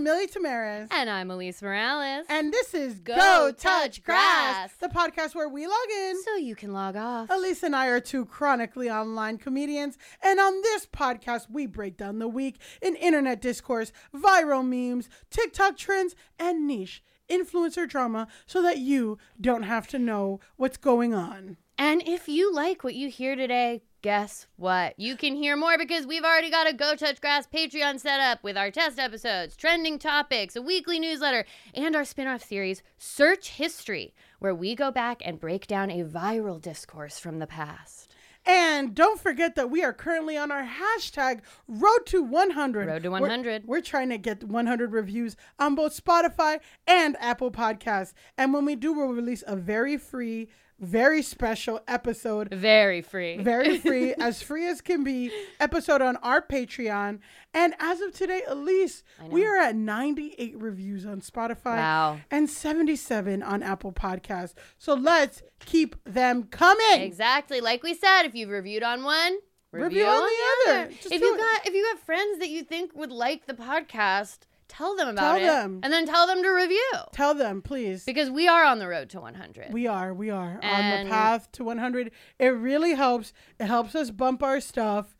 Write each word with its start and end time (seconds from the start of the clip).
I'm 0.00 0.04
Milly 0.04 0.28
Tamaris. 0.28 0.86
And 0.92 1.10
I'm 1.10 1.28
Alise 1.28 1.60
Morales. 1.60 2.24
And 2.30 2.50
this 2.50 2.72
is 2.72 3.00
Go, 3.00 3.16
Go 3.16 3.52
Touch 3.52 3.62
Touch 3.62 4.02
Grass, 4.02 4.70
Grass. 4.70 4.72
the 4.80 4.88
podcast 4.88 5.34
where 5.34 5.46
we 5.50 5.66
log 5.66 5.90
in. 5.94 6.22
so 6.22 6.36
you 6.36 6.56
can 6.56 6.72
log 6.72 6.96
off. 6.96 7.28
Alise 7.28 7.62
and 7.62 7.76
I 7.76 7.88
are 7.88 8.00
two 8.00 8.24
chronically 8.24 8.88
online 8.88 9.36
comedians, 9.36 9.98
and 10.22 10.40
on 10.40 10.62
this 10.62 10.86
podcast, 10.86 11.50
we 11.50 11.66
break 11.66 11.98
down 11.98 12.18
the 12.18 12.28
week 12.28 12.62
in 12.80 12.96
internet 12.96 13.42
discourse, 13.42 13.92
viral 14.14 14.66
memes, 14.66 15.10
TikTok 15.28 15.76
trends, 15.76 16.16
and 16.38 16.66
niche 16.66 17.02
influencer 17.28 17.86
drama 17.86 18.26
so 18.46 18.62
that 18.62 18.78
you 18.78 19.18
don't 19.38 19.64
have 19.64 19.86
to 19.88 19.98
know 19.98 20.40
what's 20.56 20.78
going 20.78 21.12
on. 21.12 21.58
And 21.76 22.02
if 22.06 22.26
you 22.26 22.54
like 22.54 22.82
what 22.84 22.94
you 22.94 23.10
hear 23.10 23.36
today, 23.36 23.82
guess 24.02 24.46
what? 24.56 24.98
You 24.98 25.16
can 25.16 25.34
hear 25.34 25.56
more 25.56 25.76
because 25.76 26.06
we've 26.06 26.24
already 26.24 26.50
got 26.50 26.68
a 26.68 26.72
Go 26.72 26.94
Touch 26.94 27.20
Grass 27.20 27.46
Patreon 27.46 28.00
set 28.00 28.20
up 28.20 28.42
with 28.42 28.56
our 28.56 28.70
test 28.70 28.98
episodes, 28.98 29.56
trending 29.56 29.98
topics, 29.98 30.56
a 30.56 30.62
weekly 30.62 30.98
newsletter, 30.98 31.44
and 31.74 31.94
our 31.94 32.04
spin 32.04 32.26
off 32.26 32.42
series, 32.42 32.82
Search 32.98 33.50
History, 33.50 34.14
where 34.38 34.54
we 34.54 34.74
go 34.74 34.90
back 34.90 35.20
and 35.24 35.38
break 35.40 35.66
down 35.66 35.90
a 35.90 36.04
viral 36.04 36.60
discourse 36.60 37.18
from 37.18 37.38
the 37.38 37.46
past. 37.46 38.14
And 38.46 38.94
don't 38.94 39.20
forget 39.20 39.54
that 39.56 39.70
we 39.70 39.84
are 39.84 39.92
currently 39.92 40.36
on 40.38 40.50
our 40.50 40.66
hashtag 40.66 41.40
Road 41.68 42.06
to 42.06 42.22
100. 42.22 42.86
Road 42.86 43.02
to 43.02 43.10
We're- 43.10 43.20
100. 43.20 43.66
We're, 43.66 43.82
trying 43.82 44.08
to 44.08 44.18
get 44.18 44.42
100 44.44 44.92
reviews 44.92 45.36
on 45.58 45.74
both 45.74 46.02
Spotify 46.02 46.60
and 46.86 47.18
Apple 47.20 47.50
Podcasts. 47.50 48.14
And 48.38 48.54
when 48.54 48.64
we 48.64 48.76
do, 48.76 48.94
we'll 48.94 49.08
release 49.08 49.44
a 49.46 49.56
very 49.56 49.98
free, 49.98 50.48
very 50.80 51.22
special 51.22 51.80
episode. 51.86 52.52
Very 52.52 53.02
free. 53.02 53.36
Very 53.38 53.78
free, 53.86 54.14
as 54.14 54.42
free 54.42 54.66
as 54.66 54.80
can 54.80 55.04
be, 55.04 55.30
episode 55.60 56.00
on 56.02 56.16
our 56.16 56.40
Patreon. 56.40 57.18
And 57.52 57.74
as 57.78 58.00
of 58.00 58.12
today, 58.12 58.42
Alise, 58.48 59.02
we 59.28 59.44
are 59.46 59.56
at 59.56 59.76
98 59.76 60.56
reviews 60.58 61.04
on 61.04 61.20
Spotify 61.20 61.76
Wow. 61.76 62.20
and 62.30 62.48
77 62.48 63.42
on 63.42 63.62
Apple 63.62 63.92
Podcasts. 63.92 64.54
So 64.78 64.94
let's 64.94 65.42
keep 65.60 65.96
them 66.04 66.44
coming. 66.44 67.02
Exactly. 67.02 67.60
Like 67.60 67.82
we 67.82 67.94
said, 67.94 68.22
if 68.22 68.34
you've 68.34 68.50
reviewed 68.50 68.82
on 68.82 69.02
one, 69.04 69.38
review, 69.72 69.86
Review 70.00 70.06
on 70.06 70.22
the 70.22 70.70
other. 70.72 70.86
Just 70.92 71.12
If 71.12 71.20
you 71.20 71.34
it. 71.34 71.38
got 71.38 71.66
if 71.66 71.74
you 71.74 71.84
got 71.92 72.04
friends 72.04 72.38
that 72.38 72.48
you 72.48 72.62
think 72.64 72.94
would 72.96 73.12
like 73.12 73.46
the 73.46 73.54
podcast, 73.54 74.38
tell 74.70 74.96
them 74.96 75.08
about 75.08 75.36
it. 75.36 75.44
Tell 75.44 75.58
it. 75.58 75.62
them. 75.62 75.80
And 75.82 75.92
then 75.92 76.06
tell 76.06 76.26
them 76.26 76.42
to 76.42 76.48
review. 76.50 76.92
Tell 77.12 77.34
them, 77.34 77.60
please. 77.60 78.04
Because 78.04 78.30
we 78.30 78.48
are 78.48 78.64
on 78.64 78.78
the 78.78 78.88
road 78.88 79.10
to 79.10 79.20
100. 79.20 79.72
We 79.72 79.86
are, 79.86 80.14
we 80.14 80.30
are 80.30 80.58
on 80.62 81.04
the 81.04 81.10
path 81.10 81.50
to 81.52 81.64
100. 81.64 82.10
It 82.38 82.46
really 82.48 82.94
helps. 82.94 83.32
It 83.58 83.66
helps 83.66 83.94
us 83.94 84.10
bump 84.10 84.42
our 84.42 84.60
stuff. 84.60 85.14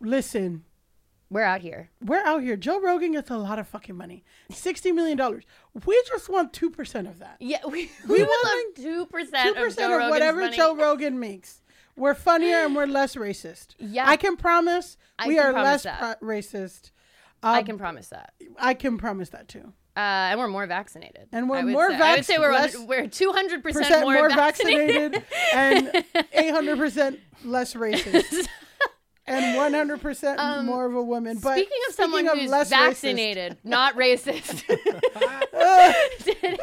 Listen, 0.00 0.64
We're 1.30 1.42
out 1.44 1.60
here. 1.60 1.90
we're 2.04 2.24
out 2.24 2.42
here. 2.42 2.56
Joe 2.56 2.80
Rogan 2.80 3.12
gets 3.12 3.30
a 3.30 3.36
lot 3.36 3.58
of 3.58 3.68
fucking 3.68 3.96
money. 3.96 4.24
$60 4.50 4.94
million. 4.94 5.18
We 5.86 6.02
just 6.06 6.28
want 6.28 6.52
2% 6.52 7.08
of 7.08 7.18
that. 7.18 7.36
Yeah, 7.40 7.58
we, 7.66 7.90
We 8.08 8.14
we 8.18 8.22
want 8.22 8.76
love 8.78 8.84
two 8.84 9.06
2% 9.06 9.50
of, 9.50 9.56
of, 9.56 9.76
Joe 9.76 9.90
Rogan's 9.90 10.10
whatever 10.10 10.40
money. 10.42 10.56
Joe 10.56 10.74
Rogan 10.84 11.18
makes. 11.20 11.60
We're 11.96 12.14
funnier 12.14 12.58
and 12.64 12.76
we're 12.76 12.86
less 12.86 13.16
racist. 13.16 13.74
Yeah. 13.78 14.08
I 14.08 14.16
can 14.16 14.36
promise 14.36 14.96
I 15.18 15.26
we 15.26 15.34
can 15.34 15.46
are 15.46 15.52
promise 15.52 15.84
less 15.84 15.98
pro- 15.98 16.28
racist. 16.28 16.90
I 17.42 17.60
Um, 17.60 17.64
can 17.64 17.78
promise 17.78 18.08
that. 18.08 18.32
I 18.58 18.74
can 18.74 18.98
promise 18.98 19.28
that 19.30 19.48
too. 19.48 19.72
Uh, 19.96 20.30
and 20.30 20.38
we're 20.38 20.48
more 20.48 20.66
vaccinated. 20.66 21.28
And 21.32 21.50
we're 21.50 21.62
more 21.62 21.88
vaccinated. 21.90 22.02
I 22.02 22.60
would 22.60 22.72
say 22.72 22.78
we're 22.86 23.02
we're 23.02 23.08
200 23.08 23.62
Percent 23.64 23.84
percent 23.86 24.04
more, 24.04 24.14
more, 24.14 24.28
vaccinated, 24.28 25.24
and 25.52 25.86
800% 26.36 27.18
less 27.44 27.74
racist. 27.74 28.46
and 29.28 29.56
100% 30.00 30.64
more 30.66 30.86
of 30.86 30.94
a 30.94 31.02
woman. 31.02 31.38
But 31.38 31.48
Um, 31.50 31.54
Speaking 31.58 31.78
of 31.88 31.94
someone 31.94 32.26
who's 32.26 32.50
less 32.50 32.68
racist- 32.68 32.70
vaccinated, 32.70 33.56
not 33.64 33.94
racist. 33.96 34.64
today, 36.18 36.56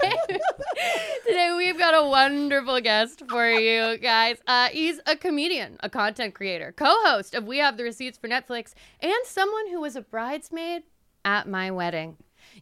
today 1.28 1.53
we've 1.58 1.78
got 1.78 1.94
a 1.94 2.08
wonderful 2.08 2.80
guest 2.81 3.24
for 3.30 3.50
you 3.50 3.98
guys. 3.98 4.38
Uh, 4.48 4.70
he's 4.70 5.00
a 5.06 5.16
comedian, 5.16 5.78
a 5.81 5.90
content 5.90 6.34
creator, 6.34 6.74
co-host 6.76 7.34
of 7.36 7.46
We 7.46 7.58
Have 7.59 7.78
the 7.78 7.84
Receipts 7.84 8.18
for 8.18 8.28
Netflix, 8.28 8.74
and 9.00 9.14
someone 9.26 9.70
who 9.70 9.82
was 9.82 9.96
a 9.96 10.02
bridesmaid 10.02 10.84
at 11.24 11.47
my 11.47 11.72
wedding. 11.72 12.18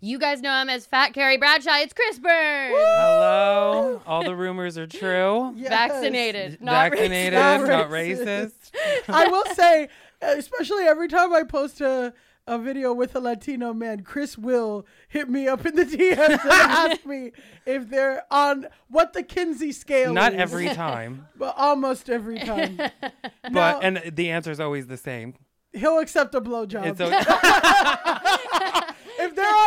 You 0.05 0.19
guys 0.19 0.41
know 0.41 0.51
him 0.61 0.67
as 0.69 0.85
Fat 0.85 1.13
Carrie 1.13 1.37
Bradshaw. 1.37 1.77
It's 1.77 1.93
Chris 1.93 2.19
Burns. 2.19 2.73
Hello. 2.75 4.01
All 4.05 4.21
the 4.25 4.35
rumors 4.35 4.77
are 4.77 4.85
true. 4.85 5.53
Yes. 5.55 5.69
Vaccinated, 5.69 6.61
not 6.61 6.91
Vaccinated, 6.91 7.33
Not 7.39 7.61
not 7.65 7.89
racist. 7.89 8.51
racist. 8.73 9.07
I 9.07 9.27
will 9.29 9.45
say, 9.55 9.87
especially 10.21 10.83
every 10.83 11.07
time 11.07 11.31
I 11.33 11.43
post 11.43 11.79
a, 11.79 12.13
a 12.45 12.59
video 12.59 12.91
with 12.91 13.15
a 13.15 13.21
Latino 13.21 13.73
man, 13.73 14.01
Chris 14.03 14.37
will 14.37 14.85
hit 15.07 15.29
me 15.29 15.47
up 15.47 15.65
in 15.65 15.73
the 15.77 15.85
DMs 15.85 16.17
and 16.31 16.41
ask 16.51 17.05
me 17.05 17.31
if 17.65 17.89
they're 17.89 18.25
on 18.29 18.67
what 18.89 19.13
the 19.13 19.23
Kinsey 19.23 19.71
scale 19.71 20.11
Not 20.13 20.33
is. 20.33 20.39
every 20.41 20.67
time, 20.67 21.29
but 21.37 21.55
almost 21.57 22.09
every 22.09 22.39
time. 22.39 22.75
but 22.75 23.13
Now, 23.49 23.79
and 23.79 24.01
the 24.13 24.31
answer 24.31 24.51
is 24.51 24.59
always 24.59 24.87
the 24.87 24.97
same. 24.97 25.35
he'll 25.71 25.99
accept 25.99 26.35
a 26.35 26.41
blowjob. 26.41 26.87
It's 26.87 26.99
o- 26.99 27.05
if 27.09 27.25
they're 27.25 28.62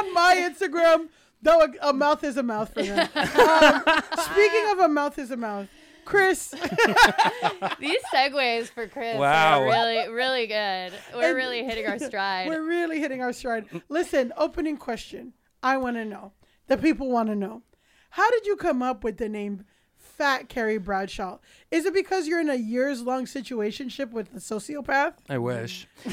on 0.07 0.15
my 0.15 0.37
Instagram, 0.37 1.09
though 1.43 1.61
a, 1.63 1.89
a 1.89 1.93
mouth 1.93 2.23
is 2.25 2.37
a 2.37 2.43
mouth 2.43 2.73
for 2.73 2.83
them. 2.83 3.09
Um, 3.17 3.83
speaking 4.19 4.71
of 4.73 4.79
a 4.81 4.89
mouth 4.89 5.19
is 5.19 5.31
a 5.31 5.37
mouth, 5.37 5.69
Chris, 6.05 6.51
These 7.81 8.01
segues 8.15 8.69
for 8.69 8.87
Chris 8.87 9.17
Wow. 9.19 9.63
are 9.63 9.67
really, 9.67 10.09
really 10.13 10.47
good. 10.47 10.93
We're 11.15 11.29
And- 11.29 11.37
really 11.37 11.65
hitting 11.65 11.87
our 11.87 11.99
stride. 11.99 12.49
we're 12.49 12.63
really 12.67 13.01
hitting 13.01 13.23
our 13.23 13.33
stride. 13.33 13.67
Listen, 13.89 14.33
opening 14.37 14.77
question. 14.77 15.33
I 15.63 15.77
want 15.79 15.97
to 15.97 16.05
know. 16.05 16.33
The 16.69 16.77
people 16.77 17.09
want 17.11 17.29
to 17.29 17.35
know. 17.35 17.63
How 18.11 18.31
did 18.31 18.47
you 18.47 18.57
come 18.57 18.83
up 18.83 19.03
with 19.05 19.19
the 19.19 19.29
name 19.29 19.65
Fat 19.97 20.49
Carrie 20.49 20.79
Bradshaw? 20.79 21.39
Is 21.71 21.85
it 21.85 21.93
because 21.93 22.29
you're 22.29 22.41
in 22.41 22.49
a 22.49 22.55
years 22.55 23.03
long 23.03 23.25
situationship 23.25 24.13
with 24.13 24.29
a 24.35 24.39
sociopath? 24.39 25.15
I 25.29 25.39
wish 25.39 25.89
a 26.07 26.11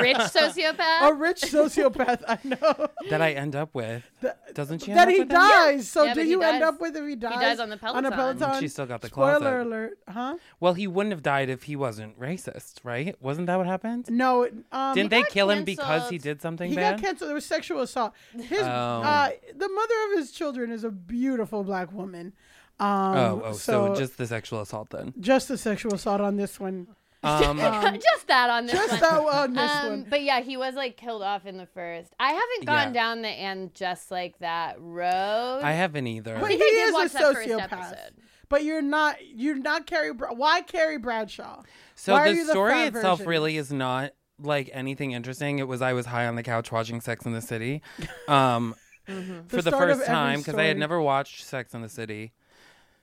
rich 0.00 0.16
sociopath. 0.18 1.02
A 1.02 1.12
rich 1.12 1.40
sociopath, 1.42 2.22
I 2.28 2.38
know. 2.44 2.88
that 3.10 3.20
I 3.20 3.32
end 3.32 3.56
up 3.56 3.74
with. 3.74 4.04
That- 4.20 4.54
Doesn't 4.54 4.80
she? 4.82 4.92
end 4.92 4.98
that 5.00 5.08
up 5.08 5.12
he 5.14 5.18
with 5.20 5.30
him? 5.30 5.36
dies. 5.36 5.88
So 5.88 6.04
Yeah, 6.04 6.14
do 6.14 6.20
but 6.20 6.24
he 6.26 6.30
you 6.30 6.42
end 6.42 6.60
dies- 6.60 6.68
up 6.68 6.80
with 6.80 6.96
if 6.96 7.04
he 7.08 7.16
dies? 7.16 7.32
dies 7.40 7.60
on 7.60 7.70
the 7.70 7.86
On 7.86 8.04
a 8.06 8.10
Peloton. 8.12 8.38
Peloton. 8.38 8.60
She's 8.62 8.72
still 8.72 8.86
got 8.86 9.00
the 9.00 9.08
Spoiler 9.08 9.38
closet. 9.40 9.60
alert, 9.66 9.98
huh? 10.08 10.36
Well, 10.60 10.74
he 10.74 10.86
wouldn't 10.86 11.12
have 11.12 11.22
died 11.24 11.48
if 11.48 11.64
he 11.64 11.74
wasn't 11.74 12.18
racist, 12.18 12.74
right? 12.84 13.16
Wasn't 13.20 13.48
that 13.48 13.56
what 13.56 13.66
happened? 13.66 14.08
No, 14.10 14.48
um, 14.72 14.94
Didn't 14.94 15.10
they 15.10 15.22
got 15.22 15.30
kill 15.30 15.50
him 15.50 15.64
because 15.64 16.02
he 16.08 16.18
canceled. 16.18 16.22
did 16.22 16.40
something 16.42 16.70
he 16.70 16.76
bad? 16.76 16.96
got 17.00 17.04
canceled. 17.04 17.28
There 17.30 17.34
was 17.34 17.46
sexual 17.46 17.80
assault. 17.80 18.12
His 18.32 18.60
Oh. 18.62 18.64
uh, 18.66 19.30
the 19.56 19.68
mother 19.68 19.94
of 20.12 20.18
his 20.18 20.30
children 20.30 20.70
is 20.70 20.84
a 20.84 20.90
beautiful 20.90 21.64
black 21.64 21.92
woman. 21.92 22.32
Um, 22.80 22.88
oh, 23.16 23.42
oh, 23.46 23.52
so, 23.52 23.94
just 23.94 24.18
the 24.18 24.26
sexual 24.26 24.60
assault 24.60 24.90
then. 24.90 25.14
just 25.20 25.48
the 25.48 25.56
sexual 25.56 25.94
assault 25.94 26.20
on 26.20 26.36
this 26.36 26.58
one. 26.58 26.88
Um, 27.22 27.56
just 27.58 28.26
that 28.26 28.50
on 28.50 28.66
this 28.66 28.74
one. 28.74 28.88
Just 28.88 29.00
one. 29.00 29.00
that 29.00 29.34
on 29.38 29.54
this 29.54 29.70
Um, 29.70 29.88
one. 29.88 30.06
but 30.10 30.22
yeah, 30.22 30.40
he 30.40 30.56
was 30.56 30.74
like 30.74 30.96
killed 30.96 31.22
off 31.22 31.46
in 31.46 31.56
the 31.56 31.66
first. 31.66 32.12
I 32.20 32.28
haven't 32.32 32.66
gone 32.66 32.88
Yeah. 32.88 33.00
down 33.00 33.22
the 33.22 33.28
and 33.28 33.72
just 33.74 34.10
like 34.10 34.38
that 34.40 34.76
road. 34.80 35.60
I 35.62 35.72
haven't 35.72 36.06
either. 36.06 36.36
But 36.38 36.50
he 36.50 36.56
I 36.62 37.02
is 37.04 37.14
a 37.14 37.18
sociopath. 37.18 38.10
But 38.50 38.64
you're 38.64 38.82
not. 38.82 39.16
You're 39.24 39.56
not 39.56 39.86
Carrie. 39.86 40.12
Bra- 40.12 40.34
Why 40.34 40.60
Carrie 40.60 40.98
Bradshaw? 40.98 41.62
So 41.94 42.12
Why 42.12 42.20
are 42.20 42.30
the 42.30 42.34
you 42.36 42.44
the 42.46 42.52
story 42.52 42.72
fat 42.72 42.88
itself 42.88 43.20
version? 43.20 43.30
really 43.30 43.56
is 43.56 43.72
not 43.72 44.12
like 44.38 44.68
anything 44.72 45.12
interesting. 45.12 45.60
It 45.60 45.66
was 45.68 45.80
I 45.80 45.92
was 45.94 46.06
high 46.06 46.26
on 46.26 46.34
the 46.34 46.42
couch 46.42 46.70
watching 46.70 47.00
Sex 47.00 47.24
in 47.24 47.32
the 47.32 47.40
City, 47.40 47.80
um, 48.28 48.74
for 49.48 49.62
the 49.62 49.70
start 49.70 49.90
of 49.90 49.98
first 49.98 50.10
time 50.10 50.40
because 50.40 50.56
I 50.56 50.64
had 50.64 50.76
never 50.76 51.00
watched 51.00 51.44
Sex 51.46 51.72
in 51.72 51.80
the 51.80 51.88
City. 51.88 52.32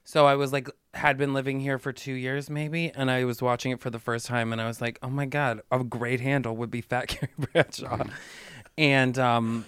So 0.03 0.25
I 0.25 0.35
was 0.35 0.51
like 0.51 0.69
had 0.93 1.17
been 1.17 1.33
living 1.33 1.59
here 1.59 1.77
for 1.77 1.93
two 1.93 2.13
years 2.13 2.49
maybe, 2.49 2.91
and 2.91 3.09
I 3.09 3.23
was 3.23 3.41
watching 3.41 3.71
it 3.71 3.79
for 3.79 3.89
the 3.89 3.99
first 3.99 4.25
time, 4.25 4.51
and 4.51 4.61
I 4.61 4.67
was 4.67 4.81
like, 4.81 4.99
oh 5.01 5.09
my 5.09 5.25
god, 5.25 5.61
a 5.71 5.83
great 5.83 6.19
handle 6.19 6.55
would 6.57 6.71
be 6.71 6.81
Fat 6.81 7.07
Carrie 7.07 7.31
Bradshaw, 7.37 8.03
and 8.77 9.17
um, 9.19 9.65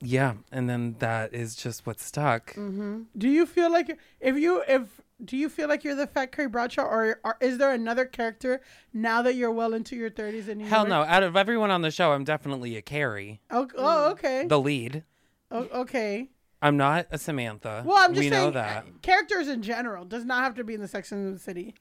yeah, 0.00 0.34
and 0.52 0.68
then 0.68 0.96
that 1.00 1.34
is 1.34 1.56
just 1.56 1.86
what 1.86 2.00
stuck. 2.00 2.54
Mm-hmm. 2.54 3.02
Do 3.16 3.28
you 3.28 3.46
feel 3.46 3.70
like 3.70 3.98
if 4.20 4.36
you 4.36 4.62
if 4.68 5.00
do 5.24 5.36
you 5.36 5.48
feel 5.48 5.68
like 5.68 5.82
you're 5.82 5.94
the 5.94 6.06
fat 6.06 6.30
Carrie 6.30 6.48
Bradshaw, 6.48 6.82
or, 6.84 7.20
or 7.24 7.38
is 7.40 7.58
there 7.58 7.72
another 7.72 8.04
character 8.04 8.60
now 8.92 9.22
that 9.22 9.34
you're 9.34 9.50
well 9.50 9.72
into 9.72 9.96
your 9.96 10.10
30s 10.10 10.48
in 10.48 10.58
New 10.58 10.66
Hell 10.66 10.80
York? 10.80 10.90
no! 10.90 11.02
Out 11.02 11.22
of 11.22 11.36
everyone 11.36 11.70
on 11.70 11.80
the 11.82 11.90
show, 11.90 12.12
I'm 12.12 12.24
definitely 12.24 12.76
a 12.76 12.82
Carrie, 12.82 13.40
Oh, 13.50 13.66
oh 13.76 14.10
okay. 14.10 14.46
the 14.46 14.60
lead. 14.60 15.04
Oh, 15.50 15.68
okay. 15.72 16.28
I'm 16.62 16.76
not 16.76 17.06
a 17.10 17.18
Samantha. 17.18 17.82
Well, 17.86 17.96
I'm 17.98 18.10
just 18.14 18.24
we 18.24 18.30
saying 18.30 18.44
know 18.44 18.50
that. 18.52 18.84
uh, 18.84 18.90
characters 19.02 19.48
in 19.48 19.62
general 19.62 20.04
does 20.04 20.24
not 20.24 20.42
have 20.42 20.54
to 20.54 20.64
be 20.64 20.74
in 20.74 20.80
the 20.80 20.88
Sex 20.88 21.12
and 21.12 21.34
the 21.36 21.38
City 21.38 21.74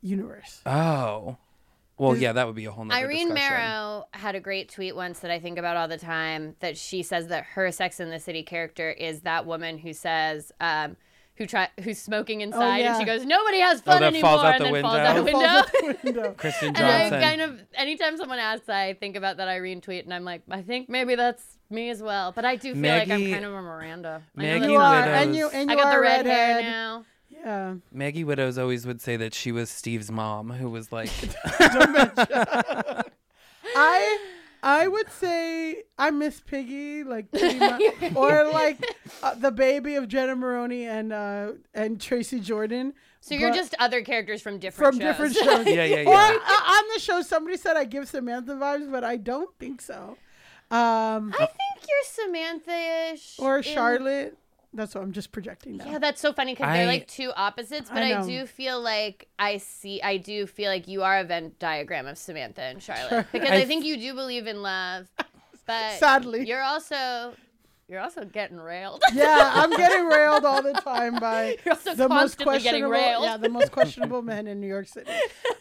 universe. 0.00 0.60
Oh, 0.66 1.36
well, 1.98 2.16
yeah, 2.16 2.32
that 2.32 2.46
would 2.46 2.54
be 2.56 2.66
a 2.66 2.70
whole 2.70 2.84
nother 2.84 3.00
Irene 3.00 3.28
discussion. 3.30 3.34
Marrow 3.56 4.04
had 4.12 4.34
a 4.34 4.40
great 4.40 4.68
tweet 4.70 4.94
once 4.94 5.20
that 5.20 5.30
I 5.30 5.38
think 5.40 5.58
about 5.58 5.76
all 5.76 5.88
the 5.88 5.98
time. 5.98 6.54
That 6.60 6.76
she 6.76 7.02
says 7.02 7.28
that 7.28 7.44
her 7.54 7.70
Sex 7.72 8.00
in 8.00 8.10
the 8.10 8.20
City 8.20 8.42
character 8.42 8.90
is 8.90 9.22
that 9.22 9.46
woman 9.46 9.78
who 9.78 9.92
says, 9.94 10.52
um, 10.60 10.96
who 11.36 11.46
try 11.46 11.68
who's 11.82 11.98
smoking 11.98 12.42
inside, 12.42 12.74
Oh, 12.74 12.76
yeah. 12.76 12.92
and 12.92 13.00
she 13.00 13.06
goes, 13.06 13.24
"Nobody 13.26 13.60
has 13.60 13.80
fun 13.80 14.00
that 14.02 14.08
anymore," 14.12 14.30
falls 14.30 14.44
out 14.44 14.60
and 14.60 14.66
the 14.68 14.72
then 14.72 14.82
falls 14.82 14.96
out 14.98 15.16
a 15.16 15.22
window. 15.22 15.38
window. 15.38 15.48
Falls 15.48 15.64
out 15.64 15.72
the 15.72 15.98
window. 16.04 16.34
Kristen 16.38 16.76
and 16.76 16.86
I 16.86 17.10
kind 17.10 17.40
of 17.40 17.60
anytime 17.74 18.16
someone 18.18 18.38
asks, 18.38 18.68
I 18.68 18.92
think 18.94 19.16
about 19.16 19.38
that 19.38 19.48
Irene 19.48 19.80
tweet, 19.80 20.04
and 20.04 20.12
I'm 20.14 20.24
like, 20.24 20.42
I 20.50 20.62
think 20.62 20.88
maybe 20.90 21.14
that's 21.14 21.55
me 21.70 21.90
as 21.90 22.02
well. 22.02 22.32
But 22.32 22.44
I 22.44 22.56
do 22.56 22.74
feel 22.74 22.82
like 22.82 23.10
I'm 23.10 23.30
kind 23.30 23.44
of 23.44 23.52
a 23.52 23.62
Miranda. 23.62 24.22
I 24.36 24.40
Maggie 24.40 24.66
you 24.72 24.76
are, 24.78 25.00
Widows. 25.00 25.14
and 25.26 25.36
you 25.36 25.48
and 25.50 25.70
I 25.70 25.74
got 25.74 25.86
are 25.86 25.90
the 25.92 25.96
a 25.98 26.00
red 26.00 26.26
hair 26.26 26.54
redhead. 26.56 26.64
now. 26.72 27.04
Yeah. 27.28 27.74
Maggie 27.92 28.24
Widows 28.24 28.56
always 28.58 28.86
would 28.86 29.00
say 29.00 29.16
that 29.16 29.34
she 29.34 29.52
was 29.52 29.68
Steve's 29.70 30.10
mom, 30.10 30.50
who 30.50 30.68
was 30.70 30.90
like, 30.92 31.10
I 33.74 34.18
I 34.62 34.88
would 34.88 35.10
say 35.10 35.82
I 35.98 36.10
miss 36.10 36.40
Piggy, 36.40 37.04
like 37.04 37.30
pretty 37.30 37.58
much, 37.58 37.82
or 38.16 38.44
like 38.52 38.78
uh, 39.22 39.34
the 39.34 39.50
baby 39.52 39.94
of 39.96 40.08
Jenna 40.08 40.34
Maroney 40.34 40.86
and 40.86 41.12
uh 41.12 41.52
and 41.74 42.00
Tracy 42.00 42.40
Jordan. 42.40 42.94
So 43.20 43.34
you're 43.34 43.52
just 43.52 43.74
other 43.80 44.02
characters 44.02 44.40
from 44.40 44.58
different 44.58 44.94
from 44.94 45.00
shows. 45.00 45.08
different 45.32 45.34
shows. 45.36 45.66
yeah, 45.66 45.84
yeah, 45.84 45.96
Or 46.08 46.12
yeah. 46.12 46.38
uh, 46.46 46.70
on 46.72 46.84
the 46.94 47.00
show, 47.00 47.22
somebody 47.22 47.56
said 47.56 47.76
I 47.76 47.84
give 47.84 48.08
Samantha 48.08 48.52
vibes, 48.52 48.88
but 48.90 49.02
I 49.02 49.16
don't 49.16 49.50
think 49.58 49.80
so. 49.82 50.16
Um, 50.70 51.32
I 51.34 51.46
think 51.46 51.88
you're 51.88 52.26
Samantha-ish. 52.26 53.36
or 53.38 53.58
in- 53.58 53.62
Charlotte. 53.62 54.36
That's 54.74 54.94
what 54.94 55.02
I'm 55.02 55.12
just 55.12 55.32
projecting 55.32 55.78
now. 55.78 55.90
Yeah, 55.90 55.98
that's 55.98 56.20
so 56.20 56.34
funny 56.34 56.52
because 56.54 56.70
they're 56.74 56.86
like 56.86 57.06
two 57.08 57.32
opposites, 57.34 57.88
but 57.88 58.02
I 58.02 58.18
I, 58.18 58.26
do 58.26 58.44
feel 58.44 58.78
like 58.78 59.26
I 59.38 59.56
see, 59.56 60.02
I 60.02 60.18
do 60.18 60.46
feel 60.46 60.70
like 60.70 60.86
you 60.86 61.02
are 61.02 61.18
a 61.18 61.24
Venn 61.24 61.52
diagram 61.58 62.06
of 62.06 62.18
Samantha 62.18 62.60
and 62.60 62.82
Charlotte 62.82 63.26
because 63.32 63.48
I, 63.48 63.56
I 63.56 63.64
think 63.64 63.86
you 63.86 63.96
do 63.96 64.12
believe 64.12 64.46
in 64.46 64.60
love, 64.60 65.06
but 65.66 65.92
Sadly. 65.98 66.46
you're 66.46 66.62
also, 66.62 67.32
you're 67.88 68.00
also 68.00 68.24
getting 68.24 68.56
railed. 68.56 69.00
yeah, 69.14 69.52
I'm 69.54 69.70
getting 69.70 70.06
railed 70.06 70.44
all 70.44 70.60
the 70.60 70.72
time 70.72 71.14
by 71.20 71.56
the 71.64 72.08
most 72.08 72.38
questionable. 72.38 72.92
Yeah, 72.92 73.36
the 73.36 73.48
most 73.48 73.70
questionable 73.70 74.22
men 74.22 74.48
in 74.48 74.60
New 74.60 74.66
York 74.66 74.88
City. 74.88 75.10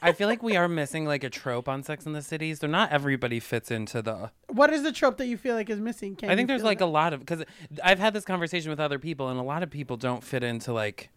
I 0.01 0.11
feel 0.11 0.27
like 0.27 0.41
we 0.41 0.55
are 0.55 0.67
missing 0.67 1.05
like 1.05 1.23
a 1.23 1.29
trope 1.29 1.69
on 1.69 1.83
Sex 1.83 2.05
in 2.07 2.13
the 2.13 2.23
City. 2.23 2.55
So 2.55 2.65
not 2.65 2.91
everybody 2.91 3.39
fits 3.39 3.69
into 3.69 4.01
the. 4.01 4.31
What 4.47 4.73
is 4.73 4.81
the 4.81 4.91
trope 4.91 5.17
that 5.17 5.27
you 5.27 5.37
feel 5.37 5.53
like 5.55 5.69
is 5.69 5.79
missing? 5.79 6.15
Can 6.15 6.31
I 6.31 6.35
think 6.35 6.47
there's 6.47 6.63
like 6.63 6.79
that? 6.79 6.85
a 6.85 6.87
lot 6.87 7.13
of 7.13 7.19
because 7.19 7.43
I've 7.83 7.99
had 7.99 8.13
this 8.13 8.25
conversation 8.25 8.71
with 8.71 8.79
other 8.79 8.97
people, 8.97 9.29
and 9.29 9.39
a 9.39 9.43
lot 9.43 9.61
of 9.61 9.69
people 9.69 9.95
don't 9.95 10.23
fit 10.23 10.43
into 10.43 10.73
like 10.73 11.11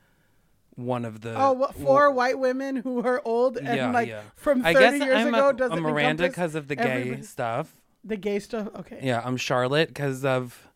one 0.75 1.07
of 1.07 1.23
the. 1.23 1.35
Oh, 1.35 1.53
what, 1.53 1.75
four 1.75 2.11
white 2.11 2.39
women 2.39 2.77
who 2.77 3.03
are 3.03 3.23
old 3.25 3.57
and 3.57 3.67
yeah, 3.67 3.91
like 3.91 4.09
yeah. 4.09 4.23
from 4.37 4.65
I 4.65 4.75
30 4.75 4.99
guess 4.99 5.07
years 5.07 5.17
I'm 5.17 5.35
ago 5.35 5.49
a, 5.49 5.55
doesn't 5.55 5.79
a 5.79 5.81
Miranda 5.81 6.29
because 6.29 6.55
of 6.55 6.69
the 6.69 6.77
gay 6.77 6.83
everybody. 6.83 7.23
stuff. 7.23 7.81
the 8.05 8.17
gay 8.19 8.41
stuff. 8.41 8.69
Okay. 8.77 9.01
Yeah, 9.03 9.23
I'm 9.25 9.39
Charlotte 9.39 9.89
because 9.89 10.23
of 10.25 10.68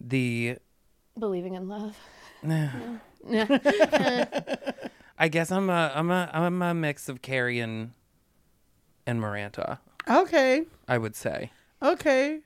the. 0.00 0.56
Believing 1.18 1.54
in 1.54 1.68
love. 1.68 1.96
I 5.18 5.28
guess 5.30 5.50
I'm 5.50 5.70
a 5.70 5.92
I'm 5.94 6.10
a 6.10 6.28
I'm 6.32 6.60
a 6.62 6.74
mix 6.74 7.08
of 7.08 7.22
Carrie 7.22 7.60
and 7.60 7.92
and 9.06 9.20
Miranda. 9.20 9.80
Okay. 10.08 10.64
I 10.88 10.98
would 10.98 11.16
say, 11.16 11.50
Okay. 11.82 12.40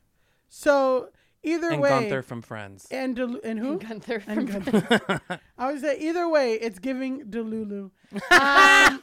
So 0.49 1.09
either 1.43 1.71
and 1.71 1.81
way, 1.83 1.89
Gunther 1.89 2.23
from 2.23 2.43
Friends. 2.43 2.87
and 2.91 3.17
Del- 3.17 3.41
and 3.43 3.59
who? 3.59 3.79
Gunther 3.79 4.23
And 4.27 4.51
from 4.51 4.63
Gunther. 4.63 5.21
I 5.59 5.73
would 5.73 5.81
say 5.81 5.99
either 5.99 6.29
way, 6.29 6.55
it's 6.55 6.79
giving 6.79 7.25
Delulu. 7.25 7.91
Um, 8.13 9.01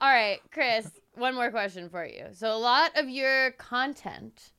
all 0.00 0.10
right, 0.12 0.38
Chris, 0.50 0.90
one 1.14 1.34
more 1.34 1.50
question 1.50 1.88
for 1.88 2.04
you. 2.04 2.26
So 2.32 2.52
a 2.52 2.58
lot 2.58 2.96
of 2.96 3.08
your 3.08 3.52
content, 3.52 4.52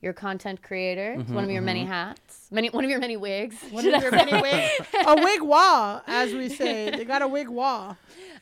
your 0.00 0.12
content 0.12 0.62
creator, 0.62 1.16
it's 1.18 1.30
one 1.30 1.44
of 1.44 1.50
your 1.50 1.62
many 1.62 1.84
hats, 1.84 2.46
many 2.50 2.68
one 2.70 2.84
of 2.84 2.90
your 2.90 3.00
many 3.00 3.16
wigs. 3.16 3.56
One 3.70 3.86
of 3.86 4.02
your 4.02 4.12
many 4.12 4.40
wigs. 4.40 4.86
a 5.06 5.14
wig 5.16 5.42
wall, 5.42 6.02
as 6.06 6.32
we 6.32 6.48
say. 6.48 6.90
They 6.90 7.04
got 7.04 7.22
a 7.22 7.28
wig 7.28 7.48
wall. 7.48 7.96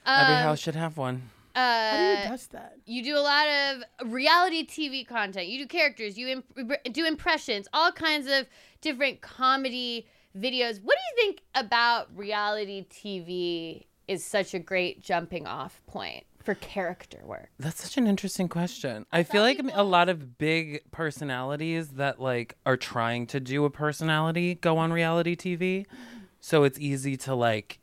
Every 0.07 0.35
Um, 0.37 0.43
house 0.43 0.59
should 0.61 0.75
have 0.77 0.97
one. 0.97 1.31
How 1.55 1.97
do 1.97 2.03
you 2.03 2.27
uh, 2.27 2.29
dust 2.29 2.53
that? 2.53 2.77
you 2.85 3.03
do 3.03 3.17
a 3.17 3.21
lot 3.21 3.47
of 3.49 4.13
reality 4.13 4.67
TV 4.67 5.07
content. 5.07 5.47
You 5.47 5.61
do 5.61 5.67
characters. 5.67 6.19
You 6.19 6.29
imp- 6.29 6.93
do 6.93 7.07
impressions. 7.07 7.67
All 7.73 7.91
kinds 7.93 8.27
of 8.31 8.47
different 8.83 9.23
comedy 9.23 10.07
videos. 10.37 10.83
What 10.83 10.97
do 10.99 11.23
you 11.23 11.27
think 11.27 11.43
about 11.55 12.15
reality 12.15 12.85
TV? 12.91 13.85
Is 14.07 14.25
such 14.25 14.55
a 14.55 14.61
great 14.61 15.03
jumping 15.03 15.49
off 15.49 15.81
point 15.89 16.25
for 16.47 16.55
character 16.55 17.21
work. 17.25 17.51
That's 17.59 17.83
such 17.83 17.99
an 17.99 18.07
interesting 18.07 18.49
question. 18.49 19.05
I 19.13 19.25
feel 19.25 19.43
like 19.43 19.61
a 19.75 19.83
lot 19.83 20.09
of 20.09 20.39
big 20.39 20.81
personalities 20.93 21.89
that 21.89 22.21
like 22.21 22.55
are 22.65 22.77
trying 22.77 23.27
to 23.27 23.41
do 23.41 23.65
a 23.65 23.71
personality 23.71 24.55
go 24.55 24.79
on 24.79 24.93
reality 24.93 25.35
TV. 25.35 25.81
Mm-hmm. 25.81 26.19
So 26.41 26.63
it's 26.63 26.79
easy 26.79 27.17
to 27.19 27.35
like 27.35 27.81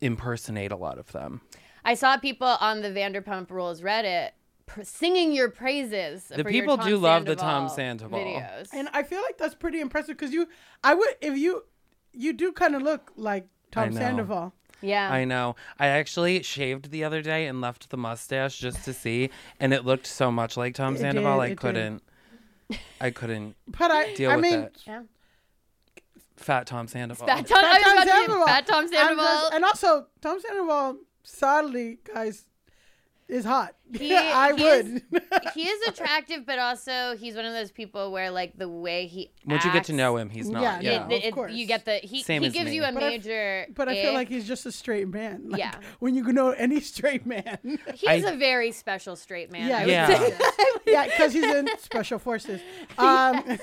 impersonate 0.00 0.72
a 0.72 0.76
lot 0.76 0.98
of 0.98 1.12
them. 1.12 1.42
I 1.84 1.92
saw 1.92 2.16
people 2.16 2.56
on 2.58 2.80
the 2.80 2.88
Vanderpump 2.88 3.50
Rules 3.50 3.82
Reddit 3.82 4.30
pr- 4.64 4.82
singing 4.82 5.32
your 5.32 5.50
praises. 5.50 6.24
The 6.24 6.42
for 6.42 6.50
people 6.50 6.76
your 6.76 6.76
Tom 6.78 6.88
do 6.88 6.96
love 6.96 7.24
the 7.26 7.36
Tom 7.36 7.68
Sandoval 7.68 8.18
Sandoval. 8.18 8.18
videos. 8.18 8.68
And 8.72 8.88
I 8.94 9.02
feel 9.02 9.20
like 9.20 9.36
that's 9.36 9.54
pretty 9.54 9.80
impressive 9.80 10.16
because 10.16 10.32
you, 10.32 10.48
I 10.82 10.94
would, 10.94 11.10
if 11.20 11.36
you, 11.36 11.64
you 12.14 12.32
do 12.32 12.52
kind 12.52 12.74
of 12.74 12.80
look 12.80 13.12
like 13.16 13.46
Tom 13.70 13.90
know. 13.90 14.00
Sandoval. 14.00 14.54
Yeah, 14.80 15.10
I 15.10 15.24
know. 15.24 15.56
I 15.78 15.86
actually 15.88 16.42
shaved 16.42 16.90
the 16.90 17.04
other 17.04 17.22
day 17.22 17.46
and 17.46 17.60
left 17.60 17.90
the 17.90 17.96
mustache 17.96 18.58
just 18.58 18.84
to 18.84 18.92
see, 18.92 19.30
and 19.60 19.72
it 19.72 19.84
looked 19.84 20.06
so 20.06 20.30
much 20.30 20.56
like 20.56 20.74
Tom 20.74 20.96
It 20.96 21.00
Sandoval. 21.00 21.36
did, 21.36 21.40
I 21.42 21.46
it 21.46 21.48
did. 21.50 21.58
couldn't. 21.58 22.02
I 23.00 23.10
couldn't 23.10 23.56
But 23.68 23.90
I, 23.90 24.14
deal 24.14 24.30
I 24.30 24.36
with 24.36 24.42
mean, 24.42 24.58
it. 24.60 24.82
yeah. 24.86 25.02
Fat 26.36 26.66
Tom 26.66 26.88
Sandoval. 26.88 27.26
Fat 27.26 27.46
Tom, 27.46 27.60
Fat 27.60 27.82
Tom 27.82 27.92
about 27.92 28.02
to 28.04 28.08
say 28.08 28.16
Sandoval. 28.16 28.46
Fat 28.46 28.66
Tom 28.66 28.84
I'm 28.84 28.88
Sandoval. 28.88 29.24
just- 29.24 29.52
and 29.54 29.64
also 29.64 30.06
Tom 30.20 30.40
Sandoval, 30.40 30.96
sadly, 31.22 31.98
guys, 32.12 32.44
is 33.28 33.44
hot. 33.44 33.74
He- 33.94 34.12
I 34.16 34.54
he 34.56 34.62
would. 34.64 35.02
he 35.54 35.62
is 35.68 35.88
attractive, 35.88 36.44
but 36.44 36.58
also 36.58 37.16
he's 37.16 37.36
one 37.36 37.44
of 37.44 37.52
those 37.52 37.70
people 37.70 38.10
where 38.10 38.30
like 38.30 38.58
the 38.58 38.68
way 38.68 39.06
he 39.06 39.30
Once 39.46 39.64
you 39.64 39.72
get 39.72 39.84
to 39.84 39.92
know 39.92 40.16
him, 40.16 40.30
he's 40.30 40.48
not. 40.50 40.62
Yeah, 40.62 40.80
Yeah. 40.80 41.06
no. 41.06 41.14
it- 41.14 41.24
it- 41.24 41.28
of 41.28 41.34
course. 41.34 41.52
you 41.52 41.66
get 41.66 41.84
the 41.84 41.96
he, 41.98 42.22
Same 42.22 42.42
he 42.42 42.48
gives 42.48 42.70
me. 42.70 42.76
you 42.76 42.84
a 42.84 42.92
But 42.92 43.02
I- 43.04 43.08
major. 43.10 43.66
but 43.74 43.88
I 43.88 43.94
feel 43.94 44.10
ick. 44.10 44.14
like 44.14 44.28
he's 44.28 44.46
just 44.48 44.66
a 44.66 44.72
straight 44.72 45.08
man. 45.08 45.44
Like, 45.50 45.58
Yeah. 45.60 45.74
When 46.00 46.14
you 46.16 46.24
know 46.32 46.50
any 46.50 46.80
straight 46.80 47.24
man. 47.24 47.58
he's 47.94 48.24
I- 48.24 48.30
a 48.32 48.36
very 48.36 48.72
special 48.72 49.14
straight 49.16 49.50
man. 49.52 49.68
Yeah, 49.68 49.84
Yeah. 49.86 50.28
yeah, 50.86 51.04
because 51.06 51.32
he's 51.32 51.44
in 51.44 51.68
special 51.78 52.18
forces. 52.18 52.60
Um, 52.98 53.58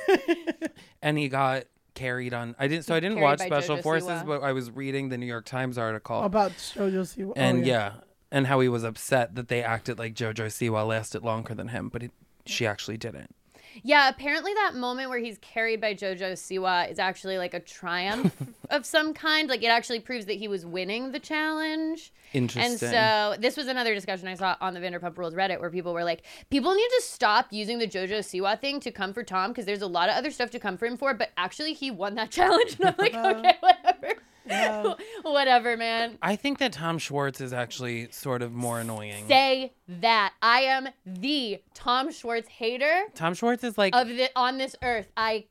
and 1.01 1.18
he 1.18 1.27
got 1.30 1.63
carried 1.94 2.34
on. 2.34 2.56
I 2.58 2.68
didn't. 2.68 2.86
So 2.86 2.96
I 2.96 3.00
didn't 3.01 3.20
watch 3.20 3.39
Special 3.41 3.77
Jojo 3.77 3.84
Forces, 3.84 4.10
Siwa. 4.10 4.25
but 4.25 4.44
I 4.44 4.53
was 4.53 4.72
reading 4.72 5.10
the 5.10 5.18
New 5.18 5.25
York 5.25 5.46
Times 5.46 5.77
article, 5.77 6.22
about 6.24 6.51
Jojo 6.53 7.01
Siwa. 7.01 7.34
and 7.36 7.63
oh, 7.63 7.68
yeah. 7.68 7.91
And 8.32 8.48
how 8.48 8.60
he 8.60 8.70
was 8.70 8.84
upset 8.84 9.36
that 9.36 9.48
they 9.48 9.64
acted 9.64 10.00
like 10.00 10.14
JoJo 10.14 10.48
Siwa 10.48 10.88
lasted 10.88 11.24
longer 11.24 11.54
than 11.54 11.70
him, 11.70 11.90
but 11.90 12.04
it, 12.04 12.12
she 12.46 12.66
actually 12.66 12.98
didn't. 12.98 13.36
Yeah, 13.84 14.10
apparently 14.10 14.54
that 14.54 14.76
moment 14.76 15.10
where 15.10 15.20
he's 15.20 15.38
carried 15.40 15.80
by 15.80 15.94
Jojo 15.94 16.34
Siwa 16.34 16.92
is 16.92 17.00
actually 17.00 17.38
like 17.38 17.54
a 17.54 17.60
triumph 17.60 18.36
of 18.70 18.86
some 18.86 19.14
kind. 19.14 19.50
Like 19.50 19.64
it 19.64 19.68
actually 19.68 20.00
proves 20.00 20.26
that 20.26 20.34
he 20.34 20.48
was 20.48 20.66
winning 20.66 21.12
the 21.12 21.20
challenge. 21.20 22.12
Interesting. 22.34 22.72
And 22.72 22.80
so 22.80 23.36
this 23.40 23.58
was 23.58 23.68
another 23.68 23.94
discussion 23.94 24.28
I 24.28 24.36
saw 24.36 24.56
on 24.62 24.74
the 24.74 24.80
Vanderpump 24.80 25.18
Rules 25.18 25.34
Reddit 25.34 25.60
where 25.60 25.70
people 25.70 25.94
were 25.94 26.04
like, 26.04 26.24
people 26.50 26.74
need 26.74 26.90
to 26.98 27.02
stop 27.02 27.48
using 27.52 27.80
the 27.80 27.88
Jojo 27.88 28.20
Siwa 28.20 28.60
thing 28.60 28.80
to 28.82 28.92
come 28.92 29.14
for 29.14 29.24
Tom 29.24 29.52
because 29.52 29.66
there's 29.66 29.82
a 29.82 29.88
lot 29.88 30.10
of 30.10 30.16
other 30.16 30.32
stuff 30.32 30.52
to 30.52 30.60
come 30.60 30.78
for 30.78 30.86
him 30.86 30.98
for, 30.98 31.14
but 31.14 31.32
actually 31.38 31.74
he 31.74 31.92
won 31.92 32.16
that 32.16 32.32
challenge. 32.32 32.78
And 32.80 32.90
I'm 32.90 32.96
like, 32.98 33.14
okay, 33.16 33.58
whatever. 33.62 34.22
whatever, 35.24 35.77
man. 35.77 36.17
I 36.22 36.36
think 36.36 36.60
that 36.60 36.74
Tom 36.74 36.98
Schwartz 36.98 37.41
is 37.41 37.53
actually 37.53 38.12
sort 38.12 38.41
of 38.41 38.51
more 38.51 38.79
annoying. 38.79 39.27
Say 39.27 39.74
that. 39.88 40.34
I 40.41 40.62
am 40.62 40.89
the 41.05 41.62
Tom 41.74 42.12
Schwartz 42.12 42.48
hater 42.48 43.05
Tom 43.13 43.34
Schwartz 43.34 43.63
is 43.63 43.77
like 43.77 43.96
of 43.96 44.08
the 44.08 44.29
on 44.36 44.58
this 44.58 44.75
earth. 44.81 45.12
I 45.17 45.46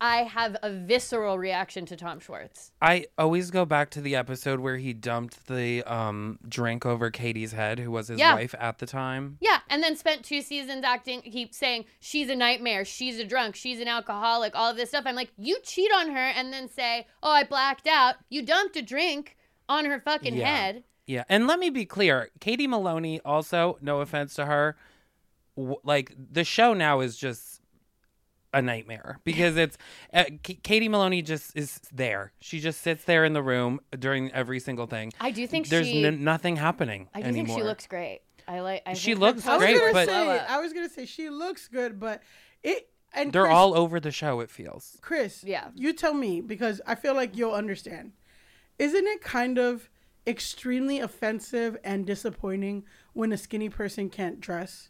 I 0.00 0.24
have 0.24 0.56
a 0.62 0.70
visceral 0.70 1.38
reaction 1.38 1.86
to 1.86 1.96
Tom 1.96 2.20
Schwartz. 2.20 2.72
I 2.82 3.06
always 3.16 3.50
go 3.50 3.64
back 3.64 3.90
to 3.90 4.00
the 4.00 4.16
episode 4.16 4.60
where 4.60 4.76
he 4.76 4.92
dumped 4.92 5.46
the 5.46 5.82
um, 5.84 6.38
drink 6.48 6.84
over 6.84 7.10
Katie's 7.10 7.52
head, 7.52 7.78
who 7.78 7.90
was 7.90 8.08
his 8.08 8.18
Yeah. 8.18 8.34
wife 8.34 8.54
at 8.58 8.78
the 8.78 8.86
time. 8.86 9.38
Yeah, 9.40 9.60
and 9.70 9.82
then 9.82 9.96
spent 9.96 10.24
two 10.24 10.42
seasons 10.42 10.84
acting, 10.84 11.22
keep 11.22 11.54
saying 11.54 11.86
she's 12.00 12.28
a 12.28 12.36
nightmare, 12.36 12.84
she's 12.84 13.18
a 13.18 13.24
drunk, 13.24 13.54
she's 13.56 13.80
an 13.80 13.88
alcoholic, 13.88 14.54
all 14.54 14.70
of 14.70 14.76
this 14.76 14.90
stuff. 14.90 15.04
I'm 15.06 15.14
like, 15.14 15.30
you 15.38 15.58
cheat 15.62 15.90
on 15.94 16.10
her 16.10 16.18
and 16.28 16.52
then 16.52 16.68
say, 16.68 17.06
oh, 17.22 17.30
I 17.30 17.44
blacked 17.44 17.86
out. 17.86 18.16
You 18.28 18.42
dumped 18.42 18.76
a 18.76 18.82
drink 18.82 19.36
on 19.68 19.84
her 19.86 20.00
fucking 20.00 20.34
Yeah. 20.36 20.54
head. 20.56 20.84
Yeah, 21.06 21.24
and 21.28 21.46
let 21.46 21.58
me 21.58 21.70
be 21.70 21.84
clear, 21.86 22.30
Katie 22.40 22.66
Maloney. 22.66 23.20
Also, 23.24 23.78
no 23.80 24.00
offense 24.00 24.34
to 24.34 24.46
her, 24.46 24.76
w- 25.56 25.76
like 25.84 26.12
the 26.18 26.44
show 26.44 26.72
now 26.74 27.00
is 27.00 27.16
just 27.16 27.53
a 28.54 28.62
nightmare 28.62 29.18
because 29.24 29.56
it's 29.56 29.76
uh, 30.12 30.24
K- 30.42 30.54
Katie 30.62 30.88
Maloney 30.88 31.20
just 31.22 31.56
is 31.56 31.80
there. 31.92 32.32
She 32.40 32.60
just 32.60 32.80
sits 32.80 33.04
there 33.04 33.24
in 33.24 33.32
the 33.34 33.42
room 33.42 33.80
during 33.98 34.30
every 34.32 34.60
single 34.60 34.86
thing. 34.86 35.12
I 35.20 35.30
do 35.30 35.46
think 35.46 35.68
There's 35.68 35.86
she. 35.86 36.04
n- 36.04 36.24
nothing 36.24 36.56
happening 36.56 37.08
I 37.14 37.20
do 37.20 37.26
anymore. 37.28 37.46
think 37.46 37.58
she 37.58 37.64
looks 37.64 37.86
great. 37.86 38.20
I 38.48 38.60
like. 38.60 38.82
I 38.86 38.94
She 38.94 39.10
think 39.12 39.18
her 39.20 39.26
looks 39.26 39.46
I 39.46 39.56
was 39.56 39.64
great, 39.64 39.78
gonna 39.78 39.92
but- 39.92 40.06
say, 40.08 40.38
I 40.38 40.60
was 40.60 40.72
gonna 40.72 40.88
say 40.88 41.04
she 41.06 41.28
looks 41.30 41.68
good, 41.68 41.98
but 42.00 42.22
it 42.62 42.88
and 43.12 43.32
They're 43.32 43.44
Chris, 43.44 43.54
all 43.54 43.76
over 43.76 44.00
the 44.00 44.10
show. 44.10 44.40
It 44.40 44.50
feels. 44.50 44.98
Chris. 45.00 45.44
Yeah. 45.44 45.68
you 45.74 45.92
tell 45.92 46.14
me 46.14 46.40
because 46.40 46.80
I 46.86 46.94
feel 46.94 47.14
like 47.14 47.36
you'll 47.36 47.52
understand. 47.52 48.12
Isn't 48.78 49.06
it 49.06 49.20
kind 49.20 49.56
of 49.58 49.88
extremely 50.26 50.98
offensive 51.00 51.76
and 51.84 52.04
disappointing 52.06 52.84
when 53.12 53.30
a 53.32 53.36
skinny 53.36 53.68
person 53.68 54.10
can't 54.10 54.40
dress? 54.40 54.88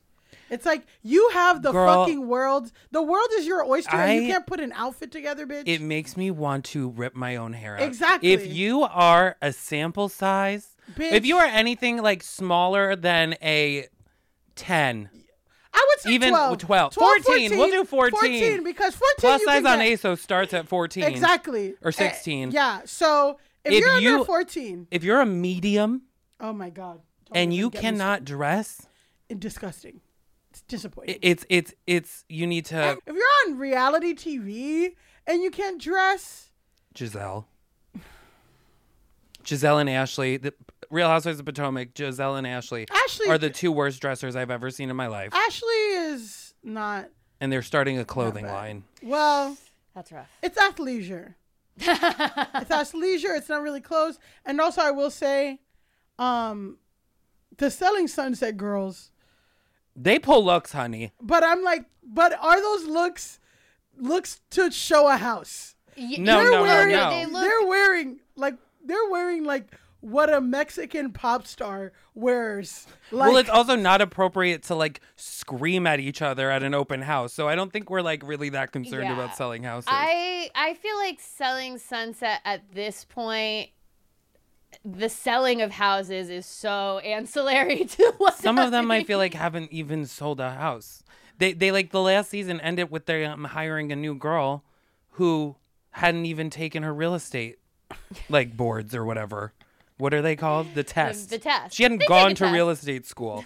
It's 0.51 0.67
like 0.67 0.87
you 1.03 1.31
have 1.33 1.63
the 1.63 1.73
Girl, 1.73 2.05
fucking 2.05 2.27
world. 2.27 2.71
The 2.91 3.03
world 3.03 3.29
is 3.35 3.47
your 3.47 3.65
oyster, 3.65 3.97
and 3.97 4.23
you 4.23 4.33
can't 4.33 4.47
put 4.47 4.61
an 4.61 4.73
outfit 4.73 5.11
together, 5.11 5.47
bitch. 5.47 5.65
It 5.67 5.81
makes 5.81 6.17
me 6.17 6.31
want 6.31 6.65
to 6.67 6.91
rip 6.91 7.15
my 7.15 7.37
own 7.37 7.53
hair 7.53 7.77
out. 7.77 7.83
Exactly. 7.83 8.33
If 8.33 8.47
you 8.47 8.83
are 8.83 9.37
a 9.41 9.53
sample 9.53 10.09
size, 10.09 10.77
if 10.99 11.25
you 11.25 11.37
are 11.39 11.47
anything 11.47 12.03
like 12.03 12.23
smaller 12.23 12.95
than 12.95 13.37
a 13.43 13.87
10, 14.57 15.09
I 15.73 15.87
would 15.91 16.01
say 16.01 16.11
even 16.13 16.31
12. 16.31 16.59
12. 16.59 16.95
14. 16.95 17.57
We'll 17.59 17.71
do 17.71 17.85
14. 17.85 18.11
14 18.21 18.65
because 18.65 18.95
14 18.95 19.15
plus 19.19 19.41
you 19.41 19.47
size 19.47 19.65
on 19.65 19.79
get. 19.79 20.01
ASOS 20.01 20.19
starts 20.19 20.55
at 20.55 20.69
14. 20.69 21.05
Exactly. 21.05 21.75
Or 21.83 21.89
Eh, 21.89 21.93
16. 21.93 22.53
yeah. 22.53 22.83
So 22.85 23.39
if, 23.65 23.73
If 23.73 23.81
you're 23.81 23.91
under 23.91 24.25
14, 24.25 24.87
If 24.91 25.03
you're 25.05 25.21
a 25.21 25.27
medium 25.27 26.03
oh 26.41 26.53
my 26.53 26.71
god. 26.71 27.01
Don't 27.27 27.37
and 27.39 27.55
you 27.55 27.71
cannot 27.71 28.25
dress, 28.25 28.87
disgusting. 29.37 30.01
It's 30.64 30.71
disappointing. 30.71 31.18
it's 31.23 31.44
it's 31.50 31.75
it's 31.87 32.25
you 32.28 32.47
need 32.47 32.64
to 32.66 32.99
if 33.06 33.14
you're 33.14 33.25
on 33.47 33.59
reality 33.59 34.14
TV 34.14 34.94
and 35.26 35.42
you 35.42 35.50
can't 35.50 35.80
dress, 35.80 36.50
Giselle. 36.97 37.47
Giselle 39.47 39.78
and 39.78 39.90
Ashley, 39.90 40.38
the 40.38 40.54
Real 40.90 41.09
Housewives 41.09 41.38
of 41.38 41.44
Potomac, 41.44 41.88
Giselle 41.97 42.37
and 42.37 42.47
Ashley 42.47 42.87
Ashley 42.90 43.28
are 43.28 43.37
the 43.37 43.50
two 43.50 43.71
worst 43.71 44.00
dressers 44.00 44.37
I've 44.37 44.50
ever 44.50 44.71
seen 44.71 44.88
in 44.88 44.97
my 44.97 45.06
life. 45.06 45.35
Ashley 45.35 45.68
is 45.68 46.54
not 46.62 47.11
And 47.40 47.52
they're 47.52 47.62
starting 47.62 47.99
a 47.99 48.04
clothing 48.04 48.47
line. 48.47 48.85
well. 49.02 49.56
That's 49.94 50.11
rough. 50.11 50.28
It's 50.42 50.59
athleisure. 50.59 51.35
it's 51.76 51.87
athleisure. 52.71 53.37
It's 53.37 53.49
not 53.49 53.62
really 53.62 53.80
clothes. 53.80 54.18
And 54.44 54.61
also, 54.61 54.80
I 54.83 54.90
will 54.90 55.11
say, 55.11 55.61
um, 56.18 56.78
the 57.59 57.71
Selling 57.71 58.09
Sunset 58.09 58.56
girls. 58.56 59.12
They 59.97 60.19
pull 60.19 60.45
looks, 60.45 60.73
honey. 60.73 61.13
But 61.21 61.45
I'm 61.45 61.63
like, 61.63 61.85
but 62.03 62.33
are 62.41 62.61
those 62.61 62.85
looks 62.87 63.39
looks 63.97 64.41
to 64.51 64.71
show 64.71 65.09
a 65.09 65.17
house? 65.17 65.77
Y- 65.97 66.17
No, 66.19 66.39
they're 66.39 66.51
no, 66.51 66.57
no, 66.57 66.63
wearing, 66.63 66.93
no. 66.97 67.11
They 67.11 67.27
look- 67.27 67.43
They're 67.43 67.67
wearing 67.69 68.21
like 68.37 68.55
they're 68.85 69.09
wearing 69.11 69.45
like 69.45 69.69
what 70.01 70.31
a 70.31 70.39
Mexican 70.41 71.13
pop 71.13 71.47
star 71.47 71.93
wears. 72.15 72.87
Like, 73.11 73.29
well, 73.31 73.39
it's 73.39 73.49
also 73.49 73.75
not 73.75 74.03
appropriate 74.03 74.63
to 74.65 74.75
like 74.75 75.01
scream 75.17 75.87
at 75.87 75.99
each 75.99 76.21
other 76.21 76.51
at 76.51 76.63
an 76.63 76.75
open 76.75 77.01
house. 77.01 77.33
So 77.33 77.49
I 77.49 77.55
don't 77.55 77.73
think 77.73 77.89
we're 77.89 78.03
like 78.03 78.23
really 78.23 78.51
that 78.51 78.71
concerned 78.73 79.05
Yeah. 79.05 79.15
about 79.15 79.35
selling 79.37 79.63
houses. 79.63 79.89
I 79.91 80.51
I 80.55 80.75
feel 80.75 80.97
like 80.99 81.21
selling 81.21 81.79
Sunset 81.79 82.41
at 82.45 82.71
this 82.75 83.05
point. 83.07 83.71
The 84.85 85.09
selling 85.09 85.62
of 85.62 85.73
houses 85.73 86.29
is 86.29 86.45
so 86.45 86.99
ancillary 86.99 87.85
to 87.97 88.14
what 88.19 88.35
Some 88.35 88.59
of 88.59 88.71
them 88.71 88.91
I 88.91 89.03
feel 89.05 89.19
like 89.19 89.35
haven't 89.35 89.73
even 89.73 90.07
sold 90.07 90.41
a 90.41 90.50
house. 90.50 91.03
They 91.38 91.53
they 91.53 91.73
like 91.73 91.91
the 91.91 92.03
last 92.03 92.31
season 92.31 92.61
ended 92.61 92.91
with 92.91 93.07
them 93.07 93.31
um, 93.33 93.45
hiring 93.45 93.91
a 93.93 93.97
new 93.97 94.14
girl 94.14 94.62
who 95.12 95.57
hadn't 95.93 96.26
even 96.26 96.50
taken 96.50 96.83
her 96.83 96.93
real 96.93 97.14
estate 97.14 97.59
like 98.29 98.57
boards 98.57 98.95
or 98.95 99.05
whatever. 99.05 99.53
What 99.97 100.12
are 100.12 100.23
they 100.23 100.37
called? 100.37 100.75
The 100.75 100.85
test. 100.85 101.31
the 101.31 101.38
test. 101.38 101.75
She 101.75 101.83
hadn't 101.85 101.99
They 101.99 102.07
gone 102.07 102.33
a 102.33 102.35
to 102.35 102.47
real 102.50 102.69
estate 102.69 103.07
school 103.07 103.45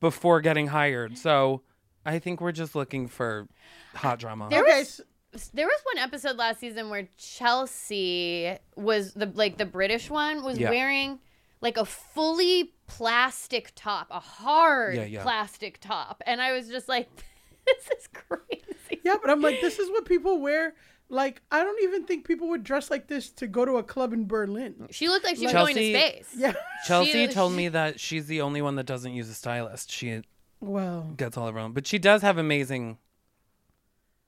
before 0.00 0.40
getting 0.40 0.68
hired. 0.68 1.18
So 1.18 1.62
I 2.06 2.18
think 2.18 2.40
we're 2.40 2.52
just 2.52 2.74
looking 2.74 3.08
for 3.08 3.46
hot 3.94 4.18
drama. 4.20 4.48
There 4.48 4.62
okay, 4.62 4.78
was- 4.78 5.00
s- 5.00 5.06
There 5.54 5.66
was 5.66 5.80
one 5.94 5.98
episode 6.02 6.36
last 6.36 6.60
season 6.60 6.90
where 6.90 7.08
Chelsea 7.16 8.56
was 8.76 9.14
the 9.14 9.26
like 9.34 9.56
the 9.58 9.64
British 9.66 10.10
one 10.10 10.42
was 10.44 10.58
Yeah. 10.58 10.70
wearing 10.70 11.18
like 11.60 11.76
a 11.76 11.84
fully 11.84 12.74
plastic 12.86 13.72
top, 13.74 14.08
a 14.10 14.20
hard 14.20 14.96
Yeah, 14.96 15.04
yeah. 15.04 15.22
plastic 15.22 15.80
top, 15.80 16.22
and 16.26 16.42
I 16.42 16.52
was 16.52 16.68
just 16.68 16.88
like, 16.88 17.08
"This 17.66 17.88
is 17.98 18.08
crazy." 18.12 19.00
yeah, 19.04 19.14
but 19.22 19.30
I'm 19.30 19.40
like, 19.40 19.60
this 19.60 19.78
is 19.78 19.88
what 19.90 20.04
people 20.04 20.40
wear. 20.40 20.74
Like, 21.08 21.42
I 21.50 21.62
don't 21.62 21.82
even 21.82 22.04
think 22.04 22.26
people 22.26 22.48
would 22.48 22.64
dress 22.64 22.90
like 22.90 23.06
this 23.06 23.30
to 23.32 23.46
go 23.46 23.64
to 23.64 23.76
a 23.76 23.82
club 23.82 24.12
in 24.12 24.26
Berlin. 24.26 24.88
She 24.90 25.08
looked 25.08 25.24
like 25.24 25.36
she 25.36 25.44
was 25.44 25.52
Chelsea- 25.52 25.74
going 25.74 25.92
to 25.92 25.98
space. 26.00 26.34
Yeah. 26.36 26.54
Chelsea 26.86 27.26
She- 27.26 27.28
told 27.28 27.52
me 27.52 27.68
that 27.68 28.00
she's 28.00 28.26
the 28.26 28.40
only 28.40 28.62
one 28.62 28.76
that 28.76 28.86
doesn't 28.86 29.12
use 29.12 29.28
a 29.28 29.34
stylist. 29.34 29.90
She 29.90 30.22
Well, 30.60 31.12
gets 31.16 31.36
all 31.36 31.46
of 31.48 31.54
her 31.54 31.60
own, 31.60 31.72
but 31.72 31.86
she 31.86 31.98
does 31.98 32.22
have 32.22 32.38
amazing. 32.38 32.96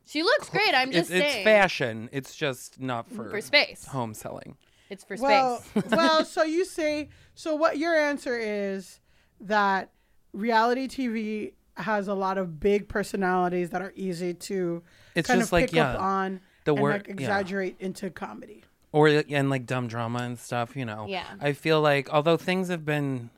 She 0.07 0.23
looks 0.23 0.51
great. 0.51 0.75
I'm 0.75 0.93
just 0.93 1.11
it's 1.11 1.21
saying. 1.21 1.45
fashion. 1.45 2.09
It's 2.13 2.35
just 2.37 2.81
not 2.81 3.09
for, 3.11 3.31
for 3.31 3.41
space. 3.41 3.87
home 3.87 4.13
selling. 4.15 4.57
It's 4.91 5.03
for 5.05 5.17
well, 5.19 5.61
space. 5.63 5.85
well. 5.91 6.25
So 6.25 6.43
you 6.43 6.65
say 6.65 7.09
so. 7.35 7.55
What 7.55 7.79
your 7.79 7.97
answer 7.97 8.39
is 8.39 9.01
that 9.41 9.91
reality 10.33 10.87
TV 10.89 11.53
has 11.77 12.07
a 12.07 12.15
lot 12.15 12.39
of 12.39 12.61
big 12.61 12.87
personalities 12.89 13.71
that 13.71 13.83
are 13.83 13.93
easy 13.97 14.33
to 14.35 14.83
It's 15.15 15.27
kind 15.27 15.41
just 15.41 15.49
of 15.49 15.53
like, 15.53 15.71
pick 15.71 15.81
up 15.81 15.95
yeah, 15.97 16.01
on 16.05 16.41
the 16.65 16.75
and 16.75 16.83
word- 16.83 16.93
like 16.93 17.07
yeah. 17.09 17.13
exaggerate 17.15 17.77
into 17.81 18.11
comedy. 18.11 18.63
or 18.93 19.09
and 19.09 19.49
like 19.51 19.65
dumb 19.67 19.89
drama 19.89 20.21
and 20.21 20.39
stuff. 20.39 20.77
You 20.77 20.85
know. 20.85 21.07
Yeah. 21.09 21.25
I 21.41 21.53
feel 21.55 21.81
like 21.81 22.13
although 22.13 22.37
things 22.37 22.69
have 22.69 22.85
been 22.85 23.31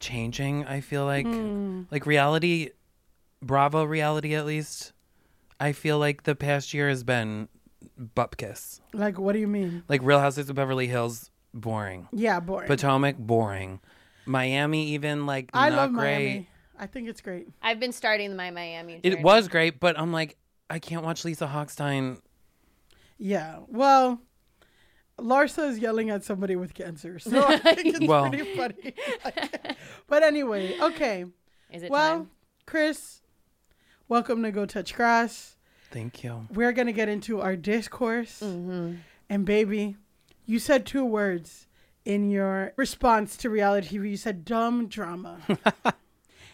changing, 0.00 0.66
I 0.66 0.80
feel 0.80 1.04
like 1.04 1.26
Hmm. 1.26 1.82
like 1.90 2.06
reality, 2.06 2.70
Bravo 3.42 3.84
reality 3.84 4.34
at 4.34 4.44
least. 4.46 4.92
I 5.60 5.72
feel 5.72 5.98
like 5.98 6.22
the 6.24 6.34
past 6.34 6.72
year 6.74 6.88
has 6.88 7.04
been 7.04 7.48
bupkis. 8.00 8.80
Like, 8.92 9.18
what 9.18 9.32
do 9.34 9.38
you 9.38 9.46
mean? 9.46 9.82
Like 9.88 10.00
Real 10.02 10.18
Houses 10.20 10.48
of 10.48 10.56
Beverly 10.56 10.86
Hills, 10.88 11.30
boring. 11.54 12.08
Yeah, 12.12 12.40
boring. 12.40 12.66
Potomac, 12.66 13.16
boring. 13.18 13.80
Miami, 14.26 14.88
even 14.88 15.26
like 15.26 15.50
I 15.52 15.68
not 15.70 15.76
love 15.76 15.92
great. 15.92 16.14
Miami. 16.26 16.48
I 16.78 16.86
think 16.86 17.08
it's 17.08 17.20
great. 17.20 17.48
I've 17.60 17.78
been 17.78 17.92
starting 17.92 18.34
my 18.36 18.50
Miami. 18.50 19.00
It 19.02 19.22
was 19.22 19.48
great, 19.48 19.80
but 19.80 19.98
I'm 19.98 20.12
like, 20.12 20.36
I 20.70 20.78
can't 20.78 21.04
watch 21.04 21.24
Lisa 21.24 21.46
Hochstein. 21.46 22.20
Yeah. 23.18 23.58
Well, 23.68 24.20
Larsa 25.18 25.68
is 25.68 25.78
yelling 25.78 26.08
at 26.08 26.24
somebody 26.24 26.56
with 26.56 26.72
cancer, 26.72 27.18
so 27.18 27.44
I 27.46 27.56
think 27.74 27.96
it's 27.96 28.06
Well. 28.06 28.30
pretty 28.30 28.56
funny. 28.56 28.94
but 30.08 30.22
anyway, 30.22 30.78
okay. 30.80 31.26
Is 31.70 31.82
it 31.82 31.90
Well, 31.90 32.18
time? 32.20 32.30
Chris, 32.66 33.20
welcome 34.10 34.42
to 34.42 34.50
Go 34.50 34.66
Touch 34.66 34.92
Grass. 34.94 35.56
Thank 35.92 36.22
you. 36.24 36.46
We're 36.52 36.72
gonna 36.72 36.92
get 36.92 37.08
into 37.08 37.40
our 37.40 37.54
discourse, 37.56 38.40
Mm-hmm. 38.40 38.96
and 39.28 39.44
baby, 39.46 39.96
you 40.46 40.58
said 40.58 40.84
two 40.84 41.04
words 41.04 41.66
in 42.04 42.28
your 42.30 42.72
response 42.76 43.36
to 43.38 43.48
reality 43.48 43.96
TV. 43.98 44.10
You 44.10 44.16
said 44.16 44.44
dumb 44.44 44.88
drama. 44.88 45.38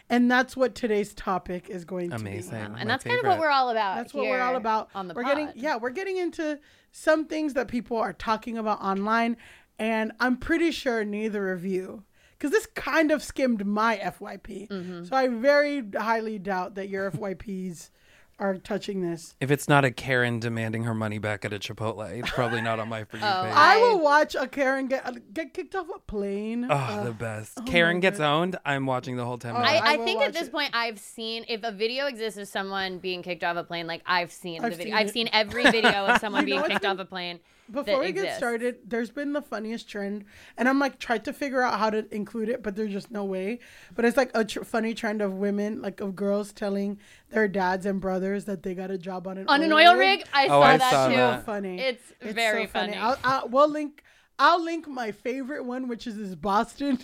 And 0.08 0.30
that's 0.30 0.56
what 0.56 0.76
today's 0.76 1.12
topic 1.14 1.68
is 1.68 1.84
going 1.84 2.10
to 2.10 2.16
be. 2.18 2.30
Amazing. 2.30 2.54
And 2.54 2.74
My 2.74 2.84
that's 2.84 3.02
kind 3.02 3.18
of 3.18 3.26
what 3.26 3.40
we're 3.40 3.50
all 3.50 3.70
about. 3.70 3.96
That's 3.96 4.14
what 4.14 4.22
we're 4.26 4.40
all 4.40 4.54
about. 4.54 4.88
on 4.94 5.08
the 5.08 5.14
we're 5.14 5.24
pod. 5.24 5.36
getting 5.36 5.52
yeah, 5.60 5.74
we're 5.78 5.90
getting 5.90 6.16
into 6.16 6.60
some 6.92 7.24
things 7.24 7.54
that 7.54 7.66
people 7.66 7.96
are 7.96 8.12
talking 8.12 8.56
about 8.56 8.80
online, 8.80 9.36
and 9.80 10.12
I'm 10.20 10.36
pretty 10.36 10.70
sure 10.70 11.04
neither 11.04 11.50
of 11.50 11.64
you, 11.64 12.04
because 12.38 12.50
this 12.50 12.66
kind 12.74 13.10
of 13.10 13.22
skimmed 13.22 13.64
my 13.66 13.96
FYP. 13.96 14.68
Mm-hmm. 14.68 15.04
So 15.04 15.16
I 15.16 15.28
very 15.28 15.82
highly 15.96 16.38
doubt 16.38 16.74
that 16.76 16.88
your 16.88 17.10
FYPs 17.10 17.90
are 18.38 18.58
touching 18.58 19.00
this. 19.00 19.34
If 19.40 19.50
it's 19.50 19.66
not 19.66 19.86
a 19.86 19.90
Karen 19.90 20.40
demanding 20.40 20.84
her 20.84 20.92
money 20.92 21.18
back 21.18 21.46
at 21.46 21.54
a 21.54 21.58
Chipotle, 21.58 22.06
it's 22.18 22.30
probably 22.30 22.60
not 22.60 22.78
on 22.78 22.86
my 22.90 23.04
for 23.10 23.16
you 23.16 23.22
Oh, 23.24 23.42
page. 23.44 23.52
I 23.54 23.76
I- 23.76 23.78
will 23.78 24.00
watch 24.00 24.34
a 24.34 24.46
Karen 24.46 24.88
get 24.88 25.32
get 25.32 25.54
kicked 25.54 25.74
off 25.74 25.86
a 25.94 25.98
plane. 26.00 26.66
Oh, 26.68 26.74
Uh, 26.74 27.04
the 27.04 27.12
best. 27.12 27.54
oh 27.58 27.62
Karen 27.62 27.98
gets 28.00 28.18
God. 28.18 28.30
owned. 28.42 28.56
I'm 28.66 28.84
watching 28.84 29.16
the 29.16 29.24
whole 29.24 29.38
time. 29.38 29.56
Oh, 29.56 29.60
I, 29.60 29.76
I 29.76 29.92
I 29.94 29.96
think 30.04 30.20
at 30.20 30.34
this 30.34 30.48
it. 30.48 30.52
point 30.52 30.70
I've 30.74 30.98
seen 30.98 31.46
if 31.48 31.62
a 31.64 31.72
video 31.72 32.06
exists 32.08 32.38
of 32.38 32.46
someone 32.46 32.98
being 32.98 33.22
kicked 33.22 33.42
off 33.42 33.56
a 33.56 33.64
plane, 33.64 33.86
like 33.86 34.02
I've 34.04 34.30
seen 34.30 34.62
I've 34.62 34.72
the 34.72 34.76
video. 34.76 34.94
seen 34.96 35.06
I've 35.06 35.10
seen 35.10 35.28
every 35.32 35.64
video 35.64 36.04
of 36.04 36.20
someone 36.20 36.44
being 36.52 36.62
kicked 36.62 36.84
off 36.84 36.98
a 36.98 37.06
plane. 37.06 37.40
Before 37.70 37.84
that 37.84 38.00
we 38.00 38.12
get 38.12 38.36
started, 38.36 38.76
there's 38.86 39.10
been 39.10 39.32
the 39.32 39.42
funniest 39.42 39.88
trend, 39.88 40.24
and 40.56 40.68
I'm 40.68 40.78
like 40.78 40.98
tried 41.00 41.24
to 41.24 41.32
figure 41.32 41.62
out 41.62 41.78
how 41.78 41.90
to 41.90 42.06
include 42.14 42.48
it, 42.48 42.62
but 42.62 42.76
there's 42.76 42.92
just 42.92 43.10
no 43.10 43.24
way. 43.24 43.58
But 43.94 44.04
it's 44.04 44.16
like 44.16 44.30
a 44.34 44.44
tr- 44.44 44.62
funny 44.62 44.94
trend 44.94 45.20
of 45.20 45.32
women, 45.34 45.82
like 45.82 46.00
of 46.00 46.14
girls 46.14 46.52
telling 46.52 46.98
their 47.30 47.48
dads 47.48 47.84
and 47.84 48.00
brothers 48.00 48.44
that 48.44 48.62
they 48.62 48.74
got 48.74 48.90
a 48.92 48.98
job 48.98 49.26
on 49.26 49.38
an 49.38 49.48
On 49.48 49.62
an 49.62 49.72
oil 49.72 49.96
rig, 49.96 50.24
I 50.32 50.44
Oh, 50.46 50.48
saw 50.48 50.62
I 50.62 50.76
that 50.76 50.90
saw 50.92 51.08
too. 51.08 51.16
that. 51.16 51.44
funny. 51.46 51.80
It's, 51.80 52.12
It's 52.20 52.34
very 52.34 52.66
so 52.66 52.70
funny. 52.70 52.92
funny. 52.92 53.02
I'll, 53.02 53.18
I'll, 53.24 53.48
we'll 53.48 53.68
link. 53.68 54.02
I'll 54.38 54.62
link 54.62 54.86
my 54.86 55.10
favorite 55.12 55.64
one, 55.64 55.88
which 55.88 56.06
is 56.06 56.16
this 56.16 56.34
Boston, 56.34 56.98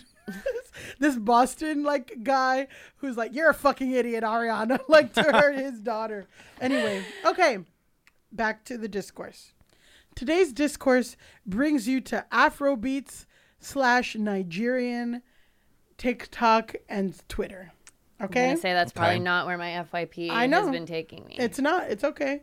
this 0.99 1.16
Boston 1.16 1.83
like 1.83 2.23
guy 2.23 2.69
who's 2.97 3.16
like, 3.16 3.35
"You're 3.35 3.50
a 3.50 3.54
fucking 3.54 3.90
idiot, 3.90 4.23
Ariana," 4.23 4.78
like 4.88 5.12
to 5.14 5.23
her 5.23 5.50
his 5.52 5.81
daughter. 5.81 6.26
Anyway, 6.61 7.02
okay, 7.26 7.59
back 8.31 8.64
to 8.66 8.78
the 8.78 8.87
discourse. 8.88 9.52
Today's 10.14 10.52
discourse 10.52 11.16
brings 11.47 11.88
you 11.88 12.00
to 12.02 12.25
Afrobeats 12.33 13.26
slash 13.61 14.14
Nigerian, 14.16 15.23
TikTok, 15.99 16.75
and 16.88 17.16
Twitter. 17.28 17.73
Okay. 18.21 18.42
I'm 18.45 18.49
gonna 18.50 18.61
say 18.61 18.73
that's 18.73 18.92
Okay. 18.92 18.99
probably 19.00 19.19
not 19.21 19.47
where 19.47 19.59
my 19.59 19.71
FYP 19.71 20.31
I 20.31 20.47
know. 20.47 20.62
has 20.62 20.71
been 20.71 20.87
taking 20.87 21.25
me. 21.26 21.37
It's 21.38 21.59
not. 21.59 21.90
It's 21.90 22.04
okay. 22.04 22.42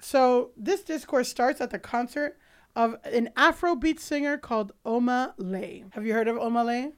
So 0.00 0.52
this 0.56 0.82
discourse 0.82 1.28
starts 1.28 1.60
at 1.60 1.70
the 1.70 1.78
concert 1.78 2.38
of 2.76 2.96
an 3.04 3.30
Afrobeat 3.36 3.98
singer 3.98 4.38
called 4.38 4.72
Omah 4.86 5.34
Lay. 5.36 5.84
Have 5.90 6.06
you 6.06 6.12
heard 6.14 6.28
of 6.28 6.36
Omah 6.36 6.64
Lay? 6.64 6.92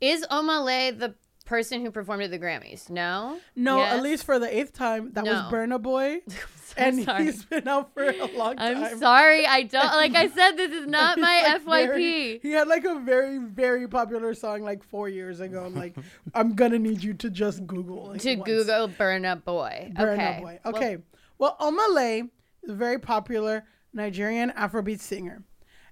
Is 0.00 0.24
Oma 0.30 0.52
Omah 0.60 0.64
Lay 0.64 0.90
the 0.90 1.14
person 1.52 1.82
who 1.84 1.90
performed 1.90 2.22
at 2.22 2.30
the 2.30 2.38
Grammys? 2.38 2.88
No. 2.88 3.38
No, 3.54 3.78
Yes? 3.78 3.92
at 3.94 4.02
least 4.02 4.24
for 4.24 4.38
the 4.38 4.48
eighth 4.58 4.72
time. 4.72 5.12
That 5.12 5.24
was 5.24 5.34
Burna 5.52 5.80
Boy, 5.80 6.20
I'm 6.78 6.94
and 6.96 7.04
sorry. 7.04 7.24
he's 7.24 7.44
been 7.44 7.68
out 7.68 7.92
for 7.92 8.02
a 8.08 8.24
long 8.36 8.56
time. 8.56 8.82
I'm 8.82 8.98
sorry. 8.98 9.46
I 9.46 9.64
don't. 9.64 9.84
Like 9.84 10.14
I 10.14 10.28
said, 10.28 10.52
this 10.52 10.72
is 10.72 10.86
not 10.98 11.18
my 11.18 11.42
like, 11.42 11.62
FYP. 11.62 11.86
very- 11.86 12.38
he 12.42 12.52
had 12.52 12.68
like 12.68 12.84
a 12.84 12.98
very, 13.00 13.36
very 13.38 13.86
popular 13.86 14.32
song 14.34 14.62
like 14.62 14.82
four 14.82 15.08
years 15.10 15.40
ago. 15.40 15.62
I'm 15.64 15.74
like, 15.74 15.94
I'm 16.34 16.54
gonna 16.54 16.78
need 16.78 17.02
you 17.04 17.12
to 17.14 17.28
just 17.28 17.66
Google 17.66 18.08
like, 18.08 18.20
to 18.22 18.36
once. 18.36 18.46
Google 18.48 18.88
Burna 18.88 19.44
Boy. 19.44 19.92
Burna 19.94 20.12
okay. 20.14 20.38
Boy. 20.40 20.58
Well, 20.64 20.74
Okay. 20.76 20.96
Well, 21.38 21.56
Omah 21.60 21.94
Lay 21.94 22.18
is 22.62 22.70
a 22.70 22.74
very 22.74 22.98
popular 22.98 23.64
Nigerian 23.92 24.50
Afrobeat 24.52 25.00
singer. 25.00 25.42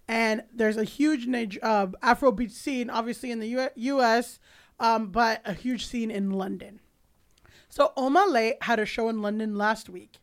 And 0.08 0.42
there's 0.52 0.76
a 0.76 0.84
huge 0.84 1.28
uh, 1.62 1.86
Afrobeat 2.02 2.50
scene, 2.50 2.88
obviously 2.90 3.30
in 3.30 3.38
the 3.38 3.46
U- 3.48 3.68
U.S., 3.76 4.40
um, 4.80 5.08
but 5.12 5.40
a 5.44 5.52
huge 5.52 5.86
scene 5.86 6.10
in 6.10 6.30
London. 6.30 6.80
So 7.68 7.92
Omar 7.96 8.26
Omah 8.26 8.32
Lay 8.32 8.54
had 8.62 8.80
a 8.80 8.86
show 8.86 9.08
in 9.08 9.22
London 9.22 9.56
last 9.56 9.88
week. 9.88 10.18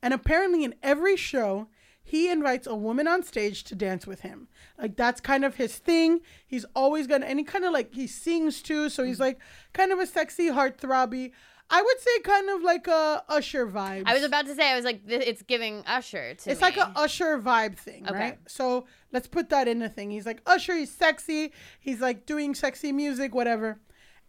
And 0.00 0.12
apparently, 0.14 0.62
in 0.64 0.74
every 0.82 1.16
show, 1.16 1.68
he 2.02 2.28
invites 2.30 2.66
a 2.66 2.74
woman 2.74 3.06
on 3.08 3.22
stage 3.22 3.62
to 3.64 3.74
dance 3.76 4.06
with 4.06 4.20
him. 4.20 4.48
Like, 4.76 4.96
that's 4.96 5.20
kind 5.20 5.44
of 5.44 5.54
his 5.56 5.76
thing. 5.76 6.20
He's 6.46 6.64
always 6.74 7.06
gonna, 7.06 7.26
and 7.26 7.38
he 7.38 7.44
kind 7.44 7.64
of 7.64 7.72
like, 7.72 7.94
he 7.94 8.06
sings 8.06 8.62
too. 8.62 8.88
So 8.88 9.04
he's 9.04 9.20
like 9.20 9.38
kind 9.72 9.92
of 9.92 9.98
a 10.00 10.06
sexy, 10.06 10.48
heartthrobby. 10.50 11.32
I 11.70 11.80
would 11.80 12.00
say 12.00 12.18
kind 12.20 12.50
of 12.50 12.62
like 12.62 12.86
a 12.86 13.22
Usher 13.28 13.66
vibe. 13.66 14.02
I 14.06 14.12
was 14.14 14.24
about 14.24 14.46
to 14.46 14.54
say. 14.54 14.70
I 14.70 14.76
was 14.76 14.84
like, 14.84 15.02
it's 15.06 15.42
giving 15.42 15.84
Usher 15.86 16.34
to 16.34 16.50
It's 16.50 16.60
me. 16.60 16.66
like 16.66 16.76
a 16.76 16.92
Usher 16.96 17.38
vibe 17.40 17.76
thing, 17.78 18.06
Okay. 18.06 18.14
right? 18.18 18.38
So 18.46 18.84
let's 19.12 19.26
put 19.28 19.48
that 19.50 19.68
in 19.68 19.78
the 19.78 19.88
thing. 19.88 20.10
He's 20.10 20.26
like 20.26 20.42
Usher, 20.46 20.76
he's 20.76 20.90
sexy, 20.92 21.52
he's 21.80 22.00
like 22.00 22.26
doing 22.26 22.54
sexy 22.54 22.92
music, 22.92 23.34
whatever. 23.34 23.80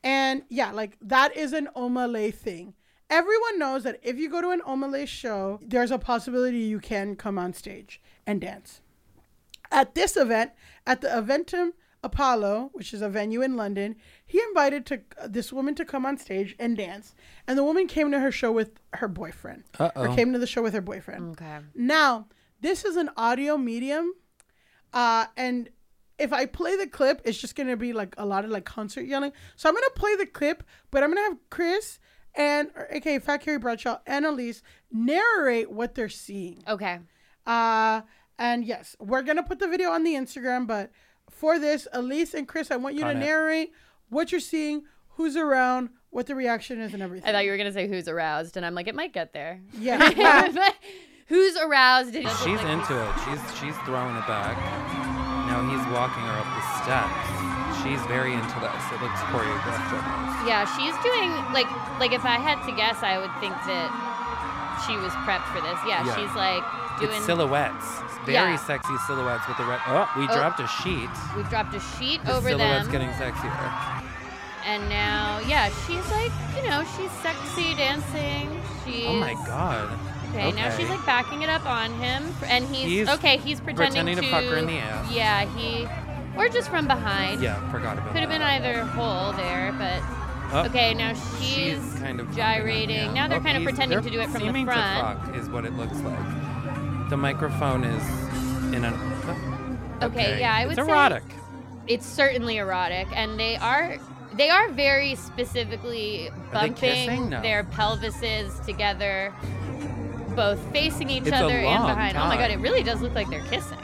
And 0.03 0.43
yeah, 0.49 0.71
like 0.71 0.97
that 1.01 1.35
is 1.35 1.53
an 1.53 1.69
Omah 1.75 2.11
Lay 2.11 2.31
thing. 2.31 2.73
Everyone 3.09 3.59
knows 3.59 3.83
that 3.83 3.99
if 4.03 4.17
you 4.17 4.29
go 4.29 4.41
to 4.41 4.49
an 4.49 4.61
Omah 4.61 4.91
Lay 4.91 5.05
show, 5.05 5.59
there's 5.61 5.91
a 5.91 5.99
possibility 5.99 6.59
you 6.59 6.79
can 6.79 7.15
come 7.15 7.37
on 7.37 7.53
stage 7.53 8.01
and 8.25 8.41
dance. 8.41 8.81
At 9.71 9.95
this 9.95 10.17
event, 10.17 10.51
at 10.85 11.01
the 11.01 11.07
Eventim 11.07 11.71
Apollo, 12.03 12.69
which 12.73 12.93
is 12.93 13.01
a 13.01 13.09
venue 13.09 13.41
in 13.41 13.55
London, 13.55 13.95
he 14.25 14.39
invited 14.41 14.85
to 14.87 15.01
this 15.25 15.53
woman 15.53 15.73
to 15.75 15.85
come 15.85 16.05
on 16.05 16.17
stage 16.17 16.55
and 16.59 16.75
dance. 16.75 17.15
And 17.47 17.57
the 17.57 17.63
woman 17.63 17.87
came 17.87 18.11
to 18.11 18.19
her 18.19 18.31
show 18.31 18.51
with 18.51 18.79
her 18.93 19.07
boyfriend. 19.07 19.63
Or 19.79 19.85
Uh-oh. 19.85 20.15
came 20.15 20.33
to 20.33 20.39
the 20.39 20.47
show 20.47 20.61
with 20.61 20.73
her 20.73 20.81
boyfriend. 20.81 21.31
Okay. 21.31 21.59
Now, 21.73 22.27
this 22.59 22.83
is 22.83 22.97
an 22.97 23.09
audio 23.15 23.57
medium, 23.57 24.13
uh, 24.93 25.27
and 25.37 25.69
if 26.19 26.31
I 26.31 26.45
play 26.45 26.75
the 26.75 26.87
clip, 26.87 27.21
it's 27.25 27.37
just 27.37 27.55
gonna 27.55 27.77
be 27.77 27.93
like 27.93 28.13
a 28.17 28.25
lot 28.25 28.45
of 28.45 28.51
like 28.51 28.65
concert 28.65 29.03
yelling. 29.05 29.31
So 29.55 29.69
I'm 29.69 29.75
gonna 29.75 29.87
play 29.95 30.15
the 30.15 30.25
clip, 30.25 30.63
but 30.91 31.03
I'm 31.03 31.09
gonna 31.09 31.21
have 31.29 31.37
Chris 31.49 31.99
and 32.35 32.69
or, 32.75 32.87
aka 32.91 33.19
Fat 33.19 33.37
Carrie 33.37 33.59
Bradshaw 33.59 33.99
and 34.07 34.25
Alise 34.25 34.61
narrate 34.91 35.71
what 35.71 35.95
they're 35.95 36.09
seeing. 36.09 36.63
Okay. 36.67 36.99
Uh, 37.45 38.01
and 38.39 38.63
yes, 38.65 38.95
we're 38.99 39.21
gonna 39.23 39.43
put 39.43 39.59
the 39.59 39.67
video 39.67 39.91
on 39.91 40.03
the 40.03 40.13
Instagram, 40.13 40.67
but 40.67 40.91
for 41.29 41.59
this, 41.59 41.87
Alise 41.93 42.33
and 42.33 42.47
Chris, 42.47 42.71
I 42.71 42.77
want 42.77 42.95
you 42.95 43.01
Got 43.01 43.13
to 43.13 43.17
it. 43.17 43.21
narrate 43.21 43.71
what 44.09 44.31
you're 44.31 44.41
seeing, 44.41 44.83
who's 45.09 45.35
around, 45.35 45.89
what 46.11 46.27
the 46.27 46.35
reaction 46.35 46.79
is, 46.79 46.93
and 46.93 47.01
everything. 47.01 47.27
I 47.27 47.31
thought 47.33 47.45
you 47.45 47.51
were 47.51 47.57
gonna 47.57 47.73
say 47.73 47.87
who's 47.87 48.07
aroused, 48.07 48.55
and 48.57 48.65
I'm 48.65 48.75
like, 48.75 48.87
it 48.87 48.95
might 48.95 49.13
get 49.13 49.33
there. 49.33 49.61
Yeah. 49.77 50.51
who's 51.27 51.57
aroused? 51.57 52.15
It 52.15 52.21
She's 52.23 52.45
like 52.45 52.65
into 52.65 53.01
it. 53.01 53.13
She's 53.25 53.59
she's 53.59 53.77
throwing 53.85 54.15
it 54.15 54.27
back. 54.27 55.12
He's 55.73 55.81
walking 55.89 56.21
her 56.29 56.37
up 56.37 56.45
the 56.53 56.65
steps. 56.85 57.25
She's 57.81 57.97
very 58.05 58.33
into 58.37 58.57
this. 58.61 58.83
It 58.93 59.01
looks 59.01 59.17
choreographed 59.33 59.89
almost. 59.89 60.45
Yeah, 60.45 60.69
she's 60.77 60.93
doing 61.01 61.33
like 61.49 61.65
like 61.97 62.13
if 62.13 62.23
I 62.25 62.37
had 62.37 62.61
to 62.69 62.71
guess, 62.77 63.01
I 63.01 63.17
would 63.17 63.33
think 63.41 63.57
that 63.65 63.89
she 64.85 64.93
was 65.01 65.09
prepped 65.25 65.49
for 65.49 65.61
this. 65.65 65.79
Yeah, 65.89 66.05
Yeah. 66.05 66.13
she's 66.13 66.33
like 66.37 66.61
doing. 67.01 67.17
It's 67.17 67.25
silhouettes. 67.25 67.87
Very 68.29 68.53
Yeah. 68.53 68.55
sexy 68.69 68.93
silhouettes 69.07 69.47
with 69.47 69.57
the 69.57 69.65
red. 69.65 69.81
Oh, 69.87 70.07
we 70.15 70.29
Oh. 70.29 70.35
dropped 70.37 70.59
a 70.61 70.67
sheet. 70.67 71.09
We've 71.35 71.49
dropped 71.49 71.73
a 71.73 71.81
sheet 71.97 72.23
The 72.23 72.33
over 72.37 72.49
silhouette's 72.49 72.85
them, 72.87 72.91
getting 72.93 73.09
sexier. 73.17 73.57
and 74.65 74.87
now 74.89 75.39
yeah, 75.47 75.69
she's 75.87 76.05
like 76.11 76.31
you 76.55 76.69
know 76.69 76.85
she's 76.95 77.11
sexy 77.25 77.73
dancing. 77.73 78.61
She's 78.85 79.07
Oh 79.09 79.13
my 79.17 79.33
god. 79.49 79.89
Okay, 80.33 80.51
now 80.53 80.75
she's 80.75 80.89
like 80.89 81.05
backing 81.05 81.43
it 81.43 81.49
up 81.49 81.65
on 81.65 81.91
him, 81.93 82.23
and 82.47 82.65
he's, 82.65 82.85
He's 82.85 83.09
okay. 83.09 83.37
He's 83.37 83.59
pretending, 83.61 84.03
pretending 84.05 84.15
to 84.17 84.29
fuck 84.31 84.43
her 84.45 84.57
in 84.57 84.65
the 84.65 84.77
ass. 84.79 85.11
Yeah, 85.11 85.45
he, 85.55 85.87
or 86.35 86.49
just 86.49 86.69
from 86.69 86.87
behind. 86.87 87.41
Yeah, 87.41 87.69
forgot 87.69 87.97
about 87.99 88.11
Could 88.13 88.21
have 88.21 88.29
been 88.29 88.41
either 88.41 88.83
hole 88.83 89.31
there, 89.33 89.71
but 89.77 90.01
Oh, 90.55 90.65
okay. 90.65 90.93
Now 90.93 91.13
she's, 91.13 91.47
she's 91.49 91.95
kind 91.99 92.19
of 92.19 92.35
gyrating. 92.35 92.95
yeah. 92.95 93.13
Now 93.13 93.27
they're 93.27 93.39
Oh, 93.39 93.43
kind 93.43 93.57
of 93.57 93.63
pretending 93.63 94.01
to 94.01 94.09
do 94.09 94.19
it 94.21 94.29
from 94.29 94.41
the 94.51 94.63
front. 94.65 95.25
To 95.25 95.29
fuck 95.29 95.35
is 95.35 95.49
what 95.49 95.65
it 95.65 95.73
looks 95.73 95.97
like. 96.01 97.09
The 97.09 97.17
microphone 97.17 97.83
is 97.83 98.03
in 98.73 98.83
an. 98.85 98.93
oh, 98.95 99.99
Okay, 100.07 100.39
yeah, 100.39 100.53
I 100.55 100.65
would 100.65 100.77
it's 100.77 100.85
say- 100.87 100.91
erotic. 100.91 101.23
It's 101.85 102.05
certainly 102.05 102.57
erotic, 102.57 103.07
and 103.13 103.39
they 103.39 103.55
are 103.57 103.97
they 104.33 104.49
are 104.49 104.69
very 104.69 105.15
specifically 105.15 106.29
bumping? 106.51 107.29
No. 107.29 107.41
their 107.41 107.63
pelvises 107.63 108.63
together, 108.65 109.33
both 110.35 110.59
facing 110.71 111.09
each 111.09 111.23
It's 111.27 111.31
other 111.35 111.53
and 111.53 111.83
behind. 111.83 112.17
Oh 112.17 112.27
my 112.27 112.37
god, 112.37 112.51
it 112.51 112.59
really 112.59 112.83
does 112.83 113.01
look 113.01 113.13
like 113.13 113.29
they're 113.29 113.43
kissing. 113.45 113.77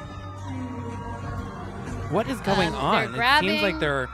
What 2.12 2.28
is 2.28 2.40
going 2.42 2.70
Um, 2.70 2.76
on? 2.76 3.12
they're 3.14 3.38
It 3.38 3.40
seems 3.42 3.62
like 3.62 3.80
they're 3.80 4.08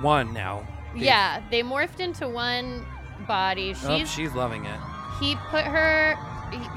one 0.00 0.32
now. 0.32 0.62
They- 0.94 1.06
Yeah, 1.06 1.40
they 1.50 1.62
morphed 1.62 1.98
into 2.00 2.28
one 2.28 2.86
body. 3.26 3.74
She's 3.74 3.84
Oh, 3.88 4.04
she's 4.04 4.32
loving 4.32 4.64
it. 4.64 4.78
he 5.20 5.36
put 5.50 5.64
her 5.64 6.16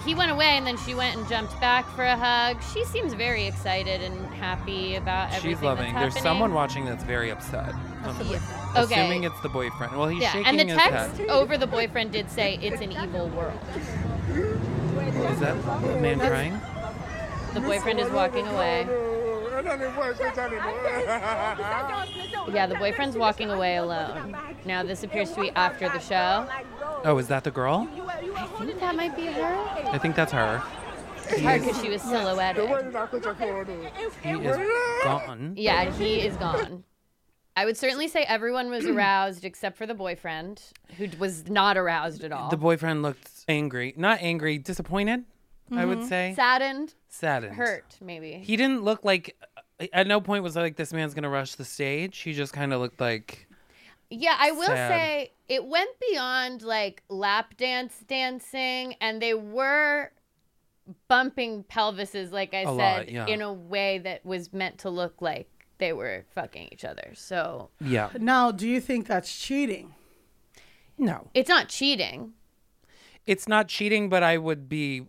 he- 0.03 0.15
went 0.15 0.31
away 0.31 0.57
and 0.57 0.65
then 0.65 0.77
she 0.77 0.95
went 0.95 1.15
and 1.15 1.29
jumped 1.29 1.57
back 1.61 1.85
for 1.91 2.03
a 2.03 2.15
hug 2.15 2.57
she 2.73 2.83
seems 2.85 3.13
very 3.13 3.45
excited 3.45 4.01
and 4.01 4.33
happy 4.33 4.95
about 4.95 5.27
everything 5.27 5.51
She's 5.51 5.61
loving. 5.61 5.93
There's 5.93 6.19
someone 6.19 6.53
watching 6.55 6.85
that's 6.85 7.03
very 7.03 7.29
upset. 7.29 7.73
Yeah. 8.25 8.39
Assuming 8.75 9.25
it's 9.25 9.39
the 9.41 9.49
boyfriend. 9.49 9.95
Well, 9.95 10.07
he's 10.07 10.21
yeah 10.23 10.31
shaking 10.31 10.59
and 10.59 10.69
the 10.71 10.73
text 10.75 11.21
over 11.29 11.55
the 11.57 11.67
boyfriend 11.67 12.11
did 12.11 12.31
say 12.31 12.57
it's 12.63 12.81
an 12.81 12.91
evil 12.93 13.27
world 13.29 13.59
Is 15.09 15.39
that 15.39 15.55
the 15.81 15.99
man 15.99 16.19
crying? 16.19 16.59
the 17.53 17.61
boyfriend 17.61 17.99
is 17.99 18.09
walking 18.11 18.45
away 18.47 18.87
yeah 22.53 22.65
the 22.67 22.75
boyfriend's 22.75 23.17
walking 23.17 23.49
away 23.49 23.77
alone 23.77 24.35
now 24.65 24.83
this 24.83 25.03
appears 25.03 25.31
to 25.33 25.41
be 25.41 25.49
after 25.51 25.89
the 25.89 25.99
show 25.99 26.47
Oh, 27.05 27.17
is 27.17 27.27
that 27.27 27.43
the 27.43 27.51
girl? 27.51 27.87
i 27.97 28.65
think 28.65 28.79
that 28.79 28.95
might 28.95 29.15
be 29.15 29.25
her 29.27 29.55
I 29.91 29.97
think 29.97 30.15
that's 30.15 30.31
her. 30.31 30.61
because 31.29 31.81
she 31.81 31.89
was 31.89 32.01
silhouetted 32.03 32.69
He 34.23 34.29
is 34.29 34.57
gone. 35.03 35.53
yeah 35.57 35.89
he 35.91 36.21
is 36.21 36.35
gone 36.37 36.83
I 37.59 37.65
would 37.65 37.75
certainly 37.75 38.07
say 38.07 38.23
everyone 38.23 38.69
was 38.69 38.85
aroused 38.85 39.43
except 39.43 39.77
for 39.77 39.85
the 39.85 39.93
boyfriend, 39.93 40.61
who 40.97 41.09
was 41.19 41.49
not 41.49 41.75
aroused 41.75 42.23
at 42.23 42.31
all. 42.31 42.49
The 42.49 42.55
boyfriend 42.55 43.03
looked 43.03 43.29
angry. 43.49 43.93
Not 43.97 44.19
angry, 44.21 44.57
disappointed, 44.57 45.25
I 45.69 45.83
would 45.83 45.97
mm-hmm. 45.97 46.07
say. 46.07 46.33
Saddened, 46.37 46.93
Saddened. 47.09 47.55
hurt, 47.55 47.97
maybe. 47.99 48.31
He 48.31 48.55
didn't 48.55 48.83
look 48.83 49.03
like 49.03 49.35
at 49.91 50.07
no 50.07 50.21
point 50.21 50.41
was 50.41 50.55
I 50.55 50.61
like 50.61 50.77
this 50.77 50.93
man's 50.93 51.13
gonna 51.13 51.29
rush 51.29 51.55
the 51.55 51.65
stage. 51.65 52.17
He 52.19 52.31
just 52.31 52.53
kind 52.53 52.71
of 52.71 52.79
looked 52.79 53.01
like 53.01 53.49
Yeah, 54.09 54.37
I 54.39 54.51
will 54.51 54.67
Sad. 54.67 54.89
say 54.89 55.33
it 55.49 55.65
went 55.65 55.89
beyond 56.09 56.61
like 56.61 57.03
lap 57.09 57.57
dance 57.57 58.05
dancing, 58.07 58.95
and 59.01 59.21
they 59.21 59.33
were 59.33 60.11
bumping 61.09 61.65
pelvises, 61.65 62.31
like 62.31 62.53
I 62.53 62.61
A 62.61 62.65
said, 62.67 62.75
lot, 62.75 63.11
yeah. 63.11 63.27
in 63.27 63.41
a 63.41 63.51
way 63.51 63.97
that 63.97 64.25
was 64.25 64.53
meant 64.53 64.77
to 64.79 64.89
look 64.89 65.21
like 65.21 65.58
they 65.79 65.91
were 65.93 66.25
fucking 66.35 66.69
each 66.71 66.85
other. 66.85 67.11
So 67.15 67.69
yeah. 67.81 68.09
Now, 68.19 68.51
do 68.51 68.67
you 68.67 68.79
think 68.79 69.07
that's 69.07 69.35
cheating? 69.35 69.95
No, 70.97 71.29
it's 71.33 71.49
not 71.49 71.69
cheating. 71.69 72.33
it's 73.25 73.47
not 73.47 73.67
cheating, 73.67 74.09
but 74.09 74.21
I 74.23 74.37
would 74.37 74.67
be 74.69 75.05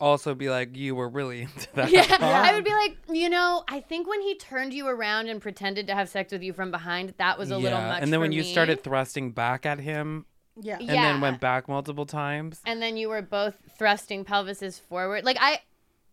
also 0.00 0.34
be 0.34 0.50
like 0.50 0.76
you 0.76 0.94
were 0.94 1.08
really 1.08 1.42
into 1.48 1.68
that. 1.74 1.90
Yeah, 1.90 2.04
I 2.20 2.52
would 2.54 2.64
be 2.64 2.72
like, 2.72 2.96
you 3.10 3.30
know, 3.30 3.64
I 3.68 3.80
think 3.80 4.06
when 4.08 4.20
he 4.20 4.34
turned 4.34 4.74
you 4.74 4.86
around 4.86 5.28
and 5.28 5.40
pretended 5.40 5.86
to 5.86 5.94
have 5.94 6.08
sex 6.08 6.32
with 6.32 6.42
you 6.42 6.52
from 6.52 6.70
behind, 6.70 7.14
that 7.18 7.38
was 7.38 7.50
a 7.50 7.56
little 7.56 7.80
much. 7.80 8.02
And 8.02 8.12
then 8.12 8.18
for 8.18 8.22
when 8.22 8.32
you 8.32 8.42
started 8.42 8.82
thrusting 8.82 9.30
back 9.32 9.64
at 9.64 9.78
him 9.78 10.26
Yeah. 10.60 10.74
and 10.78 10.82
Yeah. 10.88 10.94
then 11.12 11.20
went 11.22 11.40
back 11.40 11.68
multiple 11.68 12.06
times. 12.06 12.60
and 12.66 12.82
then 12.82 12.96
you 12.98 13.08
were 13.08 13.22
both 13.22 13.54
thrusting 13.78 14.24
pelvises 14.26 14.78
forward, 14.80 15.24
like 15.24 15.38
I, 15.40 15.60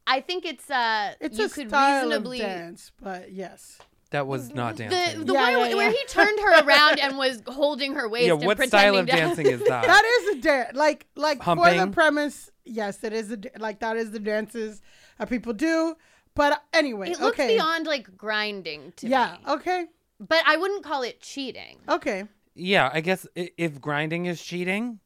I 0.08 0.22
think 0.22 0.46
it's 0.46 0.70
uh, 0.70 1.14
It's 1.20 1.38
you 1.38 1.46
a 1.46 1.50
could 1.50 1.70
style 1.70 2.06
reasonably 2.06 2.42
of 2.42 2.48
dance, 2.48 2.92
but 3.02 3.32
yes. 3.32 3.78
That 4.12 4.28
was 4.28 4.54
not 4.54 4.76
dancing. 4.76 5.26
the 5.26 5.34
Yeah, 5.34 5.42
one 5.42 5.52
yeah, 5.52 5.58
where- 5.58 5.78
where 5.78 5.90
he 5.92 6.04
turned 6.10 6.38
her 6.40 6.66
around 6.66 7.00
and 7.00 7.18
was 7.18 7.42
holding 7.48 7.94
her 7.94 8.10
waist 8.10 8.28
yeah, 8.28 8.34
and 8.34 8.46
what 8.46 8.58
pretending 8.58 8.92
style 8.92 8.96
of 8.98 9.06
dancing 9.20 9.46
is 9.46 9.60
that? 9.62 9.86
That 9.86 10.04
is 10.04 10.38
a 10.38 10.42
dance. 10.42 10.76
Like, 10.76 11.08
like 11.16 11.42
for 11.42 11.56
the 11.56 11.88
premise, 11.94 12.50
yes, 12.66 13.04
it 13.06 13.14
is 13.14 13.32
a 13.32 13.38
like 13.58 13.80
that 13.80 13.96
is 13.96 14.12
the 14.12 14.20
dances 14.20 14.82
that 15.18 15.30
people 15.30 15.54
do. 15.54 15.96
But 16.36 16.62
anyway, 16.74 17.12
It 17.12 17.22
looks 17.22 17.40
okay, 17.40 17.56
beyond 17.56 17.88
like 17.88 18.18
grinding 18.18 18.92
to 18.98 19.08
yeah, 19.08 19.38
me, 19.46 19.54
okay, 19.54 19.86
but 20.20 20.44
I 20.46 20.58
wouldn't 20.58 20.84
call 20.84 21.04
it 21.04 21.22
cheating. 21.22 21.80
okay. 21.88 22.26
yeah, 22.54 22.90
I 22.94 23.00
guess 23.00 23.26
if 23.36 23.80
grinding 23.80 24.26
is 24.26 24.42
cheating, 24.44 25.00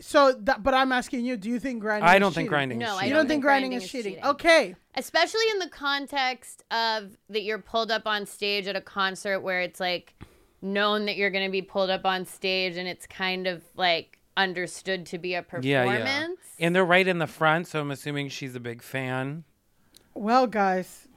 So, 0.00 0.32
that, 0.32 0.62
but 0.62 0.74
I'm 0.74 0.92
asking 0.92 1.24
you, 1.24 1.36
do 1.36 1.48
you 1.48 1.58
think 1.58 1.80
grinding? 1.80 2.08
I 2.08 2.18
don't 2.20 2.32
think 2.32 2.46
cheating? 2.46 2.48
grinding 2.50 2.78
No, 2.78 2.86
is 2.86 2.90
I 2.90 2.94
cheating. 2.94 3.08
You 3.08 3.14
don't 3.14 3.28
think 3.28 3.42
grinding, 3.42 3.72
is 3.72 3.88
cheating? 3.90 4.14
cheating. 4.14 4.28
Okay, 4.28 4.76
especially 4.94 5.42
in 5.52 5.58
the 5.58 5.68
context 5.68 6.62
of 6.70 7.16
that 7.28 7.42
you're 7.42 7.58
pulled 7.58 7.90
up 7.90 8.06
on 8.06 8.24
stage 8.24 8.68
at 8.68 8.76
a 8.76 8.80
concert 8.80 9.40
where 9.40 9.60
it's 9.60 9.80
like 9.80 10.14
known 10.62 11.06
that 11.06 11.16
you're 11.16 11.30
going 11.30 11.46
to 11.46 11.50
be 11.50 11.62
pulled 11.62 11.90
up 11.90 12.04
on 12.04 12.24
stage 12.24 12.76
and 12.76 12.86
it's 12.88 13.06
kind 13.06 13.46
of 13.48 13.62
like 13.76 14.18
understood 14.36 15.04
to 15.06 15.18
be 15.18 15.34
a 15.34 15.42
performance. 15.42 15.66
Yeah, 15.66 15.84
yeah. 15.84 16.26
And 16.60 16.76
they're 16.76 16.84
right 16.84 17.06
in 17.06 17.18
the 17.18 17.26
front, 17.26 17.66
so 17.66 17.80
I'm 17.80 17.90
assuming 17.90 18.28
she's 18.28 18.54
a 18.54 18.60
big 18.60 18.82
fan. 18.82 19.44
well, 20.14 20.46
guys, 20.46 21.08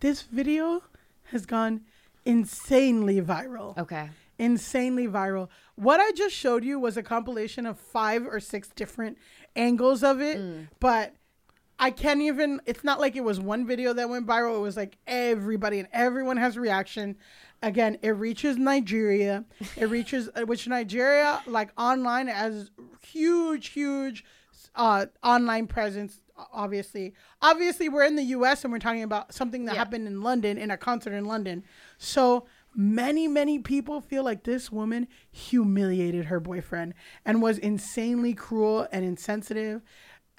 this 0.00 0.22
video 0.22 0.82
has 1.24 1.46
gone 1.46 1.82
insanely 2.24 3.20
viral. 3.20 3.76
Okay. 3.78 4.10
insanely 4.38 5.06
viral. 5.06 5.48
What 5.78 6.00
I 6.00 6.10
just 6.12 6.34
showed 6.34 6.64
you 6.64 6.80
was 6.80 6.96
a 6.96 7.02
compilation 7.04 7.64
of 7.64 7.78
five 7.78 8.26
or 8.26 8.40
six 8.40 8.68
different 8.74 9.16
angles 9.54 10.02
of 10.02 10.20
it, 10.20 10.40
but 10.80 11.14
I 11.78 11.92
can't 11.92 12.20
even. 12.20 12.60
It's 12.66 12.82
not 12.82 12.98
like 12.98 13.14
it 13.14 13.22
was 13.22 13.38
one 13.38 13.64
video 13.64 13.92
that 13.92 14.08
went 14.08 14.26
viral. 14.26 14.56
It 14.56 14.60
was 14.62 14.76
like 14.76 14.98
everybody 15.06 15.78
and 15.78 15.86
everyone 15.92 16.36
has 16.36 16.56
a 16.56 16.60
reaction. 16.60 17.16
Again, 17.62 17.98
it 18.02 18.10
reaches 18.10 18.56
Nigeria. 18.56 19.44
It 19.76 19.86
reaches 19.90 20.28
uh, 20.34 20.42
which 20.46 20.66
Nigeria 20.66 21.40
like 21.46 21.70
online 21.78 22.26
has 22.26 22.72
huge, 23.06 23.68
huge 23.68 24.24
uh, 24.74 25.06
online 25.22 25.68
presence. 25.68 26.18
Obviously, 26.52 27.14
obviously, 27.42 27.88
we're 27.88 28.04
in 28.04 28.16
the 28.16 28.22
U.S. 28.24 28.64
and 28.64 28.72
we're 28.72 28.78
talking 28.80 29.02
about 29.04 29.32
something 29.32 29.64
that 29.66 29.74
Yeah. 29.74 29.78
happened 29.78 30.06
in 30.08 30.22
London 30.22 30.58
in 30.58 30.72
a 30.72 30.76
concert 30.76 31.12
in 31.12 31.24
London. 31.26 31.62
So 31.98 32.46
many, 32.74 33.28
many 33.28 33.58
people 33.58 34.00
feel 34.00 34.24
like 34.24 34.44
this 34.44 34.70
woman 34.70 35.08
humiliated 35.30 36.26
her 36.26 36.40
boyfriend 36.40 36.94
and 37.24 37.42
was 37.42 37.58
insanely 37.58 38.34
cruel 38.34 38.86
and 38.92 39.04
insensitive. 39.04 39.82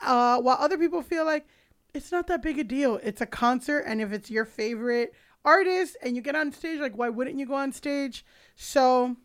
Uh, 0.01 0.39
while 0.39 0.57
other 0.59 0.77
people 0.77 1.01
feel 1.01 1.25
like 1.25 1.45
it's 1.93 2.11
not 2.11 2.27
that 2.27 2.41
big 2.41 2.59
a 2.59 2.63
deal. 2.63 2.99
It's 3.03 3.21
a 3.21 3.25
concert, 3.25 3.79
and 3.79 4.01
if 4.01 4.11
it's 4.11 4.29
your 4.29 4.45
favorite 4.45 5.13
artist 5.43 5.97
and 6.03 6.15
you 6.15 6.21
get 6.21 6.35
on 6.35 6.51
stage, 6.51 6.79
like 6.79 6.97
why 6.97 7.09
wouldn't 7.09 7.37
you 7.37 7.45
go 7.45 7.55
on 7.55 7.71
stage? 7.71 8.25
So 8.55 9.15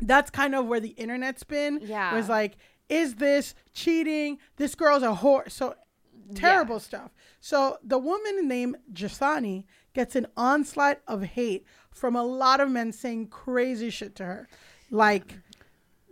that's 0.00 0.30
kind 0.30 0.54
of 0.54 0.66
where 0.66 0.80
the 0.80 0.90
internet's 0.90 1.44
been. 1.44 1.80
Yeah. 1.82 2.14
Was 2.14 2.28
like, 2.28 2.56
is 2.88 3.16
this 3.16 3.54
cheating? 3.72 4.38
This 4.56 4.74
girl's 4.74 5.02
a 5.02 5.14
whore. 5.14 5.50
So 5.50 5.74
terrible 6.34 6.80
stuff. 6.80 7.10
So 7.40 7.78
the 7.82 7.98
woman 7.98 8.48
named 8.48 8.76
Jasani 8.92 9.64
gets 9.94 10.16
an 10.16 10.26
onslaught 10.36 11.00
of 11.06 11.22
hate 11.22 11.66
from 11.92 12.16
a 12.16 12.22
lot 12.22 12.60
of 12.60 12.70
men 12.70 12.92
saying 12.92 13.28
crazy 13.28 13.90
shit 13.90 14.14
to 14.16 14.24
her. 14.24 14.48
Like 14.90 15.34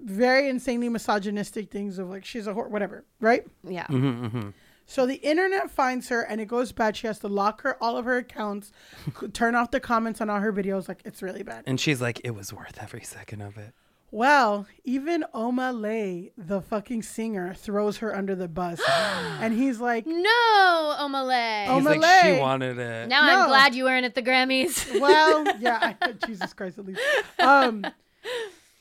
very 0.02 0.48
insanely 0.48 0.88
misogynistic 0.88 1.70
things 1.70 1.98
of 1.98 2.08
like 2.08 2.24
she's 2.24 2.46
a 2.46 2.54
whore, 2.54 2.70
whatever, 2.70 3.04
right? 3.20 3.44
Yeah. 3.64 3.86
Mm-hmm, 3.86 4.26
mm-hmm. 4.26 4.48
So 4.86 5.04
the 5.04 5.16
internet 5.16 5.70
finds 5.70 6.08
her 6.08 6.22
and 6.22 6.40
it 6.40 6.46
goes 6.46 6.72
bad. 6.72 6.96
She 6.96 7.06
has 7.06 7.18
to 7.18 7.28
lock 7.28 7.60
her 7.62 7.82
all 7.82 7.98
of 7.98 8.06
her 8.06 8.16
accounts, 8.16 8.72
turn 9.34 9.54
off 9.54 9.70
the 9.70 9.80
comments 9.80 10.20
on 10.20 10.30
all 10.30 10.40
her 10.40 10.52
videos. 10.52 10.88
Like 10.88 11.02
it's 11.04 11.22
really 11.22 11.42
bad. 11.42 11.64
And 11.66 11.78
she's 11.78 12.00
like, 12.00 12.20
it 12.24 12.30
was 12.30 12.52
worth 12.52 12.78
every 12.80 13.02
second 13.02 13.42
of 13.42 13.58
it. 13.58 13.74
Well, 14.10 14.66
even 14.84 15.24
Omah 15.34 15.78
Lay, 15.78 16.32
the 16.38 16.62
fucking 16.62 17.02
singer, 17.02 17.52
throws 17.52 17.98
her 17.98 18.16
under 18.16 18.34
the 18.34 18.48
bus, 18.48 18.80
and 18.88 19.52
he's 19.52 19.80
like, 19.80 20.06
No, 20.06 20.96
Omah 21.00 21.26
Lay. 21.26 21.66
Oh, 21.68 21.76
He's 21.76 21.84
like, 21.84 22.00
Malay. 22.00 22.34
she 22.36 22.40
wanted 22.40 22.78
it. 22.78 23.08
now 23.08 23.26
No. 23.26 23.40
I'm 23.42 23.48
glad 23.48 23.74
you 23.74 23.84
weren't 23.84 24.06
at 24.06 24.14
the 24.14 24.22
Grammys. 24.22 24.98
"Well, 24.98 25.44
yeah, 25.60 25.94
I, 26.00 26.12
Jesus 26.26 26.54
Christ, 26.54 26.78
at 26.78 26.86
least." 26.86 27.00
Um, 27.38 27.84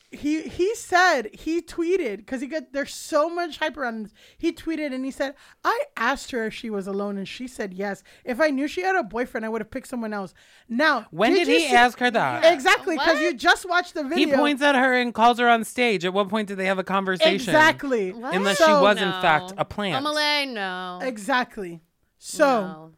he 0.10 0.44
he 0.44 0.74
said 0.76 1.30
he 1.34 1.62
tweeted 1.62 2.18
because 2.18 2.40
he 2.40 2.48
got 2.48 2.72
there's 2.72 2.94
so 2.94 3.30
much 3.30 3.58
hype 3.58 3.76
around 3.76 4.04
this. 4.06 4.14
He 4.38 4.54
tweeted 4.54 4.94
and 4.94 5.04
he 5.04 5.12
said, 5.12 5.36
"I 5.66 5.84
asked 5.98 6.32
her 6.32 6.46
if 6.46 6.54
she 6.54 6.70
was 6.70 6.88
alone, 6.88 7.18
and 7.18 7.28
she 7.28 7.48
said 7.48 7.74
yes. 7.74 8.04
If 8.24 8.40
I 8.40 8.50
knew 8.50 8.68
she 8.70 8.82
had 8.82 8.96
a 8.96 9.04
boyfriend, 9.04 9.46
I 9.46 9.50
would 9.50 9.60
have 9.62 9.70
picked 9.70 9.88
someone 9.88 10.14
else." 10.14 10.34
Now, 10.70 11.08
when 11.12 11.34
did, 11.34 11.48
you 11.48 11.56
he 11.56 11.68
see- 11.68 11.76
ask 11.76 12.00
her 12.00 12.10
that? 12.10 12.54
Exactly, 12.54 12.96
because 12.98 13.20
you 13.20 13.34
just 13.34 13.68
watched 13.68 13.96
the 13.96 14.04
video. 14.04 14.28
He 14.30 14.34
points 14.34 14.62
at 14.62 14.76
her 14.76 14.94
and 14.94 15.14
calls 15.14 15.40
her 15.40 15.50
on 15.50 15.64
stage. 15.66 16.06
At 16.06 16.14
what 16.14 16.30
point 16.30 16.48
did 16.48 16.58
they 16.58 16.66
have 16.68 16.80
a 16.80 16.84
conversation? 16.86 17.34
exactly. 17.34 18.10
Unless 18.12 18.58
she 18.60 18.64
So- 18.64 18.82
was 18.82 18.98
in 19.02 19.12
fact 19.12 19.54
a 19.58 19.66
plant. 19.66 20.06
Omah 20.06 20.14
Lay, 20.16 20.46
no. 20.46 21.00
Exactly. 21.02 21.82
So. 22.18 22.46
No. 22.62 22.92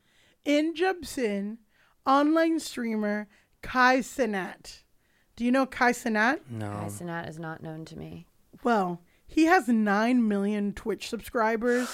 in 0.45 0.73
jumps 0.75 1.17
online 2.05 2.59
streamer 2.59 3.27
Kai 3.61 3.99
Cenat. 3.99 4.83
Do 5.39 5.45
you 5.45 5.53
know 5.53 5.65
Kai 5.65 5.93
Cenat? 5.93 6.39
No. 6.49 6.69
Kai 6.69 6.87
Cenat 6.87 7.29
is 7.29 7.39
not 7.39 7.63
known 7.63 7.85
to 7.85 7.97
me. 7.97 8.25
Well, 8.61 8.99
he 9.25 9.45
has 9.45 9.69
9 9.69 10.27
million 10.27 10.73
Twitch 10.73 11.07
subscribers, 11.07 11.87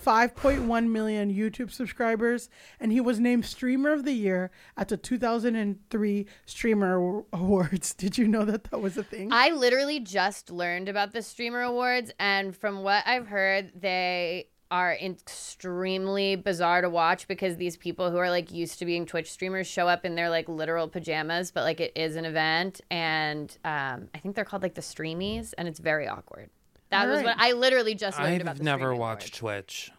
5.1 0.00 0.86
million 0.86 1.34
YouTube 1.34 1.72
subscribers, 1.72 2.48
and 2.78 2.92
he 2.92 3.00
was 3.00 3.18
named 3.18 3.46
Streamer 3.46 3.90
of 3.90 4.04
the 4.04 4.12
Year 4.12 4.52
at 4.76 4.86
the 4.86 4.96
2003 4.96 6.26
Streamer 6.46 7.24
Awards. 7.32 7.94
Did 7.98 8.16
you 8.16 8.28
know 8.28 8.44
that 8.44 8.70
that 8.70 8.78
was 8.78 8.96
a 8.96 9.02
thing? 9.02 9.32
I 9.32 9.50
literally 9.50 9.98
just 9.98 10.52
learned 10.52 10.88
about 10.88 11.10
the 11.10 11.22
streamer 11.22 11.62
awards, 11.62 12.12
and 12.20 12.56
from 12.56 12.84
what 12.84 13.04
I've 13.08 13.26
heard, 13.26 13.72
they 13.74 14.50
are 14.70 14.94
extremely 14.94 16.36
bizarre 16.36 16.80
to 16.80 16.88
watch 16.90 17.28
because 17.28 17.56
these 17.56 17.76
people 17.76 18.10
who 18.10 18.16
are 18.18 18.30
like 18.30 18.50
used 18.50 18.78
to 18.80 18.84
being 18.86 19.06
Twitch 19.06 19.30
streamers 19.30 19.66
show 19.66 19.86
up 19.88 20.04
in 20.04 20.14
their 20.14 20.30
like 20.30 20.48
literal 20.48 20.88
pajamas, 20.88 21.50
but 21.50 21.62
like 21.62 21.80
it 21.80 21.92
is 21.94 22.16
an 22.16 22.24
event, 22.24 22.80
and 22.90 23.56
um, 23.64 24.08
I 24.14 24.18
think 24.18 24.34
they're 24.34 24.44
called 24.44 24.62
like 24.62 24.74
the 24.74 24.80
streamies, 24.80 25.54
and 25.58 25.68
it's 25.68 25.78
very 25.80 26.08
awkward. 26.08 26.50
That 26.90 27.04
All 27.06 27.08
was 27.12 27.18
right. 27.18 27.26
what 27.26 27.36
I 27.38 27.52
literally 27.52 27.94
just 27.94 28.18
learned 28.18 28.40
about. 28.42 28.52
I've 28.52 28.58
The 28.58 28.64
never 28.64 28.84
streaming 28.86 29.00
watched 29.00 29.34
Twitch. 29.36 29.90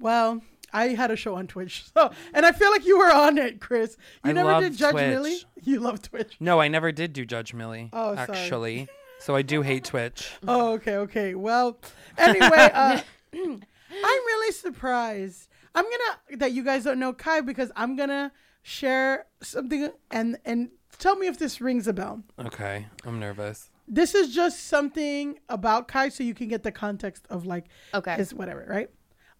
well, 0.00 0.40
I 0.72 0.88
had 0.88 1.10
a 1.10 1.16
show 1.16 1.34
on 1.36 1.46
Twitch. 1.46 1.84
So, 1.96 2.10
and 2.34 2.44
I 2.44 2.52
feel 2.52 2.70
like 2.70 2.84
you 2.86 2.98
were 2.98 3.10
on 3.12 3.38
it, 3.38 3.60
Chris. 3.60 3.96
You 4.24 4.30
I 4.30 4.32
never 4.32 4.50
love 4.52 4.62
did 4.62 4.76
Judge 4.76 4.92
Twitch. 4.92 5.08
Milly? 5.08 5.36
You 5.62 5.80
love 5.80 6.02
Twitch. 6.02 6.36
No, 6.38 6.60
I 6.60 6.68
never 6.68 6.92
did 6.92 7.12
do 7.12 7.24
Judge 7.24 7.52
Milly. 7.54 7.90
Oh, 7.92 8.14
sorry. 8.14 8.28
actually. 8.30 8.88
So 9.18 9.34
I 9.34 9.42
do 9.42 9.62
hate 9.62 9.84
Twitch. 9.84 10.30
Oh, 10.48 10.72
okay, 10.74 10.96
okay. 10.96 11.34
Well, 11.34 11.78
anyway, 12.18 12.70
uh, 12.72 13.00
I'm 13.90 14.00
really 14.26 14.52
surprised. 14.52 15.48
I'm 15.74 15.84
gonna 15.84 16.38
that 16.38 16.52
you 16.52 16.64
guys 16.64 16.84
don't 16.84 16.98
know 16.98 17.12
Kai 17.12 17.40
because 17.42 17.70
I'm 17.76 17.96
gonna 17.96 18.32
share 18.62 19.26
something 19.42 19.90
and 20.10 20.38
and 20.44 20.70
tell 20.98 21.16
me 21.16 21.26
if 21.26 21.38
this 21.38 21.60
rings 21.60 21.86
a 21.86 21.92
bell. 21.92 22.22
Okay, 22.38 22.86
I'm 23.04 23.20
nervous. 23.20 23.70
This 23.88 24.14
is 24.14 24.34
just 24.34 24.64
something 24.64 25.38
about 25.48 25.86
Kai, 25.86 26.08
so 26.08 26.24
you 26.24 26.34
can 26.34 26.48
get 26.48 26.62
the 26.64 26.72
context 26.72 27.26
of 27.30 27.46
like 27.46 27.66
Okay. 27.94 28.16
his 28.16 28.34
whatever, 28.34 28.66
right? 28.68 28.90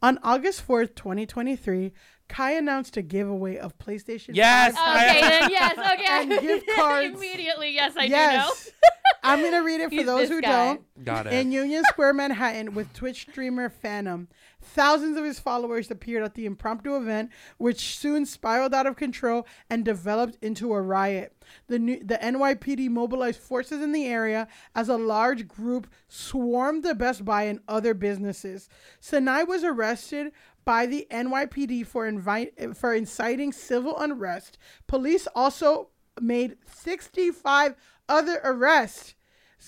On 0.02 0.18
August 0.22 0.66
4th, 0.68 0.94
2023, 0.94 1.92
Kai 2.28 2.52
announced 2.52 2.96
a 2.96 3.02
giveaway 3.02 3.56
of 3.56 3.76
PlayStation 3.78 4.30
Yes! 4.32 4.74
5 4.76 5.08
Okay, 5.10 5.20
then 5.20 5.50
yes, 5.50 5.72
okay. 5.78 6.06
And 6.08 6.30
gift 6.40 6.66
cards. 6.76 7.14
Immediately, 7.16 7.72
yes, 7.72 7.94
I 7.96 8.04
Yes. 8.04 8.64
do 8.66 8.70
I'm 9.22 9.40
going 9.40 9.52
to 9.52 9.58
read 9.60 9.80
it 9.80 9.88
for 9.88 9.94
He's 9.96 10.06
those 10.06 10.20
this 10.28 10.30
who 10.30 10.40
guy. 10.40 10.48
don't. 10.74 11.04
Got 11.04 11.26
it. 11.26 11.32
In 11.32 11.50
Union 11.50 11.82
Square, 11.88 12.12
Manhattan, 12.14 12.74
with 12.74 12.92
Twitch 12.92 13.22
streamer 13.22 13.68
Fanum. 13.68 14.28
Thousands 14.62 15.16
of 15.16 15.24
his 15.24 15.40
followers 15.40 15.90
appeared 15.90 16.22
at 16.22 16.34
the 16.34 16.46
impromptu 16.46 16.96
event, 16.96 17.30
which 17.58 17.96
soon 17.96 18.24
spiraled 18.24 18.72
out 18.74 18.86
of 18.86 18.94
control 18.96 19.46
and 19.68 19.84
developed 19.84 20.36
into 20.42 20.72
a 20.72 20.80
riot. 20.80 21.32
The, 21.66 21.78
new, 21.78 22.02
the 22.04 22.18
NYPD 22.18 22.88
mobilized 22.90 23.40
forces 23.40 23.82
in 23.82 23.90
the 23.92 24.06
area 24.06 24.46
as 24.76 24.88
a 24.88 24.96
large 24.96 25.48
group 25.48 25.88
swarmed 26.08 26.84
the 26.84 26.94
Best 26.94 27.24
Buy 27.24 27.44
and 27.44 27.60
other 27.66 27.94
businesses. 27.94 28.68
Cenat 29.00 29.48
was 29.48 29.64
arrested 29.64 30.32
by 30.66 30.84
the 30.84 31.06
NYPD 31.10 31.86
for, 31.86 32.06
invite, 32.06 32.76
for 32.76 32.92
inciting 32.92 33.52
civil 33.52 33.96
unrest. 33.98 34.58
Police 34.86 35.26
also 35.34 35.88
made 36.20 36.56
65 36.66 37.74
other 38.08 38.40
arrests. 38.44 39.14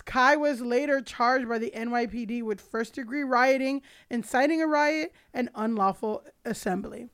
Kai 0.04 0.36
was 0.36 0.60
later 0.60 1.00
charged 1.00 1.48
by 1.48 1.58
the 1.58 1.72
NYPD 1.74 2.42
with 2.42 2.60
first 2.60 2.94
degree 2.94 3.24
rioting, 3.24 3.80
inciting 4.10 4.60
a 4.60 4.66
riot, 4.66 5.12
and 5.32 5.48
unlawful 5.54 6.24
assembly. 6.44 7.08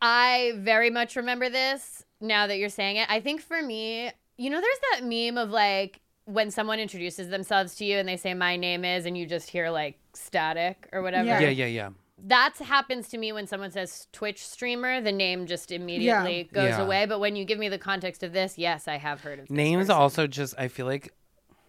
I 0.00 0.52
very 0.56 0.90
much 0.90 1.16
remember 1.16 1.48
this 1.50 2.04
now 2.20 2.46
that 2.46 2.58
you're 2.58 2.68
saying 2.68 2.96
it. 2.96 3.10
I 3.10 3.20
think 3.20 3.40
for 3.40 3.62
me, 3.62 4.10
you 4.36 4.50
know, 4.50 4.60
there's 4.60 4.78
that 4.92 5.04
meme 5.04 5.38
of 5.38 5.50
like 5.50 6.00
when 6.24 6.50
someone 6.50 6.78
introduces 6.78 7.28
themselves 7.28 7.74
to 7.76 7.84
you 7.84 7.98
and 7.98 8.08
they 8.08 8.16
say, 8.16 8.32
My 8.32 8.56
name 8.56 8.84
is, 8.84 9.06
and 9.06 9.16
you 9.16 9.26
just 9.26 9.50
hear 9.50 9.70
like 9.70 9.98
static 10.14 10.88
or 10.92 11.02
whatever. 11.02 11.28
Yeah. 11.28 11.40
yeah, 11.40 11.50
yeah, 11.50 11.66
yeah. 11.66 11.90
That 12.24 12.56
happens 12.58 13.08
to 13.08 13.18
me 13.18 13.32
when 13.32 13.46
someone 13.48 13.72
says 13.72 14.06
Twitch 14.12 14.46
streamer, 14.46 15.00
the 15.00 15.10
name 15.10 15.46
just 15.46 15.72
immediately 15.72 16.48
goes 16.52 16.70
Yeah. 16.70 16.82
away. 16.82 17.04
But 17.06 17.18
when 17.18 17.34
you 17.34 17.44
give 17.44 17.58
me 17.58 17.68
the 17.68 17.78
context 17.78 18.22
of 18.22 18.32
this, 18.32 18.56
yes, 18.56 18.86
I 18.86 18.96
have 18.98 19.22
heard 19.22 19.40
of 19.40 19.48
this 19.48 19.56
Names 19.56 19.88
person. 19.88 20.00
also 20.00 20.26
just 20.28 20.54
I 20.56 20.68
feel 20.68 20.86
like 20.86 21.12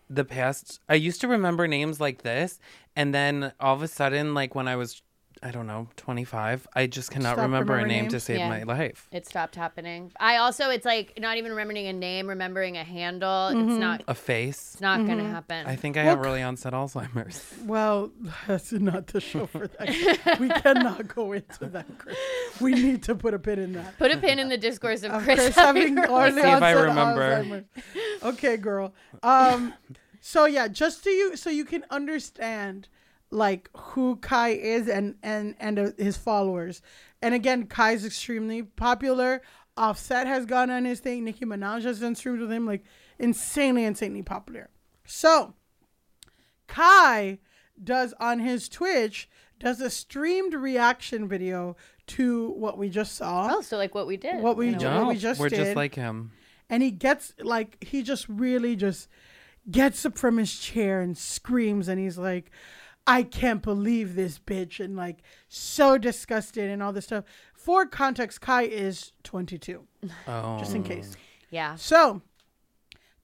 the 0.09 0.23
past 0.25 0.79
I 0.87 0.93
used 0.95 1.21
to 1.21 1.27
remember 1.27 1.67
names 1.67 1.99
like 1.99 2.21
this 2.21 2.59
and 2.95 3.15
then 3.15 3.51
all 3.59 3.73
of 3.73 3.81
a 3.81 3.87
sudden 3.87 4.35
like 4.35 4.53
when 4.53 4.67
I 4.67 4.75
was 4.75 5.01
I 5.45 5.51
don't 5.51 5.67
know, 5.67 5.89
25, 5.97 6.67
I 6.73 6.87
just 6.87 7.11
cannot 7.11 7.33
Stop 7.33 7.37
remember 7.43 7.73
a 7.73 7.75
remembering 7.75 7.87
name 8.03 8.07
to 8.09 8.13
names? 8.13 8.23
save 8.23 8.37
Yeah. 8.37 8.47
my 8.47 8.63
life. 8.63 9.07
It 9.11 9.27
stopped 9.27 9.55
happening. 9.55 10.11
I 10.17 10.37
also, 10.37 10.69
it's 10.69 10.85
like 10.85 11.19
not 11.19 11.35
even 11.37 11.51
remembering 11.51 11.85
a 11.87 11.91
name, 11.93 12.27
remembering 12.27 12.77
a 12.77 12.83
handle. 12.85 13.29
Mm-hmm. 13.51 13.69
It's 13.71 13.77
not. 13.77 14.03
A 14.07 14.15
face. 14.15 14.71
It's 14.73 14.81
not 14.81 15.05
gonna 15.05 15.27
happen. 15.27 15.67
I 15.67 15.75
think 15.75 15.97
I 15.97 16.03
have 16.03 16.19
early 16.25 16.41
onset 16.41 16.71
Alzheimer's. 16.73 17.43
Well, 17.65 18.11
that's 18.47 18.71
not 18.71 19.07
the 19.07 19.19
show 19.19 19.45
for 19.47 19.67
that. 19.67 20.37
we 20.39 20.47
cannot 20.49 21.07
go 21.13 21.33
into 21.33 21.65
that. 21.67 21.87
Chris. 21.97 22.17
We 22.61 22.73
need 22.73 23.03
to 23.03 23.15
put 23.15 23.33
a 23.33 23.39
pin 23.39 23.59
in 23.59 23.73
that. 23.73 23.97
Put 23.97 24.11
a 24.11 24.17
pin 24.17 24.39
in 24.39 24.47
the 24.49 24.57
discourse 24.57 25.03
of 25.03 25.11
Of 25.11 25.23
Chris. 25.23 25.39
Chris 25.39 25.55
having 25.55 25.97
early 25.99 26.31
see 26.31 26.39
if 26.39 26.45
I 26.45 26.73
onset 26.73 26.85
remember. 26.85 27.65
Alzheimer's. 27.75 28.23
Okay, 28.23 28.57
girl. 28.57 28.93
Um, 29.23 29.73
so 30.21 30.45
yeah, 30.45 30.67
just 30.69 31.03
so 31.03 31.09
you 31.09 31.35
so 31.35 31.49
you 31.49 31.65
can 31.65 31.83
understand 31.89 32.87
like 33.33 33.69
who 33.75 34.15
Kai 34.17 34.49
is 34.49 34.87
and 34.87 35.15
and 35.23 35.55
and 35.59 35.79
uh, 35.79 35.91
his 35.97 36.17
followers. 36.17 36.81
And 37.21 37.33
again, 37.33 37.65
Kai's 37.67 38.05
extremely 38.05 38.63
popular. 38.63 39.41
Offset 39.75 40.27
has 40.27 40.45
gone 40.45 40.69
on 40.69 40.85
his 40.85 40.99
thing. 40.99 41.23
Nicki 41.25 41.45
Minaj 41.45 41.83
has 41.83 41.99
done 41.99 42.15
streams 42.15 42.39
with 42.41 42.51
him, 42.51 42.65
like 42.65 42.83
insanely, 43.17 43.85
insanely 43.85 44.21
popular. 44.21 44.69
So 45.05 45.55
Kai 46.67 47.39
does 47.83 48.13
on 48.19 48.39
his 48.39 48.69
Twitch 48.69 49.29
does 49.59 49.81
a 49.81 49.89
streamed 49.89 50.53
reaction 50.53 51.27
video 51.27 51.75
to 52.05 52.51
what 52.51 52.77
we 52.77 52.89
just 52.89 53.15
saw. 53.15 53.49
oh, 53.51 53.61
so 53.61 53.77
like 53.77 53.95
what 53.95 54.05
we 54.07 54.17
did. 54.17 54.41
What 54.41 54.57
we 54.57 54.69
in 54.69 54.83
a 54.83 54.99
what 54.99 55.07
we 55.07 55.17
just 55.17 55.39
we're 55.39 55.49
did. 55.49 55.57
just 55.57 55.75
like 55.75 55.95
him. 55.95 56.31
and 56.69 56.83
he 56.83 56.91
gets 56.91 57.33
like 57.39 57.83
he 57.83 58.03
just 58.03 58.27
really 58.29 58.75
just 58.75 59.07
gets 59.71 60.05
up 60.05 60.17
from 60.17 60.37
his 60.37 60.59
chair 60.59 60.99
and 60.99 61.17
screams 61.17 61.87
and 61.87 61.99
he's 61.99 62.17
like 62.17 62.51
I 63.05 63.23
can't 63.23 63.61
believe 63.61 64.15
this 64.15 64.39
bitch 64.39 64.79
and 64.79 64.95
like 64.95 65.19
so 65.49 65.97
disgusted 65.97 66.69
and 66.69 66.81
all 66.81 66.93
this 66.93 67.05
stuff. 67.05 67.25
For 67.53 67.85
context, 67.85 68.39
Kai 68.41 68.63
is 68.63 69.11
22, 69.23 69.83
Oh. 70.27 70.57
just 70.59 70.73
in 70.75 70.83
case. 70.83 71.15
Yeah. 71.49 71.75
So, 71.75 72.21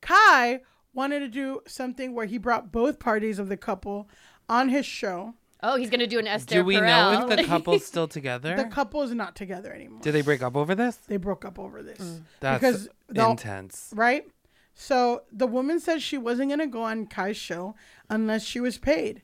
Kai 0.02 0.62
wanted 0.94 1.20
to 1.20 1.28
do 1.28 1.62
something 1.68 2.13
where 2.13 2.26
he 2.26 2.38
brought 2.38 2.72
both 2.72 3.00
parties 3.00 3.39
of 3.39 3.50
the 3.50 3.58
couple 3.58 4.10
on 4.48 4.70
his 4.70 4.86
show. 4.86 5.34
Oh, 5.62 5.76
he's 5.76 5.89
gonna 5.89 6.08
do 6.08 6.20
an 6.20 6.28
Esther 6.28 6.56
Do 6.56 6.63
we 6.63 6.80
know 6.80 7.28
if 7.30 7.38
the 7.38 7.44
couple's 7.48 7.86
still 7.86 8.08
together? 8.08 8.56
The 8.56 8.65
couple 8.65 9.02
is 9.02 9.13
not 9.13 9.36
together 9.36 9.74
anymore. 9.74 10.00
Did 10.02 10.13
they 10.13 10.22
break 10.22 10.42
up 10.42 10.56
over 10.56 10.74
this? 10.74 10.96
They 10.96 11.18
broke 11.18 11.44
up 11.44 11.60
over 11.60 11.84
this. 11.84 12.00
Mm. 12.00 12.22
That's 12.39 12.60
Because 12.62 12.89
the- 13.10 13.30
intense. 13.30 13.92
right? 13.94 14.26
So 14.74 15.24
the 15.34 15.48
woman 15.48 15.82
said 15.82 16.02
she 16.02 16.18
wasn't 16.18 16.50
gonna 16.50 16.68
go 16.68 16.84
on 16.84 17.08
Kai's 17.08 17.36
show 17.36 17.76
unless 18.10 18.44
she 18.46 18.62
was 18.62 18.78
paid, 18.78 19.22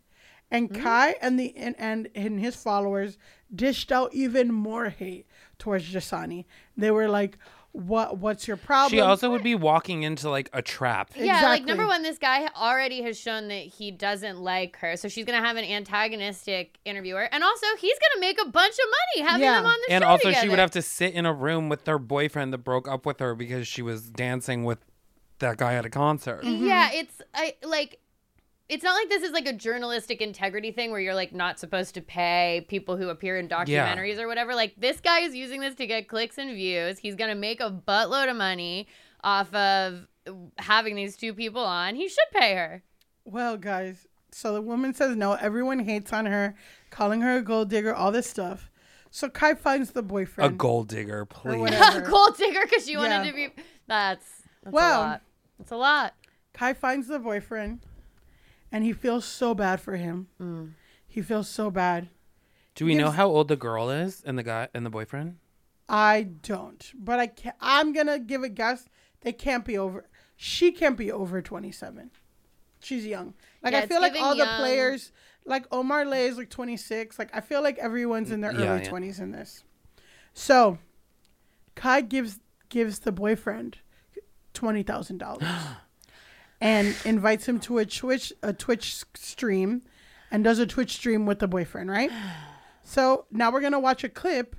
and 0.52 0.70
Mm-hmm. 0.70 0.84
Kai 0.84 1.16
and 1.22 1.40
the 1.40 1.56
and, 1.58 1.76
and 1.78 2.10
and 2.16 2.40
his 2.40 2.56
followers 2.56 3.18
dished 3.54 3.92
out 3.92 4.14
even 4.14 4.52
more 4.54 4.90
hate 4.90 5.28
towards 5.58 5.86
Jasani. 5.92 6.46
They 6.78 6.92
were 6.92 7.08
like, 7.08 7.38
"What? 7.72 8.18
What's 8.20 8.48
your 8.48 8.58
problem?" 8.58 8.92
She 8.92 9.00
also 9.02 9.30
would 9.32 9.44
be 9.44 9.56
walking 9.56 10.04
into 10.04 10.30
like 10.30 10.50
a 10.54 10.62
trap. 10.62 11.12
Yeah, 11.16 11.42
like 11.44 11.66
number 11.66 11.86
one, 11.88 12.04
this 12.04 12.18
guy 12.18 12.48
already 12.56 13.02
has 13.04 13.20
shown 13.20 13.48
that 13.48 13.56
he 13.66 13.92
doesn't 13.92 14.40
like 14.40 14.78
her, 14.78 14.96
so 14.98 15.08
she's 15.08 15.26
gonna 15.26 15.46
have 15.46 15.58
an 15.58 15.66
antagonistic 15.66 16.78
interviewer, 16.86 17.28
and 17.32 17.44
also 17.44 17.66
he's 17.80 17.98
gonna 18.00 18.22
make 18.22 18.40
a 18.42 18.50
bunch 18.50 18.74
of 18.76 18.86
money 19.20 19.30
having 19.30 19.44
Yeah. 19.46 19.58
them 19.58 19.66
on 19.66 19.76
the 19.88 19.94
And 19.94 20.04
show 20.04 20.10
And 20.10 20.24
also, 20.26 20.32
she 20.32 20.50
would 20.50 20.60
have 20.60 20.72
to 20.72 20.82
sit 20.82 21.14
in 21.14 21.26
a 21.26 21.34
room 21.34 21.70
with 21.70 21.86
her 21.88 21.98
boyfriend 22.00 22.54
that 22.54 22.60
broke 22.60 22.88
up 22.88 23.06
with 23.06 23.20
her 23.20 23.36
because 23.36 23.68
she 23.68 23.82
was 23.82 24.10
dancing 24.10 24.64
with 24.64 24.80
that 25.40 25.58
guy 25.58 25.74
at 25.74 25.86
a 25.86 25.90
concert. 25.90 26.44
Yeah, 26.44 26.92
it's 26.94 27.22
I 27.34 27.56
like. 27.64 28.00
It's 28.68 28.84
not 28.84 28.94
like 28.96 29.10
this 29.10 29.22
is 29.24 29.32
like 29.32 29.46
a 29.48 29.54
journalistic 29.54 30.22
integrity 30.22 30.72
thing 30.72 30.90
where 30.92 31.00
you're 31.00 31.14
like 31.16 31.34
not 31.34 31.60
supposed 31.60 31.94
to 31.96 32.02
pay 32.02 32.66
people 32.68 32.98
who 32.98 33.10
appear 33.10 33.38
in 33.38 33.48
documentaries 33.48 34.18
or 34.20 34.28
whatever. 34.28 34.56
Like 34.56 34.74
this 34.78 35.00
guy 35.00 35.20
is 35.20 35.36
using 35.36 35.62
this 35.62 35.76
to 35.76 35.86
get 35.86 36.08
clicks 36.08 36.38
and 36.40 36.52
views. 36.56 36.98
He's 36.98 37.16
gonna 37.16 37.36
make 37.36 37.60
a 37.62 37.70
buttload 37.70 38.30
of 38.30 38.36
money 38.38 38.88
off 39.24 39.54
of 39.54 40.08
having 40.58 40.96
these 40.96 41.16
two 41.16 41.34
people 41.34 41.64
on. 41.64 41.96
He 41.96 42.08
should 42.08 42.26
pay 42.34 42.56
her. 42.56 42.84
Well, 43.24 43.58
guys, 43.58 44.08
so 44.32 44.54
the 44.54 44.62
woman 44.62 44.94
says 44.96 45.16
no. 45.16 45.34
Everyone 45.34 45.80
hates 45.80 46.12
on 46.12 46.26
her, 46.26 46.56
calling 46.90 47.22
her 47.22 47.38
a 47.38 47.42
gold 47.44 47.70
digger, 47.70 47.94
all 47.94 48.12
this 48.12 48.28
stuff. 48.30 48.72
So 49.12 49.30
Kai 49.30 49.54
finds 49.54 49.92
the 49.92 50.02
boyfriend. 50.04 50.54
A 50.54 50.56
gold 50.58 50.90
digger, 50.90 51.26
please. 51.26 51.58
whatever. 51.60 52.02
Gold 52.10 52.36
digger 52.38 52.62
because 52.64 52.86
she 52.86 52.98
wanted 52.98 53.26
to 53.30 53.34
be. 53.34 53.50
That's 53.88 54.26
that's 54.64 54.74
Well- 54.74 55.02
a 55.02 55.06
lot. 55.06 55.22
That's 55.60 55.72
a 55.72 55.78
lot. 55.78 56.14
Kai 56.54 56.74
finds 56.74 57.08
the 57.08 57.20
boyfriend, 57.20 57.80
and 58.76 58.84
he 58.84 58.92
feels 58.92 59.24
so 59.24 59.56
bad 59.56 59.80
for 59.80 59.96
him. 59.96 60.28
Mm. 60.38 60.72
He 61.08 61.22
feels 61.22 61.48
so 61.48 61.72
bad. 61.72 62.10
Do 62.76 62.84
we 62.86 62.94
know 62.94 63.06
Gives- 63.06 63.16
how 63.16 63.28
old 63.30 63.48
the 63.48 63.56
girl 63.56 63.90
is 63.90 64.22
and 64.26 64.38
the 64.38 64.44
guy 64.44 64.68
and 64.74 64.86
the 64.86 64.90
boyfriend? 64.90 65.38
I 65.88 66.24
don't, 66.24 66.92
but 66.94 67.18
I 67.20 67.28
can 67.28 67.54
I'm 67.62 67.94
gonna 67.94 68.20
give 68.20 68.44
a 68.44 68.50
guess. 68.50 68.90
They 69.22 69.32
can't 69.32 69.64
be 69.64 69.78
over. 69.78 70.04
She 70.36 70.74
can't 70.74 70.98
be 70.98 71.10
over 71.10 71.42
27. 71.42 72.12
She's 72.82 73.06
young. 73.08 73.34
Like 73.64 73.72
Yeah, 73.72 73.80
I 73.80 73.86
feel 73.88 74.02
like 74.02 74.12
giving 74.12 74.26
all 74.26 74.36
the 74.36 74.46
players, 74.58 75.14
like 75.46 75.70
Omah 75.70 76.06
Lay 76.10 76.26
is 76.26 76.38
like 76.38 76.50
26. 76.50 77.18
Like 77.18 77.30
I 77.34 77.40
feel 77.40 77.64
like 77.64 77.78
everyone's 77.78 78.30
in 78.30 78.42
their 78.42 78.52
Yeah, 78.52 78.72
early 78.74 78.84
yeah. 78.84 78.90
20s 78.92 79.22
in 79.22 79.32
this. 79.32 79.64
So, 80.34 80.80
Kai 81.76 82.02
gives 82.02 82.40
gives 82.68 83.00
the 83.00 83.14
boyfriend 83.14 83.78
twenty 84.54 84.84
thousand 84.84 85.20
dollars 85.20 85.48
and 86.62 86.96
invites 87.06 87.48
him 87.48 87.60
to 87.62 87.78
a 87.80 87.86
Twitch 87.86 88.32
a 88.44 88.54
Twitch 88.54 89.04
stream, 89.16 89.82
and 90.32 90.44
does 90.44 90.60
a 90.60 90.66
Twitch 90.66 90.94
stream 90.94 91.26
with 91.26 91.40
the 91.40 91.48
boyfriend. 91.48 91.90
Right. 91.90 92.12
So 92.88 93.26
now 93.32 93.52
we're 93.52 93.62
gonna 93.62 93.80
watch 93.80 94.04
a 94.04 94.10
clip 94.10 94.56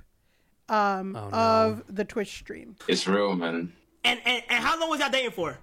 um, 0.67 1.15
Oh, 1.15 1.29
no. 1.29 1.37
of 1.37 1.83
the 1.87 2.03
Twitch 2.03 2.27
stream. 2.39 2.75
It's 2.89 3.07
real, 3.07 3.33
man. 3.37 3.71
And, 4.03 4.19
and 4.25 4.43
and 4.49 4.61
how 4.61 4.77
long 4.77 4.89
was 4.89 4.99
y'all 4.99 5.09
dating 5.09 5.31
for? 5.31 5.57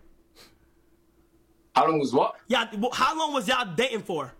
How 1.77 1.87
long 1.87 1.99
was 1.99 2.15
what? 2.15 2.37
Y'all, 2.49 2.67
how 2.95 3.19
long 3.19 3.35
was 3.35 3.47
y'all 3.49 3.75
dating 3.77 4.01
for? 4.01 4.33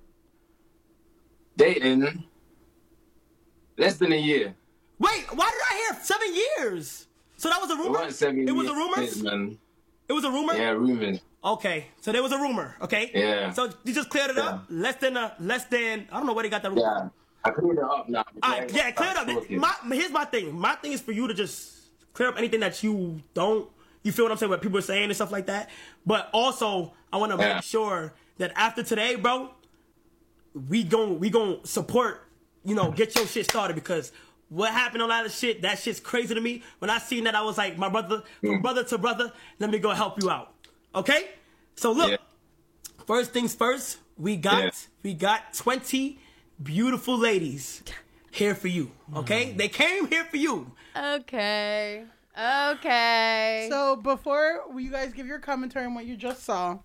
Dating? 1.59 2.25
Less 3.77 3.97
than 3.99 4.13
a 4.13 4.17
year. 4.17 4.55
Wait, 4.99 5.25
why 5.35 5.51
did 5.51 5.61
I 5.71 5.93
hear 5.93 6.03
seven 6.03 6.29
years? 6.35 7.09
So 7.37 7.49
that 7.51 7.61
was 7.61 7.71
a 7.71 7.75
It 7.75 7.79
rumor. 7.79 7.91
wasn't 7.91 8.15
seven 8.15 8.49
It 8.49 8.53
was 8.53 8.67
a 8.69 8.71
years, 8.73 9.23
rumor. 9.23 9.37
man. 9.37 9.59
It 10.09 10.13
was 10.15 10.25
a 10.25 10.31
rumor. 10.31 10.55
Yeah, 10.55 10.71
rumors. 10.71 11.21
Okay, 11.45 11.87
so 12.01 12.11
there 12.11 12.23
was 12.23 12.33
a 12.33 12.39
rumor. 12.39 12.75
Okay. 12.81 13.11
Yeah. 13.15 13.53
So 13.53 13.71
you 13.85 13.93
just 13.93 14.09
cleared 14.09 14.31
it 14.31 14.39
up. 14.39 14.65
Less 14.71 14.97
than 14.97 15.17
a 15.17 15.35
less 15.39 15.65
than 15.67 16.09
I 16.11 16.17
don't 16.17 16.27
know 16.27 16.33
where 16.33 16.43
they 16.43 16.49
got 16.49 16.63
that 16.63 16.71
rumor. 16.71 16.81
Yeah. 16.81 17.09
I 17.45 17.51
cleared 17.51 17.77
it 17.77 17.85
up 17.85 18.09
now. 18.09 18.25
All 18.43 18.59
right, 18.59 18.73
yeah, 18.73 18.91
clear 18.93 19.11
it 19.11 19.17
up. 19.19 19.51
My, 19.51 19.95
here's 19.95 20.11
my 20.11 20.25
thing. 20.25 20.59
My 20.59 20.75
thing 20.77 20.93
is 20.93 21.03
for 21.03 21.13
you 21.13 21.29
to 21.29 21.35
just 21.35 21.75
clear 22.15 22.31
up 22.31 22.39
anything 22.39 22.61
that 22.61 22.83
you 22.83 23.21
don't. 23.35 23.69
You 24.03 24.13
feel 24.13 24.25
what 24.25 24.33
I'm 24.33 24.39
saying? 24.39 24.49
What 24.49 24.63
people 24.63 24.79
are 24.79 24.83
saying 24.83 25.05
and 25.05 25.15
stuff 25.15 25.31
like 25.31 25.47
that. 25.47 25.69
But 26.07 26.31
also, 26.33 26.95
I 27.13 27.19
want 27.19 27.33
to 27.33 27.39
Yeah. 27.39 27.55
make 27.55 27.63
sure 27.63 28.15
that 28.39 28.53
after 28.57 28.83
today, 28.83 29.17
bro, 29.17 29.51
we 30.71 30.85
gon' 30.85 31.21
we 31.21 31.29
gon' 31.29 31.63
support 31.65 32.25
you 32.65 32.75
know, 32.75 32.91
get 32.91 33.15
your 33.15 33.27
shit 33.27 33.45
started 33.45 33.75
because 33.75 34.11
what 34.49 34.73
happened 34.73 35.03
on 35.03 35.11
that 35.11 35.31
shit, 35.31 35.63
that 35.63 35.79
shit's 35.79 36.01
crazy 36.01 36.35
to 36.35 36.41
me. 36.41 36.63
When 36.79 36.91
I 36.91 36.99
seen 36.99 37.25
that, 37.25 37.35
I 37.35 37.43
was 37.43 37.59
like, 37.59 37.79
my 37.79 37.89
brother, 37.89 38.23
from 38.41 38.59
mm. 38.59 38.63
brother 38.63 38.85
to 38.85 38.99
brother, 38.99 39.33
let 39.59 39.71
me 39.71 39.79
go 39.79 39.91
help 39.91 40.21
you 40.23 40.31
out. 40.31 40.54
Okay? 40.95 41.31
So 41.77 41.93
look, 41.93 42.11
Yeah. 42.11 42.17
first 43.07 43.33
things 43.33 43.55
first, 43.55 43.99
we 44.17 44.37
got 44.37 44.65
Yeah. 44.65 44.71
we 45.03 45.15
got 45.15 45.53
20 45.55 46.19
beautiful 46.63 47.19
ladies 47.19 47.83
here 48.31 48.55
for 48.55 48.69
you. 48.69 48.93
Okay? 49.15 49.47
Mm. 49.53 49.57
They 49.57 49.69
came 49.69 50.07
here 50.09 50.25
for 50.25 50.37
you. 50.37 50.73
Okay. 50.97 52.05
Okay. 52.39 53.67
So 53.71 53.97
before 53.97 54.63
you 54.77 54.91
guys 54.91 55.13
give 55.13 55.27
your 55.27 55.39
commentary 55.39 55.87
on 55.87 55.95
what 55.95 56.07
you 56.07 56.17
just 56.17 56.43
saw, 56.45 56.79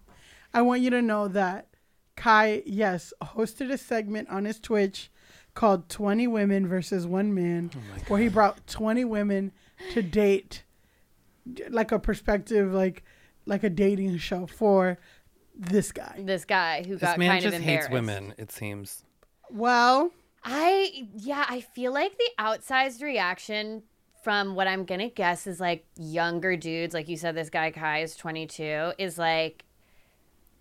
I 0.53 0.61
want 0.61 0.81
you 0.81 0.89
to 0.91 1.01
know 1.01 1.27
that 1.29 1.67
Kai, 2.15 2.63
yes, 2.65 3.13
hosted 3.21 3.71
a 3.71 3.77
segment 3.77 4.29
on 4.29 4.45
his 4.45 4.59
Twitch 4.59 5.09
called 5.55 5.87
20 5.89 6.27
Women 6.27 6.67
versus 6.67 7.07
One 7.07 7.33
Man, 7.33 7.71
oh 7.73 7.79
where 8.07 8.19
he 8.21 8.27
brought 8.27 8.65
20 8.67 9.05
women 9.05 9.51
to 9.93 10.01
date, 10.01 10.63
like 11.69 11.91
a 11.91 11.99
perspective, 11.99 12.73
like 12.73 13.03
like 13.49 13.63
a 13.63 13.69
dating 13.69 14.17
show 14.19 14.47
for 14.47 14.97
this 15.55 15.91
guy. 15.91 16.15
this 16.19 16.45
guy 16.45 16.83
who 16.83 16.93
This 16.93 17.01
got 17.01 17.17
man 17.19 17.31
kind 17.31 17.41
just 17.43 17.57
of 17.57 17.61
hates 17.61 17.89
women. 17.89 18.33
It 18.37 18.51
seems. 18.51 19.03
Well, 19.49 20.11
I 20.43 21.07
yeah, 21.17 21.45
I 21.49 21.59
feel 21.61 21.91
like 21.93 22.17
the 22.17 22.29
outsized 22.39 23.01
reaction 23.01 23.83
from 24.23 24.55
what 24.55 24.67
I'm 24.67 24.85
gonna 24.85 25.09
guess 25.09 25.47
is 25.47 25.59
like 25.59 25.85
younger 25.97 26.55
dudes, 26.55 26.93
like 26.93 27.09
you 27.09 27.17
said, 27.17 27.35
this 27.35 27.49
guy 27.49 27.71
Kai 27.71 28.01
is 28.03 28.15
22, 28.15 28.93
is 28.97 29.17
like 29.17 29.65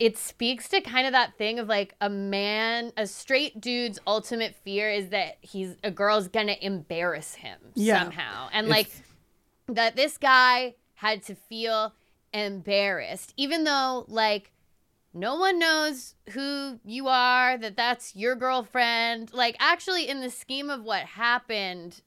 it 0.00 0.16
speaks 0.16 0.68
to 0.68 0.80
kind 0.80 1.06
of 1.08 1.12
that 1.12 1.36
thing 1.36 1.58
of 1.58 1.68
like 1.68 1.94
a 2.00 2.08
man, 2.08 2.92
a 2.96 3.04
straight 3.06 3.60
dude's 3.60 3.98
ultimate 4.06 4.54
fear 4.64 4.90
is 4.90 5.08
that 5.08 5.38
he's 5.40 5.74
a 5.84 5.90
girl's 5.90 6.28
gonna 6.28 6.56
embarrass 6.60 7.34
him 7.34 7.58
Yeah. 7.74 8.02
somehow, 8.02 8.48
and 8.52 8.68
like 8.68 8.90
that 9.68 9.96
this 9.96 10.16
guy 10.18 10.74
had 10.94 11.22
to 11.24 11.34
feel 11.34 11.92
embarrassed, 12.32 13.32
even 13.36 13.64
though 13.64 14.04
like 14.08 14.52
no 15.14 15.36
one 15.36 15.58
knows 15.58 16.14
who 16.30 16.78
you 16.84 17.08
are, 17.08 17.56
that 17.58 17.76
that's 17.76 18.14
your 18.14 18.34
girlfriend. 18.36 19.32
Like, 19.32 19.56
actually, 19.58 20.06
in 20.08 20.20
the 20.20 20.30
scheme 20.30 20.68
of 20.70 20.84
what 20.84 21.02
happened, 21.04 22.02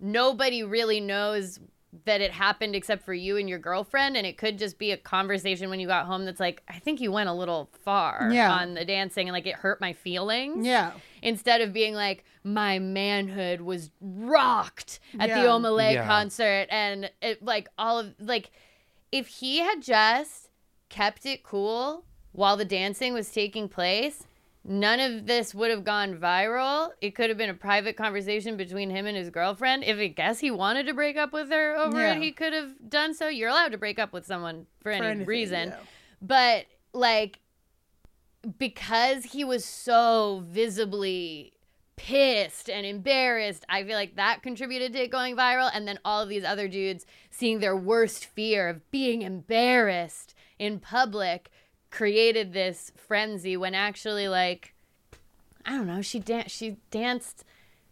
nobody 0.00 0.62
really 0.62 1.00
knows 1.00 1.58
that 2.06 2.20
it 2.20 2.32
happened 2.32 2.74
except 2.74 3.04
for 3.04 3.12
you 3.14 3.36
and 3.36 3.48
your 3.48 3.58
girlfriend. 3.58 4.16
And 4.16 4.26
it 4.26 4.36
could 4.38 4.58
just 4.58 4.78
be 4.78 4.92
a 4.92 4.96
conversation 4.96 5.68
when 5.70 5.78
you 5.80 5.86
got 5.86 6.06
home 6.06 6.24
that's 6.24 6.40
like, 6.40 6.62
I 6.68 6.78
think 6.78 7.00
you 7.00 7.12
went 7.12 7.28
a 7.28 7.32
little 7.32 7.70
far 7.84 8.30
Yeah. 8.32 8.52
on 8.52 8.74
the 8.74 8.84
dancing 8.84 9.28
and 9.28 9.32
like 9.32 9.46
it 9.46 9.54
hurt 9.56 9.80
my 9.80 9.92
feelings. 9.92 10.64
yeah. 10.66 10.92
Instead 11.22 11.60
of 11.60 11.72
being 11.72 11.94
like, 11.94 12.24
my 12.44 12.78
manhood 12.78 13.60
was 13.60 13.90
rocked 14.00 15.00
at 15.18 15.28
the 15.28 15.40
Yeah. 15.40 15.46
Omah 15.46 15.74
Lay 15.76 15.94
Yeah. 15.94 16.06
concert. 16.06 16.66
And 16.70 17.10
it, 17.22 17.42
like, 17.44 17.68
all 17.78 17.98
of, 17.98 18.14
like, 18.20 18.50
if 19.14 19.28
he 19.28 19.58
had 19.60 19.80
just 19.80 20.48
kept 20.88 21.24
it 21.24 21.44
cool 21.44 22.04
while 22.32 22.56
the 22.56 22.64
dancing 22.64 23.12
was 23.14 23.30
taking 23.30 23.68
place, 23.68 24.24
none 24.64 24.98
of 24.98 25.26
this 25.26 25.54
would 25.54 25.70
have 25.70 25.84
gone 25.84 26.16
viral. 26.18 26.88
It 27.00 27.14
could 27.14 27.28
have 27.28 27.38
been 27.38 27.48
a 27.50 27.54
private 27.54 27.96
conversation 27.96 28.56
between 28.56 28.90
him 28.90 29.06
and 29.06 29.16
his 29.16 29.30
girlfriend. 29.30 29.84
If 29.84 29.98
I 29.98 30.08
guess 30.08 30.40
he 30.40 30.50
wanted 30.50 30.86
to 30.86 30.94
break 30.94 31.16
up 31.16 31.32
with 31.32 31.48
her 31.50 31.76
over 31.76 32.00
Yeah. 32.00 32.14
it, 32.14 32.22
he 32.22 32.32
could 32.32 32.52
have 32.52 32.72
done 32.88 33.14
so. 33.14 33.28
You're 33.28 33.50
allowed 33.50 33.70
to 33.72 33.78
break 33.78 34.00
up 34.00 34.12
with 34.12 34.26
someone 34.26 34.66
for, 34.82 34.90
any 34.90 35.06
anything, 35.06 35.26
reason. 35.26 35.68
yeah. 35.68 35.76
But 36.20 36.66
like 36.92 37.38
because 38.58 39.24
he 39.24 39.44
was 39.44 39.64
so 39.64 40.42
visibly 40.48 41.52
pissed 41.96 42.68
and 42.68 42.84
embarrassed, 42.84 43.64
I 43.68 43.84
feel 43.84 43.94
like 43.94 44.16
that 44.16 44.42
contributed 44.42 44.92
to 44.92 45.02
it 45.04 45.10
going 45.10 45.36
viral. 45.36 45.70
And 45.72 45.86
then 45.86 45.98
all 46.04 46.22
of 46.22 46.28
these 46.28 46.44
other 46.44 46.68
dudes 46.68 47.06
seeing 47.30 47.60
their 47.60 47.76
worst 47.76 48.24
fear 48.26 48.68
of 48.68 48.90
being 48.90 49.22
embarrassed 49.22 50.34
in 50.58 50.80
public 50.80 51.50
created 51.90 52.52
this 52.52 52.92
frenzy 52.96 53.56
when 53.56 53.74
actually 53.74 54.28
like 54.28 54.74
I 55.64 55.70
don't 55.70 55.86
know, 55.86 56.02
she 56.02 56.18
dan- 56.18 56.48
she 56.48 56.76
danced 56.90 57.44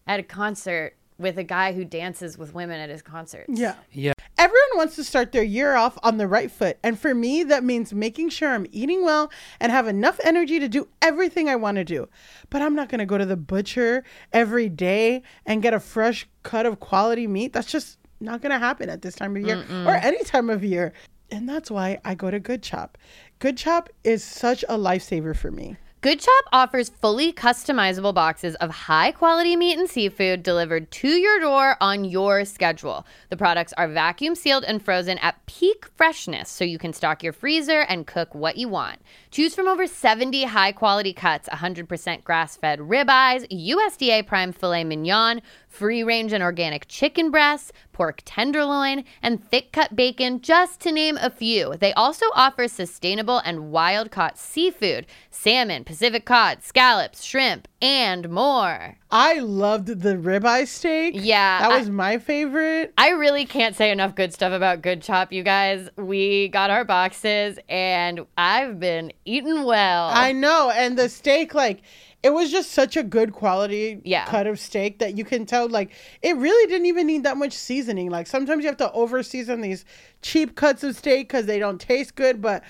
at 0.07 0.21
a 0.21 0.23
concert 0.23 0.97
with 1.19 1.39
a 1.39 1.45
guy 1.45 1.73
who 1.73 1.85
dances 1.85 2.37
with 2.37 2.53
women 2.53 2.81
at 2.81 2.91
his 2.91 3.01
concerts. 3.03 3.49
Yeah. 3.49 3.77
Yeah. 3.93 4.12
Everyone 4.43 4.71
wants 4.75 4.97
to 4.97 5.05
start 5.05 5.31
their 5.31 5.45
year 5.45 5.77
off 5.77 5.97
on 6.03 6.17
the 6.17 6.27
right 6.27 6.51
foot. 6.51 6.77
And 6.83 6.99
for 6.99 7.15
me, 7.15 7.45
that 7.45 7.63
means 7.63 7.95
making 7.95 8.31
sure 8.31 8.49
I'm 8.49 8.67
eating 8.73 9.05
well 9.05 9.31
and 9.61 9.71
have 9.71 9.87
enough 9.87 10.19
energy 10.25 10.59
to 10.59 10.67
do 10.67 10.89
everything 11.01 11.49
I 11.49 11.55
want 11.55 11.77
to 11.77 11.85
do. 11.85 12.09
But 12.51 12.61
I'm 12.61 12.75
not 12.75 12.89
going 12.89 12.99
to 12.99 13.07
go 13.07 13.17
to 13.17 13.25
the 13.25 13.37
butcher 13.37 14.03
every 14.33 14.69
day 14.69 15.23
and 15.47 15.63
get 15.63 15.75
a 15.75 15.79
fresh 15.79 16.27
cut 16.43 16.67
of 16.67 16.81
quality 16.81 17.29
meat. 17.29 17.53
That's 17.53 17.71
just 17.71 17.99
not 18.19 18.43
going 18.43 18.51
to 18.51 18.59
happen 18.59 18.89
at 18.91 19.03
this 19.03 19.15
time 19.15 19.37
of 19.37 19.47
year 19.47 19.65
or 19.87 19.95
any 19.95 20.25
time 20.25 20.51
of 20.51 20.65
year. 20.65 20.93
And 21.31 21.49
that's 21.49 21.71
why 21.71 22.01
I 22.05 22.17
go 22.17 22.29
to 22.29 22.41
Good 22.41 22.65
Chop. 22.65 22.99
Good 23.39 23.57
Chop 23.57 23.91
is 24.03 24.25
such 24.25 24.65
a 24.65 24.77
lifesaver 24.77 25.37
for 25.37 25.53
me. 25.53 25.77
Good 26.03 26.19
Chop 26.19 26.45
offers 26.53 26.89
fully 26.89 27.33
customizable 27.33 28.13
boxes 28.13 28.57
of 28.57 28.71
high 28.71 29.13
quality 29.13 29.55
meat 29.55 29.79
and 29.79 29.89
seafood 29.89 30.43
delivered 30.43 30.91
to 30.91 31.07
your 31.07 31.39
door 31.39 31.77
on 31.81 32.05
your 32.05 32.45
schedule. 32.45 33.07
The 33.29 33.37
products 33.37 33.73
are 33.75 33.87
vacuum 33.87 34.35
sealed 34.35 34.65
and 34.65 34.85
frozen 34.85 35.19
at 35.19 35.47
peak 35.47 35.87
freshness 35.95 36.49
so 36.49 36.65
you 36.65 36.77
can 36.77 36.93
stock 36.93 37.23
your 37.23 37.33
freezer 37.33 37.83
and 37.83 38.05
cook 38.05 38.35
what 38.35 38.57
you 38.57 38.69
want. 38.69 38.99
Choose 39.31 39.55
from 39.55 39.69
over 39.69 39.87
70 39.87 40.43
high 40.43 40.73
quality 40.73 41.13
cuts 41.13 41.49
100% 41.49 42.25
grass 42.25 42.57
fed 42.57 42.81
ribeyes, 42.81 43.47
USDA 43.49 44.27
prime 44.27 44.51
filet 44.51 44.83
mignon, 44.83 45.41
free 45.69 46.03
range 46.03 46.33
and 46.33 46.43
organic 46.43 46.89
chicken 46.89 47.31
breasts, 47.31 47.71
pork 47.93 48.23
tenderloin, 48.25 49.05
and 49.23 49.43
thick 49.45 49.73
cut 49.73 49.95
bacon, 49.95 50.41
just 50.41 50.81
to 50.81 50.93
name 50.93 51.19
a 51.21 51.31
few. 51.31 51.75
They 51.79 51.93
also 51.95 52.27
offer 52.35 52.69
sustainable 52.69 53.39
and 53.45 53.71
wild 53.71 54.11
caught 54.11 54.39
seafood, 54.39 55.07
salmon, 55.31 55.85
Pacific 55.85 56.25
cod, 56.25 56.63
scallops, 56.63 57.23
shrimp, 57.23 57.69
and 57.81 58.29
more. 58.31 58.97
I 59.11 59.41
loved 59.41 59.87
the 59.89 60.15
ribeye 60.17 60.67
steak. 60.67 61.15
Yeah, 61.17 61.61
That 61.61 61.71
I- 61.73 61.79
was 61.79 61.91
my 61.91 62.19
favorite. 62.19 62.93
I 62.97 63.11
really 63.11 63.45
can't 63.45 63.77
say 63.77 63.91
enough 63.91 64.15
good 64.15 64.33
stuff 64.33 64.53
about 64.53 64.81
Good 64.83 65.03
Chop, 65.03 65.33
you 65.33 65.43
guys. 65.43 65.89
We 65.97 66.49
got 66.49 66.71
our 66.71 66.85
boxes 66.85 67.59
and 67.69 68.25
I've 68.39 68.81
been 68.81 69.13
eating 69.25 69.65
well. 69.65 70.09
I 70.13 70.33
know. 70.33 70.71
And 70.71 70.97
the 70.99 71.09
steak, 71.09 71.55
like, 71.55 71.83
it 72.23 72.31
was 72.33 72.51
just 72.51 72.71
such 72.73 72.97
a 72.97 73.03
good 73.03 73.33
quality 73.33 74.01
Yeah. 74.05 74.27
cut 74.27 74.47
of 74.47 74.59
steak 74.61 74.99
that 75.01 75.19
you 75.19 75.25
can 75.25 75.45
tell, 75.47 75.69
like, 75.69 75.91
it 76.23 76.37
really 76.37 76.67
didn't 76.69 76.87
even 76.87 77.07
need 77.07 77.25
that 77.25 77.37
much 77.37 77.53
seasoning. 77.53 78.11
Like, 78.11 78.27
sometimes 78.27 78.63
you 78.63 78.69
have 78.69 78.77
to 78.79 78.93
over 78.93 79.23
season 79.23 79.61
these 79.61 79.85
cheap 80.23 80.55
cuts 80.55 80.85
of 80.85 80.97
steak 80.97 81.29
because 81.29 81.47
they 81.47 81.59
don't 81.59 81.81
taste 81.81 82.15
good, 82.15 82.41
but 82.41 82.63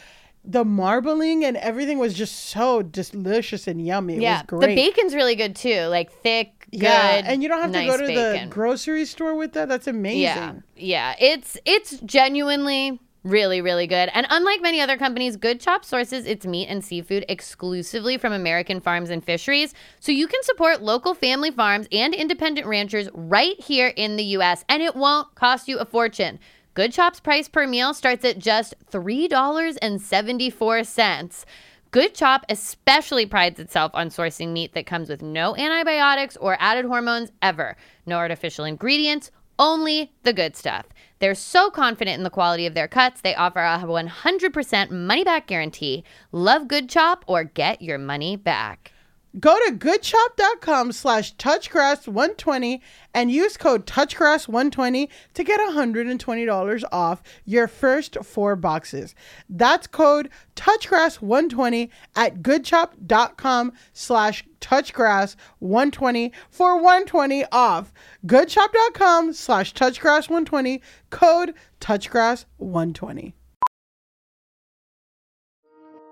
the 0.45 0.65
marbling 0.65 1.45
and 1.45 1.57
everything 1.59 1.99
was 1.99 2.15
just 2.15 2.35
so 2.51 2.83
delicious 2.83 3.69
and 3.69 3.85
yummy. 3.85 4.17
It 4.17 4.23
yeah, 4.23 4.39
was 4.39 4.47
great. 4.47 4.67
the 4.69 4.75
bacon's 4.75 5.15
really 5.15 5.37
good 5.37 5.55
too. 5.55 5.83
Like 5.83 6.11
thick, 6.11 6.67
good. 6.73 6.83
yeah, 6.83 7.23
and 7.25 7.43
you 7.43 7.49
don't 7.49 7.61
have 7.61 7.71
nice 7.71 7.93
to 7.93 7.99
go 7.99 7.99
to 7.99 8.07
bacon. 8.09 8.49
the 8.49 8.55
grocery 8.55 9.05
store 9.05 9.37
with 9.37 9.53
that. 9.53 9.69
That's 9.69 9.87
amazing. 9.87 10.23
Yeah, 10.23 10.55
yeah. 10.75 11.15
It's 11.21 11.57
it's 11.65 12.01
genuinely 12.01 12.99
really 13.25 13.61
really 13.61 13.87
good. 13.87 14.11
And 14.13 14.27
unlike 14.31 14.61
many 14.61 14.81
other 14.81 14.97
companies, 14.97 15.37
Good 15.37 15.61
Chop 15.61 15.85
sources 15.85 16.27
its 16.27 16.47
meat 16.47 16.67
and 16.67 16.85
seafood 16.85 17.25
exclusively 17.29 18.19
from 18.19 18.33
American 18.33 18.81
farms 18.81 19.11
and 19.11 19.25
fisheries, 19.25 19.75
so 20.01 20.13
you 20.13 20.27
can 20.27 20.43
support 20.43 20.83
local 20.83 21.15
family 21.15 21.51
farms 21.51 21.87
and 21.93 22.15
independent 22.15 22.67
ranchers 22.67 23.09
right 23.15 23.61
here 23.61 23.93
in 23.97 24.17
the 24.17 24.25
U.S. 24.25 24.65
and 24.69 24.83
it 24.83 24.97
won't 24.97 25.35
cost 25.35 25.69
you 25.69 25.79
a 25.79 25.85
fortune. 25.85 26.39
Good 26.75 26.93
Chop's 26.93 27.21
price 27.21 27.49
per 27.49 27.67
meal 27.67 27.93
starts 27.93 28.25
at 28.25 28.39
just 28.39 28.75
three 28.89 29.29
dollars 29.29 29.77
and 29.77 30.01
seventy 30.01 30.49
four 30.51 30.85
cents. 30.85 31.45
Good 31.91 32.15
Chop 32.15 32.47
especially 32.49 33.27
prides 33.27 33.61
itself 33.61 33.91
on 33.93 34.09
sourcing 34.09 34.53
meat 34.55 34.73
that 34.73 34.87
comes 34.87 35.11
with 35.11 35.21
no 35.21 35.55
antibiotics 35.55 36.39
or 36.39 36.57
added 36.59 36.87
hormones 36.87 37.31
ever, 37.43 37.77
no 38.07 38.17
artificial 38.17 38.65
ingredients, 38.65 39.31
only 39.59 40.13
the 40.23 40.33
good 40.33 40.57
stuff. 40.57 40.87
They're 41.19 41.35
so 41.35 41.71
confident 41.71 42.19
in 42.19 42.25
the 42.25 42.31
quality 42.31 42.67
of 42.67 42.75
their 42.75 42.89
cuts, 42.89 43.21
they 43.21 43.35
offer 43.35 43.61
a 43.61 43.79
100% 43.79 44.91
money 44.91 45.25
back 45.25 45.47
guarantee. 45.47 46.05
Love 46.33 46.69
Good 46.69 46.89
Chop 46.89 47.25
or 47.27 47.45
get 47.45 47.81
your 47.81 47.99
money 47.99 48.37
back. 48.37 48.92
Go 49.41 49.57
to 49.67 49.73
goodchop.com 49.73 50.93
slash 50.93 51.35
touchgrass120 51.37 52.81
and 53.15 53.31
use 53.31 53.57
code 53.57 53.87
touchgrass120 53.87 55.09
to 55.35 55.45
get 55.45 55.61
$120 55.61 56.85
off 56.93 57.23
your 57.45 57.67
first 57.67 58.17
four 58.23 58.57
boxes. 58.57 59.15
That's 59.49 59.87
code 59.87 60.29
touchgrass120 60.55 61.89
at 62.15 62.43
goodchop.com 62.43 63.73
slash 63.93 64.45
touchgrass120 64.61 66.33
for 66.51 66.77
120 66.77 67.45
off. 67.53 67.93
Goodchop.com 68.27 69.33
slash 69.33 69.75
touchgrass120, 69.75 70.81
code 71.11 71.55
touchgrass120. 71.81 73.33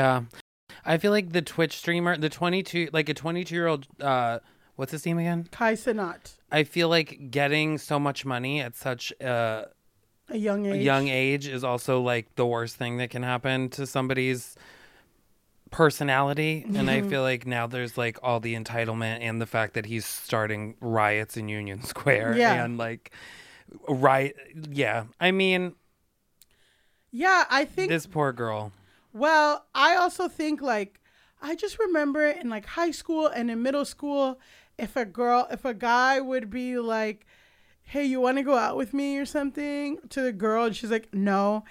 Yeah. 0.00 0.22
I 0.84 0.98
feel 0.98 1.10
like 1.10 1.32
the 1.32 1.42
Twitch 1.42 1.76
streamer, 1.76 2.16
the 2.16 2.28
22, 2.28 2.90
like 2.92 3.08
a 3.08 3.14
22 3.14 3.54
year 3.54 3.66
old, 3.66 3.86
uh, 4.00 4.38
what's 4.76 4.92
his 4.92 5.04
name 5.06 5.18
again? 5.18 5.48
Kai 5.50 5.74
Cenat, 5.74 6.34
I 6.52 6.64
feel 6.64 6.88
like 6.88 7.30
getting 7.30 7.78
so 7.78 7.98
much 7.98 8.24
money 8.24 8.60
at 8.60 8.76
such 8.76 9.12
a 9.20 9.68
a 10.28 10.36
young 10.36 10.66
age. 10.66 10.84
young 10.84 11.08
age 11.08 11.46
is 11.48 11.64
also 11.64 12.00
like 12.00 12.34
the 12.36 12.46
worst 12.46 12.76
thing 12.76 12.98
that 12.98 13.10
can 13.10 13.22
happen 13.22 13.68
to 13.70 13.86
somebody's 13.86 14.56
personality. 15.70 16.64
And 16.74 16.90
I 16.90 17.02
feel 17.02 17.22
like 17.22 17.46
now 17.46 17.66
there's 17.66 17.96
like 17.98 18.18
all 18.22 18.38
the 18.40 18.54
entitlement 18.54 19.20
and 19.20 19.40
the 19.40 19.46
fact 19.46 19.74
that 19.74 19.86
he's 19.86 20.04
starting 20.06 20.74
riots 20.80 21.36
in 21.36 21.48
Union 21.48 21.82
Square. 21.84 22.36
Yeah. 22.36 22.64
And 22.64 22.78
like, 22.78 23.12
right. 23.88 24.34
Yeah. 24.70 25.04
I 25.20 25.30
mean, 25.32 25.74
Yeah, 27.10 27.44
I 27.50 27.64
think 27.64 27.88
this 27.90 28.06
poor 28.06 28.32
girl. 28.32 28.72
Well, 29.16 29.64
I 29.74 29.96
also 29.96 30.28
think 30.28 30.60
like 30.60 31.00
I 31.40 31.54
just 31.54 31.78
remember 31.78 32.26
in 32.26 32.50
like 32.50 32.66
high 32.66 32.90
school 32.90 33.28
and 33.28 33.50
in 33.50 33.62
middle 33.62 33.86
school, 33.86 34.38
if 34.76 34.94
a 34.94 35.06
girl, 35.06 35.48
if 35.50 35.64
a 35.64 35.72
guy 35.72 36.20
would 36.20 36.50
be 36.50 36.78
like, 36.78 37.26
"Hey, 37.82 38.04
you 38.04 38.20
want 38.20 38.36
to 38.36 38.42
go 38.42 38.58
out 38.58 38.76
with 38.76 38.92
me 38.92 39.16
or 39.16 39.24
something?" 39.24 40.00
to 40.10 40.20
the 40.20 40.32
girl, 40.32 40.66
and 40.66 40.76
she's 40.76 40.90
like, 40.90 41.14
"No," 41.14 41.64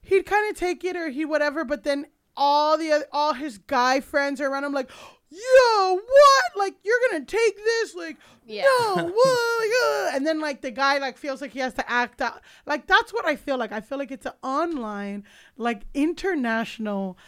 he'd 0.00 0.24
kind 0.24 0.50
of 0.50 0.56
take 0.56 0.84
it 0.84 0.96
or 0.96 1.10
he 1.10 1.26
whatever. 1.26 1.66
But 1.66 1.84
then 1.84 2.06
all 2.34 2.78
the 2.78 2.92
other, 2.92 3.06
all 3.12 3.34
his 3.34 3.58
guy 3.58 4.00
friends 4.00 4.40
are 4.40 4.48
around 4.48 4.64
him 4.64 4.72
like, 4.72 4.90
"Yo, 5.34 5.94
what? 5.94 6.44
Like 6.56 6.76
you're 6.84 6.98
gonna 7.10 7.24
take 7.24 7.56
this? 7.56 7.94
Like, 7.94 8.16
Yeah. 8.46 8.64
no, 8.64 8.94
what? 9.14 9.68
Uh," 9.84 10.10
and 10.16 10.26
then 10.26 10.40
like 10.40 10.60
the 10.60 10.70
guy 10.70 10.98
like 10.98 11.18
feels 11.18 11.40
like 11.40 11.52
he 11.52 11.58
has 11.60 11.74
to 11.74 11.90
act 11.90 12.20
out. 12.20 12.40
Like 12.66 12.86
that's 12.86 13.12
what 13.12 13.26
I 13.26 13.36
feel 13.36 13.58
like. 13.58 13.72
I 13.72 13.80
feel 13.80 13.98
like 13.98 14.10
it's 14.12 14.26
an 14.26 14.32
online, 14.42 15.24
like 15.56 15.82
international 15.94 17.18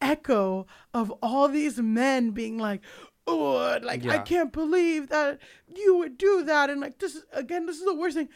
echo 0.00 0.66
of 0.94 1.10
all 1.22 1.48
these 1.48 1.78
men 1.78 2.30
being 2.30 2.58
like, 2.58 2.82
oh, 3.26 3.78
like 3.82 4.06
I 4.06 4.18
can't 4.18 4.52
believe 4.52 5.08
that 5.08 5.38
you 5.74 5.96
would 5.98 6.16
do 6.18 6.44
that, 6.44 6.70
and 6.70 6.80
like 6.80 6.98
this 6.98 7.14
is 7.16 7.24
again, 7.32 7.66
this 7.66 7.78
is 7.78 7.84
the 7.84 7.94
worst 7.94 8.16
thing. 8.16 8.28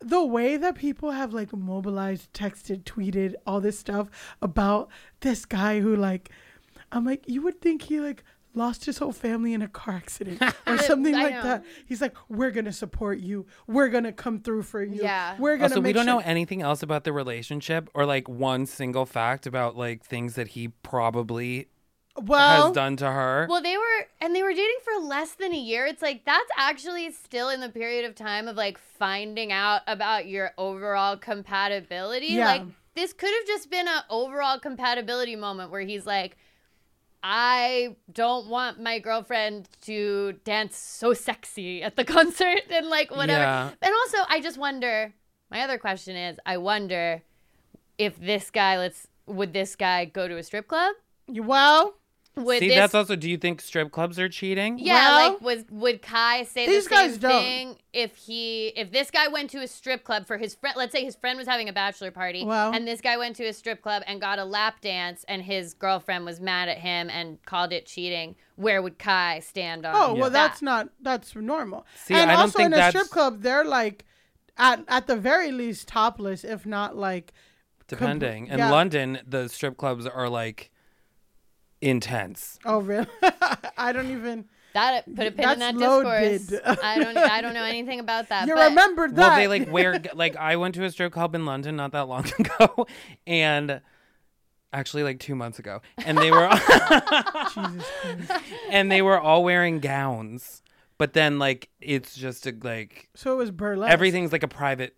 The 0.00 0.24
way 0.24 0.56
that 0.56 0.76
people 0.76 1.10
have 1.10 1.34
like 1.34 1.52
mobilized, 1.52 2.32
texted, 2.32 2.84
tweeted 2.84 3.34
all 3.44 3.60
this 3.60 3.76
stuff 3.80 4.08
about 4.40 4.90
this 5.20 5.44
guy 5.44 5.80
who 5.80 5.96
like, 5.96 6.30
I'm 6.92 7.04
like, 7.04 7.24
you 7.26 7.42
would 7.42 7.60
think 7.60 7.82
he 7.82 7.98
like 7.98 8.22
lost 8.58 8.84
his 8.84 8.98
whole 8.98 9.12
family 9.12 9.54
in 9.54 9.62
a 9.62 9.68
car 9.68 9.94
accident 9.94 10.42
or 10.66 10.78
something 10.78 11.14
like 11.14 11.34
know. 11.34 11.42
that. 11.42 11.64
He's 11.86 12.00
like, 12.00 12.14
we're 12.28 12.50
gonna 12.50 12.72
support 12.72 13.20
you. 13.20 13.46
We're 13.66 13.88
gonna 13.88 14.12
come 14.12 14.40
through 14.40 14.64
for 14.64 14.82
you. 14.82 15.02
Yeah. 15.02 15.36
we're 15.38 15.56
gonna. 15.56 15.70
Also, 15.70 15.80
we 15.80 15.92
don't 15.92 16.06
know 16.06 16.18
anything 16.18 16.60
else 16.60 16.82
about 16.82 17.04
the 17.04 17.12
relationship 17.12 17.88
or 17.94 18.04
like 18.04 18.28
one 18.28 18.66
single 18.66 19.06
fact 19.06 19.46
about 19.46 19.76
like 19.76 20.04
things 20.04 20.34
that 20.34 20.48
he 20.48 20.68
probably 20.68 21.68
Well, 22.20 22.66
has 22.66 22.74
done 22.74 22.96
to 22.96 23.10
her. 23.10 23.46
Well, 23.48 23.62
they 23.62 23.76
were, 23.76 24.06
and 24.20 24.34
they 24.34 24.42
were 24.42 24.52
dating 24.52 24.78
for 24.84 25.00
less 25.02 25.32
than 25.32 25.54
a 25.54 25.58
year. 25.58 25.86
It's 25.86 26.02
like 26.02 26.24
that's 26.24 26.50
actually 26.58 27.10
still 27.12 27.48
in 27.48 27.60
the 27.60 27.70
period 27.70 28.04
of 28.04 28.14
time 28.14 28.48
of 28.48 28.56
like 28.56 28.78
finding 28.78 29.52
out 29.52 29.82
about 29.86 30.26
your 30.26 30.52
overall 30.58 31.16
compatibility. 31.16 32.26
Yeah. 32.26 32.46
Like 32.46 32.62
this 32.94 33.12
could 33.12 33.30
have 33.30 33.46
just 33.46 33.70
been 33.70 33.86
an 33.86 34.00
overall 34.10 34.58
compatibility 34.58 35.36
moment 35.36 35.70
where 35.70 35.82
he's 35.82 36.04
like, 36.04 36.36
I 37.22 37.96
don't 38.12 38.48
want 38.48 38.80
my 38.80 38.98
girlfriend 38.98 39.68
to 39.82 40.34
dance 40.44 40.76
so 40.76 41.14
sexy 41.14 41.82
at 41.82 41.96
the 41.96 42.04
concert 42.16 42.62
and 42.70 42.88
like 42.88 43.10
whatever. 43.10 43.40
Yeah. 43.40 43.70
And 43.82 43.92
also, 43.92 44.18
I 44.28 44.40
just 44.40 44.58
wonder. 44.58 45.12
My 45.50 45.62
other 45.62 45.78
question 45.78 46.14
is, 46.14 46.38
I 46.44 46.58
wonder 46.58 47.22
if 47.96 48.20
this 48.20 48.50
guy, 48.50 48.78
let's, 48.78 49.08
would 49.26 49.52
this 49.52 49.76
guy 49.76 50.04
go 50.04 50.28
to 50.28 50.36
a 50.36 50.42
strip 50.42 50.68
club? 50.68 50.94
well, 51.30 51.97
Would 52.44 52.58
See, 52.60 52.68
this 52.68 52.76
that's 52.76 52.94
also. 52.94 53.16
Do 53.16 53.28
you 53.28 53.36
think 53.36 53.60
strip 53.60 53.90
clubs 53.92 54.18
are 54.18 54.28
cheating? 54.28 54.78
yeah, 54.78 54.94
Well, 54.94 55.32
like 55.32 55.40
was 55.40 55.64
would 55.70 56.02
Kai 56.02 56.44
say 56.44 56.66
these 56.66 56.84
the 56.86 56.94
same 56.96 57.08
guys 57.10 57.18
don't. 57.18 57.42
thing 57.42 57.76
if 57.92 58.16
he 58.16 58.68
if 58.76 58.90
this 58.92 59.10
guy 59.10 59.28
went 59.28 59.50
to 59.50 59.58
a 59.62 59.66
strip 59.66 60.04
club 60.04 60.26
for 60.26 60.36
his 60.38 60.54
friend 60.54 60.76
let's 60.76 60.92
say 60.92 61.04
his 61.04 61.16
friend 61.16 61.38
was 61.38 61.46
having 61.48 61.68
a 61.68 61.72
bachelor 61.72 62.10
party 62.10 62.44
Well- 62.44 62.72
and 62.72 62.86
this 62.86 63.00
guy 63.00 63.16
went 63.16 63.36
to 63.36 63.44
a 63.46 63.52
strip 63.52 63.82
club 63.82 64.02
and 64.06 64.20
got 64.20 64.38
a 64.38 64.44
lap 64.44 64.80
dance 64.80 65.24
and 65.28 65.42
his 65.42 65.74
girlfriend 65.74 66.24
was 66.24 66.40
mad 66.40 66.68
at 66.68 66.78
him 66.78 67.10
and 67.10 67.42
called 67.44 67.72
it 67.72 67.86
cheating, 67.86 68.36
where 68.56 68.80
would 68.82 68.98
Kai 68.98 69.40
stand 69.40 69.84
on 69.86 69.94
Oh 69.96 70.14
well, 70.14 70.30
that? 70.30 70.32
that's 70.32 70.62
not 70.62 70.88
that's 71.00 71.34
normal. 71.34 71.86
See, 71.96 72.14
and 72.14 72.30
I 72.30 72.34
don't 72.34 72.42
also 72.42 72.58
think 72.58 72.66
in 72.66 72.72
a 72.74 72.76
that's- 72.76 72.92
strip 72.94 73.10
club, 73.10 73.42
they're 73.42 73.64
like 73.64 74.04
at 74.56 74.84
at 74.88 75.06
the 75.06 75.16
very 75.16 75.50
least 75.52 75.88
topless, 75.88 76.44
if 76.44 76.66
not 76.66 76.96
like 76.96 77.32
Depending. 77.86 78.48
In 78.48 78.58
yeah. 78.58 78.70
London, 78.70 79.18
the 79.26 79.48
strip 79.48 79.76
clubs 79.78 80.06
are 80.06 80.28
like 80.28 80.70
intense. 81.80 82.58
oh 82.64 82.78
really? 82.80 83.06
I 83.78 83.92
don't 83.92 84.10
even. 84.10 84.44
that 84.74 85.04
put 85.14 85.26
a 85.26 85.30
pin 85.30 85.50
in 85.50 85.58
That's 85.58 85.78
that 85.78 86.42
discourse. 86.42 86.78
I 86.82 86.98
don't 86.98 87.16
I 87.16 87.40
don't 87.40 87.54
know 87.54 87.64
anything 87.64 88.00
about 88.00 88.28
that. 88.28 88.46
You 88.48 88.54
but 88.54 88.68
remembered 88.70 89.16
that? 89.16 89.28
Well, 89.28 89.36
they 89.36 89.48
like 89.48 89.70
wear 89.70 90.00
like 90.14 90.36
I 90.36 90.56
went 90.56 90.74
to 90.76 90.84
a 90.84 90.90
strip 90.90 91.12
club 91.12 91.34
in 91.34 91.46
London 91.46 91.76
not 91.76 91.92
that 91.92 92.08
long 92.08 92.24
ago, 92.38 92.86
and 93.26 93.80
actually 94.72 95.02
like 95.02 95.18
two 95.20 95.34
months 95.34 95.58
ago, 95.58 95.80
and 95.98 96.18
they 96.18 96.30
were 96.30 96.48
Jesus 97.54 97.90
and 98.70 98.92
they 98.92 99.00
were 99.02 99.18
all 99.18 99.42
wearing 99.42 99.80
gowns, 99.80 100.62
but 100.98 101.12
then 101.14 101.38
like 101.38 101.70
it's 101.80 102.14
just 102.14 102.46
a, 102.46 102.54
like 102.62 103.08
So 103.14 103.32
it 103.32 103.36
was 103.36 103.50
burlesque. 103.50 103.90
everything's 103.92 104.32
like 104.32 104.42
a 104.42 104.48
private 104.48 104.94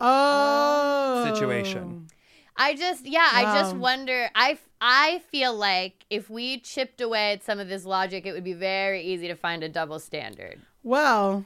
Oh. 0.00 1.30
situation. 1.34 2.08
I 2.56 2.74
just, 2.74 3.06
yeah, 3.06 3.28
I 3.32 3.58
just 3.60 3.76
wonder. 3.76 4.28
I, 4.34 4.52
f- 4.52 4.65
I 4.80 5.22
feel 5.30 5.54
like 5.54 6.04
if 6.10 6.28
we 6.28 6.60
chipped 6.60 7.00
away 7.00 7.32
at 7.32 7.42
some 7.42 7.58
of 7.58 7.68
this 7.68 7.84
logic, 7.84 8.26
it 8.26 8.32
would 8.32 8.44
be 8.44 8.52
very 8.52 9.02
easy 9.02 9.26
to 9.28 9.34
find 9.34 9.62
a 9.62 9.68
double 9.68 9.98
standard. 9.98 10.60
Well, 10.82 11.44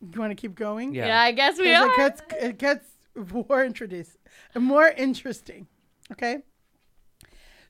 you 0.00 0.20
want 0.20 0.30
to 0.30 0.40
keep 0.40 0.54
going? 0.54 0.94
Yeah. 0.94 1.06
Yeah, 1.06 1.20
I 1.20 1.32
guess 1.32 1.58
we 1.58 1.74
are. 1.74 1.88
It 1.88 1.96
gets 1.96 2.22
it 2.40 2.58
gets 2.58 2.86
more 3.48 3.64
introduced, 3.64 4.16
more 4.54 4.88
interesting. 4.88 5.66
Okay. 6.10 6.38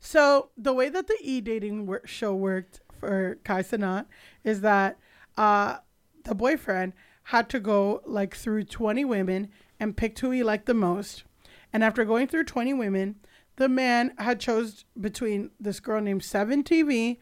So 0.00 0.50
the 0.56 0.72
way 0.72 0.88
that 0.88 1.06
the 1.06 1.16
e 1.20 1.40
dating 1.40 1.86
wor- 1.86 2.06
show 2.06 2.34
worked 2.34 2.80
for 2.98 3.38
Kai 3.44 3.62
Cenat 3.62 4.06
is 4.44 4.60
that 4.60 4.98
uh, 5.36 5.78
the 6.24 6.34
boyfriend 6.34 6.92
had 7.24 7.48
to 7.50 7.60
go 7.60 8.02
like 8.04 8.34
through 8.34 8.64
twenty 8.64 9.04
women 9.04 9.48
and 9.78 9.96
picked 9.96 10.18
who 10.20 10.30
he 10.30 10.42
liked 10.42 10.66
the 10.66 10.74
most, 10.74 11.24
and 11.72 11.82
after 11.82 12.04
going 12.04 12.26
through 12.26 12.44
twenty 12.44 12.74
women, 12.74 13.16
the 13.56 13.68
man 13.68 14.14
had 14.18 14.40
chose 14.40 14.84
between 15.00 15.50
this 15.60 15.80
girl 15.80 16.00
named 16.00 16.24
Seven 16.24 16.62
TV 16.62 17.18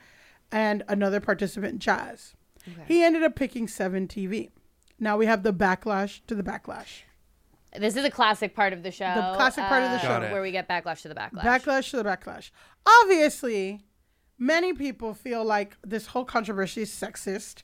and 0.53 0.83
another 0.89 1.21
participant, 1.21 1.79
Jazz. 1.79 2.35
He 2.87 3.03
ended 3.03 3.23
up 3.23 3.35
picking 3.35 3.69
Seven 3.69 4.07
TV. 4.07 4.51
Now 4.99 5.17
we 5.17 5.27
have 5.27 5.43
the 5.43 5.53
backlash 5.53 6.21
to 6.27 6.35
the 6.35 6.43
backlash. 6.43 7.03
This 7.77 7.97
is 7.97 8.05
a 8.05 8.11
classic 8.11 8.55
part 8.55 8.73
of 8.73 8.83
the 8.83 8.91
show. 8.91 9.07
The 9.15 9.37
classic 9.37 9.65
part 9.65 9.83
of 9.83 9.91
the 9.91 10.09
uh, 10.09 10.21
show. 10.21 10.33
Where 10.33 10.43
we 10.43 10.51
get 10.51 10.69
backlash 10.69 11.03
to 11.03 11.09
the 11.09 11.15
backlash. 11.15 11.43
Backlash 11.43 11.91
to 11.91 11.99
the 11.99 12.05
backlash. 12.05 12.51
Obviously, 12.85 13.81
many 14.39 14.73
people 14.73 15.15
feel 15.15 15.45
like 15.45 15.77
this 15.85 16.09
whole 16.09 16.25
controversy 16.25 16.83
is 16.83 16.91
sexist 16.91 17.63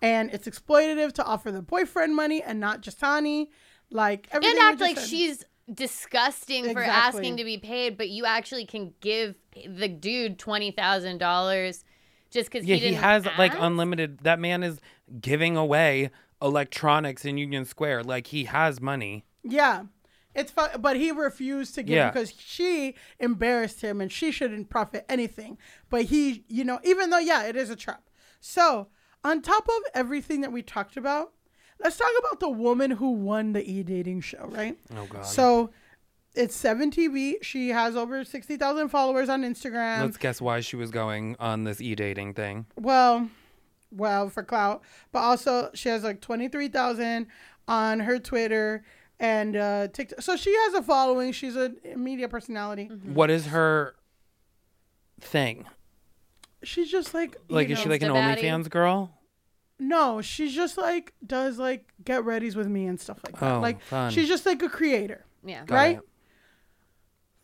and 0.00 0.30
it's 0.32 0.46
exploitative 0.46 1.12
to 1.12 1.24
offer 1.24 1.50
the 1.50 1.62
boyfriend 1.62 2.14
money 2.14 2.42
and 2.42 2.60
not 2.60 2.82
Jasani. 2.82 3.48
Like 3.90 4.28
everything 4.30 4.58
and 4.58 4.72
act 4.72 4.80
like 4.80 4.98
said. 4.98 5.08
she's 5.08 5.44
disgusting 5.72 6.72
for 6.72 6.82
asking 6.82 7.36
to 7.38 7.44
be 7.44 7.58
paid, 7.58 7.96
but 7.96 8.08
you 8.08 8.24
actually 8.24 8.66
can 8.66 8.94
give 9.00 9.34
the 9.66 9.88
dude 9.88 10.38
twenty 10.38 10.70
thousand 10.70 11.18
dollars 11.18 11.84
just 12.30 12.50
because 12.50 12.66
Yeah, 12.66 12.76
he 12.76 12.80
he, 12.80 12.88
didn't 12.90 13.02
has 13.02 13.26
like 13.38 13.52
unlimited. 13.58 14.20
That 14.20 14.38
man 14.38 14.62
is 14.62 14.80
giving 15.20 15.56
away 15.56 16.10
electronics 16.40 17.24
in 17.24 17.38
Union 17.38 17.64
Square. 17.64 18.04
Like 18.04 18.28
he 18.28 18.44
has 18.44 18.80
money. 18.80 19.24
Yeah. 19.42 19.84
It's 20.34 20.52
fu- 20.52 20.78
but 20.78 20.96
he 20.96 21.10
refused 21.10 21.74
to 21.76 21.82
give 21.82 21.96
Yeah. 21.96 22.10
because 22.10 22.32
she 22.38 22.94
embarrassed 23.18 23.80
him 23.80 24.00
and 24.00 24.12
she 24.12 24.30
shouldn't 24.30 24.68
profit 24.70 25.04
anything. 25.08 25.58
But 25.90 26.04
he, 26.04 26.44
you 26.48 26.64
know, 26.64 26.78
even 26.84 27.10
though 27.10 27.18
yeah, 27.18 27.44
it 27.44 27.56
is 27.56 27.70
a 27.70 27.76
trap. 27.76 28.02
So, 28.40 28.88
on 29.24 29.42
top 29.42 29.64
of 29.66 29.82
everything 29.94 30.42
that 30.42 30.52
we 30.52 30.62
talked 30.62 30.96
about, 30.96 31.32
let's 31.80 31.96
talk 31.96 32.10
about 32.18 32.40
the 32.40 32.48
woman 32.50 32.90
who 32.92 33.12
won 33.12 33.52
the 33.52 33.68
e-dating 33.68 34.20
show, 34.20 34.46
right? 34.48 34.76
Oh 34.96 35.06
god. 35.06 35.26
So, 35.26 35.70
it's 36.34 36.54
Seven 36.54 36.90
TV. 36.90 37.34
She 37.42 37.70
has 37.70 37.96
over 37.96 38.24
sixty 38.24 38.56
thousand 38.56 38.88
followers 38.88 39.28
on 39.28 39.42
Instagram. 39.42 40.02
Let's 40.02 40.16
guess 40.16 40.40
why 40.40 40.60
she 40.60 40.76
was 40.76 40.90
going 40.90 41.36
on 41.40 41.64
this 41.64 41.80
e 41.80 41.94
dating 41.94 42.34
thing. 42.34 42.66
Well, 42.76 43.28
well, 43.90 44.28
for 44.28 44.42
clout, 44.42 44.82
but 45.12 45.20
also 45.20 45.70
she 45.74 45.88
has 45.88 46.04
like 46.04 46.20
twenty 46.20 46.48
three 46.48 46.68
thousand 46.68 47.26
on 47.66 48.00
her 48.00 48.18
Twitter 48.18 48.84
and 49.18 49.56
uh 49.56 49.88
TikTok. 49.88 50.22
So 50.22 50.36
she 50.36 50.54
has 50.54 50.74
a 50.74 50.82
following. 50.82 51.32
She's 51.32 51.56
a 51.56 51.72
media 51.96 52.28
personality. 52.28 52.84
What 52.86 53.30
is 53.30 53.46
her 53.46 53.94
thing? 55.20 55.66
She's 56.62 56.90
just 56.90 57.14
like 57.14 57.36
you 57.48 57.54
Like, 57.54 57.70
is 57.70 57.78
she 57.78 57.88
like 57.88 58.02
an 58.02 58.10
OnlyFans 58.10 58.68
girl? 58.68 59.17
No, 59.78 60.20
she's 60.20 60.54
just 60.54 60.76
like 60.76 61.12
does 61.24 61.58
like 61.58 61.92
get 62.04 62.22
readies 62.24 62.56
with 62.56 62.66
me 62.66 62.86
and 62.86 62.98
stuff 63.00 63.18
like 63.24 63.38
that. 63.38 63.54
Oh, 63.56 63.60
like 63.60 63.80
fun. 63.82 64.10
she's 64.10 64.26
just 64.28 64.44
like 64.46 64.62
a 64.62 64.68
creator, 64.68 65.24
Yeah. 65.44 65.64
Got 65.64 65.74
right? 65.74 65.96
it. 65.98 66.02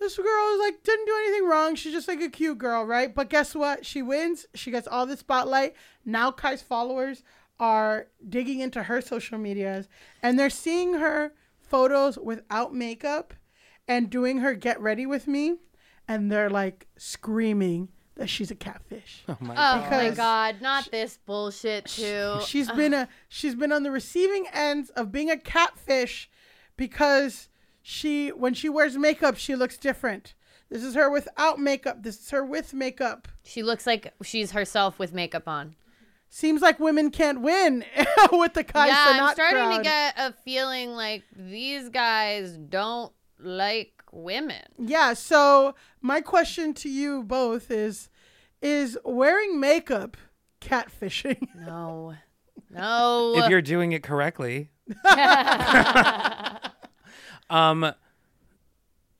This 0.00 0.16
girl 0.16 0.54
is 0.54 0.60
like 0.60 0.82
didn't 0.82 1.06
do 1.06 1.14
anything 1.16 1.48
wrong. 1.48 1.74
She's 1.76 1.92
just 1.92 2.08
like 2.08 2.20
a 2.20 2.28
cute 2.28 2.58
girl, 2.58 2.84
right? 2.84 3.14
But 3.14 3.30
guess 3.30 3.54
what? 3.54 3.86
She 3.86 4.02
wins. 4.02 4.46
She 4.54 4.70
gets 4.70 4.88
all 4.88 5.06
the 5.06 5.16
spotlight. 5.16 5.74
Now 6.04 6.30
Kai's 6.32 6.60
followers 6.62 7.22
are 7.60 8.08
digging 8.28 8.58
into 8.60 8.82
her 8.82 9.00
social 9.00 9.38
medias 9.38 9.88
and 10.22 10.36
they're 10.38 10.50
seeing 10.50 10.94
her 10.94 11.32
photos 11.60 12.18
without 12.18 12.74
makeup 12.74 13.32
and 13.86 14.10
doing 14.10 14.38
her 14.38 14.54
get 14.54 14.80
ready 14.80 15.06
with 15.06 15.28
me 15.28 15.54
and 16.08 16.30
they're 16.32 16.50
like 16.50 16.88
screaming 16.98 17.88
that 18.16 18.28
she's 18.28 18.50
a 18.50 18.54
catfish. 18.54 19.24
Oh 19.28 19.36
my 19.40 19.54
Oh 19.54 19.80
god. 19.80 19.90
my 19.90 20.10
god, 20.10 20.56
not 20.62 20.90
this 20.90 21.18
bullshit 21.26 21.86
too. 21.86 22.38
She's 22.46 22.70
been 22.70 22.94
a 22.94 23.08
she's 23.28 23.54
been 23.54 23.72
on 23.72 23.82
the 23.82 23.90
receiving 23.90 24.46
ends 24.52 24.90
of 24.90 25.10
being 25.12 25.30
a 25.30 25.36
catfish 25.36 26.30
because 26.76 27.48
she 27.82 28.28
when 28.30 28.54
she 28.54 28.68
wears 28.68 28.96
makeup 28.96 29.36
she 29.36 29.54
looks 29.56 29.76
different. 29.76 30.34
This 30.70 30.82
is 30.82 30.94
her 30.94 31.10
without 31.10 31.58
makeup. 31.58 32.02
This 32.02 32.18
is 32.20 32.30
her 32.30 32.44
with 32.44 32.72
makeup. 32.74 33.28
She 33.44 33.62
looks 33.62 33.86
like 33.86 34.12
she's 34.22 34.52
herself 34.52 34.98
with 34.98 35.12
makeup 35.12 35.46
on. 35.46 35.76
Seems 36.30 36.62
like 36.62 36.80
women 36.80 37.10
can't 37.12 37.42
win 37.42 37.84
with 38.32 38.54
the 38.54 38.64
Kai 38.64 38.88
yeah, 38.88 39.06
I'm 39.20 39.34
starting 39.34 39.58
crowd. 39.62 39.76
to 39.78 39.82
get 39.84 40.14
a 40.16 40.32
feeling 40.44 40.90
like 40.90 41.22
these 41.36 41.90
guys 41.90 42.56
don't 42.56 43.12
like 43.38 43.93
women. 44.14 44.62
Yeah, 44.78 45.12
so 45.14 45.74
my 46.00 46.20
question 46.20 46.72
to 46.74 46.88
you 46.88 47.22
both 47.24 47.70
is 47.70 48.08
is 48.62 48.98
wearing 49.04 49.60
makeup 49.60 50.16
catfishing? 50.60 51.46
No. 51.56 52.14
No. 52.70 53.34
If 53.36 53.50
you're 53.50 53.62
doing 53.62 53.92
it 53.92 54.02
correctly. 54.02 54.70
um 57.50 57.92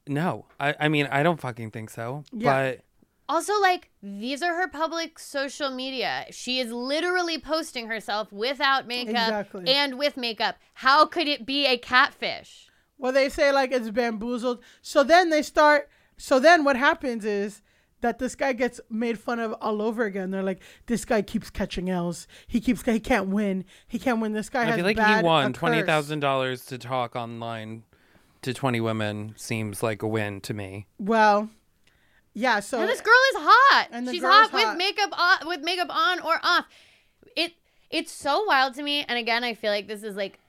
no. 0.06 0.46
I, 0.60 0.74
I 0.80 0.88
mean 0.88 1.08
I 1.10 1.22
don't 1.22 1.40
fucking 1.40 1.70
think 1.70 1.90
so. 1.90 2.24
Yeah. 2.32 2.72
But 2.72 2.80
Also, 3.28 3.58
like, 3.60 3.90
these 4.02 4.42
are 4.42 4.54
her 4.54 4.68
public 4.68 5.18
social 5.18 5.70
media. 5.70 6.26
She 6.30 6.60
is 6.60 6.70
literally 6.70 7.38
posting 7.38 7.88
herself 7.88 8.30
without 8.32 8.86
makeup 8.86 9.10
Exactly. 9.14 9.72
and 9.72 9.98
with 9.98 10.16
makeup. 10.18 10.56
How 10.74 11.06
could 11.06 11.26
it 11.28 11.46
be 11.46 11.66
a 11.66 11.78
catfish? 11.78 12.68
Well, 13.04 13.12
they 13.12 13.28
say 13.28 13.52
like 13.52 13.70
it's 13.70 13.90
bamboozled. 13.90 14.62
So 14.80 15.04
then 15.04 15.28
they 15.28 15.42
start. 15.42 15.90
So 16.16 16.40
then 16.40 16.64
what 16.64 16.74
happens 16.74 17.26
is 17.26 17.60
that 18.00 18.18
this 18.18 18.34
guy 18.34 18.54
gets 18.54 18.80
made 18.88 19.18
fun 19.18 19.40
of 19.40 19.52
all 19.60 19.82
over 19.82 20.04
again. 20.04 20.30
They're 20.30 20.42
like, 20.42 20.62
this 20.86 21.04
guy 21.04 21.20
keeps 21.20 21.50
catching 21.50 21.90
L's. 21.90 22.26
He 22.46 22.62
keeps. 22.62 22.80
He 22.80 22.98
can't 22.98 23.28
win. 23.28 23.66
He 23.86 23.98
can't 23.98 24.22
win. 24.22 24.32
This 24.32 24.48
guy 24.48 24.62
I 24.62 24.64
has 24.64 24.76
feel 24.76 24.86
like 24.86 24.96
bad, 24.96 25.18
he 25.18 25.22
won 25.22 25.52
twenty 25.52 25.82
thousand 25.82 26.20
dollars 26.20 26.64
to 26.64 26.78
talk 26.78 27.14
online 27.14 27.82
to 28.40 28.54
twenty 28.54 28.80
women 28.80 29.34
seems 29.36 29.82
like 29.82 30.00
a 30.02 30.08
win 30.08 30.40
to 30.40 30.54
me. 30.54 30.86
Well, 30.98 31.50
yeah. 32.32 32.60
So 32.60 32.80
And 32.80 32.88
this 32.88 33.02
girl 33.02 33.12
is 33.32 33.36
hot. 33.36 33.88
And 33.90 34.08
She's 34.08 34.22
hot, 34.22 34.50
hot. 34.50 34.54
with 34.54 34.78
makeup 34.78 35.10
on, 35.12 35.46
with 35.46 35.60
makeup 35.60 35.94
on 35.94 36.20
or 36.20 36.40
off. 36.42 36.64
It 37.36 37.52
it's 37.90 38.12
so 38.12 38.44
wild 38.44 38.72
to 38.76 38.82
me. 38.82 39.04
And 39.06 39.18
again, 39.18 39.44
I 39.44 39.52
feel 39.52 39.70
like 39.70 39.88
this 39.88 40.02
is 40.02 40.16
like 40.16 40.40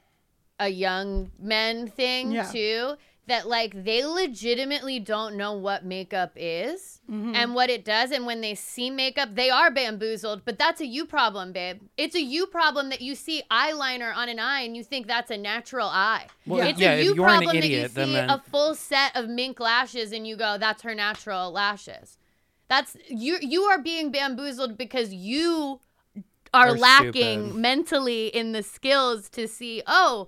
a 0.59 0.69
young 0.69 1.31
men 1.39 1.87
thing 1.87 2.31
Yeah. 2.31 2.49
too. 2.51 2.95
That 3.27 3.47
like 3.47 3.83
they 3.85 4.05
legitimately 4.05 4.99
don't 4.99 5.35
know 5.35 5.53
what 5.53 5.83
makeup 5.83 6.33
is 6.35 7.01
Mm-hmm. 7.09 7.35
and 7.35 7.53
what 7.55 7.69
it 7.71 7.83
does. 7.85 8.11
And 8.11 8.25
when 8.27 8.41
they 8.41 8.53
see 8.55 8.89
makeup, 8.91 9.29
they 9.33 9.49
are 9.49 9.69
bamboozled. 9.71 10.43
But 10.45 10.57
that's 10.59 10.79
a 10.81 10.85
you 10.85 11.05
problem, 11.05 11.51
babe. 11.51 11.79
It's 11.97 12.15
a 12.15 12.21
you 12.21 12.45
problem 12.47 12.89
that 12.89 13.01
you 13.01 13.15
see 13.15 13.41
eyeliner 13.51 14.15
on 14.15 14.29
an 14.29 14.39
eye 14.39 14.61
and 14.61 14.75
you 14.77 14.83
think 14.83 15.05
that's 15.07 15.29
a 15.31 15.37
natural 15.37 15.87
eye. 15.87 16.27
Well, 16.45 16.67
it's 16.67 16.79
yeah, 16.79 16.93
a 16.93 17.03
you 17.03 17.15
problem 17.15 17.55
idiot, 17.55 17.63
that 17.63 17.69
you 17.69 17.87
then 17.95 18.07
see 18.07 18.13
then- 18.13 18.29
a 18.29 18.43
full 18.49 18.75
set 18.75 19.15
of 19.15 19.27
mink 19.27 19.59
lashes 19.59 20.11
and 20.11 20.25
you 20.27 20.35
go, 20.35 20.57
that's 20.59 20.81
her 20.83 20.93
natural 20.95 21.51
lashes. 21.51 22.17
That's 22.67 22.95
you 23.07 23.37
you 23.41 23.63
are 23.63 23.79
being 23.79 24.11
bamboozled 24.11 24.77
because 24.77 25.13
you 25.13 25.79
are, 26.53 26.69
Are 26.69 26.71
lacking 26.77 27.43
stupid. 27.49 27.55
mentally 27.59 28.27
in 28.27 28.51
the 28.51 28.63
skills 28.63 29.29
to 29.29 29.47
see, 29.47 29.81
oh, 29.85 30.27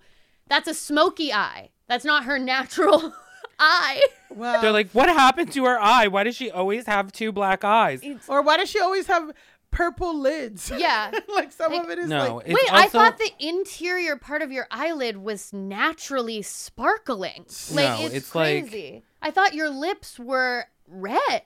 that's 0.49 0.67
a 0.67 0.73
smoky 0.73 1.31
eye. 1.33 1.69
That's 1.87 2.05
not 2.05 2.25
her 2.25 2.37
natural 2.39 3.13
eye. 3.59 4.01
well, 4.29 4.61
They're 4.61 4.71
like, 4.71 4.91
what 4.91 5.07
happened 5.09 5.51
to 5.53 5.65
her 5.65 5.79
eye? 5.79 6.07
Why 6.07 6.23
does 6.23 6.35
she 6.35 6.51
always 6.51 6.85
have 6.85 7.11
two 7.11 7.31
black 7.31 7.63
eyes? 7.63 8.01
or 8.27 8.41
why 8.41 8.57
does 8.57 8.69
she 8.69 8.79
always 8.79 9.07
have 9.07 9.31
purple 9.71 10.17
lids? 10.17 10.71
Yeah. 10.77 11.11
like 11.33 11.51
some 11.51 11.71
Like- 11.71 11.83
of 11.83 11.89
it 11.89 11.99
is 11.99 12.09
No, 12.09 12.35
like 12.37 12.47
it's 12.47 12.61
Wait, 12.63 12.73
I 12.73 12.87
thought 12.87 13.17
the 13.17 13.31
interior 13.39 14.15
part 14.17 14.41
of 14.41 14.51
your 14.51 14.67
eyelid 14.71 15.17
was 15.17 15.51
naturally 15.53 16.41
sparkling. 16.41 17.45
Like 17.71 17.99
No, 17.99 18.05
it's, 18.05 18.15
it's 18.15 18.35
like- 18.35 18.69
crazy. 18.69 19.03
I 19.21 19.31
thought 19.31 19.53
your 19.53 19.69
lips 19.69 20.19
were 20.19 20.65
red. 20.87 21.43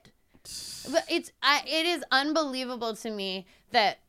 But 0.91 1.05
it's 1.07 1.31
I, 1.43 1.61
it 1.67 1.85
is 1.85 2.03
unbelievable 2.11 2.95
to 2.95 3.11
me 3.11 3.45
that 3.71 3.99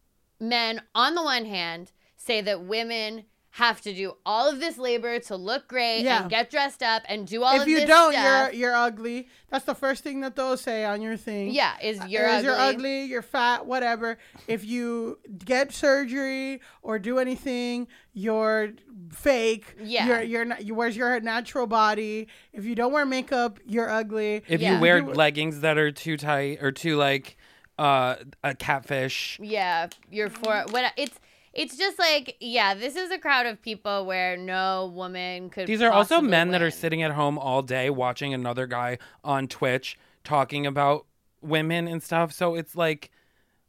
men 0.41 0.81
on 0.95 1.15
the 1.15 1.23
one 1.23 1.45
hand 1.45 1.93
say 2.17 2.41
that 2.41 2.63
women 2.65 3.25
have 3.57 3.83
to 3.83 3.93
do 3.93 4.15
all 4.25 4.49
of 4.49 4.61
this 4.61 4.79
labor 4.79 5.19
to 5.19 5.37
look 5.37 5.69
great 5.69 6.01
Yeah. 6.05 6.23
and 6.23 6.31
get 6.31 6.51
dressed 6.51 6.83
up 6.83 7.03
and 7.07 7.27
do 7.27 7.43
all 7.43 7.55
if 7.55 7.61
of 7.61 7.67
this 7.67 7.75
If 7.77 7.81
you 7.83 7.87
don't, 7.87 8.13
stuff. 8.13 8.53
you're 8.55 8.61
you're 8.71 8.75
ugly. 8.77 9.29
That's 9.51 9.67
the 9.67 9.75
first 9.75 10.03
thing 10.03 10.21
that 10.23 10.37
they'll 10.37 10.57
say 10.57 10.87
on 10.87 11.03
your 11.03 11.19
thing. 11.19 11.51
yeah, 11.53 11.75
is 11.83 11.99
you're 12.09 12.27
Is 12.27 12.37
ugly. 12.37 12.45
you're 12.47 12.57
ugly, 12.59 13.03
you're 13.05 13.21
fat, 13.23 13.67
whatever. 13.67 14.17
If 14.49 14.65
you 14.65 15.19
get 15.45 15.71
surgery 15.73 16.63
or 16.83 16.99
do 16.99 17.19
anything, 17.19 17.89
you're 18.15 18.71
fake. 19.11 19.77
Yeah. 19.83 20.07
You're 20.07 20.23
you're 20.23 20.45
not 20.47 20.65
you 20.65 20.75
where's 20.75 20.97
your 20.97 21.21
natural 21.21 21.67
body. 21.67 22.29
If 22.55 22.65
you 22.65 22.75
don't 22.75 22.93
wear 22.93 23.05
makeup, 23.05 23.61
you're 23.67 23.91
ugly. 23.91 24.43
If 24.49 24.63
Yeah. 24.63 24.77
you 24.77 24.81
wear 24.81 24.99
You- 24.99 25.13
leggings 25.13 25.61
that 25.61 25.77
are 25.77 25.91
too 25.93 26.17
tight 26.17 26.59
or 26.63 26.73
too 26.73 26.97
like 26.97 27.37
uh 27.79 28.17
a 28.45 28.55
catfish. 28.55 29.39
Yeah, 29.43 29.89
you're 30.11 30.31
for 30.31 30.65
what 30.71 30.93
it's 30.97 31.19
it's 31.55 31.77
just 31.77 31.99
like 31.99 32.37
yeah, 32.41 32.75
this 32.75 32.97
is 32.97 33.11
a 33.11 33.19
crowd 33.19 33.47
of 33.47 33.61
people 33.63 34.07
where 34.07 34.37
no 34.37 34.93
woman 34.95 35.51
could. 35.51 35.67
These 35.67 35.83
are 35.83 35.91
also 35.91 36.17
possibly 36.17 36.31
men 36.31 36.51
that 36.51 36.63
are 36.63 36.71
sitting 36.71 37.03
at 37.03 37.13
home 37.13 37.39
all 37.39 37.63
day 37.63 37.91
watching 37.91 38.33
another 38.35 38.67
guy 38.67 38.99
on 39.25 39.49
Twitch 39.49 39.99
talking 40.25 40.67
about 40.67 41.07
women 41.41 41.89
and 41.89 42.03
stuff. 42.03 42.33
So 42.33 42.55
it's 42.55 42.75
like 42.77 43.11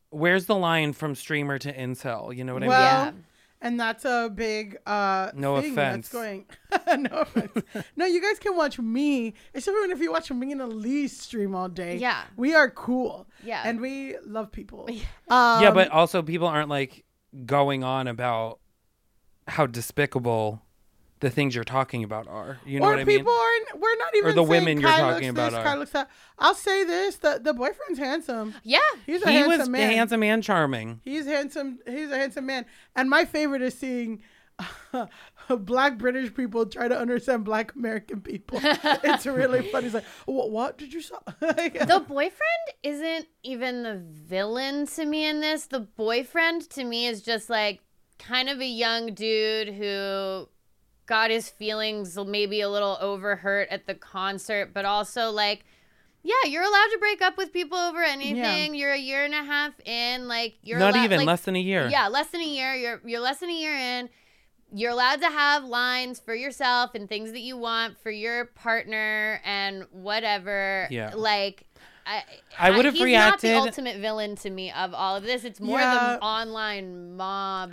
where's 0.09 0.45
the 0.45 0.55
line 0.55 0.93
from 0.93 1.15
streamer 1.15 1.57
to 1.59 1.73
incel? 1.73 2.35
You 2.35 2.43
know 2.43 2.53
what 2.53 2.61
I 2.63 2.65
mean? 2.67 2.69
Well, 2.69 3.05
Yeah. 3.05 3.11
and 3.61 3.79
that's 3.79 4.05
a 4.05 4.29
big 4.33 4.77
uh 4.85 5.31
No 5.33 5.59
thing 5.59 5.71
offense. 5.73 6.09
that's 6.09 6.13
going 6.13 6.45
no 7.01 7.09
offense. 7.21 7.65
no, 7.95 8.05
you 8.05 8.21
guys 8.21 8.37
can 8.39 8.55
watch 8.55 8.77
me, 8.79 9.33
except 9.53 9.75
for 9.75 9.91
if 9.91 9.99
you 9.99 10.11
watch 10.11 10.29
me 10.31 10.51
and 10.51 10.61
Alise 10.61 11.09
stream 11.09 11.55
all 11.55 11.67
day. 11.69 11.97
Yeah. 11.97 12.23
We 12.37 12.53
are 12.53 12.69
cool. 12.69 13.25
Yeah. 13.43 13.63
And 13.65 13.81
we 13.81 14.15
love 14.25 14.51
people. 14.51 14.87
Um, 15.29 15.63
yeah, 15.63 15.71
but 15.71 15.89
also 15.89 16.21
people 16.21 16.47
aren't 16.47 16.69
like 16.69 17.03
going 17.45 17.83
on 17.83 18.07
about 18.07 18.59
how 19.47 19.65
despicable 19.65 20.61
the 21.19 21.29
things 21.29 21.55
you're 21.55 21.63
talking 21.63 22.03
about 22.03 22.27
are. 22.27 22.59
You 22.65 22.79
know 22.79 22.87
or 22.87 22.89
what 22.91 22.99
I 22.99 23.03
mean? 23.05 23.17
people 23.19 23.33
aren't. 23.33 23.79
We're 23.79 23.95
not 23.97 24.15
even. 24.15 24.29
Or 24.31 24.33
the 24.33 24.43
women 24.43 24.79
you're 24.81 24.89
Kai 24.89 24.97
talking 24.99 25.27
looks 25.27 25.29
about 25.29 25.51
This, 25.51 25.59
are. 25.59 25.63
Kai 25.63 25.75
looks 25.75 25.91
that. 25.91 26.09
I'll 26.37 26.53
say 26.55 26.83
this: 26.83 27.15
the 27.17 27.39
the 27.41 27.53
boyfriend's 27.53 27.97
handsome. 27.99 28.53
Yeah, 28.63 28.79
He's 29.05 29.21
a 29.23 29.29
he 29.29 29.35
handsome 29.35 29.59
was 29.59 29.69
man. 29.69 29.91
handsome 29.93 30.23
and 30.23 30.43
charming. 30.43 30.99
He's 31.03 31.25
handsome. 31.25 31.79
He's 31.87 32.11
a 32.11 32.17
handsome 32.17 32.45
man. 32.45 32.65
And 32.95 33.09
my 33.09 33.23
favorite 33.25 33.61
is 33.61 33.73
seeing 33.77 34.21
black 35.59 35.97
British 35.97 36.33
people 36.33 36.65
try 36.65 36.87
to 36.87 36.97
understand 36.97 37.43
black 37.43 37.73
American 37.75 38.21
people. 38.21 38.59
it's 38.63 39.25
really 39.25 39.61
funny. 39.69 39.85
He's 39.85 39.93
like, 39.93 40.05
what, 40.25 40.51
what 40.51 40.77
did 40.77 40.93
you 40.93 41.01
say? 41.01 41.15
the 41.39 42.03
boyfriend 42.07 42.65
isn't 42.83 43.27
even 43.43 43.83
the 43.83 44.01
villain 44.03 44.87
to 44.87 45.05
me 45.05 45.25
in 45.27 45.41
this. 45.41 45.65
The 45.65 45.81
boyfriend 45.81 46.69
to 46.71 46.83
me 46.83 47.07
is 47.07 47.21
just 47.21 47.49
like 47.49 47.81
kind 48.19 48.49
of 48.49 48.59
a 48.59 48.65
young 48.65 49.13
dude 49.13 49.69
who 49.69 50.47
got 51.05 51.29
his 51.29 51.49
feelings 51.49 52.17
maybe 52.17 52.61
a 52.61 52.69
little 52.69 52.97
overhurt 53.01 53.67
at 53.69 53.87
the 53.87 53.95
concert, 53.95 54.73
but 54.73 54.85
also 54.85 55.29
like. 55.31 55.65
Yeah, 56.25 56.49
you're 56.49 56.63
allowed 56.63 56.87
to 56.93 56.97
break 56.99 57.21
up 57.21 57.37
with 57.37 57.51
people 57.51 57.77
over 57.77 58.01
anything. 58.01 58.75
You're 58.75 58.93
a 58.93 58.97
year 58.97 59.25
and 59.25 59.33
a 59.33 59.43
half 59.43 59.73
in, 59.85 60.29
like 60.29 60.53
you're 60.61 60.79
Not 60.79 60.93
allowed- 60.93 61.03
even 61.03 61.17
like, 61.17 61.27
less 61.27 61.41
than 61.41 61.57
a 61.57 61.59
year. 61.59 61.89
Yeah, 61.91 62.07
less 62.07 62.29
than 62.29 62.39
a 62.39 62.45
year. 62.45 62.73
You're 62.75 63.01
you're 63.03 63.19
less 63.19 63.39
than 63.41 63.49
a 63.49 63.53
year 63.53 63.75
in. 63.75 64.07
You're 64.73 64.91
allowed 64.91 65.21
to 65.21 65.27
have 65.29 65.63
lines 65.63 66.19
for 66.19 66.33
yourself 66.33 66.95
and 66.95 67.07
things 67.07 67.31
that 67.31 67.41
you 67.41 67.55
want 67.57 67.97
for 67.99 68.09
your 68.11 68.45
partner 68.45 69.39
and 69.45 69.85
whatever. 69.91 70.87
Yeah. 70.89 71.11
Like. 71.15 71.65
I, 72.05 72.21
I 72.59 72.71
would 72.71 72.83
have 72.83 72.95
reacted. 72.95 72.97
he's 72.97 73.05
reacted- 73.05 73.51
not 73.53 73.61
the 73.63 73.67
ultimate 73.69 73.97
villain 74.01 74.35
to 74.37 74.49
me 74.49 74.71
of 74.73 74.93
all 74.93 75.15
of 75.15 75.23
this. 75.23 75.45
It's 75.45 75.61
more 75.61 75.79
Yeah. 75.79 76.17
the 76.17 76.21
online 76.25 77.15
mob 77.15 77.71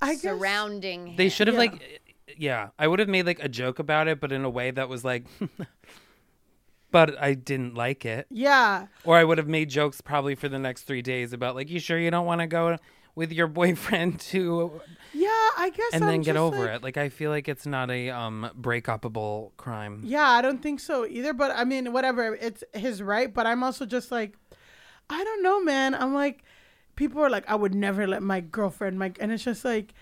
I 0.00 0.12
guess- 0.12 0.22
surrounding. 0.22 1.16
They 1.16 1.28
should 1.28 1.48
have 1.48 1.54
Yeah. 1.54 1.58
like, 1.60 2.02
yeah. 2.36 2.68
I 2.78 2.86
would 2.86 3.00
have 3.00 3.08
made 3.08 3.26
like 3.26 3.42
a 3.42 3.48
joke 3.48 3.80
about 3.80 4.06
it, 4.06 4.20
but 4.20 4.30
in 4.30 4.44
a 4.44 4.50
way 4.50 4.70
that 4.70 4.88
was 4.88 5.04
like, 5.04 5.24
but 6.90 7.20
I 7.20 7.34
didn't 7.34 7.74
like 7.74 8.04
it. 8.04 8.26
Yeah. 8.30 8.86
Or 9.04 9.16
I 9.16 9.24
would 9.24 9.38
have 9.38 9.48
made 9.48 9.70
jokes 9.70 10.00
probably 10.00 10.34
for 10.36 10.48
the 10.48 10.58
next 10.58 10.82
three 10.82 11.02
days 11.02 11.32
about 11.32 11.56
like, 11.56 11.68
you 11.68 11.80
sure 11.80 11.98
you 11.98 12.10
don't 12.12 12.26
want 12.26 12.40
to 12.42 12.46
go 12.46 12.76
with 13.14 13.32
your 13.32 13.46
boyfriend 13.46 14.20
to, 14.32 14.80
Yeah, 15.12 15.28
I 15.56 15.70
guess. 15.74 15.90
and 15.92 16.04
I'm 16.04 16.10
then 16.10 16.20
get 16.22 16.36
over 16.36 16.58
like- 16.66 16.76
it. 16.76 16.82
Like 16.82 16.96
I 16.96 17.08
feel 17.08 17.30
like 17.30 17.48
it's 17.48 17.66
not 17.66 17.90
a 17.90 18.10
um 18.10 18.50
break 18.54 18.86
upable 18.86 19.52
crime. 19.56 20.00
Yeah, 20.04 20.28
I 20.28 20.42
don't 20.42 20.62
think 20.62 20.80
so 20.80 21.06
either. 21.06 21.32
But 21.32 21.52
I 21.52 21.64
mean, 21.64 21.92
whatever. 21.92 22.34
It's 22.34 22.64
his 22.72 23.02
right. 23.02 23.32
But 23.32 23.46
I'm 23.46 23.62
also 23.62 23.86
just 23.86 24.10
like, 24.10 24.36
I 25.10 25.22
don't 25.22 25.42
know, 25.42 25.62
man. 25.62 25.94
I'm 25.94 26.14
like, 26.14 26.44
people 26.96 27.20
are 27.22 27.30
like, 27.30 27.48
I 27.48 27.54
would 27.54 27.74
never 27.74 28.06
let 28.06 28.22
my 28.22 28.40
girlfriend, 28.40 28.98
my, 28.98 29.12
and 29.20 29.30
it's 29.32 29.44
just 29.44 29.64
like, 29.64 29.92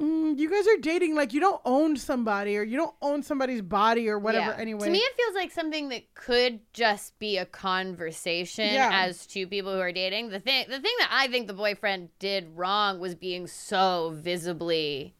mm, 0.00 0.38
you 0.38 0.50
guys 0.50 0.66
are 0.66 0.76
dating. 0.80 1.14
Like, 1.14 1.32
you 1.32 1.40
don't 1.40 1.60
own 1.64 1.96
somebody 1.96 2.56
or 2.56 2.62
you 2.62 2.76
don't 2.76 2.94
own 3.02 3.22
somebody's 3.22 3.62
body 3.62 4.08
or 4.08 4.18
whatever. 4.18 4.52
Yeah. 4.52 4.60
Anyway, 4.60 4.86
To 4.86 4.90
me, 4.90 4.98
it 4.98 5.16
feels 5.16 5.34
like 5.34 5.50
something 5.52 5.88
that 5.90 6.14
could 6.14 6.60
just 6.72 7.18
be 7.18 7.36
a 7.38 7.46
conversation 7.46 8.74
Yeah. 8.74 8.90
as 8.92 9.26
two 9.26 9.46
people 9.46 9.72
who 9.72 9.80
are 9.80 9.92
dating. 9.92 10.30
The 10.30 10.40
thing, 10.40 10.64
the 10.68 10.80
thing 10.80 10.94
that 10.98 11.08
I 11.10 11.28
think 11.28 11.46
the 11.46 11.54
boyfriend 11.54 12.08
did 12.18 12.48
wrong 12.56 12.98
was 12.98 13.14
being 13.14 13.46
so 13.46 14.12
visibly 14.16 15.14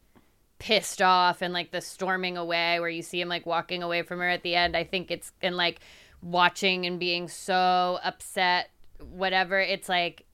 pissed 0.57 1.01
off 1.01 1.41
and 1.41 1.53
like 1.53 1.71
the 1.71 1.81
storming 1.81 2.37
away 2.37 2.79
where 2.79 2.89
you 2.89 3.01
see 3.01 3.19
him 3.19 3.27
like 3.27 3.45
walking 3.45 3.83
away 3.83 4.01
from 4.03 4.19
her 4.19 4.29
at 4.29 4.41
the 4.43 4.55
end. 4.55 4.75
I 4.75 4.83
think 4.83 5.11
it's 5.11 5.31
and 5.41 5.57
like 5.57 5.79
watching 6.21 6.85
and 6.85 6.99
being 6.99 7.27
so 7.27 7.99
upset, 8.03 8.69
whatever. 8.99 9.59
It's 9.59 9.89
like 9.89 10.25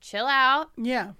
chill 0.00 0.26
out 0.26 0.70
yeah, 0.76 1.12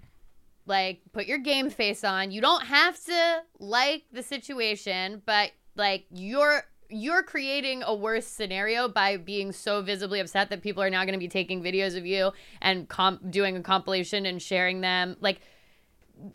like 0.67 1.03
put 1.13 1.27
your 1.27 1.39
game 1.39 1.71
face 1.71 2.05
on 2.05 2.31
you 2.31 2.41
don't 2.41 2.65
have 2.65 3.03
to 3.05 3.43
like 3.59 4.05
the 4.13 4.23
situation 4.23 5.23
but 5.27 5.51
like 5.77 6.07
you're 6.11 6.63
you're 6.89 7.23
creating 7.23 7.83
a 7.83 7.95
worse 7.95 8.27
scenario 8.27 8.89
by 8.89 9.17
being 9.17 9.53
so 9.53 9.83
visibly 9.83 10.21
upset 10.21 10.51
that 10.51 10.63
people 10.63 10.83
are 10.83 10.91
now 10.91 11.05
going 11.05 11.15
to 11.15 11.19
be 11.19 11.29
taking 11.29 11.63
videos 11.63 11.97
of 11.97 12.07
you 12.07 12.31
and 12.61 12.89
comp- 12.89 13.31
doing 13.31 13.57
a 13.57 13.63
compilation 13.63 14.27
and 14.27 14.41
sharing 14.41 14.81
them 14.81 15.17
like 15.21 15.41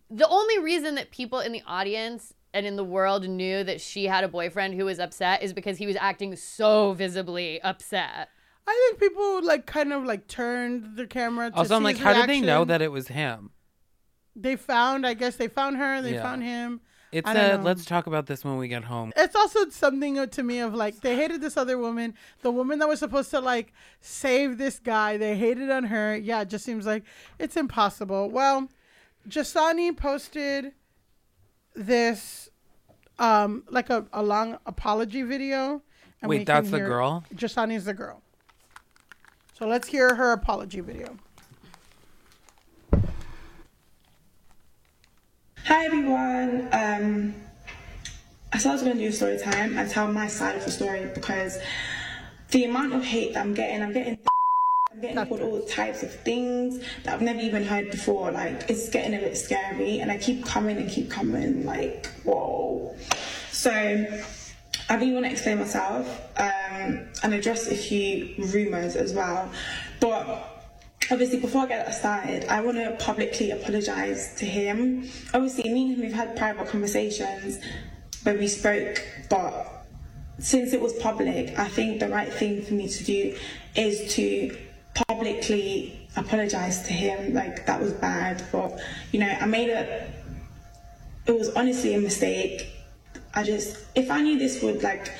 the 0.09 0.27
only 0.27 0.59
reason 0.59 0.95
that 0.95 1.09
people 1.11 1.39
in 1.39 1.51
the 1.51 1.63
audience 1.65 2.33
and 2.53 2.65
in 2.65 2.75
the 2.75 2.83
world 2.83 3.27
knew 3.27 3.63
that 3.63 3.79
she 3.79 4.05
had 4.05 4.23
a 4.23 4.27
boyfriend 4.27 4.73
who 4.73 4.85
was 4.85 4.99
upset 4.99 5.41
is 5.41 5.53
because 5.53 5.77
he 5.77 5.85
was 5.85 5.95
acting 5.95 6.35
so 6.35 6.93
visibly 6.93 7.61
upset 7.61 8.29
I 8.67 8.91
think 8.91 8.99
people 8.99 9.43
like 9.43 9.65
kind 9.65 9.91
of 9.91 10.03
like 10.03 10.27
turned 10.27 10.95
the 10.95 11.07
camera. 11.07 11.49
To 11.49 11.57
Also, 11.57 11.75
I'm 11.75 11.81
see 11.81 11.85
like, 11.85 11.95
his 11.95 12.05
how 12.05 12.13
did 12.13 12.29
they 12.29 12.39
know 12.39 12.65
that 12.65 12.83
it 12.83 12.91
was 12.91 13.07
him? 13.07 13.49
They 14.41 14.55
found. 14.55 15.05
I 15.05 15.13
guess 15.13 15.35
they 15.35 15.47
found 15.47 15.77
her. 15.77 16.01
They 16.01 16.13
Yeah. 16.13 16.23
found 16.23 16.43
him. 16.43 16.81
It's 17.11 17.27
I 17.27 17.33
don't 17.33 17.45
a 17.45 17.57
know. 17.57 17.63
let's 17.63 17.85
talk 17.85 18.05
about 18.05 18.27
this 18.27 18.45
when 18.45 18.57
we 18.57 18.67
get 18.67 18.83
home. 18.83 19.11
it's 19.17 19.35
also 19.35 19.67
something 19.69 20.27
to 20.29 20.43
me 20.43 20.59
of 20.59 20.75
like 20.75 20.99
they 21.01 21.15
hated 21.15 21.41
this 21.41 21.57
other 21.57 21.75
woman 21.79 22.13
the 22.43 22.51
woman 22.51 22.77
that 22.79 22.87
was 22.87 22.99
supposed 22.99 23.31
to 23.31 23.39
like 23.39 23.73
save 23.99 24.59
this 24.59 24.77
guy 24.79 25.17
they 25.17 25.35
hated 25.35 25.71
on 25.71 25.85
her 25.85 26.15
yeah 26.15 26.41
it 26.41 26.49
just 26.49 26.63
seems 26.63 26.85
like 26.85 27.03
it's 27.39 27.57
impossible 27.57 28.29
well 28.29 28.69
jasani 29.27 29.89
posted 29.97 30.71
this 31.75 32.49
um 33.17 33.63
like 33.71 33.89
a, 33.89 34.05
a 34.13 34.21
long 34.21 34.59
apology 34.67 35.23
video 35.23 35.81
Wait, 36.21 36.39
we 36.39 36.43
that's 36.45 36.69
the 36.69 36.77
hear- 36.77 36.87
girl? 36.87 37.23
jasani's 37.33 37.85
the 37.85 37.93
girl 37.95 38.21
so 39.57 39.65
let's 39.67 39.87
hear 39.87 40.13
her 40.13 40.31
apology 40.31 40.79
video 40.79 41.17
Hi 45.69 45.85
everyone. 45.85 46.67
Um, 46.71 47.35
I 48.51 48.57
said 48.57 48.71
I 48.71 48.73
was 48.73 48.81
going 48.81 48.97
to 48.97 49.03
do 49.03 49.09
a 49.09 49.11
story 49.11 49.37
time 49.37 49.77
and 49.77 49.87
tell 49.87 50.11
my 50.11 50.25
side 50.25 50.55
of 50.55 50.65
the 50.65 50.71
story 50.71 51.07
because 51.13 51.59
the 52.49 52.65
amount 52.65 52.93
of 52.93 53.03
hate 53.03 53.35
that 53.35 53.41
I'm 53.41 53.53
getting, 53.53 53.83
I'm 53.83 53.93
getting, 53.93 54.17
I'm 54.91 54.99
getting 54.99 55.23
called 55.27 55.41
all 55.41 55.61
types 55.67 56.01
of 56.01 56.11
things 56.11 56.79
that 57.03 57.13
I've 57.13 57.21
never 57.21 57.39
even 57.41 57.63
heard 57.63 57.91
before. 57.91 58.31
Like 58.31 58.67
it's 58.67 58.89
getting 58.89 59.13
a 59.13 59.19
bit 59.19 59.37
scary, 59.37 59.99
and 59.99 60.11
I 60.11 60.17
keep 60.17 60.43
coming 60.43 60.77
and 60.77 60.89
keep 60.89 61.11
coming. 61.11 61.63
Like 61.67 62.07
whoa. 62.23 62.95
So 63.51 63.69
I 63.71 64.95
really 64.95 65.13
want 65.13 65.25
to 65.25 65.31
explain 65.31 65.59
myself 65.59 66.19
um, 66.37 67.05
and 67.21 67.31
address 67.31 67.67
a 67.67 67.75
few 67.75 68.33
rumors 68.39 68.95
as 68.95 69.13
well, 69.13 69.51
but 69.99 70.58
obviously 71.11 71.39
before 71.39 71.63
I 71.63 71.67
get 71.67 71.95
started, 71.95 72.45
I 72.45 72.61
want 72.61 72.77
to 72.77 72.95
publicly 73.03 73.51
apologize 73.51 74.35
to 74.35 74.45
him. 74.45 75.09
Obviously, 75.33 75.71
me 75.71 75.87
and 75.87 75.95
him 75.95 76.01
we've 76.01 76.13
had 76.13 76.35
private 76.35 76.67
conversations 76.67 77.59
where 78.23 78.35
we 78.35 78.47
spoke, 78.47 79.03
but 79.29 79.85
since 80.39 80.73
it 80.73 80.81
was 80.81 80.93
public, 80.93 81.57
I 81.57 81.67
think 81.67 81.99
the 81.99 82.09
right 82.09 82.31
thing 82.31 82.61
for 82.61 82.73
me 82.73 82.87
to 82.87 83.03
do 83.03 83.35
is 83.75 84.13
to 84.15 84.57
publicly 85.07 86.07
apologize 86.15 86.83
to 86.83 86.93
him. 86.93 87.33
Like 87.33 87.65
that 87.65 87.81
was 87.81 87.93
bad, 87.93 88.43
but 88.51 88.79
you 89.11 89.19
know, 89.19 89.29
I 89.29 89.45
made 89.45 89.69
a. 89.69 90.09
It 91.25 91.37
was 91.37 91.49
honestly 91.49 91.93
a 91.93 91.99
mistake. 91.99 92.67
I 93.35 93.43
just, 93.43 93.77
if 93.93 94.09
I 94.09 94.21
knew 94.21 94.39
this 94.39 94.63
would 94.63 94.81
like 94.81 95.11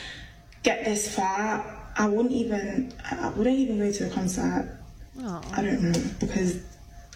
get 0.63 0.84
this 0.84 1.13
far, 1.13 1.63
I 1.95 2.07
wouldn't 2.07 2.32
even, 2.32 2.91
I 3.11 3.30
wouldn't 3.30 3.59
even 3.59 3.77
go 3.77 3.91
to 3.91 4.05
the 4.05 4.09
concert. 4.09 4.78
I 5.22 5.61
don't 5.61 5.82
know 5.82 6.01
because 6.20 6.59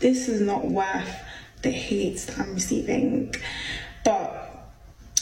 this 0.02 0.28
is 0.28 0.42
not 0.42 0.66
worth 0.66 1.22
the 1.62 1.72
hate 1.72 2.18
that 2.20 2.40
I'm 2.40 2.54
receiving. 2.54 3.34
But 4.04 4.74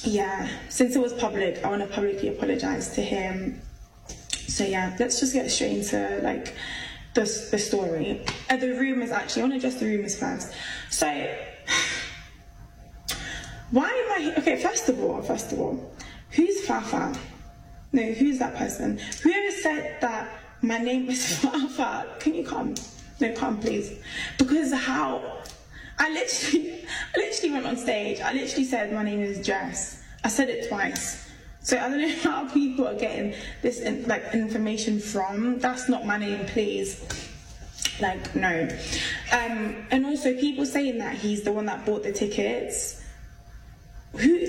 yeah, 0.03 0.49
since 0.69 0.95
it 0.95 0.99
was 0.99 1.13
public, 1.13 1.63
I 1.63 1.69
want 1.69 1.81
to 1.83 1.87
publicly 1.87 2.29
apologize 2.29 2.95
to 2.95 3.01
him. 3.01 3.61
So 4.47 4.63
yeah, 4.65 4.95
let's 4.99 5.19
just 5.19 5.33
get 5.33 5.51
straight 5.51 5.77
into 5.77 6.19
like 6.23 6.55
the 7.13 7.21
the 7.51 7.59
story. 7.59 8.25
Uh, 8.49 8.57
the 8.57 8.73
rumors 8.73 9.11
actually. 9.11 9.43
I 9.43 9.45
want 9.45 9.61
to 9.61 9.67
address 9.67 9.79
the 9.79 9.85
rumors 9.85 10.17
first. 10.17 10.51
So 10.89 11.05
why 13.71 13.89
am 13.89 14.11
I 14.11 14.35
okay? 14.39 14.61
First 14.61 14.89
of 14.89 14.99
all, 14.99 15.21
first 15.21 15.51
of 15.51 15.59
all, 15.59 15.93
who's 16.31 16.65
Fafa? 16.65 17.15
No, 17.93 18.03
who's 18.13 18.39
that 18.39 18.55
person? 18.55 18.97
Whoever 19.21 19.51
said 19.51 19.97
that 20.01 20.40
my 20.61 20.77
name 20.77 21.09
is 21.09 21.37
Fafa, 21.37 22.07
can 22.19 22.35
you 22.35 22.43
come? 22.43 22.75
No, 23.19 23.33
come 23.33 23.59
please. 23.59 23.99
Because 24.37 24.73
how? 24.73 25.39
I 25.99 26.09
literally, 26.09 26.85
I 27.15 27.19
literally 27.19 27.51
went 27.51 27.65
on 27.65 27.77
stage. 27.77 28.19
I 28.19 28.33
literally 28.33 28.65
said 28.65 28.91
my 28.91 29.03
name 29.03 29.21
is 29.21 29.45
Jess. 29.45 30.03
I 30.23 30.29
said 30.29 30.49
it 30.49 30.67
twice. 30.67 31.29
So 31.61 31.77
I 31.77 31.89
don't 31.89 32.01
know 32.01 32.15
how 32.23 32.49
people 32.49 32.87
are 32.87 32.95
getting 32.95 33.35
this 33.61 33.79
in, 33.79 34.07
like 34.07 34.33
information 34.33 34.99
from. 34.99 35.59
That's 35.59 35.89
not 35.89 36.05
my 36.05 36.17
name, 36.17 36.45
please. 36.47 37.05
Like 37.99 38.35
no. 38.35 38.67
Um, 39.31 39.75
and 39.91 40.05
also 40.05 40.33
people 40.35 40.65
saying 40.65 40.97
that 40.97 41.15
he's 41.15 41.43
the 41.43 41.51
one 41.51 41.65
that 41.67 41.85
bought 41.85 42.03
the 42.03 42.11
tickets. 42.11 43.01
Who? 44.13 44.47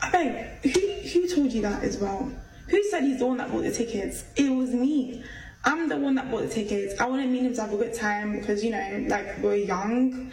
I 0.00 0.10
beg. 0.10 0.72
Who? 0.74 0.80
Who 1.20 1.34
told 1.34 1.52
you 1.52 1.62
that 1.62 1.84
as 1.84 1.98
well? 1.98 2.30
Who 2.72 2.82
said 2.84 3.02
he's 3.02 3.18
the 3.18 3.26
one 3.26 3.36
that 3.36 3.52
bought 3.52 3.64
the 3.64 3.70
tickets? 3.70 4.24
It 4.34 4.48
was 4.50 4.70
me. 4.70 5.22
I'm 5.62 5.90
the 5.90 5.96
one 5.98 6.14
that 6.14 6.30
bought 6.30 6.40
the 6.40 6.48
tickets. 6.48 6.98
I 6.98 7.06
wanted 7.06 7.28
me 7.28 7.40
and 7.40 7.48
him 7.48 7.54
to 7.54 7.60
have 7.60 7.72
a 7.74 7.76
good 7.76 7.92
time 7.92 8.38
because 8.38 8.64
you 8.64 8.70
know, 8.70 9.04
like 9.08 9.38
we're 9.42 9.56
young, 9.56 10.32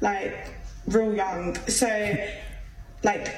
like 0.00 0.52
real 0.88 1.14
young. 1.14 1.54
So, 1.68 1.86
like, 3.04 3.36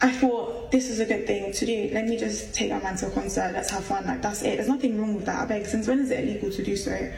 I 0.00 0.10
thought 0.10 0.72
this 0.72 0.88
is 0.88 1.00
a 1.00 1.04
good 1.04 1.26
thing 1.26 1.52
to 1.52 1.66
do. 1.66 1.90
Let 1.92 2.06
me 2.06 2.16
just 2.16 2.54
take 2.54 2.70
my 2.70 2.78
man 2.78 2.96
to 2.96 3.08
a 3.08 3.10
concert. 3.10 3.50
Let's 3.52 3.68
have 3.68 3.84
fun. 3.84 4.06
Like 4.06 4.22
that's 4.22 4.40
it. 4.40 4.56
There's 4.56 4.66
nothing 4.66 4.98
wrong 4.98 5.14
with 5.14 5.26
that. 5.26 5.42
I 5.42 5.44
beg. 5.44 5.66
Since 5.66 5.86
when 5.86 5.98
is 5.98 6.10
it 6.10 6.24
illegal 6.24 6.50
to 6.50 6.64
do 6.64 6.76
so? 6.76 7.12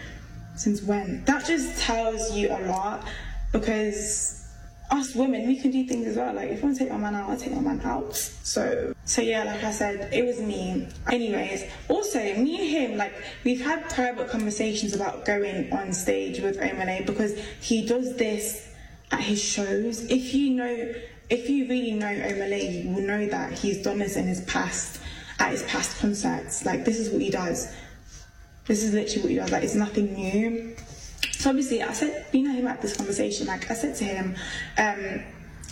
Since 0.56 0.82
when? 0.82 1.24
That 1.26 1.46
just 1.46 1.78
tells 1.78 2.34
you 2.34 2.48
a 2.50 2.66
lot 2.66 3.06
because 3.52 4.41
us 4.92 5.14
women, 5.14 5.46
we 5.46 5.56
can 5.56 5.70
do 5.70 5.84
things 5.86 6.06
as 6.06 6.16
well. 6.16 6.34
Like 6.34 6.50
if 6.50 6.62
I 6.62 6.66
want 6.66 6.76
to 6.76 6.84
take 6.84 6.92
my 6.92 6.98
man 6.98 7.14
out, 7.14 7.30
I'll 7.30 7.36
take 7.36 7.52
my 7.52 7.60
man 7.60 7.80
out. 7.80 8.14
So, 8.14 8.94
so 9.04 9.22
yeah, 9.22 9.44
like 9.44 9.64
I 9.64 9.70
said, 9.70 10.12
it 10.12 10.24
was 10.24 10.38
me. 10.38 10.86
Anyways, 11.10 11.64
also 11.88 12.18
me 12.18 12.60
and 12.60 12.92
him, 12.92 12.98
like 12.98 13.14
we've 13.42 13.64
had 13.64 13.88
private 13.88 14.28
conversations 14.28 14.94
about 14.94 15.24
going 15.24 15.72
on 15.72 15.92
stage 15.92 16.40
with 16.40 16.58
Omah 16.58 16.86
Lay 16.86 17.02
because 17.04 17.38
he 17.60 17.86
does 17.86 18.16
this 18.16 18.70
at 19.10 19.20
his 19.20 19.42
shows. 19.42 20.04
If 20.10 20.34
you 20.34 20.50
know, 20.50 20.94
if 21.30 21.48
you 21.48 21.68
really 21.68 21.92
know 21.92 22.06
Omah 22.06 22.50
Lay, 22.50 22.82
you 22.82 22.94
will 22.94 23.02
know 23.02 23.26
that 23.26 23.58
he's 23.58 23.82
done 23.82 23.98
this 23.98 24.16
in 24.16 24.26
his 24.26 24.42
past, 24.42 25.00
at 25.38 25.52
his 25.52 25.62
past 25.62 25.98
concerts. 25.98 26.66
Like 26.66 26.84
this 26.84 26.98
is 26.98 27.08
what 27.08 27.22
he 27.22 27.30
does. 27.30 27.74
This 28.66 28.84
is 28.84 28.92
literally 28.92 29.22
what 29.22 29.30
he 29.30 29.36
does. 29.36 29.52
Like 29.52 29.64
it's 29.64 29.74
nothing 29.74 30.12
new. 30.12 30.76
So 31.42 31.50
obviously, 31.50 31.82
I 31.82 31.92
said, 31.92 32.24
and 32.32 32.52
him 32.52 32.66
had 32.66 32.80
this 32.80 32.96
conversation. 32.96 33.48
Like 33.48 33.68
I 33.68 33.74
said 33.74 33.96
to 33.96 34.04
him, 34.04 34.36
um, 34.78 35.24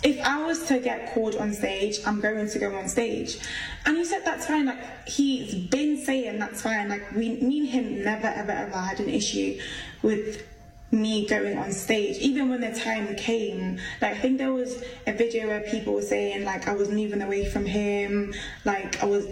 if 0.03 0.19
I 0.19 0.43
was 0.45 0.65
to 0.65 0.79
get 0.79 1.13
called 1.13 1.37
on 1.37 1.53
stage, 1.53 1.99
I'm 2.05 2.19
going 2.19 2.49
to 2.49 2.59
go 2.59 2.75
on 2.75 2.89
stage. 2.89 3.37
And 3.85 3.95
he 3.95 4.03
said 4.03 4.23
that's 4.25 4.47
fine. 4.47 4.65
Like 4.65 5.07
he's 5.07 5.55
been 5.69 6.03
saying 6.03 6.39
that's 6.39 6.61
fine. 6.61 6.89
Like 6.89 7.13
we, 7.13 7.39
me 7.39 7.59
and 7.59 7.69
him 7.69 8.03
never 8.03 8.27
ever 8.27 8.51
ever 8.51 8.75
had 8.75 8.99
an 8.99 9.07
issue 9.07 9.61
with 10.01 10.45
me 10.91 11.25
going 11.25 11.57
on 11.57 11.71
stage. 11.71 12.17
Even 12.17 12.49
when 12.49 12.59
the 12.59 12.77
time 12.77 13.15
came, 13.15 13.79
like 14.01 14.17
I 14.17 14.17
think 14.17 14.39
there 14.39 14.51
was 14.51 14.83
a 15.07 15.13
video 15.13 15.47
where 15.47 15.61
people 15.61 15.93
were 15.93 16.01
saying 16.01 16.43
like 16.43 16.67
I 16.67 16.73
was 16.73 16.89
moving 16.89 17.21
away 17.21 17.45
from 17.49 17.65
him, 17.65 18.33
like 18.65 19.01
I 19.01 19.05
was 19.05 19.25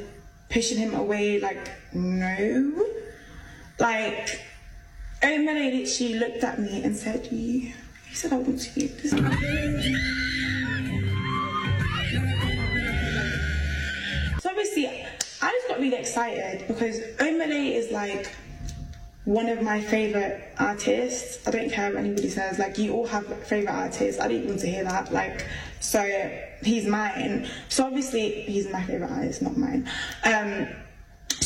pushing 0.49 0.77
him 0.77 0.93
away. 0.95 1.41
Like 1.41 1.69
no, 1.93 2.85
like 3.77 4.39
Emily 5.29 5.85
she 5.85 6.15
looked 6.15 6.43
at 6.43 6.57
me 6.59 6.83
and 6.83 6.95
said, 6.95 7.27
"You." 7.31 7.71
He 8.09 8.15
said, 8.15 8.33
"I 8.33 8.37
want 8.37 8.59
to 8.59 8.79
you." 8.79 8.87
This 8.87 9.11
So 14.41 14.49
obviously, 14.49 14.87
I 14.87 15.51
just 15.51 15.67
got 15.67 15.79
really 15.79 15.97
excited 15.97 16.67
because 16.67 16.99
Omah 17.19 17.47
Lay 17.47 17.75
is 17.75 17.91
like 17.91 18.31
one 19.25 19.49
of 19.49 19.61
my 19.61 19.79
favorite 19.79 20.51
artists. 20.57 21.47
I 21.47 21.51
don't 21.51 21.71
care 21.71 21.91
what 21.91 21.99
anybody 21.99 22.29
says. 22.29 22.57
Like 22.57 22.79
you 22.79 22.93
all 22.93 23.05
have 23.05 23.27
favorite 23.43 23.71
artists. 23.71 24.19
I 24.19 24.27
didn't 24.27 24.47
want 24.47 24.61
to 24.61 24.67
hear 24.67 24.83
that. 24.83 25.13
Like 25.13 25.45
so, 25.79 26.01
he's 26.63 26.87
mine. 26.87 27.47
So 27.67 27.85
obviously, 27.85 28.31
he's 28.31 28.67
my 28.71 28.81
favorite 28.81 29.11
artist, 29.11 29.43
not 29.43 29.55
mine. 29.55 29.87
Um, 30.23 30.67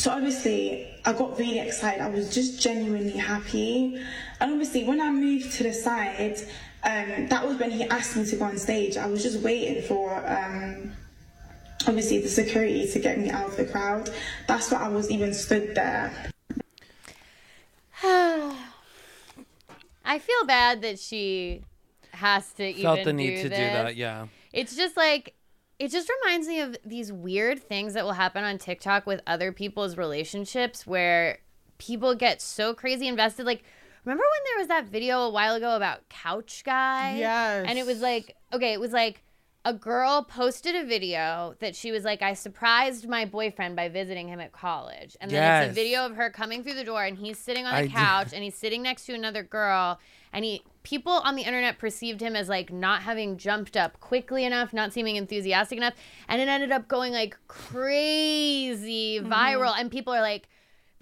so 0.04 0.10
obviously, 0.10 0.86
I 1.06 1.14
got 1.14 1.38
really 1.38 1.58
excited. 1.60 2.02
I 2.02 2.10
was 2.10 2.34
just 2.34 2.60
genuinely 2.60 3.16
happy. 3.16 3.98
And 4.38 4.52
obviously, 4.52 4.84
when 4.84 5.00
I 5.00 5.10
moved 5.10 5.52
to 5.52 5.62
the 5.62 5.72
side, 5.72 6.36
um, 6.82 7.28
that 7.28 7.48
was 7.48 7.56
when 7.56 7.70
he 7.70 7.84
asked 7.84 8.14
me 8.14 8.26
to 8.26 8.36
go 8.36 8.44
on 8.44 8.58
stage. 8.58 8.98
I 8.98 9.06
was 9.06 9.22
just 9.22 9.40
waiting 9.40 9.82
for. 9.82 10.14
Um, 10.14 10.92
obviously 11.86 12.18
the 12.20 12.28
security 12.28 12.86
to 12.86 12.98
get 12.98 13.18
me 13.18 13.30
out 13.30 13.48
of 13.48 13.56
the 13.56 13.64
crowd. 13.64 14.10
That's 14.46 14.70
why 14.70 14.82
I 14.82 14.88
was 14.88 15.10
even 15.10 15.32
stood 15.32 15.74
there. 15.74 16.12
I 18.02 18.58
feel 20.18 20.44
bad 20.46 20.82
that 20.82 20.98
she 20.98 21.62
has 22.12 22.52
to 22.52 22.66
even 22.66 22.82
Felt 22.82 23.04
the 23.04 23.12
need 23.14 23.36
do 23.36 23.42
to 23.44 23.48
do 23.48 23.56
that, 23.56 23.96
yeah. 23.96 24.26
It's 24.52 24.76
just 24.76 24.98
like 24.98 25.34
it 25.84 25.90
just 25.90 26.10
reminds 26.22 26.48
me 26.48 26.60
of 26.60 26.76
these 26.84 27.12
weird 27.12 27.62
things 27.62 27.92
that 27.94 28.04
will 28.04 28.12
happen 28.12 28.42
on 28.42 28.56
TikTok 28.58 29.06
with 29.06 29.20
other 29.26 29.52
people's 29.52 29.96
relationships 29.98 30.86
where 30.86 31.38
people 31.78 32.14
get 32.14 32.40
so 32.40 32.72
crazy 32.72 33.06
invested. 33.06 33.44
Like, 33.44 33.62
remember 34.04 34.22
when 34.22 34.52
there 34.52 34.58
was 34.60 34.68
that 34.68 34.86
video 34.86 35.20
a 35.20 35.30
while 35.30 35.54
ago 35.54 35.76
about 35.76 36.08
Couch 36.08 36.62
Guy? 36.64 37.18
Yes. 37.18 37.66
And 37.68 37.78
it 37.78 37.84
was 37.84 38.00
like, 38.00 38.34
okay, 38.52 38.72
it 38.72 38.80
was 38.80 38.92
like 38.92 39.20
a 39.66 39.74
girl 39.74 40.22
posted 40.24 40.74
a 40.74 40.84
video 40.84 41.54
that 41.60 41.74
she 41.74 41.90
was 41.90 42.04
like, 42.04 42.22
I 42.22 42.34
surprised 42.34 43.08
my 43.08 43.24
boyfriend 43.24 43.76
by 43.76 43.88
visiting 43.88 44.28
him 44.28 44.40
at 44.40 44.52
college. 44.52 45.16
And 45.20 45.30
then 45.30 45.62
it's 45.62 45.70
a 45.70 45.74
video 45.74 46.04
of 46.06 46.16
her 46.16 46.28
coming 46.30 46.62
through 46.62 46.74
the 46.74 46.84
door 46.84 47.04
and 47.04 47.16
he's 47.16 47.38
sitting 47.38 47.64
on 47.66 47.72
the 47.72 47.78
I 47.78 47.82
did- 47.82 47.92
couch 47.92 48.28
and 48.32 48.42
he's 48.42 48.54
sitting 48.54 48.82
next 48.82 49.06
to 49.06 49.14
another 49.14 49.42
girl 49.42 49.98
and 50.34 50.44
he 50.44 50.62
people 50.82 51.12
on 51.12 51.36
the 51.36 51.42
internet 51.42 51.78
perceived 51.78 52.20
him 52.20 52.36
as 52.36 52.48
like 52.48 52.70
not 52.70 53.02
having 53.02 53.38
jumped 53.38 53.76
up 53.76 53.98
quickly 54.00 54.44
enough, 54.44 54.74
not 54.74 54.92
seeming 54.92 55.16
enthusiastic 55.16 55.78
enough, 55.78 55.94
and 56.28 56.42
it 56.42 56.48
ended 56.48 56.72
up 56.72 56.88
going 56.88 57.12
like 57.12 57.38
crazy 57.48 59.20
mm-hmm. 59.20 59.32
viral 59.32 59.74
and 59.78 59.90
people 59.90 60.12
are 60.12 60.20
like 60.20 60.48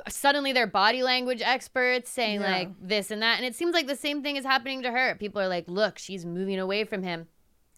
suddenly 0.08 0.52
they're 0.52 0.66
body 0.66 1.02
language 1.02 1.42
experts 1.44 2.10
saying 2.10 2.40
Yeah. 2.40 2.50
like 2.50 2.68
this 2.80 3.10
and 3.10 3.22
that 3.22 3.38
and 3.38 3.46
it 3.46 3.54
seems 3.54 3.74
like 3.74 3.86
the 3.86 3.96
same 3.96 4.22
thing 4.22 4.36
is 4.36 4.44
happening 4.44 4.82
to 4.82 4.90
her. 4.90 5.16
People 5.16 5.40
are 5.40 5.48
like, 5.48 5.64
"Look, 5.66 5.98
she's 5.98 6.24
moving 6.24 6.58
away 6.58 6.84
from 6.84 7.02
him." 7.02 7.26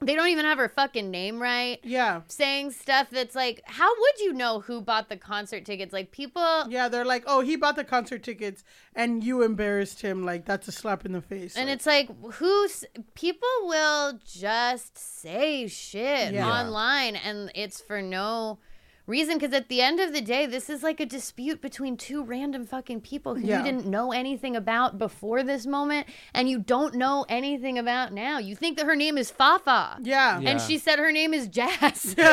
They 0.05 0.15
don't 0.15 0.29
even 0.29 0.45
have 0.45 0.59
her 0.59 0.69
fucking 0.69 1.11
name 1.11 1.41
right. 1.41 1.79
Yeah. 1.83 2.23
Saying 2.29 2.73
stuff 2.73 3.09
that's 3.11 3.35
like, 3.35 3.63
how 3.65 3.89
would 3.89 4.19
you 4.21 4.33
know 4.33 4.61
who 4.61 4.81
bought 4.81 5.09
the 5.09 5.17
concert 5.17 5.65
tickets? 5.65 5.93
Like 5.93 6.11
people 6.11 6.65
Yeah, 6.69 6.89
they're 6.89 7.05
like, 7.05 7.25
oh, 7.27 7.41
he 7.41 7.57
bought 7.57 7.77
the 7.77 7.85
concert 7.85 8.23
tickets 8.23 8.65
and 8.95 9.25
you 9.25 9.43
embarrassed 9.43 10.03
him. 10.03 10.25
Like, 10.25 10.45
that's 10.45 10.69
a 10.69 10.73
slap 10.73 11.05
in 11.05 11.13
the 11.13 11.21
face. 11.23 11.57
And 11.57 11.69
Like, 11.69 11.75
it's 11.77 11.87
like, 11.87 12.09
who's 12.35 12.85
people 13.15 13.49
will 13.63 14.19
just 14.25 14.97
say 14.99 15.67
shit 15.67 16.33
Yeah. 16.35 16.49
online, 16.49 17.17
and 17.17 17.51
it's 17.55 17.81
for 17.81 18.01
no 18.03 18.59
reason. 19.07 19.39
Because 19.39 19.53
at 19.55 19.69
the 19.69 19.81
end 19.81 20.01
of 20.01 20.13
the 20.13 20.21
day, 20.21 20.47
this 20.47 20.69
is 20.71 20.83
like 20.83 21.01
a 21.01 21.07
dispute 21.07 21.61
between 21.61 21.97
two 21.97 22.23
random 22.25 22.67
fucking 22.67 23.01
people 23.03 23.35
who 23.35 23.47
Yeah. 23.47 23.59
you 23.59 23.65
didn't 23.65 23.87
know 23.87 24.13
anything 24.13 24.57
about 24.57 24.99
before 24.99 25.43
this 25.43 25.67
moment, 25.67 26.07
and 26.33 26.49
you 26.49 26.59
don't 26.59 26.95
know 26.95 27.25
anything 27.29 27.79
about 27.79 28.13
now. 28.13 28.39
You 28.39 28.57
think 28.57 28.77
that 28.79 28.87
her 28.87 28.97
name 28.97 29.19
is 29.19 29.31
Fafa. 29.31 29.99
Yeah. 30.03 30.41
And 30.45 30.61
she 30.61 30.79
said 30.79 30.99
her 30.99 31.13
name 31.13 31.35
is 31.35 31.49
Jazz. 31.49 32.15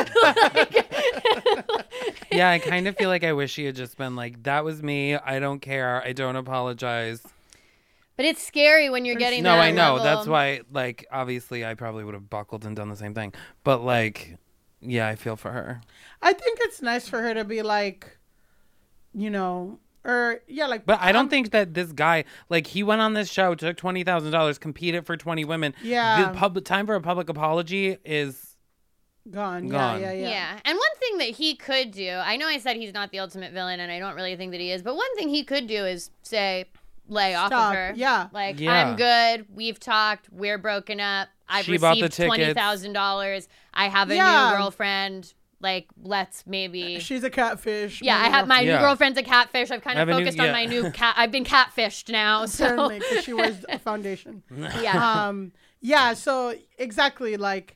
yeah, 2.31 2.49
I 2.49 2.59
kind 2.59 2.87
of 2.87 2.95
feel 2.97 3.09
like 3.09 3.23
I 3.23 3.33
wish 3.33 3.51
she 3.51 3.65
had 3.65 3.75
just 3.75 3.97
been 3.97 4.15
like, 4.15 4.43
"That 4.43 4.63
was 4.63 4.81
me. 4.81 5.15
I 5.15 5.39
don't 5.39 5.59
care. 5.59 6.01
I 6.03 6.13
don't 6.13 6.35
apologize." 6.35 7.21
But 8.17 8.25
it's 8.25 8.43
scary 8.45 8.89
when 8.89 9.05
you're 9.05 9.15
getting 9.15 9.43
No, 9.43 9.55
that 9.55 9.61
I 9.61 9.71
know. 9.71 9.95
level. 9.95 10.03
That's 10.03 10.27
why. 10.27 10.61
Like, 10.71 11.05
obviously, 11.11 11.65
I 11.65 11.73
probably 11.73 12.03
would 12.03 12.13
have 12.13 12.29
buckled 12.29 12.65
and 12.65 12.75
done 12.75 12.89
the 12.89 12.95
same 12.95 13.13
thing. 13.13 13.33
But 13.63 13.83
like, 13.83 14.37
yeah, 14.81 15.07
I 15.07 15.15
feel 15.15 15.35
for 15.35 15.51
her. 15.51 15.81
I 16.21 16.33
think 16.33 16.59
it's 16.61 16.81
nice 16.81 17.07
for 17.07 17.21
her 17.21 17.33
to 17.33 17.43
be 17.43 17.61
like, 17.61 18.17
you 19.13 19.29
know, 19.29 19.79
or 20.03 20.41
yeah, 20.47 20.67
like. 20.67 20.85
But 20.85 20.99
I 21.01 21.11
don't 21.11 21.29
think 21.29 21.51
that 21.51 21.73
this 21.73 21.91
guy, 21.91 22.25
like, 22.49 22.67
he 22.67 22.83
went 22.83 23.01
on 23.01 23.13
this 23.13 23.29
show, 23.29 23.55
took 23.55 23.77
twenty 23.77 24.03
thousand 24.03 24.31
dollars, 24.31 24.57
competed 24.57 25.05
for 25.05 25.17
twenty 25.17 25.45
women. 25.45 25.73
Yeah. 25.83 26.31
the 26.31 26.37
public 26.37 26.65
time 26.65 26.85
for 26.85 26.95
a 26.95 27.01
public 27.01 27.29
apology 27.29 27.97
is 28.05 28.55
gone. 29.29 29.67
Gone. 29.67 30.01
Yeah, 30.01 30.11
yeah, 30.11 30.21
yeah. 30.21 30.29
Yeah. 30.29 30.59
And 30.65 30.77
one 30.77 30.97
thing 30.99 31.17
that 31.19 31.29
he 31.37 31.55
could 31.55 31.91
do, 31.91 32.09
I 32.09 32.37
know 32.37 32.47
I 32.47 32.57
said 32.57 32.77
he's 32.77 32.93
not 32.93 33.11
the 33.11 33.19
ultimate 33.19 33.53
villain, 33.53 33.79
and 33.79 33.91
I 33.91 33.99
don't 33.99 34.15
really 34.15 34.35
think 34.35 34.51
that 34.51 34.59
he 34.61 34.71
is, 34.71 34.81
but 34.81 34.95
one 34.95 35.15
thing 35.15 35.29
he 35.29 35.43
could 35.43 35.67
do 35.67 35.85
is 35.85 36.09
say, 36.23 36.65
lay 37.07 37.35
off 37.35 37.51
of 37.51 37.73
her. 37.73 37.93
Yeah. 37.95 38.27
Like, 38.31 38.59
Yeah. 38.59 38.71
I'm 38.73 38.95
good. 38.95 39.45
We've 39.53 39.79
talked. 39.79 40.29
We're 40.31 40.57
broken 40.57 40.99
up. 40.99 41.27
I've 41.47 41.65
She 41.65 41.77
bought 41.77 41.97
the 41.97 42.03
received 42.03 42.31
$20,000. 42.31 43.47
I 43.73 43.89
have 43.89 44.09
a 44.09 44.15
Yeah. 44.15 44.51
new 44.51 44.57
girlfriend. 44.57 45.33
Like, 45.61 45.87
let's 46.01 46.43
maybe. 46.47 46.99
She's 46.99 47.23
a 47.23 47.29
catfish. 47.29 48.01
yeah, 48.01 48.17
I 48.17 48.29
have 48.29 48.47
my 48.47 48.61
Yeah. 48.61 48.75
new 48.77 48.79
girlfriend's 48.81 49.17
a 49.19 49.23
catfish. 49.23 49.69
I've 49.71 49.81
kind 49.83 49.99
of 49.99 50.07
have 50.07 50.09
a 50.09 50.19
new- 50.19 50.25
focused 50.25 50.39
on 50.39 50.47
yeah. 50.47 50.51
my 50.51 50.65
new 50.65 50.91
cat. 50.99 51.13
I've 51.17 51.31
been 51.31 51.45
catfished 51.45 52.09
now. 52.11 52.45
So, 52.47 52.65
Certainly, 52.67 53.01
she 53.21 53.33
wears 53.33 53.63
a 53.69 53.77
foundation. 53.89 54.43
yeah. 54.81 55.27
um 55.27 55.51
yeah 55.83 56.13
so 56.13 56.53
exactly 56.77 57.37
like 57.37 57.75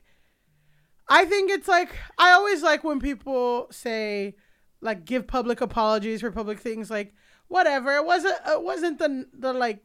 i 1.08 1.24
think 1.24 1.50
it's 1.50 1.66
like 1.66 1.90
i 2.18 2.30
always 2.30 2.62
like 2.62 2.84
when 2.84 3.00
people 3.00 3.66
say 3.72 4.36
like 4.80 5.04
give 5.04 5.26
public 5.26 5.60
apologies 5.60 6.20
for 6.20 6.30
public 6.30 6.60
things 6.60 6.88
like 6.88 7.12
whatever 7.48 7.96
it 7.96 8.04
wasn't 8.06 8.36
it 8.46 8.62
wasn't 8.62 9.00
the 9.00 9.26
the 9.36 9.52
like 9.52 9.82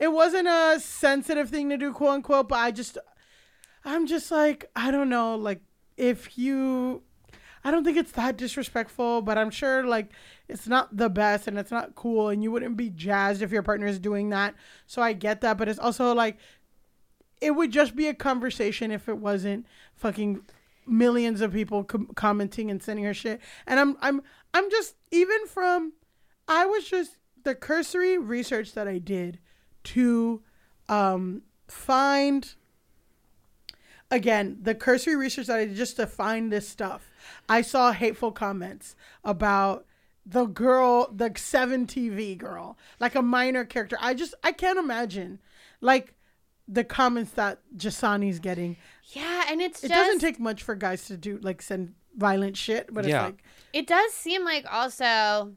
it 0.00 0.08
wasn't 0.08 0.48
a 0.48 0.80
sensitive 0.80 1.48
thing 1.50 1.68
to 1.70 1.76
do 1.76 1.92
quote 1.92 2.10
unquote 2.14 2.48
but 2.48 2.56
i 2.58 2.72
just 2.72 2.98
i'm 3.84 4.04
just 4.04 4.32
like 4.32 4.68
i 4.74 4.90
don't 4.90 5.08
know 5.08 5.36
like 5.36 5.60
if 5.98 6.38
you 6.38 7.02
I 7.64 7.70
don't 7.70 7.84
think 7.84 7.96
it's 7.96 8.12
that 8.12 8.36
disrespectful, 8.36 9.20
but 9.20 9.36
I'm 9.36 9.50
sure 9.50 9.84
like 9.84 10.12
it's 10.48 10.66
not 10.66 10.96
the 10.96 11.10
best 11.10 11.48
and 11.48 11.58
it's 11.58 11.70
not 11.70 11.94
cool 11.94 12.28
and 12.28 12.42
you 12.42 12.50
wouldn't 12.50 12.76
be 12.76 12.88
jazzed 12.88 13.42
if 13.42 13.50
your 13.50 13.62
partner 13.62 13.86
is 13.86 13.98
doing 13.98 14.30
that. 14.30 14.54
So 14.86 15.02
I 15.02 15.12
get 15.12 15.40
that, 15.42 15.58
but 15.58 15.68
it's 15.68 15.78
also 15.78 16.14
like 16.14 16.38
it 17.40 17.52
would 17.52 17.70
just 17.70 17.94
be 17.94 18.06
a 18.06 18.14
conversation 18.14 18.90
if 18.90 19.08
it 19.08 19.18
wasn't 19.18 19.66
fucking 19.94 20.42
millions 20.86 21.40
of 21.40 21.52
people 21.52 21.84
com- 21.84 22.10
commenting 22.14 22.70
and 22.70 22.82
sending 22.82 23.04
her 23.04 23.14
shit. 23.14 23.40
And 23.66 23.78
I'm 23.78 23.96
I'm 24.00 24.22
I'm 24.54 24.70
just 24.70 24.94
even 25.10 25.46
from 25.46 25.92
I 26.46 26.64
was 26.64 26.88
just 26.88 27.16
the 27.44 27.54
cursory 27.54 28.18
research 28.18 28.72
that 28.74 28.88
I 28.88 28.98
did 28.98 29.40
to 29.84 30.42
um 30.88 31.42
find 31.66 32.54
again 34.10 34.58
the 34.62 34.74
cursory 34.74 35.16
research 35.16 35.46
that 35.46 35.58
I 35.58 35.64
did 35.66 35.76
just 35.76 35.96
to 35.96 36.06
find 36.06 36.50
this 36.52 36.68
stuff. 36.68 37.10
I 37.48 37.62
saw 37.62 37.92
hateful 37.92 38.32
comments 38.32 38.96
about 39.24 39.84
the 40.24 40.44
girl, 40.46 41.10
the 41.12 41.32
seven 41.36 41.86
TV 41.86 42.36
girl, 42.36 42.76
like 43.00 43.14
a 43.14 43.22
minor 43.22 43.64
character. 43.64 43.96
I 44.00 44.14
just 44.14 44.34
I 44.44 44.52
can't 44.52 44.78
imagine 44.78 45.38
like 45.80 46.14
the 46.66 46.84
comments 46.84 47.32
that 47.32 47.60
Jasani's 47.76 48.38
getting. 48.40 48.76
yeah. 49.04 49.44
And 49.48 49.60
it's 49.62 49.82
It 49.82 49.88
just. 49.88 49.98
doesn't 49.98 50.20
take 50.20 50.38
much 50.38 50.62
for 50.62 50.74
guys 50.74 51.06
to 51.06 51.16
do 51.16 51.38
like 51.42 51.62
send 51.62 51.94
violent 52.16 52.56
shit, 52.56 52.92
but 52.92 53.04
Yeah. 53.06 53.22
it's 53.22 53.24
like 53.32 53.42
It 53.72 53.86
does 53.86 54.12
seem 54.12 54.44
like 54.44 54.66
also 54.70 55.52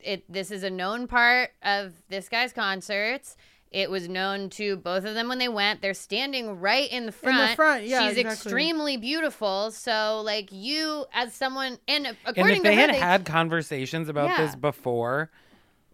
it 0.00 0.24
this 0.32 0.50
is 0.50 0.62
a 0.62 0.70
known 0.70 1.06
part 1.06 1.50
of 1.62 1.92
this 2.08 2.28
guy's 2.28 2.52
concerts. 2.52 3.36
It 3.72 3.90
was 3.90 4.08
known 4.08 4.48
to 4.50 4.76
both 4.76 5.04
of 5.04 5.14
them 5.14 5.28
when 5.28 5.38
they 5.38 5.48
went. 5.48 5.82
They're 5.82 5.92
standing 5.92 6.60
right 6.60 6.90
in 6.90 7.06
the 7.06 7.12
front. 7.12 7.38
In 7.40 7.50
the 7.50 7.56
front, 7.56 7.84
yeah, 7.84 8.08
She's 8.08 8.18
exactly. 8.18 8.32
extremely 8.50 8.96
beautiful. 8.96 9.70
So 9.70 10.22
like 10.24 10.50
you 10.52 11.04
as 11.12 11.34
someone 11.34 11.78
and 11.88 12.06
And 12.06 12.16
according 12.24 12.56
if 12.58 12.62
to 12.62 12.68
they 12.68 12.74
her, 12.74 12.80
had 12.80 12.90
they, 12.94 12.98
had 12.98 13.24
conversations 13.26 14.08
about 14.08 14.30
Yeah. 14.30 14.46
this 14.46 14.54
before, 14.56 15.30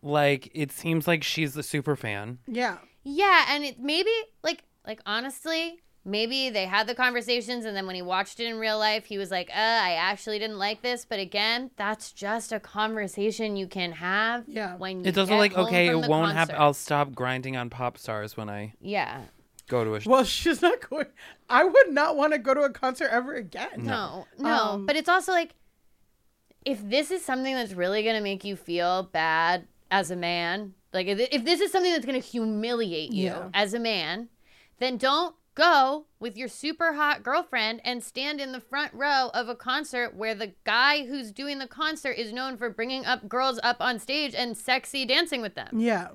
like 0.02 0.50
it 0.54 0.70
seems 0.70 1.06
like 1.08 1.24
she's 1.24 1.54
the 1.54 1.62
super 1.62 1.96
fan. 1.96 2.38
yeah. 2.46 2.78
Yeah, 3.04 3.46
and 3.48 3.64
it 3.64 3.80
maybe 3.80 4.12
like 4.44 4.62
like 4.86 5.00
honestly, 5.06 5.80
maybe 6.04 6.50
they 6.50 6.66
had 6.66 6.86
the 6.86 6.94
conversations 6.94 7.64
and 7.64 7.76
then 7.76 7.86
when 7.86 7.94
he 7.94 8.02
watched 8.02 8.40
it 8.40 8.46
in 8.46 8.58
real 8.58 8.78
life, 8.78 9.04
he 9.04 9.18
was 9.18 9.30
like, 9.30 9.50
uh, 9.50 9.54
I 9.58 9.92
actually 9.92 10.38
didn't 10.38 10.58
like 10.58 10.82
this. 10.82 11.04
But 11.04 11.18
again, 11.20 11.70
that's 11.76 12.12
just 12.12 12.52
a 12.52 12.58
conversation 12.60 13.56
you 13.56 13.66
can 13.66 13.92
have. 13.92 14.44
Yeah. 14.48 14.76
When 14.76 15.00
you 15.00 15.06
It's 15.06 15.18
also 15.18 15.30
get 15.32 15.38
like, 15.38 15.56
okay, 15.56 15.88
it 15.88 16.08
won't 16.08 16.32
happen. 16.32 16.56
I'll 16.58 16.74
stop 16.74 17.12
grinding 17.14 17.56
on 17.56 17.70
pop 17.70 17.98
stars 17.98 18.36
when 18.36 18.48
I 18.50 18.74
Yeah. 18.80 19.22
go 19.68 19.84
to 19.84 19.94
a 19.94 20.00
sh- 20.00 20.06
Well, 20.06 20.24
she's 20.38 20.60
not 20.60 20.88
going. 20.90 21.06
I 21.48 21.64
would 21.64 21.90
not 21.90 22.16
want 22.16 22.32
to 22.32 22.38
go 22.38 22.54
to 22.54 22.62
a 22.62 22.70
concert 22.70 23.08
ever 23.10 23.34
again. 23.34 23.68
No, 23.84 24.26
no. 24.38 24.50
Um, 24.72 24.86
but 24.86 24.96
it's 24.96 25.08
also 25.08 25.32
like, 25.32 25.54
if 26.64 26.80
this 26.88 27.10
is 27.10 27.24
something 27.24 27.54
that's 27.54 27.72
really 27.72 28.02
going 28.02 28.14
to 28.16 28.22
make 28.22 28.44
you 28.44 28.56
feel 28.56 29.02
bad 29.04 29.66
as 29.90 30.10
a 30.10 30.16
man, 30.16 30.74
like 30.92 31.06
if, 31.06 31.18
if 31.32 31.44
this 31.44 31.60
is 31.60 31.72
something 31.72 31.92
that's 31.92 32.06
going 32.06 32.20
to 32.20 32.26
humiliate 32.26 33.12
you 33.12 33.26
Yeah. 33.26 33.48
as 33.54 33.74
a 33.74 33.78
man, 33.80 34.28
then 34.78 34.96
don't 34.96 35.34
go 35.54 36.06
with 36.18 36.36
your 36.36 36.48
super 36.48 36.94
hot 36.94 37.22
girlfriend 37.22 37.80
and 37.84 38.02
stand 38.02 38.40
in 38.40 38.52
the 38.52 38.60
front 38.60 38.92
row 38.94 39.30
of 39.34 39.48
a 39.48 39.54
concert 39.54 40.14
where 40.14 40.34
the 40.34 40.52
guy 40.64 41.04
who's 41.06 41.30
doing 41.30 41.58
the 41.58 41.66
concert 41.66 42.12
is 42.12 42.32
known 42.32 42.56
for 42.56 42.70
bringing 42.70 43.04
up 43.04 43.28
girls 43.28 43.60
up 43.62 43.76
on 43.80 43.98
stage 43.98 44.34
and 44.34 44.56
sexy 44.56 45.04
dancing 45.04 45.42
with 45.42 45.54
them. 45.54 45.78
Yeah, 45.78 46.08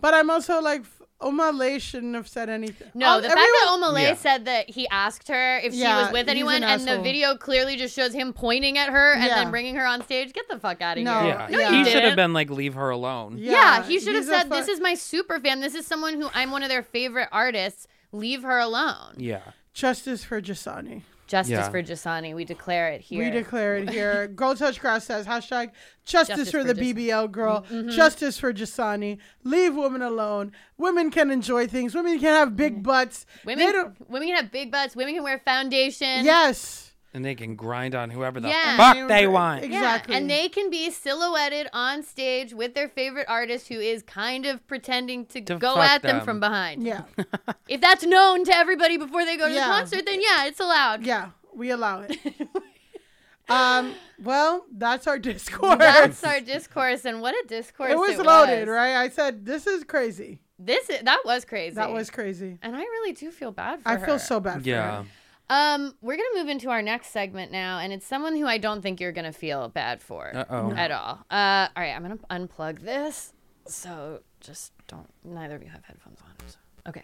but 0.00 0.14
I'm 0.14 0.30
also 0.30 0.60
like, 0.62 0.84
Omah 1.20 1.58
Lay 1.58 1.78
shouldn't 1.78 2.14
have 2.14 2.26
said 2.26 2.48
anything. 2.48 2.88
No, 2.94 3.06
All- 3.08 3.16
the 3.20 3.28
fact 3.28 3.36
that 3.36 3.66
everyone- 3.68 3.90
Omah 3.90 3.94
Lay 3.94 4.02
Yeah. 4.04 4.14
said 4.14 4.46
that 4.46 4.70
he 4.70 4.88
asked 4.88 5.28
her 5.28 5.58
if 5.58 5.74
she 5.74 5.82
was 5.84 6.10
with 6.12 6.30
anyone, 6.30 6.62
an 6.62 6.64
and 6.64 6.88
the 6.88 6.98
video 7.02 7.36
clearly 7.36 7.76
just 7.76 7.94
shows 7.94 8.14
him 8.14 8.32
pointing 8.32 8.78
at 8.78 8.88
her 8.88 9.12
and 9.12 9.24
Yeah. 9.24 9.34
then 9.34 9.50
bringing 9.50 9.74
her 9.74 9.84
on 9.84 10.02
stage. 10.02 10.32
Get 10.32 10.48
the 10.48 10.58
fuck 10.58 10.80
out 10.80 10.96
of 10.96 11.04
No, 11.04 11.20
here. 11.20 11.28
yeah. 11.34 11.46
No, 11.50 11.58
yeah. 11.58 11.70
you 11.72 11.84
he 11.84 11.90
should 11.90 12.04
have 12.04 12.16
been 12.16 12.32
like, 12.32 12.48
leave 12.48 12.72
her 12.72 12.88
alone. 12.88 13.36
Yeah, 13.36 13.82
he 13.82 14.00
should 14.00 14.14
have 14.14 14.24
he's 14.24 14.28
a 14.32 14.38
said, 14.38 14.50
"This 14.50 14.68
is 14.68 14.80
my 14.80 14.94
super 14.94 15.38
fan. 15.38 15.60
This 15.60 15.74
is 15.74 15.86
someone 15.86 16.14
who 16.18 16.30
I'm 16.32 16.50
one 16.50 16.62
of 16.62 16.70
their 16.70 16.82
favorite 16.82 17.28
artists. 17.30 17.86
Leave 18.12 18.42
her 18.42 18.58
alone." 18.58 19.14
Yeah. 19.16 19.40
justice 19.72 20.24
for 20.24 20.40
Jasani. 20.42 21.02
Justice 21.28 21.52
Yeah. 21.52 21.70
for 21.70 21.80
Jasani. 21.80 22.34
We 22.34 22.44
declare 22.44 22.88
it 22.88 23.00
here. 23.00 23.22
We 23.24 23.30
declare 23.30 23.76
it 23.76 23.88
here. 23.96 24.26
Girl 24.26 24.56
Touch 24.56 24.80
Grass 24.80 25.04
says 25.04 25.26
hashtag 25.26 25.70
justice, 26.04 26.36
Justice 26.36 26.50
for, 26.50 26.58
for 26.62 26.64
the 26.64 26.74
Jas- 26.74 26.82
BBL 26.92 27.30
girl, 27.30 27.64
Mm-hmm. 27.70 27.90
justice 27.90 28.36
for 28.40 28.52
Jasani. 28.52 29.18
Leave 29.44 29.76
women 29.76 30.02
alone. 30.02 30.50
Women 30.76 31.12
can 31.12 31.30
enjoy 31.30 31.68
things. 31.68 31.94
Women 31.94 32.18
can 32.18 32.34
have 32.34 32.56
big 32.56 32.82
butts. 32.82 33.26
Women, 33.44 33.94
women 34.08 34.26
can 34.26 34.36
have 34.38 34.50
big 34.50 34.72
butts. 34.72 34.96
Women 34.96 35.14
can 35.14 35.22
wear 35.22 35.38
foundation. 35.38 36.24
Yes. 36.24 36.89
And 37.12 37.24
they 37.24 37.34
can 37.34 37.56
grind 37.56 37.96
on 37.96 38.10
whoever 38.10 38.38
the 38.38 38.48
Yeah. 38.48 38.76
fuck 38.76 39.08
they 39.08 39.26
want. 39.26 39.64
Ex- 39.64 39.72
Yeah, 39.72 39.78
Exactly. 39.78 40.14
and 40.14 40.30
they 40.30 40.48
can 40.48 40.70
be 40.70 40.90
silhouetted 40.90 41.68
on 41.72 42.04
stage 42.04 42.54
with 42.54 42.74
their 42.74 42.88
favorite 42.88 43.26
artist 43.28 43.66
who 43.66 43.74
is 43.80 44.04
kind 44.04 44.46
of 44.46 44.64
pretending 44.68 45.26
to, 45.26 45.40
To 45.40 45.56
go 45.56 45.74
fuck 45.74 45.90
at 45.90 46.02
them. 46.02 46.16
them. 46.18 46.24
from 46.24 46.38
behind. 46.38 46.84
Yeah. 46.84 47.02
If 47.68 47.80
that's 47.80 48.04
known 48.04 48.44
to 48.44 48.54
everybody 48.54 48.96
before 48.96 49.24
they 49.24 49.36
go 49.36 49.48
to 49.48 49.54
Yeah. 49.54 49.66
the 49.66 49.72
concert, 49.72 50.06
then 50.06 50.20
yeah, 50.22 50.46
it's 50.46 50.60
allowed. 50.60 51.04
Yeah. 51.04 51.30
We 51.52 51.70
allow 51.70 52.00
it. 52.02 52.16
um. 53.48 53.94
Well, 54.22 54.66
that's 54.70 55.06
our 55.06 55.18
discourse. 55.18 55.78
That's 55.78 56.22
our 56.24 56.40
discourse, 56.40 57.04
and 57.06 57.20
what 57.22 57.34
a 57.34 57.48
discourse 57.48 57.90
it 57.90 57.96
was 57.98 58.18
it 58.18 58.24
loaded, 58.26 58.68
was. 58.68 58.74
right? 58.74 58.96
I 58.96 59.08
said 59.08 59.46
this 59.46 59.66
is 59.66 59.82
crazy. 59.82 60.40
This 60.58 60.90
is, 60.90 61.00
that 61.02 61.20
was 61.24 61.46
crazy. 61.46 61.74
That 61.76 61.90
was 61.90 62.10
crazy. 62.10 62.58
and 62.60 62.76
I 62.76 62.80
really 62.80 63.12
do 63.12 63.30
feel 63.30 63.50
bad 63.50 63.82
for 63.82 63.88
I 63.88 63.96
her. 63.96 64.06
feel 64.06 64.18
so 64.18 64.38
bad 64.40 64.62
for 64.62 64.68
Yeah. 64.68 65.02
her. 65.02 65.06
Um, 65.50 65.96
we're 66.00 66.16
gonna 66.16 66.28
move 66.36 66.48
into 66.48 66.70
our 66.70 66.80
next 66.80 67.08
segment 67.08 67.50
now, 67.50 67.80
and 67.80 67.92
it's 67.92 68.06
someone 68.06 68.36
who 68.36 68.46
I 68.46 68.56
don't 68.58 68.82
think 68.82 69.00
you're 69.00 69.10
gonna 69.10 69.32
feel 69.32 69.68
bad 69.68 70.00
for 70.00 70.30
Uh-oh. 70.34 70.72
at 70.76 70.92
all. 70.92 71.18
Uh, 71.28 71.66
all 71.74 71.82
right, 71.82 71.92
I'm 71.94 72.02
gonna 72.02 72.18
unplug 72.30 72.82
this, 72.82 73.32
so 73.66 74.20
just 74.40 74.72
don't. 74.86 75.10
Neither 75.24 75.56
of 75.56 75.62
you 75.62 75.68
have 75.68 75.84
headphones 75.84 76.20
on. 76.22 76.48
So. 76.48 76.56
Okay. 76.88 77.02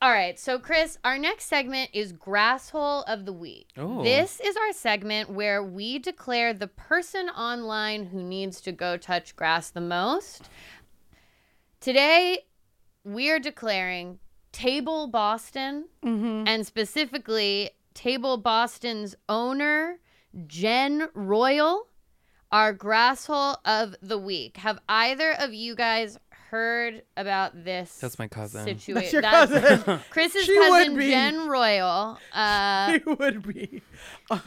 All 0.00 0.12
right, 0.12 0.38
so 0.38 0.60
Chris, 0.60 0.96
our 1.02 1.18
next 1.18 1.46
segment 1.46 1.90
is 1.92 2.12
Grasshole 2.12 3.02
of 3.08 3.24
the 3.26 3.32
Week. 3.32 3.70
Oh. 3.76 4.04
This 4.04 4.38
is 4.38 4.56
our 4.56 4.72
segment 4.72 5.30
where 5.30 5.60
we 5.60 5.98
declare 5.98 6.54
the 6.54 6.68
person 6.68 7.28
online 7.30 8.06
who 8.06 8.22
needs 8.22 8.60
to 8.60 8.70
go 8.70 8.96
touch 8.96 9.34
grass 9.34 9.70
the 9.70 9.80
most. 9.80 10.48
Today, 11.80 12.44
we 13.02 13.28
are 13.30 13.40
declaring 13.40 14.20
Table 14.52 15.06
Boston, 15.06 15.86
and 16.02 16.66
specifically 16.66 17.70
Table 17.94 18.36
Boston's 18.36 19.14
owner, 19.28 19.98
Jen 20.46 21.08
Royle, 21.14 21.86
our 22.50 22.72
grasshole 22.74 23.56
of 23.64 23.94
the 24.02 24.18
week. 24.18 24.56
Have 24.58 24.78
either 24.88 25.32
of 25.38 25.52
you 25.52 25.74
guys 25.74 26.18
heard 26.50 27.02
about 27.16 27.64
this? 27.64 27.94
That's 27.98 28.18
my 28.18 28.26
cousin. 28.28 28.64
Situation. 28.64 29.20
That's 29.20 29.50
your 29.52 29.60
cousin. 29.60 30.00
Chris's 30.10 30.44
She 30.44 30.58
would 30.58 30.68
cousin, 30.70 30.96
be. 30.96 31.10
Jen 31.10 31.46
Royle. 31.48 32.18
Uh, 32.32 32.92
she 32.98 33.02
would 33.04 33.46
be. 33.46 33.82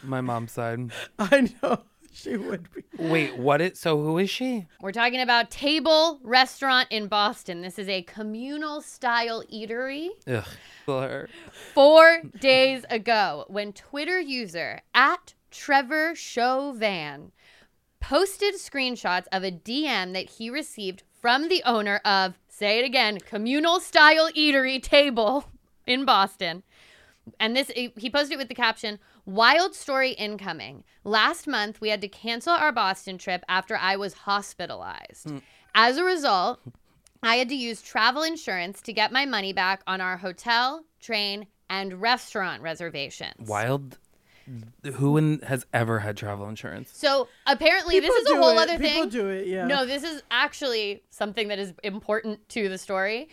My 0.03 0.21
mom's 0.21 0.51
side. 0.53 0.91
I 1.19 1.49
know. 1.61 1.83
She 2.13 2.35
would 2.35 2.67
be. 2.73 2.83
Wait, 2.97 3.37
what 3.37 3.61
is 3.61 3.79
so 3.79 3.97
who 4.01 4.17
is 4.17 4.29
she? 4.29 4.67
We're 4.81 4.91
talking 4.91 5.21
about 5.21 5.49
Table 5.49 6.19
Restaurant 6.23 6.87
in 6.91 7.07
Boston. 7.07 7.61
This 7.61 7.79
is 7.79 7.87
a 7.87 8.01
communal 8.03 8.81
style 8.81 9.43
eatery. 9.51 10.09
Ugh. 10.27 10.43
Blur. 10.85 11.29
Four 11.73 12.23
days 12.39 12.83
ago, 12.89 13.45
when 13.47 13.71
Twitter 13.71 14.19
user 14.19 14.81
at 14.93 15.35
Trevor 15.51 16.13
Chauvin 16.13 17.31
posted 18.01 18.55
screenshots 18.55 19.27
of 19.31 19.43
a 19.43 19.51
DM 19.51 20.13
that 20.13 20.31
he 20.31 20.49
received 20.49 21.03
from 21.21 21.47
the 21.47 21.63
owner 21.65 22.01
of, 22.03 22.33
say 22.49 22.79
it 22.79 22.85
again, 22.85 23.19
communal 23.19 23.79
style 23.79 24.29
eatery 24.33 24.81
table 24.81 25.45
in 25.87 26.03
Boston. 26.03 26.63
And 27.39 27.55
this, 27.55 27.69
he 27.69 28.09
posted 28.09 28.33
it 28.33 28.37
with 28.37 28.49
the 28.49 28.55
caption, 28.55 28.99
Wild 29.31 29.73
story 29.75 30.11
incoming. 30.11 30.83
Last 31.05 31.47
month, 31.47 31.79
we 31.79 31.87
had 31.87 32.01
to 32.01 32.09
cancel 32.09 32.51
our 32.51 32.73
Boston 32.73 33.17
trip 33.17 33.45
after 33.47 33.77
I 33.77 33.95
was 33.95 34.13
hospitalized. 34.13 35.29
Hmm. 35.29 35.37
As 35.73 35.95
a 35.97 36.03
result, 36.03 36.59
I 37.23 37.37
had 37.37 37.47
to 37.47 37.55
use 37.55 37.81
travel 37.81 38.23
insurance 38.23 38.81
to 38.81 38.91
get 38.91 39.13
my 39.13 39.25
money 39.25 39.53
back 39.53 39.83
on 39.87 40.01
our 40.01 40.17
hotel, 40.17 40.83
train, 40.99 41.47
and 41.69 42.01
restaurant 42.01 42.61
reservations. 42.61 43.47
Wild. 43.47 43.97
Who 44.95 45.15
in, 45.15 45.39
has 45.41 45.65
ever 45.71 45.99
had 45.99 46.17
travel 46.17 46.49
insurance? 46.49 46.91
So 46.93 47.29
apparently, 47.47 48.01
People 48.01 48.13
this 48.13 48.25
is 48.25 48.31
a 48.31 48.35
whole 48.35 48.59
it. 48.59 48.63
other 48.63 48.77
People 48.79 49.03
thing. 49.03 49.09
do 49.09 49.29
it, 49.29 49.47
yeah. 49.47 49.65
No, 49.65 49.85
this 49.85 50.03
is 50.03 50.23
actually 50.29 51.03
something 51.09 51.47
that 51.47 51.59
is 51.59 51.73
important 51.83 52.49
to 52.49 52.67
the 52.67 52.77
story. 52.77 53.29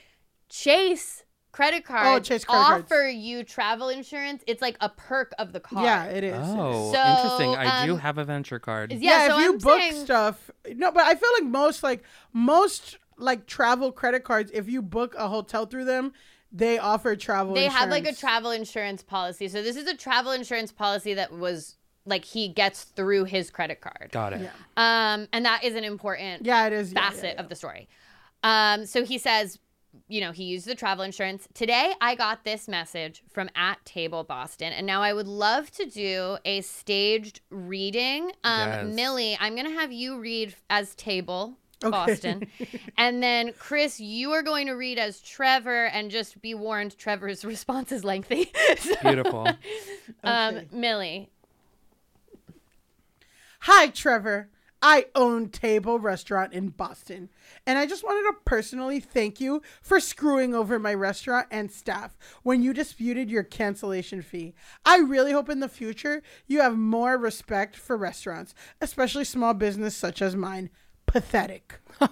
Chase 0.49 1.25
credit 1.53 1.85
cards 1.85 2.07
Oh, 2.09 2.19
Chase 2.21 2.45
credit 2.45 2.63
cards. 2.65 2.85
offer 2.93 3.09
you 3.09 3.43
travel 3.45 3.89
insurance. 3.89 4.43
It's 4.47 4.63
like 4.63 4.77
a 4.81 4.89
perk 4.89 5.33
of 5.39 5.53
the 5.53 5.61
card. 5.61 5.85
Yeah, 5.85 6.05
it 6.05 6.25
is. 6.25 6.33
it 6.35 6.41
is. 6.41 6.47
Oh, 6.49 6.93
So, 6.93 7.01
interesting. 7.03 7.55
I 7.57 7.87
do 7.87 7.95
um, 7.95 7.99
have 8.01 8.19
a 8.19 8.25
venture 8.25 8.59
card. 8.59 8.93
Yeah, 8.93 8.99
yeah, 9.01 9.29
so 9.29 9.39
if 9.39 9.45
you 9.45 9.53
I'm 9.53 9.59
book 9.59 9.81
saying- 9.81 10.05
stuff 10.05 10.51
no 10.75 10.91
but 10.93 11.03
i 11.05 11.15
feel 11.15 11.31
like 11.41 11.45
most 11.51 11.83
like 11.83 12.03
most 12.33 12.99
like 13.17 13.47
travel 13.47 13.91
credit 13.91 14.23
cards 14.25 14.51
if 14.53 14.69
you 14.69 14.83
book 14.83 15.15
a 15.17 15.29
hotel 15.29 15.65
through 15.67 15.85
them 15.85 16.13
they 16.53 16.79
offer 16.79 17.17
travel 17.17 17.55
they 17.55 17.67
have 17.67 17.91
like 17.91 18.07
a 18.07 18.15
travel 18.15 18.51
insurance 18.51 19.03
policy. 19.03 19.49
So 19.49 19.63
this 19.63 19.77
is 19.77 19.87
a 19.87 19.95
travel 19.97 20.33
insurance 20.33 20.73
policy 20.73 21.15
that 21.15 21.31
was 21.33 21.77
like 22.07 22.25
he 22.25 22.49
gets 22.49 22.85
through 22.85 23.25
his 23.25 23.51
credit 23.51 23.83
card. 23.83 24.09
Got 24.13 24.33
it. 24.33 24.41
Yeah. 24.41 24.51
Um, 25.15 25.29
and 25.33 25.45
that 25.45 25.63
is 25.65 25.75
an 25.75 25.85
important 25.85 26.47
yeah 26.47 26.67
it 26.67 26.73
is 26.73 26.93
yeah, 26.93 27.01
yeah, 27.03 27.11
facet 27.11 27.35
yeah. 27.35 27.41
of 27.43 27.49
the 27.51 27.55
story. 27.55 27.89
Um, 28.43 28.87
so 28.87 29.05
he 29.05 29.19
says, 29.19 29.59
you 30.09 30.21
know, 30.21 30.33
he 30.33 30.45
used 30.45 30.67
the 30.67 30.75
travel 30.75 31.05
insurance. 31.05 31.47
Today, 31.55 31.93
I 32.01 32.15
got 32.15 32.45
this 32.45 32.67
message 32.69 33.23
from 33.31 33.51
at 33.55 33.85
Table 33.85 34.25
Boston, 34.25 34.73
and 34.73 34.87
now 34.87 35.03
I 35.03 35.13
would 35.13 35.27
love 35.29 35.71
to 35.73 35.87
do 35.87 36.39
a 36.45 36.61
staged 36.63 37.41
reading. 37.51 38.33
Um, 38.45 38.69
Yes. 38.69 38.95
Milly, 38.95 39.37
I'm 39.41 39.55
gonna 39.55 39.71
have 39.73 39.93
you 39.93 40.19
read 40.19 40.55
as 40.71 40.95
Table. 40.95 41.57
Okay. 41.85 41.91
Boston. 41.93 42.47
and 42.99 43.23
then 43.23 43.53
Chris, 43.57 44.01
you 44.01 44.33
are 44.33 44.43
going 44.43 44.67
to 44.67 44.73
read 44.73 44.99
as 44.99 45.21
Trevor 45.21 45.85
and 45.87 46.11
just 46.11 46.43
be 46.43 46.53
warned 46.53 46.99
Trevor's 46.99 47.45
response 47.55 47.93
is 47.93 48.03
lengthy. 48.03 48.51
So, 48.81 48.95
Beautiful. 49.01 49.47
um 50.25 50.57
Okay. 50.57 50.67
Milly. 50.73 51.31
hi 53.61 53.89
trevor 53.89 54.49
i 54.83 55.07
own 55.15 55.49
table 55.49 55.99
restaurant 55.99 56.53
in 56.53 56.69
boston 56.69 57.29
and 57.67 57.79
i 57.79 57.87
just 57.87 58.05
wanted 58.05 58.23
to 58.23 58.37
personally 58.45 59.01
thank 59.01 59.41
you 59.41 59.61
for 59.83 60.01
screwing 60.01 60.55
over 60.55 60.79
my 60.79 60.95
restaurant 60.95 61.47
and 61.51 61.71
staff 61.71 62.17
when 62.43 62.63
you 62.63 62.73
disputed 62.73 63.31
your 63.31 63.43
cancellation 63.43 64.23
fee. 64.23 64.55
I 64.85 64.99
really 64.99 65.33
hope 65.33 65.49
in 65.49 65.61
the 65.61 65.69
future 65.69 66.23
you 66.47 66.61
have 66.61 66.77
more 66.77 67.17
respect 67.17 67.77
for 67.77 67.97
restaurants 67.97 68.55
especially 68.81 69.25
small 69.25 69.55
business 69.55 69.97
such 69.97 70.23
as 70.23 70.37
mine. 70.37 70.71
Pathetic. 71.07 71.81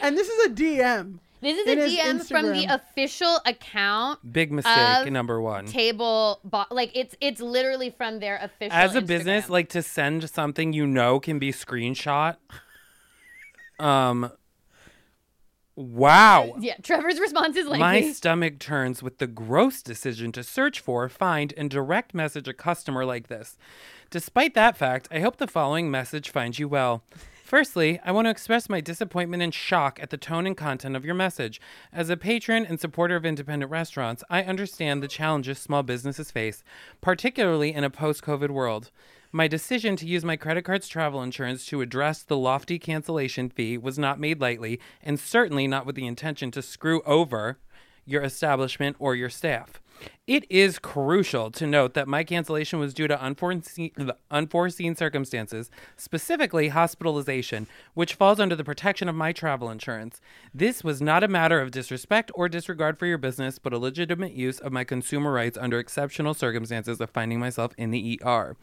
And 0.00 0.16
this 0.16 0.28
is 0.28 0.46
a 0.46 0.50
dm 0.50 1.18
This 1.42 1.58
is 1.58 1.66
In 1.66 1.78
a 1.78 1.82
his 1.82 1.96
DM 1.96 2.28
from 2.28 2.52
the 2.52 2.64
official 2.66 3.38
account 3.44 4.32
Big 4.32 4.52
mistake. 4.52 5.06
Of 5.06 5.12
number 5.12 5.40
one. 5.40 5.66
table 5.66 6.40
bo- 6.44 6.64
like 6.70 6.92
it's 6.94 7.16
it's 7.20 7.40
literally 7.40 7.90
from 7.90 8.20
their 8.20 8.36
official 8.40 8.72
As 8.72 8.94
a 8.94 9.02
business, 9.02 9.50
like 9.50 9.68
to 9.70 9.82
send 9.82 10.30
something 10.30 10.72
you 10.72 10.86
know 10.86 11.18
can 11.20 11.38
be 11.38 11.52
screenshot. 11.52 12.36
Um, 13.80 14.30
Wow. 15.74 16.54
Yeah, 16.60 16.76
Trevor's 16.82 17.18
response 17.18 17.56
is 17.56 17.66
like 17.66 17.80
My 17.80 18.02
stomach 18.12 18.58
turns 18.58 19.02
with 19.02 19.18
the 19.18 19.26
gross 19.26 19.82
decision 19.82 20.30
to 20.32 20.42
search 20.42 20.80
for, 20.80 21.08
find, 21.08 21.54
and 21.56 21.70
direct 21.70 22.14
message 22.14 22.46
a 22.46 22.52
customer 22.52 23.04
like 23.04 23.28
this. 23.28 23.56
Despite 24.10 24.54
that 24.54 24.76
fact, 24.76 25.08
I 25.10 25.20
hope 25.20 25.38
the 25.38 25.46
following 25.46 25.90
message 25.90 26.28
finds 26.28 26.58
you 26.58 26.68
well. 26.68 27.02
Firstly, 27.52 28.00
I 28.02 28.12
want 28.12 28.24
to 28.24 28.30
express 28.30 28.70
my 28.70 28.80
disappointment 28.80 29.42
and 29.42 29.52
shock 29.52 30.00
at 30.00 30.08
the 30.08 30.16
tone 30.16 30.46
and 30.46 30.56
content 30.56 30.96
of 30.96 31.04
your 31.04 31.14
message. 31.14 31.60
As 31.92 32.08
a 32.08 32.16
patron 32.16 32.64
and 32.64 32.80
supporter 32.80 33.14
of 33.14 33.26
independent 33.26 33.70
restaurants, 33.70 34.24
I 34.30 34.42
understand 34.42 35.02
the 35.02 35.06
challenges 35.06 35.58
small 35.58 35.82
businesses 35.82 36.30
face, 36.30 36.64
particularly 37.02 37.74
in 37.74 37.84
a 37.84 37.90
post 37.90 38.22
COVID 38.22 38.48
world. 38.48 38.90
My 39.32 39.48
decision 39.48 39.96
to 39.96 40.06
use 40.06 40.24
my 40.24 40.34
credit 40.34 40.64
card's 40.64 40.88
travel 40.88 41.22
insurance 41.22 41.66
to 41.66 41.82
address 41.82 42.22
the 42.22 42.38
lofty 42.38 42.78
cancellation 42.78 43.50
fee 43.50 43.76
was 43.76 43.98
not 43.98 44.18
made 44.18 44.40
lightly, 44.40 44.80
and 45.02 45.20
certainly 45.20 45.66
not 45.66 45.84
with 45.84 45.94
the 45.94 46.06
intention 46.06 46.50
to 46.52 46.62
screw 46.62 47.02
over 47.02 47.58
your 48.06 48.22
establishment 48.22 48.96
or 48.98 49.14
your 49.14 49.28
staff. 49.28 49.81
It 50.26 50.46
is 50.48 50.78
crucial 50.78 51.50
to 51.50 51.66
note 51.66 51.94
that 51.94 52.06
my 52.06 52.22
cancellation 52.22 52.78
was 52.78 52.94
due 52.94 53.08
to 53.08 53.20
unforeseen, 53.20 53.90
unforeseen 54.30 54.94
circumstances, 54.94 55.68
specifically 55.96 56.68
hospitalization, 56.68 57.66
which 57.94 58.14
falls 58.14 58.38
under 58.38 58.54
the 58.54 58.62
protection 58.62 59.08
of 59.08 59.16
my 59.16 59.32
travel 59.32 59.68
insurance. 59.68 60.20
This 60.54 60.84
was 60.84 61.02
not 61.02 61.24
a 61.24 61.28
matter 61.28 61.60
of 61.60 61.72
disrespect 61.72 62.30
or 62.36 62.48
disregard 62.48 62.98
for 62.98 63.06
your 63.06 63.18
business, 63.18 63.58
but 63.58 63.72
a 63.72 63.78
legitimate 63.78 64.32
use 64.32 64.60
of 64.60 64.72
my 64.72 64.84
consumer 64.84 65.32
rights 65.32 65.58
under 65.58 65.80
exceptional 65.80 66.34
circumstances 66.34 67.00
of 67.00 67.10
finding 67.10 67.40
myself 67.40 67.72
in 67.76 67.90
the 67.90 68.20
ER. 68.24 68.56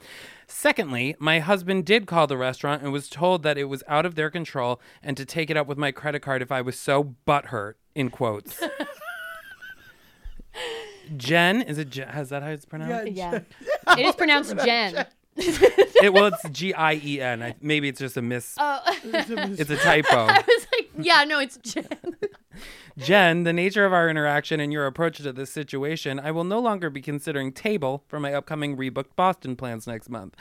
Secondly, 0.47 1.15
my 1.19 1.39
husband 1.39 1.85
did 1.85 2.07
call 2.07 2.25
the 2.25 2.37
restaurant 2.37 2.83
and 2.83 2.93
was 2.93 3.09
told 3.09 3.43
that 3.43 3.57
it 3.57 3.65
was 3.65 3.83
out 3.87 4.05
of 4.05 4.15
their 4.15 4.29
control 4.29 4.79
and 5.03 5.17
to 5.17 5.25
take 5.25 5.49
it 5.49 5.57
up 5.57 5.67
with 5.67 5.77
my 5.77 5.91
credit 5.91 6.21
card 6.21 6.41
if 6.41 6.53
I 6.53 6.61
was 6.61 6.79
so 6.79 7.15
butthurt, 7.27 7.73
in 7.95 8.09
quotes. 8.09 8.63
Jen, 11.17 11.61
is 11.61 11.77
it 11.77 11.89
Jen? 11.89 12.09
Is 12.09 12.29
that 12.29 12.43
how 12.43 12.49
it's 12.49 12.65
pronounced? 12.65 13.11
Yeah. 13.11 13.39
it 13.97 14.05
is 14.05 14.15
pronounced 14.15 14.55
Jen. 14.57 15.05
it, 15.35 16.11
well, 16.11 16.25
it's 16.25 16.49
G 16.49 16.73
I 16.73 16.95
E 16.95 17.21
N. 17.21 17.55
Maybe 17.61 17.87
it's 17.87 17.99
just 17.99 18.17
a 18.17 18.21
miss. 18.21 18.55
Oh. 18.59 18.81
It's 19.03 19.69
a 19.69 19.77
typo. 19.77 20.07
I 20.15 20.43
was 20.45 20.67
like, 20.73 20.89
yeah, 20.99 21.23
no, 21.23 21.39
it's 21.39 21.57
Jen. 21.57 21.87
Jen, 22.97 23.43
the 23.43 23.53
nature 23.53 23.85
of 23.85 23.93
our 23.93 24.09
interaction 24.09 24.59
and 24.59 24.73
your 24.73 24.85
approach 24.85 25.19
to 25.19 25.31
this 25.31 25.49
situation, 25.49 26.19
I 26.19 26.31
will 26.31 26.43
no 26.43 26.59
longer 26.59 26.89
be 26.89 27.01
considering 27.01 27.53
table 27.53 28.03
for 28.09 28.19
my 28.19 28.33
upcoming 28.33 28.75
rebooked 28.75 29.15
Boston 29.15 29.55
plans 29.55 29.87
next 29.87 30.09
month. 30.09 30.35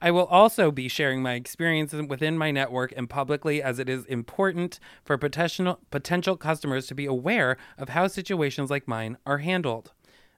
I 0.00 0.12
will 0.12 0.26
also 0.26 0.70
be 0.70 0.86
sharing 0.86 1.22
my 1.22 1.32
experiences 1.32 2.02
within 2.06 2.38
my 2.38 2.52
network 2.52 2.92
and 2.96 3.10
publicly 3.10 3.60
as 3.60 3.80
it 3.80 3.88
is 3.88 4.04
important 4.04 4.78
for 5.04 5.18
potential 5.18 5.80
potential 5.90 6.36
customers 6.36 6.86
to 6.86 6.94
be 6.94 7.06
aware 7.06 7.56
of 7.76 7.88
how 7.88 8.06
situations 8.06 8.70
like 8.70 8.86
mine 8.86 9.16
are 9.26 9.38
handled. 9.38 9.92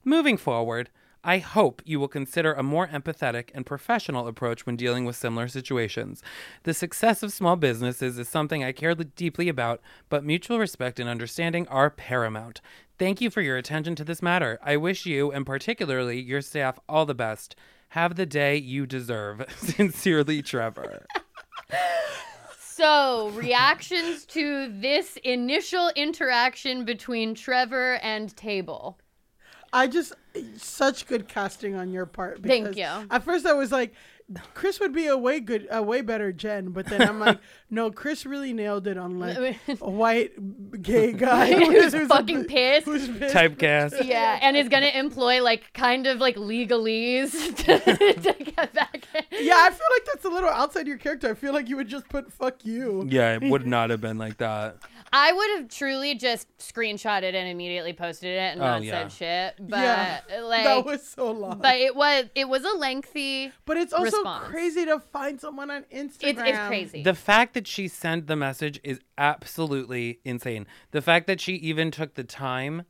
Moving 0.08 0.36
forward, 0.36 0.90
I 1.24 1.38
hope 1.38 1.82
you 1.84 1.98
will 1.98 2.06
consider 2.06 2.52
a 2.52 2.62
more 2.62 2.86
empathetic 2.86 3.50
and 3.52 3.66
professional 3.66 4.28
approach 4.28 4.64
when 4.64 4.76
dealing 4.76 5.04
with 5.04 5.16
similar 5.16 5.48
situations. 5.48 6.22
The 6.62 6.74
success 6.74 7.24
of 7.24 7.32
small 7.32 7.56
businesses 7.56 8.16
is 8.16 8.28
something 8.28 8.62
I 8.62 8.70
care 8.70 8.94
deeply 8.94 9.48
about, 9.48 9.80
but 10.08 10.22
mutual 10.24 10.60
respect 10.60 11.00
and 11.00 11.08
understanding 11.08 11.66
are 11.66 11.90
paramount. 11.90 12.60
Thank 13.00 13.20
you 13.20 13.30
for 13.30 13.40
your 13.40 13.56
attention 13.56 13.96
to 13.96 14.04
this 14.04 14.22
matter. 14.22 14.60
I 14.62 14.76
wish 14.76 15.06
you, 15.06 15.32
and 15.32 15.44
particularly 15.44 16.20
your 16.20 16.40
staff, 16.40 16.78
all 16.88 17.04
the 17.04 17.12
best. 17.12 17.56
Have 17.88 18.14
the 18.14 18.26
day 18.26 18.56
you 18.56 18.86
deserve. 18.86 19.44
Sincerely, 19.56 20.40
Trevor. 20.40 21.04
So, 22.60 23.30
reactions 23.30 24.24
to 24.26 24.68
this 24.68 25.18
initial 25.24 25.90
interaction 25.96 26.84
between 26.84 27.34
Trevor 27.34 27.94
and 27.94 28.36
Table. 28.36 29.00
I 29.72 29.86
just 29.86 30.14
such 30.56 31.06
good 31.06 31.28
casting 31.28 31.74
on 31.74 31.90
your 31.92 32.06
part. 32.06 32.42
Thank 32.42 32.64
because 32.64 32.76
you. 32.76 33.06
At 33.10 33.24
first, 33.24 33.46
I 33.46 33.52
was 33.54 33.72
like, 33.72 33.94
Chris 34.54 34.80
would 34.80 34.92
be 34.92 35.06
a 35.06 35.16
way 35.16 35.38
good, 35.38 35.68
a 35.70 35.82
way 35.82 36.00
better 36.00 36.32
Jen. 36.32 36.70
But 36.70 36.86
then 36.86 37.00
I'm 37.02 37.20
like, 37.20 37.38
no, 37.70 37.90
Chris 37.90 38.26
really 38.26 38.52
nailed 38.52 38.86
it 38.86 38.98
on 38.98 39.18
like 39.20 39.36
a 39.68 39.90
white 39.90 40.82
gay 40.82 41.12
guy 41.12 41.52
Who's 41.64 41.94
a- 41.94 42.06
fucking 42.06 42.44
pissed. 42.46 42.86
Who's 42.86 43.08
pissed. 43.08 43.34
Typecast. 43.34 44.04
Yeah, 44.04 44.38
and 44.42 44.56
is 44.56 44.68
gonna 44.68 44.86
employ 44.86 45.42
like 45.42 45.72
kind 45.74 46.06
of 46.06 46.18
like 46.18 46.36
legalese 46.36 47.32
to, 47.56 47.78
to 47.78 48.44
get 48.44 48.72
back. 48.72 49.06
In. 49.14 49.22
Yeah, 49.44 49.56
I 49.58 49.70
feel 49.70 49.86
like 49.94 50.04
that's 50.06 50.24
a 50.24 50.28
little 50.28 50.50
outside 50.50 50.86
your 50.86 50.98
character. 50.98 51.30
I 51.30 51.34
feel 51.34 51.52
like 51.52 51.68
you 51.68 51.76
would 51.76 51.88
just 51.88 52.08
put 52.08 52.32
"fuck 52.32 52.64
you." 52.64 53.06
Yeah, 53.08 53.36
it 53.36 53.42
would 53.42 53.66
not 53.66 53.90
have 53.90 54.00
been 54.00 54.18
like 54.18 54.38
that. 54.38 54.78
I 55.18 55.32
would 55.32 55.50
have 55.56 55.68
truly 55.70 56.14
just 56.14 56.46
screenshotted 56.58 57.34
and 57.34 57.48
immediately 57.48 57.94
posted 57.94 58.28
it 58.34 58.52
and 58.52 58.60
Oh, 58.60 58.64
not 58.64 58.82
yeah. 58.82 59.08
said 59.08 59.12
shit. 59.12 59.66
But 59.66 59.78
Yeah, 59.80 60.20
like 60.42 60.64
that 60.64 60.84
was 60.84 61.02
so 61.08 61.30
long. 61.30 61.58
But 61.58 61.76
it 61.76 61.96
was 61.96 62.26
it 62.34 62.46
was 62.50 62.64
a 62.64 62.76
lengthy. 62.76 63.50
But 63.64 63.78
it's 63.78 63.94
also 63.94 64.04
response. 64.18 64.48
crazy 64.48 64.84
to 64.84 65.00
find 65.00 65.40
someone 65.40 65.70
on 65.70 65.84
Instagram. 65.84 66.20
It's, 66.20 66.40
it's 66.44 66.58
crazy. 66.66 67.02
The 67.02 67.14
fact 67.14 67.54
that 67.54 67.66
she 67.66 67.88
sent 67.88 68.26
the 68.26 68.36
message 68.36 68.78
is 68.84 69.00
absolutely 69.16 70.20
insane. 70.22 70.66
The 70.90 71.00
fact 71.00 71.26
that 71.28 71.40
she 71.40 71.54
even 71.54 71.90
took 71.90 72.12
the 72.14 72.24
time, 72.24 72.82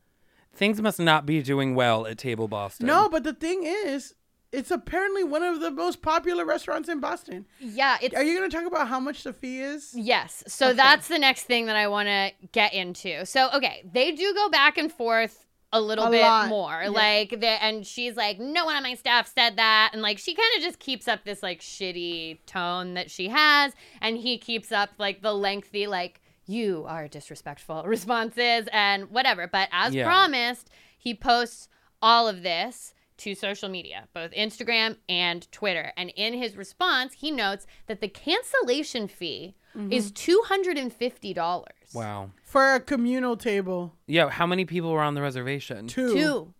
things 0.52 0.82
must 0.82 0.98
not 0.98 1.26
be 1.26 1.40
doing 1.42 1.76
well 1.76 2.08
at 2.08 2.18
Table 2.18 2.48
Boston. 2.48 2.86
No, 2.88 3.08
but 3.08 3.22
the 3.22 3.34
thing 3.34 3.62
is, 3.62 4.14
it's 4.56 4.70
apparently 4.70 5.22
one 5.22 5.42
of 5.42 5.60
the 5.60 5.70
most 5.70 6.02
popular 6.02 6.44
restaurants 6.44 6.88
in 6.88 6.98
Boston. 7.00 7.46
yeah, 7.60 7.98
it's 8.02 8.14
Are 8.14 8.22
you 8.22 8.36
going 8.38 8.50
to 8.50 8.56
talk 8.56 8.66
about 8.66 8.88
how 8.88 8.98
much 8.98 9.22
the 9.22 9.32
fee 9.32 9.60
is? 9.60 9.92
Yes. 9.94 10.42
So 10.48 10.72
that's 10.72 11.08
the 11.08 11.18
next 11.18 11.44
thing 11.44 11.66
that 11.66 11.76
I 11.76 11.88
want 11.88 12.08
to 12.08 12.30
get 12.52 12.72
into. 12.74 13.24
So, 13.26 13.50
okay, 13.54 13.84
they 13.92 14.12
do 14.12 14.32
go 14.34 14.48
back 14.48 14.78
and 14.78 14.90
forth 14.92 15.44
a 15.72 15.80
little 15.80 16.06
A 16.06 16.10
bit 16.10 16.22
lot, 16.22 16.48
more. 16.48 16.80
yeah. 16.82 16.88
Like, 16.88 17.30
the, 17.40 17.48
and 17.62 17.86
she's 17.86 18.16
like, 18.16 18.38
no 18.38 18.64
one 18.64 18.76
on 18.76 18.82
my 18.82 18.94
staff 18.94 19.30
said 19.34 19.56
that. 19.56 19.90
And 19.92 20.00
like, 20.00 20.18
she 20.18 20.34
kind 20.34 20.48
of 20.56 20.62
just 20.62 20.78
keeps 20.78 21.06
up 21.08 21.24
this 21.24 21.42
like 21.42 21.60
shitty 21.60 22.38
tone 22.46 22.94
that 22.94 23.10
she 23.10 23.28
has. 23.28 23.72
And 24.00 24.16
he 24.16 24.38
keeps 24.38 24.72
up 24.72 24.90
like 24.98 25.22
the 25.22 25.34
lengthy, 25.34 25.86
like, 25.86 26.20
you 26.46 26.84
are 26.88 27.08
disrespectful 27.08 27.82
responses 27.86 28.68
and 28.72 29.10
whatever. 29.10 29.46
But 29.48 29.68
as 29.72 29.94
Yeah. 29.94 30.04
promised, 30.04 30.70
he 30.96 31.14
posts 31.14 31.68
all 32.00 32.28
of 32.28 32.42
this 32.42 32.94
to 33.18 33.34
social 33.34 33.68
media, 33.68 34.08
both 34.14 34.30
Instagram 34.32 34.96
and 35.08 35.50
Twitter. 35.52 35.92
And 35.96 36.10
in 36.16 36.34
his 36.34 36.56
response, 36.56 37.14
he 37.14 37.30
notes 37.30 37.66
that 37.86 38.00
the 38.00 38.08
cancellation 38.08 39.08
fee 39.08 39.54
mm-hmm. 39.76 39.92
is 39.92 40.12
$250. 40.12 41.64
Wow. 41.94 42.30
For 42.42 42.74
a 42.74 42.80
communal 42.80 43.36
table. 43.36 43.94
Yeah, 44.06 44.28
how 44.28 44.46
many 44.46 44.64
people 44.64 44.92
were 44.92 45.02
on 45.02 45.14
the 45.14 45.22
reservation? 45.22 45.86
Two. 45.86 46.14
Two. 46.14 46.54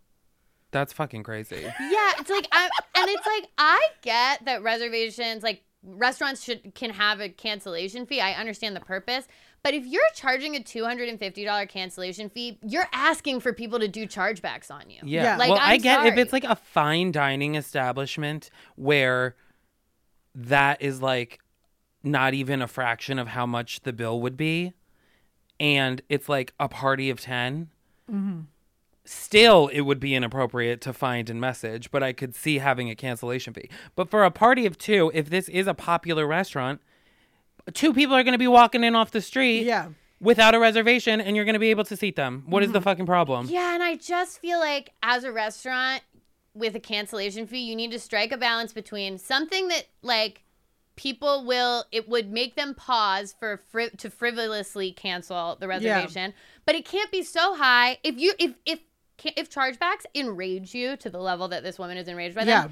That's 0.71 0.93
fucking 0.93 1.23
crazy. 1.23 1.61
Yeah, 1.61 2.11
it's 2.19 2.29
like 2.29 2.47
I 2.51 2.69
and 2.95 3.09
it's 3.09 3.25
like 3.25 3.47
I 3.57 3.87
get 4.01 4.43
that 4.45 4.63
reservations 4.63 5.41
like 5.41 5.63
restaurants 5.83 6.43
should 6.43 6.73
can 6.75 6.89
have 6.89 7.21
a 7.21 7.29
cancellation 7.29 8.05
fee. 8.05 8.19
I 8.19 8.33
understand 8.33 8.75
the 8.75 8.81
purpose, 8.81 9.27
but 9.63 9.73
if 9.73 9.85
you're 9.85 10.01
charging 10.15 10.55
a 10.55 10.59
$250 10.59 11.69
cancellation 11.69 12.29
fee, 12.29 12.57
you're 12.61 12.87
asking 12.93 13.39
for 13.39 13.53
people 13.53 13.79
to 13.79 13.87
do 13.87 14.07
chargebacks 14.07 14.71
on 14.71 14.89
you. 14.89 14.99
Yeah. 15.03 15.37
Like 15.37 15.49
well, 15.49 15.59
I'm 15.61 15.71
I 15.71 15.77
get 15.77 16.05
if 16.05 16.17
it's 16.17 16.33
like 16.33 16.43
a 16.43 16.55
fine 16.55 17.11
dining 17.11 17.55
establishment 17.55 18.49
where 18.75 19.35
that 20.35 20.81
is 20.81 21.01
like 21.01 21.39
not 22.03 22.33
even 22.33 22.61
a 22.61 22.67
fraction 22.67 23.19
of 23.19 23.29
how 23.29 23.45
much 23.45 23.81
the 23.81 23.91
bill 23.91 24.21
would 24.21 24.37
be, 24.37 24.73
and 25.59 26.01
it's 26.09 26.29
like 26.29 26.53
a 26.59 26.69
party 26.69 27.09
of 27.09 27.19
10. 27.19 27.69
Mm-hmm. 28.09 28.39
Still, 29.03 29.67
it 29.67 29.81
would 29.81 29.99
be 29.99 30.13
inappropriate 30.15 30.81
to 30.81 30.91
find 30.93 31.29
and 31.29 31.39
message, 31.39 31.91
but 31.91 32.03
I 32.03 32.11
could 32.13 32.35
see 32.35 32.57
having 32.57 32.89
a 32.89 32.95
cancellation 32.95 33.53
fee. 33.53 33.69
But 33.95 34.09
for 34.09 34.23
a 34.23 34.31
party 34.31 34.65
of 34.65 34.77
two, 34.77 35.11
if 35.13 35.29
this 35.29 35.47
is 35.49 35.65
a 35.65 35.73
popular 35.73 36.27
restaurant, 36.27 36.81
two 37.73 37.93
people 37.93 38.15
are 38.15 38.23
going 38.23 38.33
to 38.33 38.39
be 38.39 38.47
walking 38.47 38.83
in 38.83 38.95
off 38.95 39.11
the 39.11 39.21
street 39.21 39.63
Yeah. 39.63 39.89
without 40.19 40.55
a 40.55 40.59
reservation, 40.59 41.21
and 41.21 41.35
you're 41.35 41.45
going 41.45 41.53
to 41.53 41.59
be 41.59 41.69
able 41.69 41.85
to 41.85 41.95
seat 41.95 42.15
them. 42.15 42.43
What 42.47 42.63
is 42.63 42.71
the 42.71 42.79
mm-hmm. 42.79 42.83
fucking 42.83 43.05
problem? 43.05 43.47
Yeah, 43.49 43.73
and 43.73 43.83
I 43.83 43.95
just 43.95 44.39
feel 44.39 44.59
like 44.59 44.93
as 45.03 45.23
a 45.23 45.31
restaurant 45.31 46.03
with 46.53 46.75
a 46.75 46.79
cancellation 46.79 47.47
fee, 47.47 47.59
you 47.59 47.75
need 47.75 47.91
to 47.91 47.99
strike 47.99 48.31
a 48.31 48.37
balance 48.37 48.73
between 48.73 49.17
something 49.17 49.67
that 49.67 49.87
like 50.01 50.43
people 50.95 51.45
will 51.45 51.85
it 51.91 52.09
would 52.09 52.31
make 52.31 52.55
them 52.55 52.73
pause 52.73 53.33
for 53.39 53.57
fri- 53.57 53.91
to 53.91 54.09
frivolously 54.09 54.91
cancel 54.91 55.55
the 55.59 55.67
reservation, 55.67 56.33
but 56.65 56.75
it 56.75 56.83
can't 56.83 57.11
be 57.11 57.23
so 57.23 57.55
high 57.55 57.99
if 58.03 58.17
you 58.17 58.33
if 58.39 58.55
if 58.65 58.79
if 59.23 59.49
chargebacks 59.49 60.05
enrage 60.13 60.73
you 60.73 60.97
to 60.97 61.09
the 61.09 61.19
level 61.19 61.47
that 61.47 61.63
this 61.63 61.79
woman 61.79 61.97
is 61.97 62.07
enraged 62.07 62.35
by 62.35 62.43
Yeah. 62.43 62.69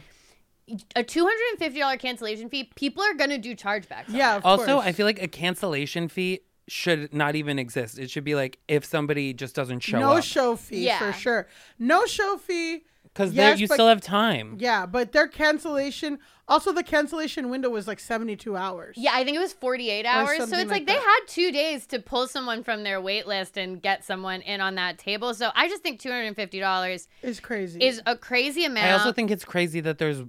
Them. 0.68 0.78
A 0.96 1.04
two 1.04 1.24
hundred 1.24 1.44
and 1.52 1.60
fifty 1.60 1.80
dollar 1.80 1.98
cancellation 1.98 2.50
fee. 2.50 2.66
People 2.76 3.04
are 3.04 3.14
gonna 3.14 3.38
do 3.38 3.56
chargebacks. 3.56 4.06
Yeah. 4.10 4.36
Of 4.38 4.46
also, 4.46 4.76
course. 4.76 4.86
I 4.86 4.92
feel 4.92 5.06
like 5.06 5.22
a 5.22 5.28
cancellation 5.28 6.08
fee 6.08 6.42
should 6.68 7.14
not 7.14 7.36
even 7.36 7.60
exist. 7.60 8.00
It 8.00 8.10
should 8.10 8.24
be 8.24 8.34
like 8.36 8.58
if 8.68 8.84
somebody 8.86 9.34
just 9.34 9.56
doesn't 9.56 9.82
show 9.82 10.00
no 10.00 10.10
up. 10.10 10.16
No 10.16 10.22
show 10.22 10.56
fee 10.56 10.86
Yeah. 10.86 10.98
for 11.00 11.14
sure. 11.14 11.48
No 11.78 12.06
show 12.06 12.38
fee. 12.38 12.84
because 13.04 13.34
Yes, 13.34 13.60
you 13.60 13.68
but- 13.68 13.76
still 13.76 13.88
have 13.88 14.02
time. 14.02 14.58
Yeah, 14.60 14.86
but 14.86 15.12
their 15.14 15.28
cancellation 15.28 16.20
also 16.48 16.72
the 16.72 16.84
cancellation 16.84 17.50
window 17.50 17.70
was 17.70 17.88
like 17.88 18.00
72 18.00 18.56
hours. 18.58 18.96
Yeah, 19.00 19.12
I 19.14 19.24
think 19.24 19.36
it 19.36 19.40
was 19.40 19.54
48 19.54 20.06
hours. 20.06 20.38
So 20.38 20.44
it's 20.44 20.52
like 20.52 20.68
like, 20.70 20.86
they 20.88 20.94
had 20.94 21.20
two 21.28 21.52
days 21.52 21.88
to 21.88 22.00
pull 22.00 22.28
someone 22.28 22.64
from 22.64 22.84
their 22.84 23.00
wait 23.02 23.26
list 23.26 23.58
and 23.58 23.82
get 23.82 24.04
someone 24.04 24.42
in 24.42 24.60
on 24.62 24.76
that 24.76 24.98
table. 25.00 25.34
So 25.34 25.50
I 25.56 25.68
just 25.68 25.82
think 25.82 26.00
$250 26.02 27.08
is 27.24 27.40
crazy. 27.40 27.84
is 27.84 28.02
a 28.06 28.16
crazy 28.18 28.66
amount. 28.66 28.86
I 28.88 28.92
also 28.92 29.12
think 29.12 29.32
it's 29.32 29.46
crazy 29.46 29.80
that 29.82 29.98
there's 29.98 30.22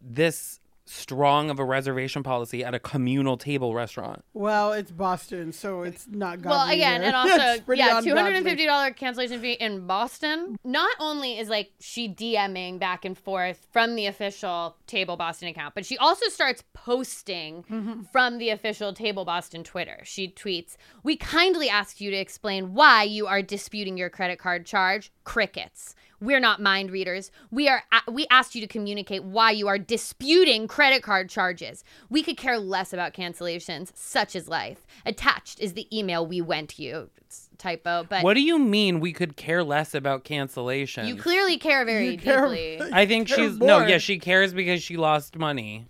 this 0.00 0.60
strong 0.88 1.50
of 1.50 1.58
a 1.58 1.64
reservation 1.64 2.22
policy 2.22 2.62
at 2.64 2.72
a 2.72 2.78
communal 2.78 3.36
table 3.36 3.74
restaurant. 3.74 4.22
well, 4.34 4.72
it's 4.72 4.92
Boston, 4.92 5.50
so 5.50 5.82
it's 5.82 6.06
not 6.08 6.40
godly. 6.40 6.50
Well, 6.56 6.68
again, 6.70 7.00
there. 7.00 7.08
and 7.08 7.16
also, 7.32 7.34
It's 7.54 7.62
pretty 7.62 7.80
yeah, 7.80 7.88
ungodly. 7.98 8.10
two 8.10 8.16
hundred 8.16 8.36
and 8.36 8.46
fifty 8.46 8.66
dollar 8.66 8.92
cancellation 8.92 9.40
fee 9.40 9.54
in 9.54 9.84
Boston. 9.88 10.56
Not 10.62 10.94
only 11.00 11.38
is 11.40 11.48
like 11.48 11.72
she 11.80 12.08
DMing 12.08 12.78
back 12.78 13.04
and 13.04 13.18
forth 13.18 13.66
from 13.72 13.96
the 13.96 14.06
official 14.06 14.76
Table 14.86 15.16
Boston 15.16 15.48
account, 15.48 15.74
but 15.74 15.84
she 15.84 15.98
also 15.98 16.28
starts 16.28 16.62
posting 16.72 17.64
Mm-hmm. 17.64 18.02
from 18.12 18.38
the 18.38 18.50
official 18.50 18.92
Table 18.92 19.24
Boston 19.24 19.64
Twitter. 19.64 19.98
She 20.04 20.28
tweets, 20.28 20.76
"We 21.02 21.16
kindly 21.16 21.68
ask 21.68 22.00
you 22.00 22.12
to 22.12 22.16
explain 22.16 22.74
why 22.74 23.02
you 23.02 23.26
are 23.26 23.42
disputing 23.42 23.96
your 23.98 24.08
credit 24.08 24.38
card 24.38 24.64
charge." 24.66 25.10
Crickets. 25.24 25.96
We're 26.20 26.40
not 26.40 26.60
mind 26.60 26.90
readers. 26.90 27.30
We 27.50 27.68
are 27.68 27.82
we 28.10 28.26
asked 28.30 28.54
you 28.54 28.60
to 28.60 28.66
communicate 28.66 29.22
why 29.24 29.50
you 29.50 29.68
are 29.68 29.78
disputing 29.78 30.66
credit 30.66 31.02
card 31.02 31.28
charges. 31.28 31.84
We 32.08 32.22
could 32.22 32.36
care 32.36 32.58
less 32.58 32.92
about 32.92 33.12
cancellations. 33.14 33.90
Such 33.94 34.34
is 34.34 34.48
life. 34.48 34.86
Attached 35.04 35.60
is 35.60 35.74
the 35.74 35.86
email 35.96 36.26
we 36.26 36.40
went 36.40 36.78
you. 36.78 37.10
It's 37.18 37.48
a 37.52 37.56
typo, 37.56 38.04
but 38.08 38.22
what 38.22 38.34
do 38.34 38.40
you 38.40 38.58
mean 38.58 39.00
we 39.00 39.12
could 39.12 39.36
care 39.36 39.62
less 39.64 39.94
about 39.94 40.24
cancellation? 40.24 41.06
you 41.06 41.16
clearly 41.16 41.58
care 41.58 41.84
very 41.84 42.10
You 42.10 42.18
care- 42.18 42.48
deeply. 42.48 42.80
I 42.92 43.04
think 43.06 43.28
care 43.28 43.36
she's 43.36 43.58
no, 43.58 43.84
yeah, 43.86 43.98
she 43.98 44.18
cares 44.18 44.54
because 44.54 44.82
she 44.82 44.96
lost 44.96 45.36
money. 45.36 45.86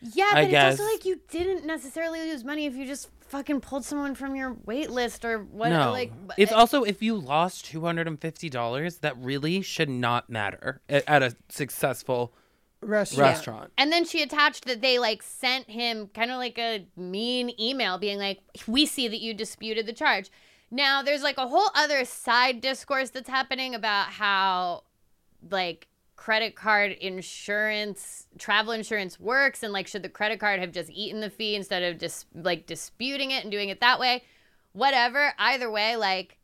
Yeah, 0.00 0.30
I 0.32 0.44
but 0.44 0.52
it's 0.52 0.80
also 0.80 0.90
like 0.90 1.04
you 1.04 1.20
didn't 1.28 1.66
necessarily 1.66 2.20
lose 2.20 2.44
money 2.44 2.66
if 2.66 2.74
you 2.74 2.86
just 2.86 3.10
fucking 3.28 3.60
pulled 3.60 3.84
someone 3.84 4.14
from 4.14 4.34
your 4.34 4.56
wait 4.64 4.90
list 4.90 5.24
or 5.24 5.38
what. 5.38 5.68
no, 5.68 5.92
Like 5.92 6.12
it's 6.36 6.52
uh, 6.52 6.56
also 6.56 6.82
if 6.84 7.02
you 7.02 7.16
lost 7.16 7.66
two 7.66 7.82
hundred 7.82 8.08
and 8.08 8.20
fifty 8.20 8.48
dollars, 8.48 8.98
that 8.98 9.16
really 9.18 9.62
should 9.62 9.90
not 9.90 10.30
matter 10.30 10.80
at, 10.88 11.04
at 11.06 11.22
a 11.22 11.36
successful 11.48 12.32
Restaurant. 12.82 13.28
restaurant. 13.30 13.72
And 13.76 13.92
then 13.92 14.06
she 14.06 14.22
attached 14.22 14.64
that 14.64 14.80
they 14.80 14.98
like 14.98 15.22
sent 15.22 15.68
him 15.68 16.08
kind 16.14 16.30
of 16.30 16.38
like 16.38 16.58
a 16.58 16.86
mean 16.96 17.52
email 17.60 17.98
being 17.98 18.18
like, 18.18 18.40
"We 18.66 18.86
see 18.86 19.06
that 19.06 19.20
you 19.20 19.34
disputed 19.34 19.84
the 19.86 19.92
charge." 19.92 20.30
Now 20.70 21.02
there's 21.02 21.22
like 21.22 21.36
a 21.36 21.46
whole 21.46 21.68
other 21.74 22.06
side 22.06 22.62
discourse 22.62 23.10
that's 23.10 23.28
happening 23.28 23.74
about 23.74 24.06
how 24.06 24.84
like 25.50 25.88
credit 26.20 26.54
card 26.54 26.92
insurance, 27.00 28.26
travel 28.38 28.74
insurance 28.74 29.18
works 29.18 29.62
and 29.62 29.72
like 29.72 29.86
should 29.86 30.02
the 30.02 30.08
credit 30.08 30.38
card 30.38 30.60
have 30.60 30.70
just 30.70 30.90
eaten 30.90 31.20
the 31.20 31.30
fee 31.30 31.54
instead 31.56 31.82
of 31.82 31.98
just 31.98 32.26
like 32.34 32.66
disputing 32.66 33.30
it 33.30 33.42
and 33.42 33.50
doing 33.50 33.70
it 33.70 33.80
that 33.80 33.98
way? 33.98 34.22
Whatever, 34.72 35.32
either 35.38 35.70
way, 35.70 35.96
like 35.96 36.36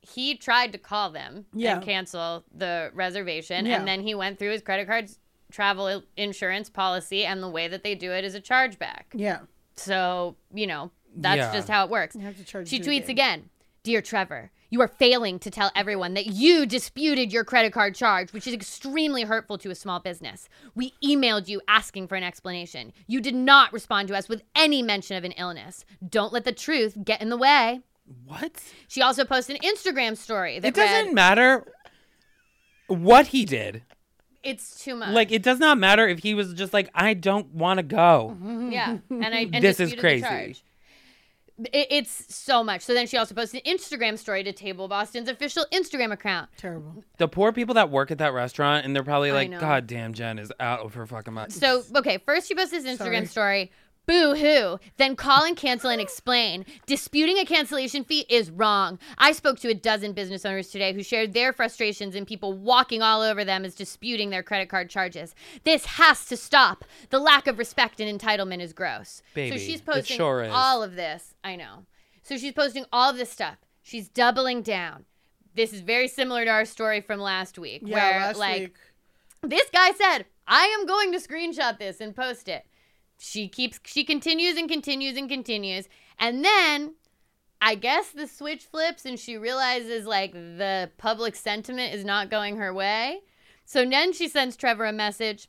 he 0.00 0.34
tried 0.34 0.72
to 0.72 0.78
call 0.78 1.10
them 1.10 1.44
Yeah. 1.52 1.74
and 1.74 1.82
cancel 1.84 2.42
the 2.54 2.90
reservation 2.94 3.66
Yeah. 3.66 3.76
and 3.78 3.86
then 3.86 4.00
he 4.00 4.14
went 4.14 4.38
through 4.38 4.52
his 4.52 4.62
credit 4.62 4.86
card's 4.86 5.18
travel 5.52 6.02
insurance 6.16 6.70
policy 6.70 7.26
and 7.26 7.42
the 7.42 7.50
way 7.50 7.68
that 7.68 7.84
they 7.84 7.94
do 7.94 8.12
it 8.12 8.24
is 8.24 8.34
a 8.34 8.40
chargeback. 8.40 9.02
Yeah. 9.12 9.40
So, 9.76 10.36
you 10.54 10.66
know, 10.66 10.90
that's 11.14 11.36
Yeah. 11.36 11.52
just 11.52 11.68
how 11.68 11.84
it 11.84 11.90
works. 11.90 12.14
You 12.14 12.22
have 12.22 12.38
to 12.38 12.44
charge 12.44 12.68
She 12.68 12.80
tweets 12.80 13.04
again. 13.04 13.10
again 13.10 13.50
Dear 13.82 14.00
Trevor, 14.00 14.50
you 14.70 14.80
are 14.80 14.88
failing 14.88 15.38
to 15.40 15.50
tell 15.50 15.70
everyone 15.74 16.14
that 16.14 16.26
you 16.26 16.66
disputed 16.66 17.32
your 17.32 17.44
credit 17.44 17.72
card 17.72 17.94
charge, 17.94 18.32
which 18.32 18.46
is 18.46 18.54
extremely 18.54 19.22
hurtful 19.22 19.58
to 19.58 19.70
a 19.70 19.74
small 19.74 20.00
business. 20.00 20.48
We 20.74 20.92
emailed 21.02 21.48
you 21.48 21.60
asking 21.68 22.08
for 22.08 22.16
an 22.16 22.22
explanation. 22.22 22.92
You 23.06 23.20
did 23.20 23.34
not 23.34 23.72
respond 23.72 24.08
to 24.08 24.16
us 24.16 24.28
with 24.28 24.42
any 24.54 24.82
mention 24.82 25.16
of 25.16 25.24
an 25.24 25.32
illness. 25.32 25.84
Don't 26.06 26.32
let 26.32 26.44
the 26.44 26.52
truth 26.52 26.98
get 27.04 27.22
in 27.22 27.30
the 27.30 27.36
way. 27.36 27.80
What? 28.24 28.62
She 28.88 29.02
also 29.02 29.24
posted 29.24 29.56
an 29.56 29.62
Instagram 29.62 30.16
story 30.16 30.58
that 30.58 30.68
It 30.68 30.74
doesn't 30.74 31.06
read, 31.06 31.14
matter 31.14 31.72
what 32.86 33.28
he 33.28 33.44
did. 33.44 33.82
It's 34.42 34.82
too 34.82 34.94
much. 34.94 35.10
Like 35.10 35.30
it 35.32 35.42
does 35.42 35.58
not 35.58 35.78
matter 35.78 36.06
if 36.08 36.20
he 36.20 36.34
was 36.34 36.54
just 36.54 36.72
like 36.72 36.90
I 36.94 37.14
don't 37.14 37.52
want 37.52 37.78
to 37.78 37.82
go. 37.82 38.36
Yeah, 38.70 38.98
and 39.10 39.24
I 39.24 39.40
and 39.52 39.62
This 39.62 39.80
is 39.80 39.94
crazy. 39.94 40.56
Charge. 41.58 41.68
It, 41.72 41.88
it's 41.90 42.34
so 42.34 42.62
much. 42.62 42.82
So 42.82 42.94
then 42.94 43.06
she 43.06 43.16
also 43.16 43.34
posted 43.34 43.62
an 43.64 43.72
Instagram 43.76 44.18
story 44.18 44.44
to 44.44 44.52
Table 44.52 44.88
Boston's 44.88 45.28
official 45.28 45.66
Instagram 45.72 46.12
account. 46.12 46.48
Terrible. 46.56 47.04
The 47.18 47.28
poor 47.28 47.52
people 47.52 47.74
that 47.74 47.90
work 47.90 48.10
at 48.10 48.18
that 48.18 48.32
restaurant 48.32 48.84
and 48.84 48.94
they're 48.94 49.02
probably 49.04 49.30
I 49.30 49.34
like, 49.34 49.50
know. 49.50 49.60
God 49.60 49.86
damn, 49.86 50.12
Jen 50.12 50.38
is 50.38 50.52
out 50.60 50.80
of 50.80 50.94
her 50.94 51.06
fucking 51.06 51.34
mind. 51.34 51.52
So 51.52 51.82
okay, 51.96 52.18
first 52.18 52.48
she 52.48 52.54
posts 52.54 52.70
this 52.70 52.84
Instagram 52.84 53.26
Sorry. 53.26 53.26
story. 53.26 53.72
Boo 54.08 54.34
hoo. 54.34 54.78
Then 54.96 55.16
call 55.16 55.44
and 55.44 55.54
cancel 55.54 55.90
and 55.90 56.00
explain. 56.00 56.64
Disputing 56.86 57.38
a 57.38 57.44
cancellation 57.44 58.04
fee 58.04 58.24
is 58.30 58.50
wrong. 58.50 58.98
I 59.18 59.32
spoke 59.32 59.60
to 59.60 59.68
a 59.68 59.74
dozen 59.74 60.14
business 60.14 60.46
owners 60.46 60.70
today 60.70 60.94
who 60.94 61.02
shared 61.02 61.34
their 61.34 61.52
frustrations 61.52 62.14
and 62.14 62.26
people 62.26 62.54
walking 62.54 63.02
all 63.02 63.20
over 63.20 63.44
them 63.44 63.66
as 63.66 63.74
disputing 63.74 64.30
their 64.30 64.42
credit 64.42 64.70
card 64.70 64.88
charges. 64.88 65.34
This 65.64 65.84
has 65.84 66.24
to 66.24 66.38
stop. 66.38 66.86
The 67.10 67.18
lack 67.18 67.46
of 67.46 67.58
respect 67.58 68.00
and 68.00 68.18
entitlement 68.20 68.62
is 68.62 68.72
gross. 68.72 69.22
Baby, 69.34 69.58
so 69.58 69.62
she's 69.62 69.82
posting 69.82 70.16
sure 70.16 70.48
all 70.50 70.82
of 70.82 70.96
this. 70.96 71.34
I 71.44 71.56
know. 71.56 71.84
So 72.22 72.38
she's 72.38 72.54
posting 72.54 72.86
all 72.90 73.10
of 73.10 73.18
this 73.18 73.30
stuff. 73.30 73.58
She's 73.82 74.08
doubling 74.08 74.62
down. 74.62 75.04
This 75.54 75.74
is 75.74 75.82
very 75.82 76.08
similar 76.08 76.46
to 76.46 76.50
our 76.50 76.64
story 76.64 77.02
from 77.02 77.20
last 77.20 77.58
week, 77.58 77.82
Yeah, 77.84 77.94
where 77.94 78.20
last 78.20 78.38
like 78.38 78.60
week. 78.60 78.76
this 79.42 79.68
guy 79.70 79.90
said, 79.92 80.24
I 80.46 80.64
am 80.80 80.86
going 80.86 81.12
to 81.12 81.18
screenshot 81.18 81.78
this 81.78 82.00
and 82.00 82.16
post 82.16 82.48
it. 82.48 82.64
She 83.18 83.48
keeps, 83.48 83.80
she 83.84 84.04
continues 84.04 84.56
and 84.56 84.68
continues 84.68 85.16
and 85.16 85.28
continues. 85.28 85.88
And 86.18 86.44
then 86.44 86.94
I 87.60 87.74
guess 87.74 88.10
the 88.10 88.26
switch 88.26 88.64
flips 88.64 89.04
and 89.04 89.18
she 89.18 89.36
realizes 89.36 90.06
like 90.06 90.32
the 90.32 90.90
public 90.96 91.34
sentiment 91.34 91.94
is 91.94 92.04
not 92.04 92.30
going 92.30 92.56
her 92.56 92.72
way. 92.72 93.20
So 93.64 93.84
then 93.84 94.12
she 94.12 94.28
sends 94.28 94.56
Trevor 94.56 94.86
a 94.86 94.92
message. 94.92 95.48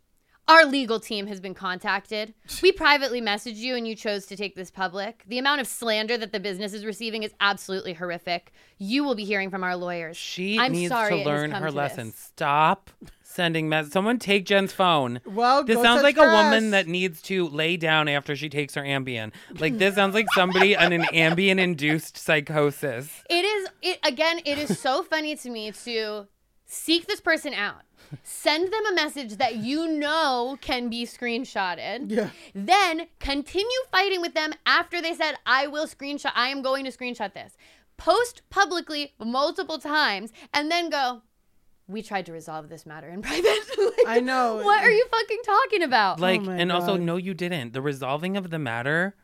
Our 0.49 0.65
legal 0.65 0.99
team 0.99 1.27
has 1.27 1.39
been 1.39 1.53
contacted. 1.53 2.33
We 2.63 2.71
privately 2.71 3.21
messaged 3.21 3.57
you 3.57 3.75
and 3.75 3.87
you 3.87 3.95
chose 3.95 4.25
to 4.25 4.35
take 4.35 4.55
this 4.55 4.71
public. 4.71 5.23
The 5.27 5.37
amount 5.37 5.61
of 5.61 5.67
slander 5.67 6.17
that 6.17 6.31
the 6.31 6.39
business 6.39 6.73
is 6.73 6.85
receiving 6.85 7.21
is 7.23 7.33
absolutely 7.39 7.93
horrific. 7.93 8.51
You 8.79 9.03
will 9.03 9.13
be 9.15 9.25
hearing 9.25 9.51
from 9.51 9.63
our 9.63 9.75
lawyers. 9.75 10.17
She 10.17 10.57
I'm 10.59 10.71
needs 10.71 10.89
sorry 10.89 11.09
to 11.11 11.15
it 11.15 11.17
has 11.19 11.25
learn 11.27 11.51
come 11.51 11.61
her 11.61 11.69
to 11.69 11.75
lesson. 11.75 12.07
this. 12.07 12.17
Stop 12.17 12.89
sending 13.21 13.69
messages. 13.69 13.93
Someone 13.93 14.17
take 14.17 14.45
Jen's 14.45 14.73
phone. 14.73 15.21
Well, 15.23 15.63
This 15.63 15.75
go 15.77 15.83
sounds 15.83 16.01
touch 16.01 16.15
like 16.15 16.17
a 16.17 16.31
woman 16.31 16.69
grass. 16.69 16.71
that 16.71 16.87
needs 16.87 17.21
to 17.23 17.47
lay 17.47 17.77
down 17.77 18.07
after 18.07 18.35
she 18.35 18.49
takes 18.49 18.73
her 18.73 18.81
Ambien. 18.81 19.31
Like 19.59 19.77
this 19.77 19.93
sounds 19.93 20.15
like 20.15 20.25
somebody 20.33 20.75
on 20.75 20.91
an 20.91 21.03
Ambien-induced 21.13 22.17
psychosis. 22.17 23.23
It 23.29 23.45
is 23.45 23.67
it 23.83 23.99
again, 24.03 24.39
it 24.45 24.57
is 24.57 24.79
so 24.79 25.03
funny 25.03 25.35
to 25.35 25.49
me 25.51 25.71
to 25.83 26.27
seek 26.65 27.05
this 27.05 27.21
person 27.21 27.53
out. 27.53 27.81
Send 28.23 28.71
them 28.71 28.85
a 28.87 28.95
message 28.95 29.37
that 29.37 29.57
you 29.57 29.87
know 29.87 30.57
can 30.61 30.89
be 30.89 31.05
screenshotted. 31.05 32.11
Yeah. 32.11 32.29
Then 32.53 33.07
continue 33.19 33.69
fighting 33.91 34.21
with 34.21 34.33
them 34.33 34.53
after 34.65 35.01
they 35.01 35.13
said, 35.13 35.35
I 35.45 35.67
will 35.67 35.87
screenshot, 35.87 36.31
I 36.35 36.49
am 36.49 36.61
going 36.61 36.85
to 36.85 36.91
screenshot 36.91 37.33
this. 37.33 37.55
Post 37.97 38.41
publicly 38.49 39.13
multiple 39.19 39.77
times 39.77 40.31
and 40.53 40.71
then 40.71 40.89
go, 40.89 41.21
We 41.87 42.01
tried 42.01 42.25
to 42.27 42.31
resolve 42.31 42.69
this 42.69 42.85
matter 42.85 43.09
in 43.09 43.21
private. 43.23 43.59
Like, 43.77 44.17
I 44.17 44.19
know. 44.21 44.57
What 44.57 44.83
are 44.83 44.91
you 44.91 45.05
fucking 45.11 45.39
talking 45.45 45.83
about? 45.83 46.19
Like, 46.19 46.41
oh 46.41 46.45
my 46.45 46.55
and 46.55 46.71
also, 46.71 46.95
no, 46.95 47.17
you 47.17 47.33
didn't. 47.33 47.73
The 47.73 47.81
resolving 47.81 48.37
of 48.37 48.49
the 48.49 48.59
matter 48.59 49.15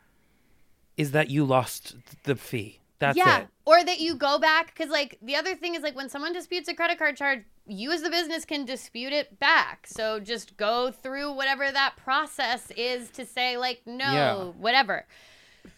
is 0.98 1.12
that 1.12 1.30
you 1.30 1.46
lost 1.46 1.96
the 2.24 2.36
fee. 2.36 2.82
That's 3.00 3.18
it. 3.18 3.22
yeah. 3.26 3.40
it. 3.40 3.48
Or 3.66 3.84
that 3.84 4.00
you 4.00 4.16
go 4.16 4.38
back 4.38 4.74
because 4.74 4.90
like 4.90 5.18
the 5.22 5.36
other 5.36 5.56
thing 5.56 5.76
is 5.76 5.82
like 5.82 5.96
when 5.96 6.10
someone 6.10 6.34
disputes 6.34 6.68
a 6.68 6.74
credit 6.74 6.98
card 7.00 7.18
charge, 7.18 7.44
you 7.68 7.92
as 7.92 8.02
the 8.02 8.10
business 8.10 8.46
can 8.46 8.66
dispute 8.66 9.14
it 9.14 9.40
back. 9.40 9.88
So 9.88 10.20
just 10.20 10.58
go 10.58 10.92
through 10.92 11.34
whatever 11.34 11.72
that 11.72 11.96
process 11.98 12.72
is 12.78 13.10
to 13.12 13.26
say 13.26 13.58
like 13.58 13.82
no, 13.86 14.04
Yeah. 14.12 14.44
whatever. 14.60 15.06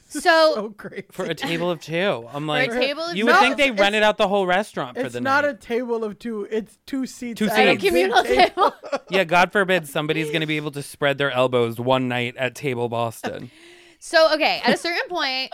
So, 0.09 0.21
so 0.21 0.69
crazy. 0.69 1.03
For 1.11 1.25
a 1.25 1.35
table 1.35 1.69
of 1.69 1.81
two, 1.81 2.29
I'm 2.31 2.47
like, 2.47 2.71
table 2.71 3.13
you 3.13 3.25
two. 3.25 3.31
would 3.31 3.39
think 3.39 3.57
they 3.57 3.71
rented 3.71 4.03
out 4.03 4.15
the 4.17 4.29
whole 4.29 4.47
restaurant 4.47 4.95
for 4.95 5.09
the 5.09 5.19
night. 5.19 5.39
It's 5.39 5.43
not 5.43 5.45
a 5.45 5.53
table 5.53 6.05
of 6.05 6.17
two. 6.17 6.47
It's 6.49 6.77
two 6.85 7.05
seats. 7.05 7.39
Two 7.39 7.49
at 7.49 7.51
a 7.51 7.55
seats. 7.71 7.81
big 7.83 7.89
communal 7.89 8.23
table. 8.23 8.73
yeah, 9.09 9.25
God 9.25 9.51
forbid 9.51 9.85
somebody's 9.85 10.27
going 10.29 10.39
to 10.39 10.47
be 10.47 10.55
able 10.55 10.71
to 10.71 10.81
spread 10.81 11.17
their 11.17 11.31
elbows 11.31 11.77
one 11.77 12.07
night 12.07 12.37
at 12.37 12.55
Table 12.55 12.87
Boston. 12.87 13.51
so 13.99 14.33
okay, 14.33 14.61
at 14.63 14.73
a 14.73 14.77
certain 14.77 15.09
point 15.09 15.51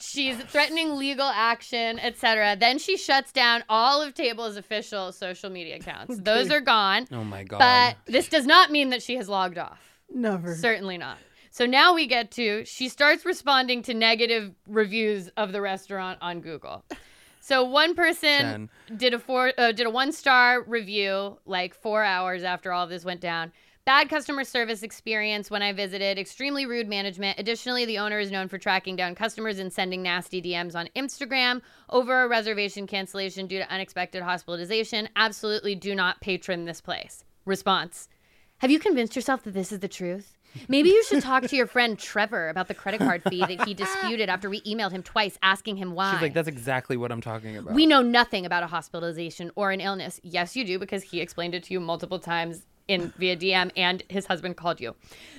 she's 0.00 0.36
threatening 0.36 0.96
legal 0.96 1.26
action, 1.26 1.98
etc. 1.98 2.56
Then 2.58 2.78
she 2.78 2.96
shuts 2.96 3.32
down 3.32 3.64
all 3.68 4.02
of 4.02 4.14
Table's 4.14 4.56
official 4.56 5.12
social 5.12 5.50
media 5.50 5.76
accounts. 5.76 6.18
Those 6.22 6.50
are 6.50 6.60
gone. 6.60 7.06
Oh 7.12 7.24
my 7.24 7.44
God. 7.44 7.58
But 7.58 7.96
this 8.12 8.28
does 8.28 8.46
not 8.46 8.70
mean 8.70 8.90
that 8.90 9.02
she 9.02 9.16
has 9.16 9.28
logged 9.28 9.58
off. 9.58 9.80
Never. 10.12 10.54
Certainly 10.54 10.98
not. 10.98 11.18
So 11.50 11.66
now 11.66 11.94
we 11.94 12.06
get 12.06 12.32
to 12.32 12.64
she 12.64 12.88
starts 12.88 13.24
responding 13.24 13.82
to 13.82 13.94
negative 13.94 14.54
reviews 14.66 15.28
of 15.36 15.52
the 15.52 15.60
restaurant 15.60 16.18
on 16.20 16.40
Google. 16.40 16.84
So 17.40 17.62
one 17.62 17.94
person 17.94 18.40
Jen. 18.40 18.70
did 18.96 19.14
a 19.14 19.18
four 19.18 19.52
uh, 19.58 19.72
did 19.72 19.86
a 19.86 19.90
one 19.90 20.12
star 20.12 20.62
review 20.62 21.38
like 21.46 21.74
four 21.74 22.02
hours 22.02 22.42
after 22.42 22.72
all 22.72 22.84
of 22.84 22.90
this 22.90 23.04
went 23.04 23.20
down. 23.20 23.52
Bad 23.86 24.08
customer 24.08 24.44
service 24.44 24.82
experience 24.82 25.50
when 25.50 25.60
I 25.60 25.74
visited. 25.74 26.18
Extremely 26.18 26.64
rude 26.64 26.88
management. 26.88 27.38
Additionally, 27.38 27.84
the 27.84 27.98
owner 27.98 28.18
is 28.18 28.30
known 28.30 28.48
for 28.48 28.56
tracking 28.56 28.96
down 28.96 29.14
customers 29.14 29.58
and 29.58 29.70
sending 29.70 30.02
nasty 30.02 30.40
DMs 30.40 30.74
on 30.74 30.88
Instagram 30.96 31.60
over 31.90 32.22
a 32.22 32.28
reservation 32.28 32.86
cancellation 32.86 33.46
due 33.46 33.58
to 33.58 33.70
unexpected 33.70 34.22
hospitalization. 34.22 35.10
Absolutely 35.16 35.74
do 35.74 35.94
not 35.94 36.22
patron 36.22 36.64
this 36.64 36.80
place. 36.80 37.24
Response 37.44 38.08
Have 38.58 38.70
you 38.70 38.78
convinced 38.78 39.16
yourself 39.16 39.42
that 39.42 39.52
this 39.52 39.70
is 39.70 39.80
the 39.80 39.88
truth? 39.88 40.38
Maybe 40.66 40.88
you 40.88 41.04
should 41.04 41.22
talk 41.22 41.42
to 41.42 41.56
your 41.56 41.66
friend 41.66 41.98
Trevor 41.98 42.48
about 42.48 42.68
the 42.68 42.74
credit 42.74 43.00
card 43.00 43.22
fee 43.28 43.40
that 43.40 43.66
he 43.66 43.74
disputed 43.74 44.30
after 44.30 44.48
we 44.48 44.62
emailed 44.62 44.92
him 44.92 45.02
twice 45.02 45.36
asking 45.42 45.76
him 45.76 45.94
why. 45.94 46.12
She's 46.12 46.22
like, 46.22 46.32
that's 46.32 46.48
exactly 46.48 46.96
what 46.96 47.12
I'm 47.12 47.20
talking 47.20 47.58
about. 47.58 47.74
We 47.74 47.84
know 47.84 48.00
nothing 48.00 48.46
about 48.46 48.62
a 48.62 48.68
hospitalization 48.68 49.50
or 49.56 49.72
an 49.72 49.82
illness. 49.82 50.20
Yes, 50.22 50.56
you 50.56 50.64
do 50.64 50.78
because 50.78 51.02
he 51.02 51.20
explained 51.20 51.54
it 51.54 51.64
to 51.64 51.74
you 51.74 51.80
multiple 51.80 52.18
times 52.18 52.64
in 52.88 53.12
via 53.18 53.36
DM 53.36 53.70
and 53.76 54.02
his 54.08 54.26
husband 54.26 54.56
called 54.56 54.80
you. 54.80 54.94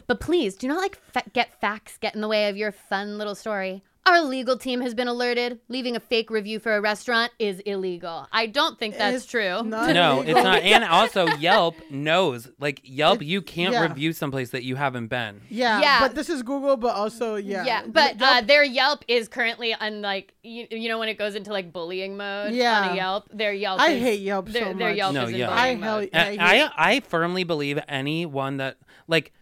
But 0.08 0.20
please 0.20 0.56
do 0.56 0.68
not 0.68 0.78
like 0.78 1.00
fa- 1.12 1.24
get 1.34 1.60
facts 1.60 1.98
get 1.98 2.16
in 2.16 2.22
the 2.22 2.28
way 2.28 2.50
of 2.50 2.58
your 2.58 2.72
fun 2.72 3.18
little 3.18 3.36
story. 3.36 3.84
Our 4.08 4.22
legal 4.22 4.56
team 4.56 4.82
has 4.82 4.94
been 4.94 5.08
alerted. 5.08 5.60
Leaving 5.68 5.96
a 5.96 6.00
fake 6.00 6.30
review 6.30 6.60
for 6.60 6.76
a 6.76 6.80
restaurant 6.82 7.32
is 7.40 7.60
illegal. 7.62 8.28
I 8.32 8.46
don't 8.46 8.78
think 8.78 8.98
that's 8.98 9.18
It's 9.18 9.26
true. 9.26 9.64
not 9.64 9.90
no, 9.96 10.18
illegal. 10.22 10.38
it's 10.38 10.44
not. 10.44 10.62
And 10.62 10.84
also, 10.84 11.26
Yelp 11.38 11.76
knows. 11.90 12.50
Like 12.60 12.82
Yelp, 12.84 13.24
you 13.24 13.42
can't 13.42 13.74
yeah. 13.74 13.82
review 13.82 14.14
someplace 14.14 14.52
that 14.52 14.64
you 14.64 14.76
haven't 14.76 15.08
been. 15.08 15.42
Yeah, 15.50 15.82
Yeah. 15.82 16.00
but 16.02 16.14
this 16.14 16.30
is 16.30 16.44
Google, 16.44 16.78
but 16.78 16.96
also 16.96 17.36
yeah. 17.36 17.66
Yeah, 17.66 17.82
but 17.88 18.22
uh, 18.22 18.42
their 18.42 18.64
Yelp 18.64 19.04
is 19.08 19.28
currently 19.28 19.74
on 19.74 20.02
like 20.04 20.36
you, 20.44 20.68
you 20.70 20.88
know 20.88 21.00
when 21.00 21.10
it 21.10 21.18
goes 21.18 21.34
into 21.34 21.52
like 21.52 21.74
bullying 21.74 22.16
mode 22.16 22.54
Yeah. 22.54 22.82
on 22.82 22.90
a 22.92 22.96
Yelp. 22.96 23.28
Their 23.34 23.54
Yelp. 23.54 23.80
I 23.82 23.90
is- 23.94 24.04
hate 24.04 24.20
Yelp 24.22 24.50
their, 24.50 24.66
so 24.66 24.74
Their 24.78 24.90
much. 24.90 24.98
Yelp 24.98 25.14
No, 25.16 25.24
is 25.24 25.30
in 25.32 25.36
yeah. 25.38 25.48
bullying 25.48 25.84
I 25.84 25.86
hell- 25.86 26.00
mode. 26.02 26.10
I 26.14 26.24
hate- 26.26 26.40
I, 26.40 26.72
I 26.78 27.00
firmly 27.00 27.44
believe 27.44 27.80
anyone 27.88 28.58
that 28.58 28.78
like 29.08 29.34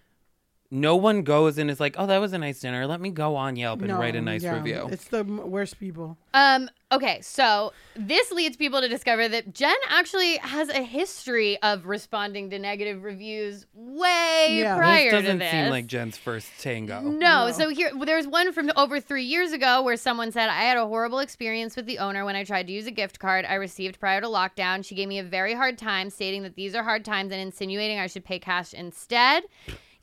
no 0.73 0.95
one 0.95 1.21
goes 1.21 1.59
and 1.59 1.69
is 1.69 1.79
like, 1.79 1.95
oh, 1.99 2.07
that 2.07 2.17
was 2.17 2.33
a 2.33 2.37
nice 2.39 2.59
dinner. 2.59 2.87
Let 2.87 2.99
me 2.99 3.11
go 3.11 3.35
on 3.35 3.55
Yelp 3.55 3.79
and 3.81 3.89
no, 3.89 3.99
write 3.99 4.15
a 4.15 4.21
nice 4.21 4.41
yeah, 4.41 4.55
review. 4.55 4.89
It's 4.91 5.05
the 5.05 5.19
m- 5.19 5.51
worst 5.51 5.79
people. 5.79 6.17
Um, 6.33 6.67
okay, 6.91 7.19
so 7.21 7.73
this 7.95 8.31
leads 8.31 8.57
people 8.57 8.81
to 8.81 8.87
discover 8.87 9.29
that 9.29 9.53
Jen 9.53 9.75
actually 9.89 10.37
has 10.37 10.69
a 10.69 10.81
history 10.81 11.61
of 11.61 11.85
responding 11.85 12.49
to 12.49 12.57
negative 12.57 13.03
reviews 13.03 13.67
way 13.75 14.57
Yeah. 14.61 14.75
prior 14.75 15.11
this 15.11 15.21
doesn't 15.21 15.39
to 15.39 15.45
this. 15.45 15.51
seem 15.51 15.69
like 15.69 15.85
Jen's 15.85 16.17
first 16.17 16.47
tango. 16.59 17.01
no, 17.01 17.51
so 17.51 17.69
here 17.69 17.91
there's 18.03 18.25
one 18.25 18.51
from 18.51 18.71
over 18.75 18.99
three 18.99 19.25
years 19.25 19.51
ago 19.51 19.83
where 19.83 19.95
someone 19.95 20.31
said 20.31 20.49
I 20.49 20.61
had 20.63 20.77
a 20.77 20.87
horrible 20.87 21.19
experience 21.19 21.75
with 21.75 21.85
the 21.85 21.99
owner 21.99 22.25
when 22.25 22.35
I 22.35 22.43
tried 22.43 22.65
to 22.65 22.73
use 22.73 22.87
a 22.87 22.91
gift 22.91 23.19
card 23.19 23.45
I 23.45 23.53
received 23.55 23.99
prior 23.99 24.21
to 24.21 24.27
lockdown. 24.27 24.83
She 24.83 24.95
gave 24.95 25.07
me 25.07 25.19
a 25.19 25.23
very 25.23 25.53
hard 25.53 25.77
time, 25.77 26.09
stating 26.09 26.41
that 26.41 26.55
these 26.55 26.73
are 26.73 26.81
hard 26.81 27.05
times 27.05 27.31
and 27.31 27.39
insinuating 27.39 27.99
I 27.99 28.07
should 28.07 28.25
pay 28.25 28.39
cash 28.39 28.73
instead. 28.73 29.43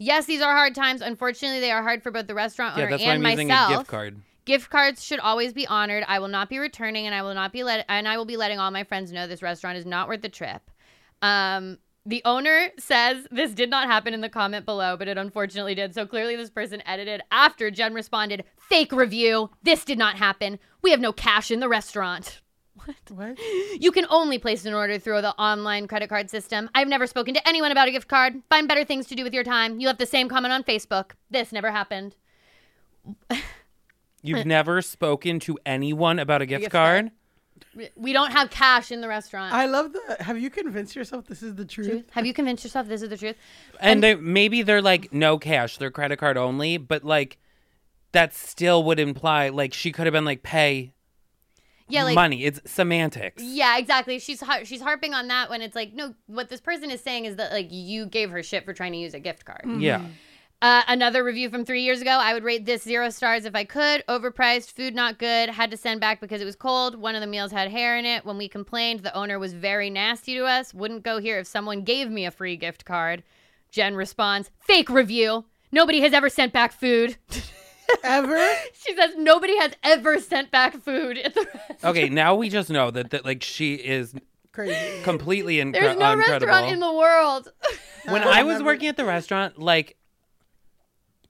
Yes, 0.02 0.24
these 0.24 0.40
are 0.40 0.56
hard 0.56 0.74
times. 0.74 1.02
Unfortunately, 1.02 1.60
they 1.60 1.70
are 1.70 1.82
hard 1.82 2.02
for 2.02 2.10
both 2.10 2.26
the 2.26 2.34
restaurant 2.34 2.74
Yeah, 2.76 2.84
owner 2.84 2.90
that's 2.92 3.04
why 3.04 3.14
and 3.14 3.26
I'm 3.26 3.30
using 3.32 3.48
myself. 3.48 3.70
a 3.70 3.76
gift 3.76 3.90
card. 3.90 4.22
Gift 4.46 4.70
cards 4.70 5.04
should 5.04 5.20
always 5.20 5.52
be 5.52 5.66
honored. 5.66 6.04
I 6.08 6.18
will 6.18 6.28
not 6.28 6.48
be 6.48 6.58
returning, 6.58 7.04
and 7.04 7.14
I 7.14 7.20
will 7.22 7.34
not 7.34 7.52
be 7.52 7.62
let, 7.62 7.84
and 7.88 8.08
I 8.08 8.16
will 8.16 8.24
be 8.24 8.38
letting 8.38 8.58
all 8.58 8.70
my 8.70 8.82
friends 8.82 9.12
know 9.12 9.26
this 9.26 9.42
restaurant 9.42 9.76
is 9.76 9.84
not 9.84 10.08
worth 10.08 10.22
the 10.22 10.30
trip. 10.30 10.62
Um, 11.20 11.76
the 12.06 12.22
owner 12.24 12.68
says 12.78 13.26
this 13.30 13.52
did 13.52 13.68
not 13.68 13.86
happen 13.88 14.14
in 14.14 14.22
the 14.22 14.30
comment 14.30 14.64
below, 14.64 14.96
but 14.96 15.06
it 15.06 15.18
unfortunately 15.18 15.74
did. 15.74 15.94
So 15.94 16.06
clearly, 16.06 16.34
this 16.34 16.48
person 16.48 16.82
edited 16.86 17.20
after 17.30 17.70
Jen 17.70 17.92
responded, 17.92 18.44
"Fake 18.56 18.92
review. 18.92 19.50
This 19.62 19.84
did 19.84 19.98
not 19.98 20.16
happen. 20.16 20.58
We 20.80 20.92
have 20.92 21.00
no 21.00 21.12
cash 21.12 21.50
in 21.50 21.60
the 21.60 21.68
restaurant." 21.68 22.40
What? 23.08 23.38
You 23.78 23.92
can 23.92 24.06
only 24.10 24.38
place 24.38 24.64
an 24.64 24.74
order 24.74 24.98
through 24.98 25.20
the 25.22 25.32
online 25.32 25.86
credit 25.86 26.08
card 26.08 26.30
system. 26.30 26.70
I've 26.74 26.88
never 26.88 27.06
spoken 27.06 27.34
to 27.34 27.48
anyone 27.48 27.72
about 27.72 27.88
a 27.88 27.90
gift 27.90 28.08
card. 28.08 28.34
Find 28.48 28.68
better 28.68 28.84
things 28.84 29.06
to 29.08 29.14
do 29.14 29.24
with 29.24 29.34
your 29.34 29.44
time. 29.44 29.80
You 29.80 29.86
left 29.86 29.98
the 29.98 30.06
same 30.06 30.28
comment 30.28 30.52
on 30.52 30.64
Facebook. 30.64 31.12
This 31.30 31.52
never 31.52 31.70
happened. 31.70 32.16
You've 34.22 34.46
never 34.46 34.82
spoken 34.82 35.40
to 35.40 35.58
anyone 35.64 36.18
about 36.18 36.42
a 36.42 36.46
gift, 36.46 36.62
gift 36.62 36.72
card? 36.72 37.10
We 37.96 38.12
don't 38.12 38.32
have 38.32 38.50
cash 38.50 38.90
in 38.90 39.00
the 39.00 39.08
restaurant. 39.08 39.54
I 39.54 39.66
love 39.66 39.92
the. 39.92 40.16
Have 40.20 40.38
you 40.38 40.50
convinced 40.50 40.96
yourself 40.96 41.26
this 41.26 41.42
is 41.42 41.54
the 41.54 41.64
truth? 41.64 41.88
truth? 41.88 42.06
Have 42.12 42.26
you 42.26 42.34
convinced 42.34 42.64
yourself 42.64 42.88
this 42.88 43.02
is 43.02 43.08
the 43.08 43.16
truth? 43.16 43.36
And 43.78 44.02
they, 44.02 44.14
maybe 44.14 44.62
they're 44.62 44.82
like 44.82 45.12
no 45.12 45.38
cash, 45.38 45.76
they're 45.76 45.90
credit 45.90 46.18
card 46.18 46.36
only, 46.36 46.78
but 46.78 47.04
like 47.04 47.38
that 48.12 48.34
still 48.34 48.82
would 48.84 48.98
imply 48.98 49.50
like 49.50 49.72
she 49.72 49.92
could 49.92 50.06
have 50.06 50.12
been 50.12 50.24
like 50.24 50.42
pay 50.42 50.92
Yeah, 51.90 52.04
like 52.04 52.14
money. 52.14 52.44
It's 52.44 52.60
semantics. 52.70 53.42
yeah, 53.42 53.78
exactly. 53.78 54.18
She's 54.18 54.40
har- 54.40 54.64
she's 54.64 54.80
harping 54.80 55.14
on 55.14 55.28
that 55.28 55.50
when 55.50 55.62
it's 55.62 55.74
like 55.76 55.92
no. 55.92 56.14
What 56.26 56.48
this 56.48 56.60
person 56.60 56.90
is 56.90 57.00
saying 57.00 57.24
is 57.26 57.36
that 57.36 57.52
like 57.52 57.68
you 57.70 58.06
gave 58.06 58.30
her 58.30 58.42
shit 58.42 58.64
for 58.64 58.72
trying 58.72 58.92
to 58.92 58.98
use 58.98 59.14
a 59.14 59.20
gift 59.20 59.44
card. 59.44 59.62
Yeah. 59.78 60.02
Uh, 60.62 60.82
another 60.88 61.24
review 61.24 61.48
from 61.48 61.64
three 61.64 61.80
years 61.82 62.02
ago. 62.02 62.10
I 62.10 62.34
would 62.34 62.44
rate 62.44 62.66
this 62.66 62.82
zero 62.82 63.08
stars 63.08 63.46
if 63.46 63.54
I 63.54 63.64
could. 63.64 64.04
Overpriced, 64.08 64.70
food 64.72 64.94
not 64.94 65.18
good. 65.18 65.48
Had 65.48 65.70
to 65.70 65.76
send 65.78 66.02
back 66.02 66.20
because 66.20 66.42
it 66.42 66.44
was 66.44 66.54
cold. 66.54 66.96
One 66.96 67.14
of 67.14 67.22
the 67.22 67.26
meals 67.26 67.50
had 67.50 67.70
hair 67.70 67.96
in 67.96 68.04
it. 68.04 68.26
When 68.26 68.36
we 68.36 68.46
complained, 68.46 69.00
the 69.00 69.14
owner 69.16 69.38
was 69.38 69.54
very 69.54 69.88
nasty 69.88 70.34
to 70.34 70.44
us. 70.44 70.74
Wouldn't 70.74 71.02
go 71.02 71.18
here 71.18 71.38
if 71.38 71.46
someone 71.46 71.82
gave 71.82 72.10
me 72.10 72.26
a 72.26 72.30
free 72.30 72.58
gift 72.58 72.84
card. 72.84 73.22
Jen 73.70 73.94
responds, 73.94 74.50
fake 74.60 74.90
review. 74.90 75.46
Nobody 75.72 76.00
has 76.02 76.12
ever 76.12 76.28
sent 76.28 76.52
back 76.52 76.72
food. 76.72 77.16
Ever? 78.02 78.48
she 78.74 78.94
says 78.94 79.14
nobody 79.16 79.56
has 79.58 79.72
ever 79.82 80.18
sent 80.20 80.50
back 80.50 80.76
food 80.82 81.18
at 81.18 81.34
the 81.34 81.42
restaurant. 81.42 81.84
Okay, 81.84 82.08
now 82.10 82.34
we 82.34 82.48
just 82.48 82.70
know 82.70 82.90
that, 82.90 83.10
that 83.10 83.24
like 83.24 83.42
she 83.42 83.74
is 83.74 84.14
Crazy. 84.52 85.02
completely 85.02 85.56
incre- 85.56 85.72
There's 85.72 85.96
no 85.96 86.12
incredible. 86.12 86.46
restaurant 86.46 86.72
in 86.72 86.80
the 86.80 86.92
world. 86.92 87.48
when 88.06 88.22
I 88.22 88.42
was 88.42 88.62
working 88.62 88.88
at 88.88 88.96
the 88.96 89.04
restaurant, 89.04 89.58
like 89.58 89.96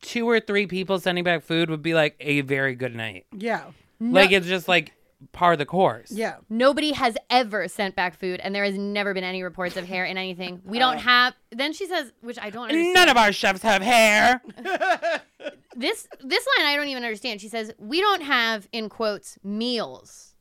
two 0.01 0.29
or 0.29 0.41
three 0.41 0.67
people 0.67 0.99
sending 0.99 1.25
back 1.25 1.43
food 1.43 1.71
would 1.71 1.83
be 1.83 1.95
like 1.95 2.17
a 2.21 2.41
very 2.43 2.75
good 2.75 2.95
night. 2.95 3.27
Yeah. 3.37 3.65
Like 4.01 4.33
it's 4.33 4.47
just 4.47 4.67
like 4.67 4.95
par 5.33 5.57
the 5.57 5.67
course. 5.67 6.11
Yeah. 6.11 6.37
Nobody 6.49 6.93
has 6.93 7.17
ever 7.29 7.69
sent 7.69 7.97
back 7.97 8.19
food, 8.19 8.41
and 8.41 8.55
there 8.55 8.65
has 8.65 8.77
never 8.77 9.15
been 9.15 9.25
any 9.25 9.43
reports 9.43 9.77
of 9.77 9.87
hair 9.87 10.05
in 10.05 10.17
anything. 10.17 10.61
We 10.65 10.79
don't 10.79 10.97
uh. 10.97 11.01
have. 11.01 11.35
Then 11.51 11.73
she 11.73 11.87
says, 11.87 12.13
which 12.21 12.39
I 12.39 12.51
don't 12.51 12.65
understand. 12.65 12.95
None 12.95 13.09
of 13.09 13.17
our 13.17 13.33
chefs 13.33 13.63
have 13.63 13.83
hair. 13.83 14.43
this 15.77 16.09
this 16.21 16.47
line 16.59 16.67
I 16.67 16.77
don't 16.77 16.89
even 16.89 17.05
understand. 17.05 17.41
She 17.41 17.49
says 17.49 17.73
we 17.79 18.01
don't 18.01 18.23
have 18.23 18.69
in 18.73 18.89
quotes 18.89 19.39
meals. 19.43 20.35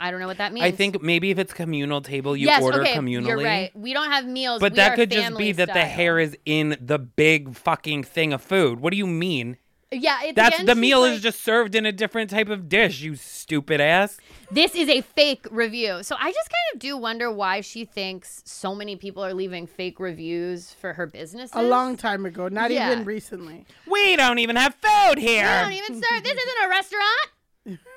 I 0.00 0.10
don't 0.10 0.20
know 0.20 0.26
what 0.26 0.38
that 0.38 0.54
means. 0.54 0.64
I 0.64 0.70
think 0.70 1.02
maybe 1.02 1.30
if 1.30 1.38
it's 1.38 1.52
communal 1.52 2.00
table, 2.00 2.34
you 2.34 2.46
yes, 2.46 2.62
order 2.62 2.80
okay, 2.80 2.94
communally. 2.94 3.26
You're 3.26 3.42
right. 3.42 3.70
We 3.76 3.92
don't 3.92 4.10
have 4.10 4.26
meals. 4.26 4.60
But 4.60 4.72
we 4.72 4.76
that 4.76 4.92
are 4.92 4.96
could 4.96 5.10
just 5.10 5.24
family 5.24 5.44
be 5.44 5.52
that 5.52 5.74
the 5.74 5.84
hair 5.84 6.18
is 6.18 6.38
in 6.46 6.78
the 6.80 6.98
big 6.98 7.54
fucking 7.54 8.04
thing 8.04 8.32
of 8.32 8.40
food. 8.40 8.80
What 8.80 8.92
do 8.92 8.96
you 8.96 9.06
mean? 9.06 9.58
Yeah, 9.92 10.18
it's 10.22 10.36
That's 10.36 10.54
again, 10.54 10.66
the 10.66 10.74
meal 10.76 11.00
like, 11.00 11.14
is 11.14 11.20
just 11.20 11.42
served 11.42 11.74
in 11.74 11.84
a 11.84 11.90
different 11.90 12.30
type 12.30 12.48
of 12.48 12.68
dish, 12.68 13.00
you 13.00 13.16
stupid 13.16 13.80
ass. 13.80 14.18
This 14.50 14.76
is 14.76 14.88
a 14.88 15.00
fake 15.00 15.48
review. 15.50 16.04
So 16.04 16.14
I 16.18 16.30
just 16.30 16.48
kind 16.48 16.74
of 16.74 16.78
do 16.80 16.96
wonder 16.96 17.30
why 17.32 17.60
she 17.60 17.84
thinks 17.86 18.42
so 18.46 18.74
many 18.74 18.94
people 18.94 19.24
are 19.24 19.34
leaving 19.34 19.66
fake 19.66 19.98
reviews 19.98 20.72
for 20.72 20.92
her 20.92 21.06
business. 21.06 21.50
A 21.54 21.62
long 21.62 21.96
time 21.96 22.24
ago, 22.24 22.46
not 22.46 22.70
Yeah. 22.70 22.92
even 22.92 23.04
recently. 23.04 23.66
We 23.90 24.14
don't 24.14 24.38
even 24.38 24.54
have 24.54 24.76
food 24.76 25.18
here. 25.18 25.42
We 25.42 25.48
don't 25.48 25.72
even 25.72 25.94
serve. 26.02 26.22
This 26.22 26.34
isn't 26.38 26.64
a 26.64 26.68
restaurant. 26.68 27.30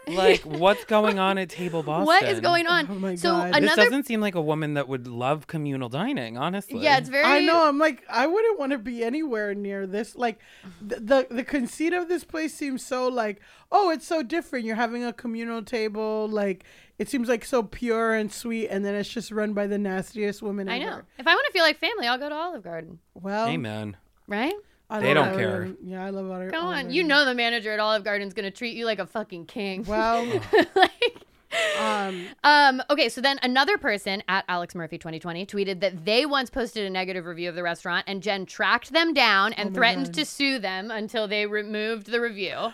Like, 0.07 0.41
what's 0.43 0.83
going 0.85 1.19
on 1.19 1.37
at 1.37 1.49
Table 1.49 1.83
Boston? 1.83 2.05
What 2.13 2.23
is 2.23 2.39
going 2.39 2.67
on? 2.67 2.87
Oh 2.89 2.95
my 2.95 3.15
so 3.15 3.31
God. 3.31 3.47
This 3.49 3.57
another 3.57 3.83
doesn't 3.83 4.05
seem 4.05 4.21
like 4.21 4.35
a 4.35 4.41
woman 4.41 4.73
that 4.75 4.87
would 4.87 5.07
love 5.07 5.47
communal 5.47 5.89
dining, 5.89 6.37
honestly. 6.37 6.79
Yeah, 6.79 6.97
it's 6.97 7.09
very 7.09 7.25
I 7.25 7.39
know. 7.39 7.67
I'm 7.67 7.77
like, 7.77 8.03
I 8.09 8.27
wouldn't 8.27 8.59
want 8.59 8.71
to 8.71 8.77
be 8.77 9.03
anywhere 9.03 9.53
near 9.55 9.87
this. 9.87 10.15
Like, 10.15 10.39
the, 10.81 10.99
the 10.99 11.27
the 11.29 11.43
conceit 11.43 11.93
of 11.93 12.09
this 12.09 12.23
place 12.23 12.53
seems 12.53 12.85
so 12.85 13.07
like, 13.07 13.41
oh, 13.71 13.89
it's 13.89 14.05
so 14.05 14.23
different. 14.23 14.65
You're 14.65 14.75
having 14.75 15.03
a 15.03 15.13
communal 15.13 15.63
table. 15.63 16.27
Like, 16.27 16.65
it 16.99 17.09
seems 17.09 17.27
like 17.27 17.45
so 17.45 17.63
pure 17.63 18.13
and 18.13 18.31
sweet, 18.31 18.67
and 18.67 18.85
then 18.85 18.95
it's 18.95 19.09
just 19.09 19.31
run 19.31 19.53
by 19.53 19.67
the 19.67 19.77
nastiest 19.77 20.41
woman 20.41 20.69
I 20.69 20.79
ever. 20.79 20.85
know. 20.85 21.01
If 21.17 21.27
I 21.27 21.33
want 21.33 21.45
to 21.47 21.51
feel 21.53 21.63
like 21.63 21.77
family, 21.79 22.07
I'll 22.07 22.19
go 22.19 22.29
to 22.29 22.35
Olive 22.35 22.63
Garden. 22.63 22.99
Well, 23.13 23.47
Amen. 23.47 23.97
Right? 24.27 24.53
I 24.94 24.99
They 24.99 25.14
don't 25.14 25.36
care. 25.36 25.49
Garden. 25.52 25.78
Yeah, 25.84 26.06
I 26.06 26.11
love 26.11 26.30
Olive 26.30 26.52
Come 26.52 26.65
Olive 26.68 26.78
on. 26.86 26.91
You 26.91 27.03
know 27.03 27.26
the 27.26 27.34
manager 27.34 27.72
at 27.72 27.80
Olive 27.80 28.03
Garden's 28.03 28.34
gonna 28.34 28.52
treat 28.52 28.76
you 28.78 28.86
like 28.86 28.99
a 28.99 29.07
fucking 29.07 29.48
king. 29.48 29.84
Well, 29.86 30.24
like 30.76 31.26
um, 31.80 32.26
Um, 32.44 32.82
okay, 32.91 33.10
so 33.10 33.20
then 33.20 33.40
another 33.41 33.78
person 33.80 34.22
at 34.28 34.45
Alex 34.48 34.76
Murphy 34.76 34.98
2020 34.99 35.45
tweeted 35.48 35.80
that 35.80 36.06
they 36.06 36.26
once 36.28 36.49
posted 36.52 36.86
a 36.86 36.90
negative 36.91 37.26
review 37.26 37.49
of 37.49 37.56
the 37.56 37.64
restaurant 37.64 38.06
and 38.07 38.22
Jen 38.22 38.45
tracked 38.45 38.91
them 38.94 39.14
down 39.15 39.53
and 39.53 39.72
Oh 39.72 39.74
threatened 39.74 40.06
God. 40.07 40.14
to 40.14 40.26
sue 40.26 40.60
them 40.60 40.91
until 40.91 41.28
they 41.28 41.48
removed 41.48 42.07
the 42.11 42.22
review. 42.22 42.72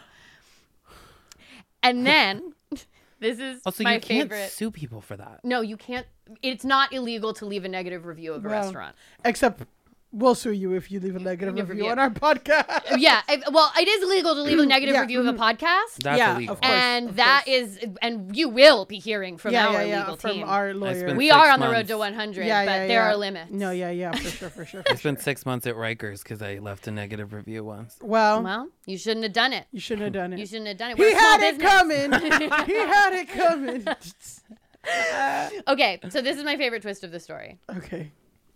And 1.82 2.06
then 2.06 2.54
this 3.20 3.40
is 3.40 3.62
Also, 3.66 3.84
my 3.84 3.96
you 3.96 4.00
can't 4.02 4.30
favorite. 4.30 4.50
sue 4.52 4.72
people 4.72 5.02
for 5.02 5.16
that. 5.18 5.40
no, 5.44 5.62
you 5.62 5.78
can't. 5.78 6.06
It's 6.44 6.64
not 6.66 6.94
illegal 6.94 7.34
to 7.36 7.46
leave 7.46 7.66
a 7.66 7.70
negative 7.70 8.06
review 8.06 8.34
of 8.34 8.46
a 8.46 8.50
well, 8.50 8.62
restaurant. 8.62 8.96
except 9.26 9.64
We'll 10.11 10.34
sue 10.34 10.53
you 10.53 10.73
if 10.73 10.90
you 10.91 10.99
leave 10.99 11.15
a 11.15 11.19
negative 11.19 11.53
Negative 11.53 11.69
review 11.69 11.84
review. 11.84 11.91
on 11.91 11.99
our 11.99 12.10
podcast. 12.10 12.81
yeah. 12.98 13.22
I, 13.27 13.44
well, 13.52 13.72
it 13.80 13.88
is 13.88 14.02
illegal 14.03 14.34
to 14.34 14.41
leave 14.41 14.57
a 14.57 14.65
negative 14.65 14.95
Yeah, 14.95 15.02
review 15.02 15.19
of 15.19 15.27
a 15.27 15.34
mhm. 15.34 15.38
podcast. 15.38 15.98
That's 16.02 16.18
Yeah, 16.18 16.36
illegal. 16.36 16.53
of 16.53 16.61
course. 16.61 16.73
and 16.73 17.10
that 17.18 17.44
is, 17.48 17.77
and 18.02 18.36
you 18.36 18.49
will 18.49 18.86
be 18.86 18.98
hearing 18.98 19.38
from 19.38 19.53
yeah, 19.53 19.68
our 19.68 19.73
yeah, 19.73 19.84
yeah, 19.84 19.99
legal 19.99 20.15
from 20.15 20.31
team. 20.31 20.44
our 20.49 20.73
lawyer. 20.73 21.14
we 21.15 21.30
are 21.30 21.52
on 21.52 21.60
the 21.60 21.68
road 21.68 21.73
months. 21.73 21.90
to 21.91 21.98
100, 21.99 22.45
yeah, 22.48 22.65
but 22.65 22.72
there 22.72 22.88
yeah. 22.90 23.11
are 23.11 23.15
limits. 23.18 23.52
No, 23.52 23.69
yeah, 23.69 23.91
yeah, 23.91 24.11
for 24.14 24.30
sure, 24.30 24.49
for 24.49 24.65
sure. 24.65 24.80
I 24.81 24.84
For 24.90 24.90
sure. 24.90 24.98
spent 24.98 25.22
six 25.22 25.45
months 25.45 25.68
at 25.68 25.76
Rikers 25.76 26.23
because 26.23 26.41
I 26.41 26.56
left 26.57 26.88
a 26.88 26.91
negative 26.91 27.31
review 27.31 27.64
once. 27.64 27.95
Well, 28.02 28.41
Well, 28.41 28.69
you 28.88 28.98
shouldn't 28.98 29.26
have 29.26 29.34
done 29.34 29.53
it. 29.53 29.68
you 29.72 29.80
shouldn't 29.80 30.06
have 30.06 30.14
done 30.14 30.34
it. 30.34 30.40
You 30.40 30.48
shouldn't 30.48 30.69
have 30.69 30.77
done 30.77 30.91
it. 30.91 30.98
He 30.98 31.03
We're 31.03 31.15
a 31.15 31.19
had 31.19 31.41
it 31.41 31.57
business. 31.60 31.72
coming. 31.72 32.65
he 32.65 32.73
had 32.73 33.14
it 33.14 33.30
coming. 33.30 33.86
Okay, 35.68 35.99
so 36.10 36.22
this 36.22 36.38
is 36.38 36.44
my 36.44 36.56
favorite 36.57 36.81
twist 36.81 37.03
of 37.03 37.11
the 37.11 37.19
story. 37.19 37.60
okay. 37.69 38.11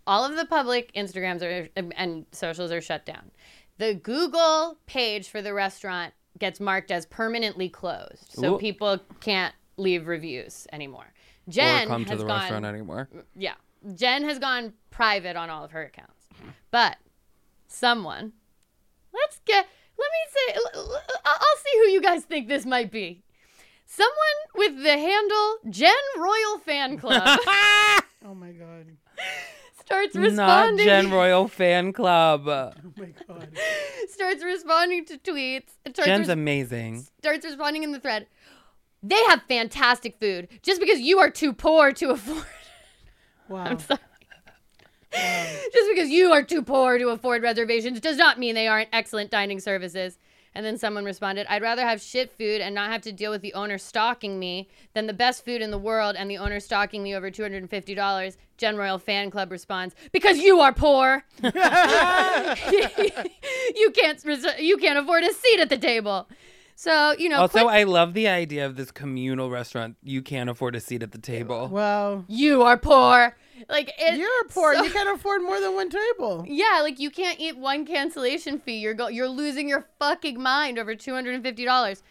All 0.06 0.24
of 0.24 0.36
the 0.36 0.44
public 0.44 0.92
Instagrams 0.94 1.42
are 1.42 1.68
um, 1.76 1.92
and 1.96 2.26
socials 2.32 2.70
are 2.70 2.80
shut 2.80 3.06
down. 3.06 3.30
The 3.78 3.94
Google 3.94 4.78
page 4.86 5.28
for 5.28 5.40
the 5.42 5.52
restaurant 5.54 6.14
gets 6.38 6.60
marked 6.60 6.90
as 6.90 7.06
permanently 7.06 7.68
closed, 7.68 8.26
so 8.28 8.54
Ooh. 8.54 8.58
people 8.58 8.98
can't 9.20 9.54
leave 9.76 10.06
reviews 10.06 10.66
anymore. 10.72 11.06
Jen 11.48 11.84
or 11.84 11.88
come 11.88 12.04
to 12.04 12.10
has 12.10 12.20
the 12.20 12.26
gone, 12.26 12.40
restaurant 12.40 12.64
anymore. 12.64 13.08
yeah, 13.34 13.54
Jen 13.94 14.24
has 14.24 14.38
gone 14.38 14.72
private 14.90 15.36
on 15.36 15.50
all 15.50 15.64
of 15.64 15.72
her 15.72 15.82
accounts, 15.84 16.28
but 16.70 16.96
someone, 17.66 18.32
let's 19.12 19.40
get, 19.44 19.66
let 19.98 20.08
me 20.10 20.54
say, 20.54 20.54
l- 20.74 20.82
l- 20.90 21.00
I'll 21.24 21.34
I'll 21.34 21.56
see 21.58 21.78
who 21.78 21.88
you 21.90 22.00
guys 22.02 22.24
think 22.24 22.48
this 22.48 22.64
might 22.66 22.90
be. 22.90 23.22
Someone 23.86 24.14
with 24.54 24.82
the 24.82 24.96
handle 24.98 25.56
Jen 25.70 25.92
Royle 26.18 26.58
Fan 26.64 26.96
Club 26.98 27.38
Oh 28.24 28.34
my 28.34 28.52
god. 28.52 28.86
starts 29.86 30.14
Not 30.14 30.22
responding. 30.24 30.84
Jen 30.86 31.10
Royle 31.10 31.48
Fan 31.48 31.92
Club. 31.92 32.46
Oh 32.48 32.72
my 32.96 33.12
god. 33.26 33.48
starts 34.08 34.42
responding 34.44 35.04
to 35.06 35.18
tweets. 35.18 35.70
Starts, 35.88 36.04
Jen's 36.06 36.20
res- 36.20 36.28
amazing. 36.30 37.06
starts 37.18 37.44
responding 37.44 37.82
in 37.82 37.92
the 37.92 38.00
thread. 38.00 38.26
They 39.02 39.22
have 39.24 39.42
fantastic 39.48 40.18
food. 40.20 40.48
Just 40.62 40.80
because 40.80 41.00
you 41.00 41.18
are 41.18 41.30
too 41.30 41.52
poor 41.52 41.92
to 41.92 42.10
afford. 42.10 42.46
Wow. 43.48 43.64
I'm 43.64 43.78
sorry. 43.78 44.00
Just 45.12 45.90
because 45.90 46.08
you 46.08 46.32
are 46.32 46.42
too 46.42 46.62
poor 46.62 46.96
to 46.98 47.08
afford 47.10 47.42
reservations 47.42 48.00
does 48.00 48.16
not 48.16 48.38
mean 48.38 48.54
they 48.54 48.66
aren't 48.66 48.88
excellent 48.92 49.30
dining 49.30 49.60
services. 49.60 50.18
And 50.54 50.64
then 50.64 50.78
someone 50.78 51.04
responded, 51.04 51.46
I'd 51.50 51.62
rather 51.62 51.82
have 51.82 52.00
shit 52.00 52.32
food 52.32 52.60
and 52.60 52.74
not 52.74 52.90
have 52.90 53.02
to 53.02 53.12
deal 53.12 53.30
with 53.30 53.42
the 53.42 53.52
owner 53.54 53.76
stalking 53.76 54.38
me 54.38 54.68
than 54.94 55.06
the 55.06 55.12
best 55.12 55.44
food 55.44 55.60
in 55.60 55.70
the 55.70 55.78
world 55.78 56.16
and 56.16 56.30
the 56.30 56.38
owner 56.38 56.58
stalking 56.58 57.02
me 57.02 57.14
over 57.14 57.30
$250. 57.30 58.36
Jen 58.56 58.76
Royle 58.76 58.98
Fan 58.98 59.30
Club 59.30 59.50
responds, 59.50 59.94
Because 60.12 60.38
you 60.38 60.60
are 60.60 60.72
poor. 60.72 61.24
you 61.42 61.52
can't 63.94 64.22
res- 64.24 64.46
you 64.58 64.76
can't 64.76 64.98
afford 64.98 65.24
a 65.24 65.32
seat 65.32 65.60
at 65.60 65.68
the 65.68 65.78
table. 65.78 66.28
So, 66.76 67.14
you 67.18 67.28
know, 67.28 67.40
Also, 67.40 67.60
quick- 67.62 67.70
I 67.72 67.84
love 67.84 68.14
the 68.14 68.26
idea 68.28 68.66
of 68.66 68.74
this 68.76 68.90
communal 68.90 69.48
restaurant. 69.48 69.96
You 70.02 70.22
can't 70.22 70.50
afford 70.50 70.74
a 70.74 70.80
seat 70.80 71.02
at 71.04 71.12
the 71.12 71.18
table. 71.18 71.68
Well, 71.70 72.24
you 72.26 72.62
are 72.62 72.76
poor. 72.76 73.36
Like 73.68 73.92
it, 73.96 74.18
you're 74.18 74.44
poor. 74.48 74.74
so- 74.74 74.82
you 74.82 74.90
can't 74.90 75.08
afford 75.08 75.42
more 75.42 75.60
than 75.60 75.74
one 75.74 75.88
table. 75.88 76.44
Yeah, 76.48 76.80
like 76.82 76.98
you 76.98 77.10
can't 77.10 77.38
eat 77.38 77.56
one 77.56 77.86
cancellation 77.86 78.58
fee. 78.58 78.78
You're 78.78 78.94
go- 78.94 79.08
you're 79.08 79.28
losing 79.28 79.68
your 79.68 79.86
fucking 80.00 80.40
mind 80.42 80.78
over 80.78 80.94
two 80.96 81.14
hundred 81.14 81.34
and 81.34 81.44
fifty 81.44 81.64
dollars. 81.64 82.02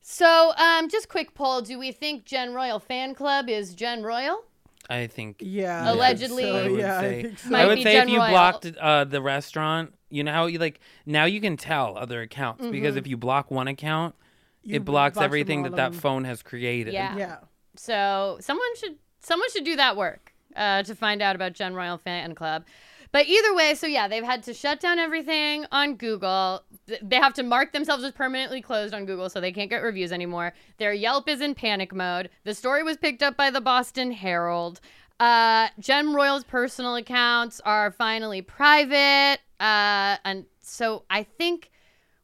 So, 0.00 0.52
um, 0.56 0.88
just 0.90 1.08
quick 1.08 1.34
poll: 1.34 1.62
Do 1.62 1.78
we 1.78 1.90
think 1.92 2.24
Jen 2.26 2.52
Royle 2.54 2.78
fan 2.78 3.14
club 3.14 3.48
is 3.48 3.74
Jen 3.74 4.02
Royle? 4.02 4.44
I 4.88 5.06
think. 5.06 5.36
Yeah. 5.40 5.84
yes, 5.84 5.94
Allegedly. 5.94 6.50
I 6.50 6.68
would 6.68 6.80
Yeah, 6.80 6.98
I 6.98 7.02
say, 7.02 7.22
think 7.22 7.38
so. 7.38 7.54
I 7.54 7.66
would 7.66 7.82
say 7.82 7.98
if 7.98 8.08
you 8.08 8.18
Royle. 8.18 8.30
blocked 8.30 8.66
uh, 8.80 9.04
the 9.04 9.20
restaurant, 9.20 9.94
you 10.10 10.24
know 10.24 10.32
how 10.32 10.46
you 10.46 10.58
like 10.58 10.80
now 11.04 11.24
you 11.26 11.40
can 11.40 11.56
tell 11.56 11.96
other 11.98 12.22
accounts 12.22 12.66
because 12.66 12.92
Mm-hmm. 12.92 12.98
if 12.98 13.06
you 13.06 13.16
block 13.16 13.50
one 13.50 13.68
account, 13.68 14.14
You 14.62 14.76
it 14.76 14.84
blocks 14.84 15.16
them 15.16 15.24
everything 15.24 15.62
that 15.64 15.76
that 15.76 15.94
phone 15.94 16.24
has 16.24 16.42
created. 16.42 16.94
Yeah. 16.94 17.16
Yeah. 17.16 17.36
So 17.76 18.38
someone 18.40 18.74
should 18.76 18.96
someone 19.20 19.50
should 19.50 19.64
do 19.64 19.76
that 19.76 19.96
work 19.96 20.32
uh, 20.56 20.82
to 20.84 20.94
find 20.94 21.20
out 21.22 21.36
about 21.36 21.52
Jen 21.52 21.74
Royle 21.74 21.98
fan 21.98 22.34
club. 22.34 22.64
But 23.10 23.26
either 23.26 23.54
way, 23.54 23.74
so 23.74 23.86
yeah, 23.86 24.08
they've 24.08 24.24
had 24.24 24.42
to 24.44 24.54
shut 24.54 24.80
down 24.80 24.98
everything 24.98 25.66
on 25.72 25.94
Google. 25.94 26.62
They 27.02 27.16
have 27.16 27.34
to 27.34 27.42
mark 27.42 27.72
themselves 27.72 28.04
as 28.04 28.12
permanently 28.12 28.60
closed 28.60 28.92
on 28.92 29.06
Google, 29.06 29.30
so 29.30 29.40
they 29.40 29.52
can't 29.52 29.70
get 29.70 29.82
reviews 29.82 30.12
anymore. 30.12 30.52
Their 30.78 30.92
Yelp 30.92 31.28
is 31.28 31.40
in 31.40 31.54
panic 31.54 31.94
mode. 31.94 32.30
The 32.44 32.54
story 32.54 32.82
was 32.82 32.96
picked 32.96 33.22
up 33.22 33.36
by 33.36 33.50
the 33.50 33.60
Boston 33.60 34.12
Herald. 34.12 34.80
Uh, 35.18 35.68
Jen 35.80 36.12
Royle's 36.12 36.44
personal 36.44 36.96
accounts 36.96 37.60
are 37.64 37.90
finally 37.90 38.42
private, 38.42 39.38
uh, 39.58 40.16
and 40.24 40.44
so 40.60 41.04
I 41.10 41.24
think 41.24 41.70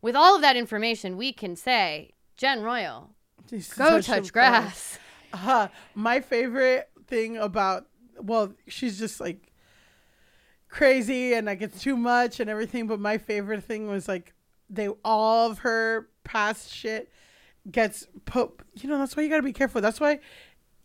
with 0.01 0.15
all 0.15 0.37
of 0.37 0.43
that 0.43 0.57
information, 0.57 1.17
we 1.17 1.33
can 1.33 1.57
say 1.57 2.13
Jen 2.37 2.63
Royle, 2.63 3.11
go 3.77 4.01
touch 4.01 4.33
grass. 4.33 4.99
Uh, 5.35 5.67
my 5.97 6.21
favorite 6.21 6.89
thing 7.09 7.37
about 7.37 7.89
well, 8.21 8.53
she's 8.69 9.01
just 9.01 9.21
like 9.21 9.53
crazy 10.75 11.35
and 11.35 11.47
like 11.47 11.63
it's 11.63 11.81
too 11.81 11.97
much 11.97 12.41
and 12.41 12.51
everything. 12.51 12.87
But 12.87 13.01
my 13.01 13.17
favorite 13.17 13.65
thing 13.65 13.89
was 13.89 14.09
like 14.09 14.35
they 14.69 14.89
all 15.05 15.51
of 15.51 15.59
her 15.61 16.09
past 16.25 16.71
shit 16.73 17.11
gets 17.71 18.07
put. 18.25 18.61
You 18.75 18.89
know 18.91 18.99
that's 18.99 19.17
why 19.17 19.23
you 19.23 19.31
gotta 19.31 19.43
be 19.43 19.53
careful. 19.53 19.81
That's 19.81 20.01
why 20.01 20.21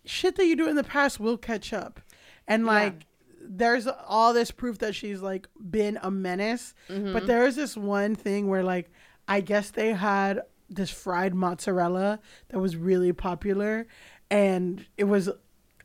shit 0.06 0.36
that 0.38 0.45
you 0.45 0.56
do 0.56 0.70
in 0.70 0.76
the 0.76 0.84
past 0.84 1.20
will 1.20 1.38
catch 1.38 1.74
up, 1.74 1.99
and 2.48 2.66
like. 2.66 3.06
There's 3.52 3.88
all 3.88 4.34
this 4.34 4.52
proof 4.52 4.78
that 4.80 4.94
she's 4.94 5.22
like 5.22 5.48
been 5.72 5.98
a 6.03 6.11
menace, 6.11 6.76
mm-hmm. 6.88 7.14
but 7.14 7.26
there 7.26 7.48
is 7.48 7.56
this 7.56 7.76
one 7.76 8.14
thing 8.14 8.48
where 8.48 8.64
like 8.64 8.91
I 9.28 9.41
guess 9.41 9.72
they 9.72 9.94
had 9.94 10.41
this 10.70 10.91
fried 10.91 11.34
mozzarella 11.34 12.20
that 12.49 12.60
was 12.60 12.76
really 12.76 13.11
popular, 13.11 13.88
and 14.30 14.86
it 14.98 15.06
was 15.06 15.30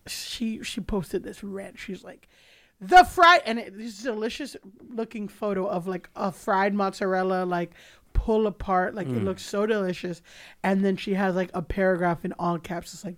she 0.07 0.63
she 0.63 0.81
posted 0.81 1.23
this 1.23 1.43
rant. 1.43 1.79
She's 1.79 2.05
like, 2.05 2.29
the 2.89 3.05
fried 3.05 3.43
and 3.47 3.59
it, 3.59 3.77
this 3.77 4.03
delicious 4.03 4.57
looking 4.89 5.29
photo 5.29 5.67
of 5.67 5.87
like 5.87 6.09
a 6.17 6.33
fried 6.33 6.75
mozzarella 6.75 7.45
like 7.45 7.73
pull 8.13 8.47
apart 8.47 8.95
like 8.95 9.09
it 9.09 9.25
looks 9.25 9.43
so 9.45 9.67
delicious. 9.67 10.23
And 10.63 10.85
then 10.85 10.97
she 10.97 11.15
has 11.15 11.35
like 11.35 11.51
a 11.53 11.63
paragraph 11.63 12.25
in 12.25 12.33
all 12.39 12.59
caps 12.59 12.95
it's 12.95 13.05
like 13.05 13.17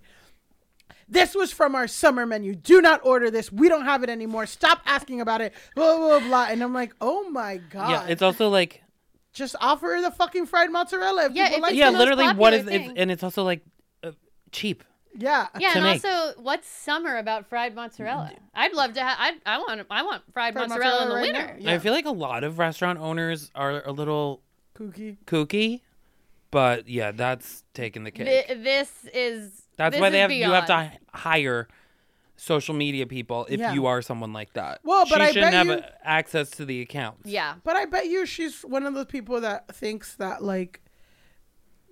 this 1.09 1.35
was 1.35 1.53
from 1.53 1.75
our 1.75 1.87
summer 1.87 2.25
menu. 2.25 2.53
Do 2.53 2.81
not 2.81 2.99
order 3.05 3.31
this. 3.31 3.51
We 3.51 3.69
don't 3.69 3.85
have 3.85 4.03
it 4.03 4.09
anymore. 4.09 4.45
Stop 4.45 4.81
asking 4.85 5.21
about 5.21 5.39
it. 5.41 5.53
Blah 5.75 5.97
blah 5.97 6.19
blah 6.19 6.47
and 6.49 6.61
i'm 6.61 6.73
like 6.73 6.93
oh 6.99 7.29
my 7.29 7.57
god. 7.57 7.91
Yeah, 7.91 8.07
it's 8.07 8.21
also 8.21 8.49
like 8.49 8.83
just 9.33 9.55
offer 9.61 9.87
her 9.87 10.01
the 10.01 10.11
fucking 10.11 10.47
fried 10.47 10.71
mozzarella 10.71 11.25
if 11.25 11.33
Yeah, 11.33 11.49
people 11.49 11.57
if 11.57 11.61
like 11.63 11.75
yeah, 11.75 11.89
literally 11.91 12.27
what 12.33 12.53
is 12.53 12.63
popular 12.63 12.89
it's, 12.91 12.99
and 12.99 13.11
it's 13.11 13.23
also 13.23 13.43
like 13.43 13.61
uh, 14.03 14.11
cheap. 14.51 14.83
Yeah 15.17 15.47
Yeah, 15.59 15.71
to 15.71 15.75
and 15.79 15.83
make. 15.85 16.05
also, 16.05 16.39
what's 16.41 16.67
summer 16.67 17.17
about 17.17 17.47
fried 17.47 17.73
mozzarella? 17.75 18.31
I'd 18.53 18.73
love 18.73 18.93
to 18.93 19.01
have. 19.01 19.17
I 19.19 19.33
I 19.45 19.57
want 19.57 19.85
I 19.89 20.03
want 20.03 20.23
fried, 20.33 20.53
Fried 20.53 20.69
mozzarella, 20.69 21.03
in 21.03 21.09
the 21.09 21.15
right 21.15 21.33
winter. 21.33 21.57
Yeah. 21.59 21.73
I 21.73 21.79
feel 21.79 21.93
like 21.93 22.05
a 22.05 22.11
lot 22.11 22.43
of 22.43 22.59
restaurant 22.59 22.99
owners 22.99 23.51
are 23.55 23.83
a 23.85 23.91
little 23.91 24.41
kooky 24.77 25.17
kooky, 25.25 25.81
but 26.51 26.87
yeah, 26.87 27.11
that's 27.11 27.63
taking 27.73 28.03
the 28.03 28.11
cake. 28.11 28.27
Th- 28.47 28.63
this 28.63 28.91
is. 29.13 29.63
That's 29.77 29.93
this 29.93 30.01
why 30.01 30.09
they 30.09 30.17
is 30.19 30.21
have 30.21 30.31
you 30.31 30.51
have 30.51 30.65
to 30.67 30.91
hire 31.13 31.67
social 32.35 32.75
media 32.75 33.05
people 33.07 33.47
if 33.49 33.59
Yeah. 33.59 33.73
you 33.73 33.85
are 33.87 34.01
someone 34.01 34.31
like 34.33 34.53
that. 34.53 34.79
Well, 34.83 35.05
but 35.09 35.17
she 35.17 35.21
I 35.23 35.27
shouldn't 35.31 35.51
bet 35.51 35.53
have 35.53 35.67
you- 35.79 35.83
access 36.03 36.49
to 36.51 36.65
the 36.65 36.81
accounts. 36.81 37.25
Yeah. 37.29 37.55
But 37.63 37.75
I 37.75 37.85
bet 37.85 38.07
you 38.07 38.25
she's 38.27 38.61
one 38.61 38.85
of 38.85 38.93
those 38.93 39.05
people 39.07 39.41
that 39.41 39.73
thinks 39.75 40.15
that 40.15 40.43
like 40.43 40.81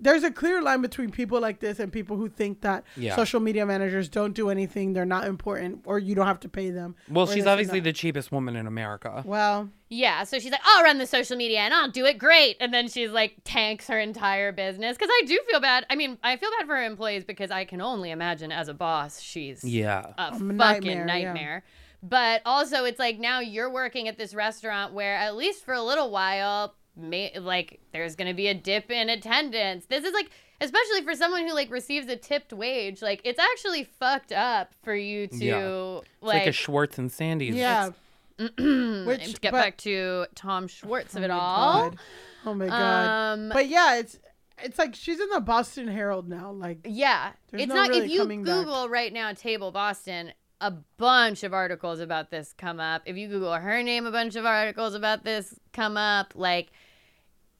there's 0.06 0.23
a 0.23 0.32
clear 0.32 0.61
line 0.61 0.82
between 0.82 1.10
people 1.11 1.41
like 1.41 1.60
this 1.60 1.80
and 1.80 1.91
people 1.91 2.15
who 2.15 2.30
think 2.30 2.61
that 2.61 2.84
Yeah. 2.95 3.15
social 3.15 3.40
media 3.40 3.65
managers 3.65 4.07
don't 4.07 4.34
do 4.34 4.49
anything, 4.49 4.94
they're 4.94 5.03
not 5.06 5.26
important, 5.26 5.82
or 5.86 5.99
you 5.99 6.14
don't 6.15 6.27
have 6.27 6.40
to 6.41 6.49
pay 6.49 6.69
them. 6.69 6.95
Well, 7.10 7.27
she's 7.27 7.45
obviously 7.48 7.80
the 7.80 7.91
cheapest 7.91 8.32
woman 8.32 8.56
in 8.56 8.68
America. 8.68 9.23
well, 9.26 9.69
Yeah, 9.88 10.23
so 10.23 10.40
she's 10.40 10.52
like, 10.52 10.61
I'll 10.64 10.84
run 10.84 10.98
the 10.98 11.06
social 11.06 11.38
media 11.38 11.60
and 11.60 11.73
I'll 11.73 11.91
do 11.91 12.06
it 12.06 12.18
great. 12.18 12.57
And 12.60 12.73
then 12.73 12.88
she's 12.88 13.11
like, 13.11 13.36
tanks 13.44 13.88
her 13.88 13.99
entire 13.99 14.52
business. 14.52 14.98
Because 14.98 15.10
I 15.11 15.23
do 15.27 15.40
feel 15.49 15.60
bad. 15.60 15.86
I 15.91 15.95
mean, 15.95 16.18
I 16.23 16.38
feel 16.38 16.49
bad 16.57 16.65
for 16.68 16.76
her 16.76 16.84
employees 16.84 17.23
because 17.23 17.52
I 17.52 17.65
can 17.65 17.82
only 17.82 18.10
imagine 18.11 18.52
as 18.52 18.68
a 18.68 18.73
boss, 18.73 19.22
she's 19.22 19.64
Yeah. 19.64 20.14
a 20.18 20.32
fucking 20.32 20.57
nightmare, 20.57 21.06
nightmare. 21.06 21.64
yeah. 21.65 21.72
But 22.02 22.41
also, 22.45 22.84
it's 22.86 22.99
like 22.99 23.19
now 23.19 23.40
you're 23.40 23.69
working 23.72 24.07
at 24.07 24.18
this 24.18 24.34
restaurant 24.34 24.94
where, 24.94 25.15
at 25.15 25.36
least 25.36 25.64
for 25.65 25.73
a 25.73 25.82
little 25.82 26.10
while, 26.11 26.76
may, 26.98 27.38
like 27.40 27.80
there's 27.94 28.16
gonna 28.16 28.34
be 28.34 28.48
a 28.48 28.54
dip 28.54 28.90
in 28.92 29.10
attendance. 29.10 29.86
This 29.86 30.04
is 30.04 30.14
like, 30.14 30.30
especially 30.62 31.04
for 31.04 31.14
someone 31.16 31.48
who 31.48 31.54
like 31.54 31.70
receives 31.72 32.08
a 32.08 32.16
tipped 32.16 32.54
wage, 32.54 33.02
like 33.02 33.22
it's 33.24 33.40
actually 33.40 33.84
fucked 33.84 34.32
up 34.32 34.74
for 34.84 34.96
you 34.96 35.28
to 35.28 35.36
Yeah. 35.46 35.98
It's 35.98 36.08
like. 36.22 36.36
like, 36.40 36.48
a 36.48 36.52
Schwartz 36.52 36.98
and 36.98 37.12
Sandy's. 37.12 37.56
yeah. 37.56 37.92
and 38.38 39.06
Which 39.08 39.34
to 39.36 39.40
get 39.40 39.52
but- 39.52 39.62
back 39.62 39.78
to 39.80 40.26
Tom 40.36 40.68
Schwartz 40.68 41.16
of 41.16 41.24
it 41.24 41.30
my 41.30 41.34
all. 41.36 41.90
God. 41.90 41.98
Oh 42.46 42.54
my 42.54 42.68
god. 42.68 43.34
Um, 43.34 43.50
but 43.50 43.68
yeah, 43.68 43.96
it's 43.98 44.20
it's 44.64 44.78
like 44.80 44.94
she's 44.96 45.20
in 45.20 45.30
the 45.30 45.40
Boston 45.42 45.88
Herald 45.88 46.30
now. 46.30 46.52
Like 46.52 46.80
Yeah, 46.86 47.32
There's 47.50 47.64
it's 47.64 47.70
no 47.70 47.76
not. 47.76 47.90
really 47.90 48.06
if 48.06 48.12
you 48.12 48.20
coming 48.20 48.44
back. 48.44 48.54
Google 48.56 48.88
right 48.90 49.12
now, 49.12 49.34
table 49.34 49.72
Boston, 49.72 50.32
a 50.62 50.72
bunch 50.98 51.44
of 51.44 51.54
articles 51.54 52.00
about 52.00 52.30
this 52.32 52.54
come 52.58 52.80
up. 52.80 53.02
If 53.06 53.18
you 53.18 53.28
Google 53.28 53.54
her 53.54 53.82
name, 53.84 54.06
a 54.06 54.12
bunch 54.12 54.36
of 54.36 54.46
articles 54.46 54.94
about 54.96 55.24
this 55.26 55.60
come 55.74 55.98
up. 55.98 56.34
Like, 56.36 56.72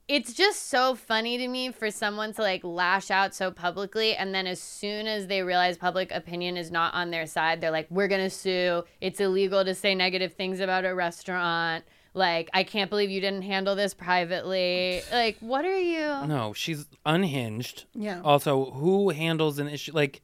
it's 0.08 0.34
just 0.34 0.70
so 0.70 0.94
funny 0.94 1.38
to 1.38 1.48
me 1.48 1.72
for 1.72 1.90
someone 1.90 2.32
to 2.34 2.42
like 2.42 2.64
lash 2.64 3.10
out 3.10 3.34
so 3.34 3.50
publicly 3.50 4.16
and 4.16 4.36
then 4.36 4.46
as 4.46 4.62
soon 4.62 5.08
as 5.08 5.28
they 5.28 5.42
realize 5.42 5.78
public 5.78 6.12
opinion 6.12 6.58
is 6.58 6.70
not 6.70 6.94
on 6.94 7.10
their 7.12 7.26
side 7.26 7.60
they're 7.60 7.72
like 7.72 7.88
we're 7.90 8.08
gonna 8.08 8.30
sue 8.30 8.84
it's 9.02 9.20
illegal 9.20 9.66
to 9.66 9.74
say 9.74 9.96
negative 9.96 10.34
things 10.34 10.60
about 10.60 10.86
a 10.86 10.94
restaurant 10.94 11.84
like 12.14 12.50
i 12.54 12.64
can't 12.64 12.90
believe 12.92 13.10
you 13.10 13.20
didn't 13.20 13.42
handle 13.42 13.76
this 13.76 13.94
privately 13.96 15.02
like 15.12 15.38
what 15.40 15.66
are 15.66 15.80
you 15.80 16.28
No, 16.28 16.54
she's 16.54 16.86
unhinged. 17.06 17.86
Yeah. 17.94 18.22
Also, 18.24 18.72
who 18.72 19.10
handles 19.10 19.60
an 19.60 19.68
issue 19.68 19.92
like? 19.94 20.22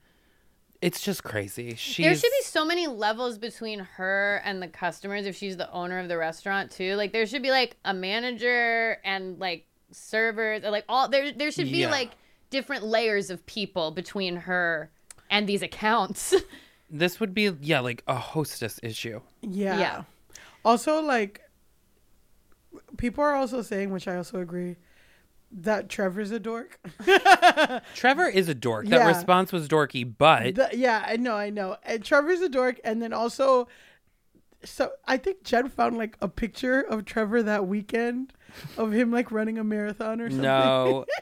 It's 0.82 0.99
just 1.02 1.24
crazy. 1.24 1.76
She's 1.76 2.03
there 2.03 2.16
should 2.16 2.32
be 2.40 2.44
so 2.44 2.66
many 2.66 2.88
levels 2.88 3.38
between 3.38 3.80
her 3.80 4.41
and 4.44 4.62
the 4.64 4.68
customers 4.68 5.28
if 5.28 5.36
she's 5.36 5.58
the 5.58 5.72
owner 5.72 5.99
of 5.99 6.08
the 6.08 6.18
restaurant 6.18 6.72
too 6.72 6.95
like 6.95 7.12
there 7.14 7.26
should 7.28 7.44
be 7.44 7.52
like 7.52 7.78
a 7.86 7.94
manager 7.94 8.98
and 9.03 9.38
like 9.40 9.68
servers 9.92 10.64
or 10.64 10.72
like 10.72 10.86
all 10.90 11.08
there 11.10 11.32
there 11.32 11.52
should 11.52 11.72
be 11.72 11.80
Yeah. 11.80 11.92
like 11.92 12.12
different 12.50 12.84
layers 12.84 13.30
of 13.30 13.46
people 13.46 13.92
between 13.92 14.36
her 14.36 14.90
and 15.30 15.48
these 15.48 15.62
accounts 15.62 16.34
This 16.94 17.22
would 17.22 17.34
be 17.34 17.50
yeah, 17.62 17.80
like 17.80 18.04
a 18.06 18.16
hostess 18.16 18.78
issue. 18.84 19.22
Yeah. 19.42 19.80
Yeah. 19.80 20.04
Also, 20.66 21.02
like, 21.02 21.40
people 22.98 23.24
are 23.24 23.34
also 23.34 23.62
saying, 23.62 23.92
which 23.92 24.10
I 24.10 24.18
also 24.18 24.40
agree, 24.42 24.76
that 25.54 25.88
Trevor's 25.88 26.32
a 26.32 26.40
dork. 26.40 26.80
Trevor 27.96 28.28
is 28.28 28.50
a 28.50 28.54
dork. 28.54 28.88
That 28.88 28.98
Yeah. 29.00 29.08
response 29.08 29.54
was 29.54 29.68
dorky, 29.70 30.04
but 30.18 30.56
The- 30.56 30.70
yeah, 30.74 31.06
I 31.08 31.16
know, 31.18 31.36
I 31.36 31.50
know. 31.50 31.78
And 31.84 32.04
Trevor's 32.04 32.42
a 32.42 32.50
dork, 32.50 32.80
and 32.84 33.02
then 33.02 33.14
also, 33.14 33.70
so 34.64 34.92
I 35.08 35.16
think 35.18 35.44
Jen 35.44 35.70
found 35.70 35.98
like 35.98 36.18
a 36.22 36.28
picture 36.28 36.82
of 36.82 37.06
Trevor 37.06 37.42
that 37.44 37.68
weekend 37.68 38.34
of 38.78 38.91
him 38.91 39.11
like 39.11 39.32
running 39.32 39.57
a 39.57 39.64
marathon 39.64 40.22
or 40.22 40.30
something. 40.30 40.44
no. 40.44 41.06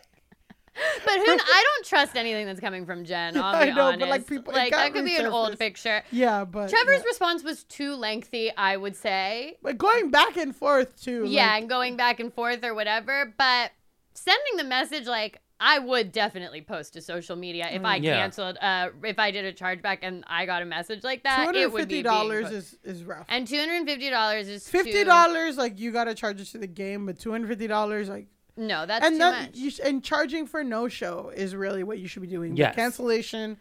but 1.03 1.13
who 1.17 1.25
i 1.27 1.63
don't 1.75 1.85
trust 1.85 2.15
anything 2.15 2.45
that's 2.45 2.61
coming 2.61 2.85
from 2.85 3.03
jen 3.03 3.35
i'll 3.35 3.53
I 3.55 3.65
know, 3.71 3.87
honest 3.87 3.99
but, 3.99 4.09
like, 4.09 4.27
people- 4.27 4.53
like 4.53 4.71
that 4.71 4.93
could 4.93 5.03
be 5.03 5.17
an 5.17 5.25
old 5.25 5.59
picture 5.59 6.03
Yeah, 6.11 6.45
but 6.45 6.69
trevor's 6.69 6.99
yeah. 6.99 7.03
response 7.05 7.43
was 7.43 7.65
too 7.65 7.95
lengthy 7.95 8.49
i 8.55 8.77
would 8.77 8.95
say 8.95 9.57
but 9.61 9.77
going 9.77 10.09
back 10.09 10.37
and 10.37 10.55
forth 10.55 11.01
too. 11.01 11.25
yeah 11.27 11.47
like- 11.53 11.61
and 11.61 11.69
going 11.69 11.97
back 11.97 12.21
and 12.21 12.33
forth 12.33 12.63
or 12.63 12.73
whatever 12.73 13.33
but 13.37 13.71
sending 14.13 14.55
the 14.57 14.63
message 14.63 15.05
like 15.05 15.41
i 15.59 15.77
would 15.79 16.11
definitely 16.11 16.61
post 16.61 16.93
to 16.93 17.01
social 17.01 17.35
media 17.35 17.67
if 17.71 17.83
i 17.83 17.97
Yeah. 17.97 18.15
canceled 18.17 18.57
uh 18.61 18.89
if 19.03 19.19
i 19.19 19.31
did 19.31 19.45
a 19.45 19.53
chargeback 19.53 19.99
and 20.01 20.23
i 20.27 20.45
got 20.45 20.61
a 20.61 20.65
message 20.65 21.03
like 21.03 21.23
that 21.23 21.51
two 21.53 21.59
it 21.59 21.71
would 21.71 21.77
be 21.77 21.81
fifty 21.81 21.93
being 21.95 22.03
dollars 22.05 22.45
put- 22.45 22.53
is 22.53 22.77
is 22.83 23.03
rough. 23.03 23.25
and 23.29 23.47
$250 23.47 24.47
is 24.47 24.67
Fifty 24.69 25.03
dollars, 25.03 25.57
like 25.57 25.79
you 25.79 25.91
gotta 25.91 26.13
charge 26.15 26.39
it 26.41 26.45
to 26.45 26.57
the 26.57 26.67
game, 26.67 27.05
but 27.05 27.19
two 27.19 27.31
hundred 27.31 27.47
fifty 27.47 27.67
dollars, 27.67 28.09
like 28.09 28.27
no 28.57 28.85
that's 28.85 29.05
and 29.05 29.15
too 29.15 29.19
that 29.19 29.41
much 29.47 29.55
you 29.55 29.69
sh- 29.71 29.79
and 29.83 30.03
charging 30.03 30.45
for 30.45 30.63
no 30.63 30.87
show 30.87 31.31
is 31.35 31.55
really 31.55 31.83
what 31.83 31.97
you 31.99 32.07
should 32.07 32.21
be 32.21 32.27
doing. 32.27 32.53
The 32.55 32.59
Yes. 32.59 32.75
cancellation. 32.75 33.57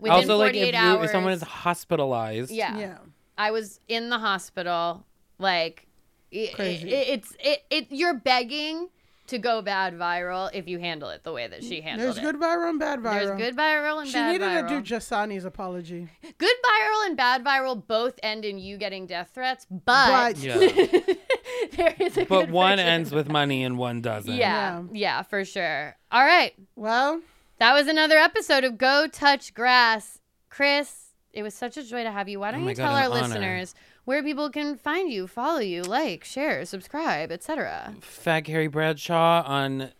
within 0.00 0.12
also, 0.14 0.36
like 0.36 0.52
48 0.54 0.68
if 0.68 0.74
you 0.74 0.80
hours 0.80 1.04
if 1.06 1.10
someone 1.10 1.32
is 1.32 1.42
hospitalized, 1.42 2.50
yeah. 2.50 2.78
Yeah. 2.78 2.98
i 3.36 3.50
was 3.50 3.80
in 3.88 4.10
the 4.10 4.18
hospital 4.18 5.04
like 5.38 5.86
i- 6.32 6.50
Crazy. 6.54 6.94
i- 6.94 6.98
it's 7.14 7.36
it, 7.40 7.64
it 7.70 7.86
you're 7.90 8.14
begging 8.14 8.88
to 9.28 9.38
go 9.38 9.62
bad 9.62 9.94
viral 9.94 10.50
if 10.52 10.68
you 10.68 10.78
handle 10.78 11.08
it 11.10 11.22
the 11.24 11.32
way 11.32 11.46
that 11.46 11.62
she 11.62 11.80
handled 11.80 12.06
There's 12.06 12.18
it 12.18 12.22
There's 12.22 12.32
good 12.32 12.40
viral 12.40 12.70
and 12.70 12.78
bad 12.78 12.98
viral. 13.00 13.12
there's 13.12 13.38
good 13.38 13.56
viral 13.56 13.98
and 14.00 14.06
She 14.08 14.14
bad 14.14 14.40
viral. 14.40 14.46
She 14.48 14.62
needed 14.64 14.68
to 14.68 14.80
do 14.82 14.94
Jasani's 14.94 15.44
apology. 15.44 16.08
good 16.38 16.56
viral 16.64 17.06
and 17.06 17.16
bad 17.16 17.44
viral 17.44 17.86
both 17.86 18.18
end 18.22 18.44
in 18.44 18.58
you 18.58 18.76
getting 18.78 19.06
death 19.06 19.30
threats, 19.34 19.66
but, 19.70 19.84
But- 19.86 20.38
Yeah. 20.42 20.56
there 21.76 21.94
is 21.98 22.16
a 22.18 22.24
but 22.24 22.40
good 22.46 22.50
one 22.50 22.78
ends 22.78 23.12
with 23.12 23.28
money 23.28 23.64
and 23.64 23.78
one 23.78 24.00
doesn't. 24.00 24.32
Yeah, 24.34 24.82
yeah, 24.92 25.22
for 25.22 25.44
sure. 25.44 25.96
All 26.10 26.24
right, 26.24 26.54
Well, 26.76 27.20
that 27.58 27.72
was 27.74 27.86
another 27.88 28.16
episode 28.18 28.64
of 28.64 28.78
Go 28.78 29.06
Touch 29.10 29.52
Grass. 29.54 30.20
Chris, 30.48 31.06
it 31.32 31.42
was 31.42 31.54
such 31.54 31.76
a 31.76 31.82
joy 31.82 32.02
to 32.04 32.10
have 32.10 32.28
you. 32.28 32.40
Why 32.40 32.50
don't 32.52 32.64
Oh 32.64 32.68
you 32.68 32.74
God, 32.74 32.82
tell 32.84 32.94
our 32.94 33.04
honor. 33.10 33.14
listeners 33.28 33.74
where 34.08 34.22
people 34.22 34.48
can 34.48 34.74
find 34.74 35.12
you, 35.12 35.26
follow 35.26 35.58
you, 35.58 35.82
like, 35.82 36.24
share, 36.24 36.64
subscribe, 36.64 37.30
etc. 37.30 37.94
Fat 38.00 38.40
Carrie 38.40 38.66
Bradshaw 38.66 39.42
on 39.44 39.90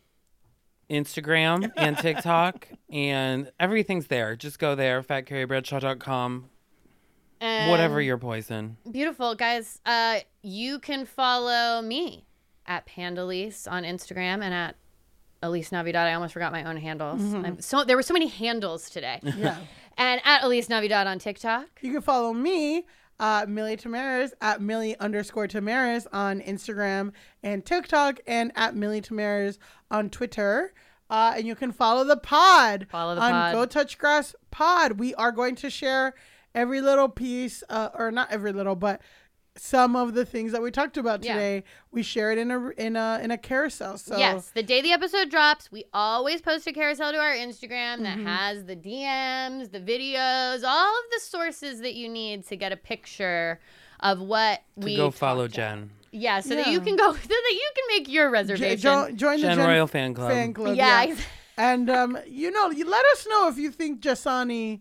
Instagram 0.89 1.71
and 1.77 1.99
TikTok, 1.99 2.69
and 2.89 3.53
everything's 3.61 4.07
there. 4.07 4.35
Just 4.35 4.59
go 4.59 4.75
there, 4.75 5.03
fatcarriebradshaw.com. 5.03 6.49
And 7.43 7.71
Whatever 7.71 8.01
your 8.01 8.17
poison. 8.17 8.79
Beautiful, 8.91 9.35
guys. 9.35 9.79
Uh, 9.85 10.21
you 10.43 10.79
can 10.79 11.05
follow 11.05 11.83
me 11.83 12.25
at 12.65 12.87
Pandalise 12.87 13.71
on 13.71 13.83
Instagram 13.83 14.43
and 14.43 14.55
at 14.55 14.77
Alise 15.43 15.71
Navidad. 15.71 16.09
I 16.09 16.15
almost 16.15 16.33
forgot 16.33 16.51
my 16.51 16.65
own 16.65 16.79
handles. 16.79 17.35
I'm 17.35 17.61
so 17.61 17.85
there 17.85 17.97
were 17.97 18.03
so 18.03 18.15
many 18.15 18.29
handles 18.29 18.89
today. 18.89 19.21
yeah. 19.23 19.59
and 19.99 20.23
at 20.25 20.41
Alise 20.41 20.71
Navidad 20.71 21.07
on 21.07 21.19
TikTok. 21.19 21.67
You 21.83 21.93
can 21.93 22.01
follow 22.01 22.33
me, 22.33 22.87
uh, 23.21 23.47
Milly 23.49 23.77
Tamaris, 23.77 24.33
at 24.41 24.61
Milly 24.61 24.99
underscore 24.99 25.49
Tamaris 25.49 26.07
on 26.13 26.41
Instagram 26.41 27.13
and 27.43 27.65
TikTok, 27.65 28.21
and 28.27 28.53
at 28.55 28.75
Milly 28.77 29.01
Tamaris 29.01 29.59
on 29.91 30.11
Twitter. 30.11 30.73
Uh, 31.11 31.33
and 31.37 31.47
you 31.47 31.55
can 31.55 31.73
follow 31.73 32.05
the 32.05 32.17
pod 32.19 32.87
Follow 32.91 33.15
the 33.15 33.23
on 33.23 33.31
pod. 33.31 33.55
Go 33.55 33.67
Touch 33.67 33.99
Grass 33.99 34.35
Pod. 34.51 34.99
We 34.99 35.15
are 35.15 35.33
going 35.33 35.55
to 35.57 35.71
share 35.71 36.15
every 36.55 36.81
little 36.81 37.09
piece, 37.09 37.63
uh, 37.71 37.89
or 37.95 38.11
not 38.11 38.31
every 38.31 38.53
little, 38.53 38.77
but 38.77 39.01
some 39.59 39.97
of 39.97 40.15
the 40.15 40.25
things 40.25 40.53
that 40.53 40.63
we 40.63 40.71
talked 40.71 40.97
about 40.97 41.25
Yeah. 41.25 41.35
today. 41.35 41.65
We 41.91 42.03
share 42.03 42.31
it 42.33 42.39
in 42.39 42.51
a 42.51 42.69
in 42.71 42.97
a 42.97 43.21
in 43.23 43.31
a 43.31 43.39
carousel. 43.39 43.99
So 43.99 44.17
Yes, 44.17 44.51
the 44.55 44.63
day 44.63 44.81
the 44.83 44.93
episode 44.93 45.31
drops, 45.31 45.71
we 45.73 45.85
always 45.93 46.41
post 46.41 46.67
a 46.67 46.73
carousel 46.73 47.13
to 47.13 47.19
our 47.19 47.35
Instagram 47.35 48.03
that 48.03 48.19
Mm-hmm. 48.19 48.27
has 48.27 48.65
the 48.65 48.77
DMs, 48.77 49.71
the 49.73 49.81
videos, 49.81 50.63
all 50.65 50.91
of 50.93 51.05
the 51.13 51.21
sources 51.21 51.81
that 51.81 51.95
you 51.95 52.09
need 52.09 52.47
to 52.49 52.57
get 52.57 52.73
a 52.73 52.77
picture 52.77 53.61
of 54.01 54.21
what 54.21 54.63
To 54.81 54.85
we 54.87 54.97
go 54.97 55.11
follow 55.11 55.47
talked 55.49 55.57
about. 55.59 55.71
Jen. 55.79 55.91
Yeah, 56.11 56.41
so 56.41 56.55
that 56.55 56.69
you 56.69 56.81
can 56.81 56.97
go, 56.97 57.13
so 57.13 57.19
that 57.29 57.53
you 57.53 57.71
can 57.75 57.85
make 57.99 58.09
your 58.09 58.31
reservation. 58.31 58.79
jo- 58.81 59.11
join 59.13 59.41
the 59.41 59.49
Jen 59.49 59.59
Royle 59.59 59.87
Fan 59.87 60.15
Club. 60.15 60.31
Fan 60.31 60.55
club 60.55 60.75
Yeah, 60.77 61.03
yeah. 61.03 61.15
and 61.59 61.91
um, 61.91 62.19
you 62.27 62.51
know, 62.51 62.71
you 62.71 62.89
let 62.89 63.05
us 63.13 63.27
know 63.29 63.49
if 63.49 63.59
you 63.59 63.71
think 63.71 64.01
Jasani 64.01 64.81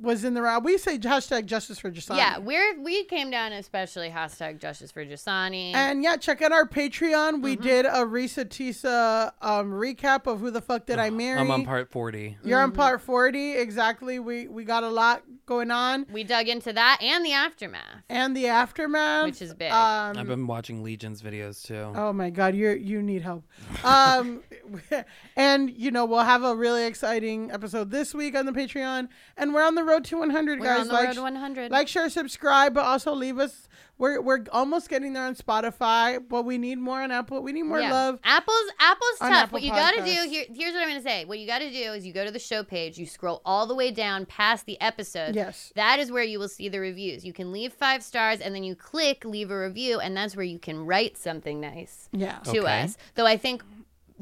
was 0.00 0.24
in 0.24 0.34
the 0.34 0.42
route. 0.42 0.62
We 0.64 0.78
say 0.78 0.98
hashtag 0.98 1.46
justice 1.46 1.78
for 1.78 1.90
Jasani. 1.90 2.16
yeah, 2.18 2.38
we're 2.38 2.80
we 2.82 3.04
came 3.04 3.30
down 3.30 3.52
especially 3.52 4.10
hashtag 4.10 4.58
Justice 4.60 4.90
for 4.92 5.04
Jasani. 5.04 5.74
And 5.74 6.02
yeah, 6.02 6.16
check 6.16 6.42
out 6.42 6.52
our 6.52 6.66
Patreon. 6.68 7.42
We 7.42 7.54
Mm-hmm. 7.56 7.62
did 7.62 7.86
a 7.86 8.04
Reesa 8.04 8.44
Teesa 8.44 9.32
um, 9.42 9.72
recap 9.72 10.26
of 10.26 10.40
who 10.40 10.50
the 10.50 10.60
fuck 10.60 10.86
did 10.86 10.98
I 10.98 11.10
marry. 11.10 11.38
I'm 11.40 11.50
on 11.50 11.64
part 11.64 11.90
40. 11.90 12.38
You're 12.44 12.58
Mm-hmm. 12.58 12.64
on 12.70 12.72
part 12.72 13.00
forty, 13.00 13.52
exactly. 13.52 14.18
We 14.18 14.48
we 14.48 14.64
got 14.64 14.82
a 14.84 14.88
lot 14.88 15.22
going 15.46 15.70
on, 15.70 16.06
we 16.12 16.24
dug 16.24 16.48
into 16.48 16.72
that 16.72 16.98
and 17.00 17.24
the 17.24 17.32
aftermath. 17.32 18.02
and 18.10 18.36
the 18.36 18.48
aftermath, 18.48 19.26
Which 19.26 19.40
is 19.40 19.54
big. 19.54 19.70
Um, 19.70 20.16
I've 20.18 20.26
been 20.26 20.46
watching 20.48 20.82
Legion's 20.82 21.22
videos 21.22 21.62
too. 21.64 21.92
Oh 21.94 22.12
my 22.12 22.30
God, 22.30 22.54
you 22.56 22.70
you 22.70 23.00
need 23.02 23.22
help. 23.22 23.44
Um, 23.84 24.42
and 25.36 25.70
you 25.70 25.90
know 25.90 26.04
we'll 26.04 26.20
have 26.20 26.42
a 26.42 26.54
really 26.54 26.84
exciting 26.84 27.50
episode 27.50 27.90
this 27.90 28.14
week 28.14 28.34
on 28.36 28.46
the 28.46 28.52
Patreon, 28.52 29.08
and 29.36 29.54
we're 29.54 29.64
on 29.64 29.74
the 29.74 29.84
road 29.86 30.04
to 30.06 30.18
100, 30.18 30.60
We're 30.60 30.66
guys. 30.66 30.80
on 30.80 30.88
the 30.88 30.92
like, 30.92 31.06
road 31.08 31.14
to 31.14 31.22
100. 31.22 31.70
Like, 31.70 31.88
share, 31.88 32.08
subscribe, 32.10 32.74
but 32.74 32.84
also 32.84 33.12
leave 33.14 33.38
us. 33.38 33.68
We're 33.98 34.20
we're 34.20 34.44
almost 34.52 34.90
getting 34.90 35.14
there 35.14 35.24
on 35.24 35.34
Spotify, 35.36 36.22
but 36.28 36.44
we 36.44 36.58
need 36.58 36.76
more 36.78 37.00
on 37.00 37.10
Apple. 37.10 37.42
We 37.42 37.52
need 37.52 37.62
more 37.62 37.80
Yeah. 37.80 37.92
love. 37.94 38.18
Apple's 38.24 38.70
Apple's 38.78 39.16
on 39.22 39.30
tough. 39.30 39.42
Apple 39.44 39.56
what 39.56 39.62
you 39.62 39.70
got 39.70 39.92
to 39.94 40.04
do 40.04 40.28
here 40.28 40.44
here's 40.52 40.74
what 40.74 40.82
I'm 40.82 40.88
going 40.90 41.02
to 41.02 41.08
say. 41.08 41.24
What 41.24 41.38
you 41.38 41.46
got 41.46 41.60
to 41.60 41.70
do 41.70 41.92
is 41.94 42.04
you 42.04 42.12
go 42.12 42.22
to 42.22 42.30
the 42.30 42.38
show 42.38 42.62
page, 42.62 42.98
you 42.98 43.06
scroll 43.06 43.40
all 43.46 43.66
the 43.66 43.74
way 43.74 43.90
down 43.90 44.26
past 44.26 44.66
the 44.66 44.78
episode. 44.82 45.34
Yes. 45.34 45.72
That 45.76 45.98
is 45.98 46.12
where 46.12 46.22
you 46.24 46.38
will 46.38 46.48
see 46.50 46.68
the 46.68 46.78
reviews. 46.78 47.24
You 47.24 47.32
can 47.32 47.52
leave 47.52 47.72
5 47.72 48.02
stars 48.02 48.40
and 48.40 48.54
then 48.54 48.64
you 48.64 48.74
click 48.76 49.24
leave 49.24 49.50
a 49.50 49.58
review 49.58 49.98
and 49.98 50.14
that's 50.14 50.36
where 50.36 50.44
you 50.44 50.58
can 50.58 50.84
write 50.84 51.16
something 51.16 51.58
nice 51.58 52.10
Yeah. 52.12 52.40
to 52.40 52.60
Okay. 52.60 52.82
us. 52.82 52.98
Though 53.14 53.26
I 53.26 53.38
think 53.38 53.62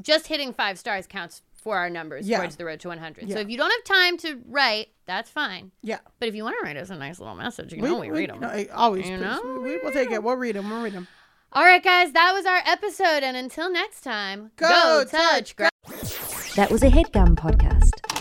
just 0.01 0.27
hitting 0.27 0.53
5 0.53 0.79
stars 0.79 1.05
counts 1.05 1.41
for 1.65 1.75
our 1.77 1.89
numbers 1.89 2.27
Yeah. 2.29 2.37
towards 2.37 2.57
the 2.57 2.63
road 2.65 2.79
to 2.81 2.89
100. 2.89 3.27
Yeah. 3.27 3.33
So 3.35 3.41
if 3.41 3.49
you 3.49 3.57
don't 3.57 3.71
have 3.71 3.83
time 3.83 4.17
to 4.19 4.39
write, 4.47 4.89
that's 5.07 5.31
fine. 5.31 5.71
Yeah. 5.81 5.97
But 6.19 6.29
if 6.29 6.35
you 6.35 6.43
want 6.43 6.55
to 6.59 6.63
write 6.63 6.77
us 6.77 6.91
a 6.91 6.95
nice 6.95 7.17
little 7.19 7.33
message, 7.35 7.73
you 7.73 7.81
know 7.81 7.97
we, 7.97 8.11
read 8.11 8.29
them. 8.29 8.39
no, 8.39 8.65
always, 8.75 9.09
You 9.09 9.17
please. 9.17 9.23
know, 9.23 9.41
We, 9.63 9.71
we, 9.71 9.77
will 9.79 9.91
take 9.91 10.11
it. 10.11 10.21
We'll 10.21 10.35
read 10.35 10.55
them. 10.55 10.69
We'll 10.69 10.83
read 10.83 10.93
them. 10.93 11.07
All 11.53 11.63
right, 11.63 11.83
guys, 11.83 12.11
that 12.13 12.33
was 12.33 12.45
our 12.45 12.61
episode. 12.67 13.23
And 13.23 13.35
until 13.35 13.71
next 13.71 14.01
time, 14.01 14.51
Go 14.57 15.03
touch 15.09 15.55
gra- 15.55 15.69
That 16.55 16.69
was 16.69 16.83
a 16.83 16.89
headgum 16.89 17.33
podcast. 17.35 18.14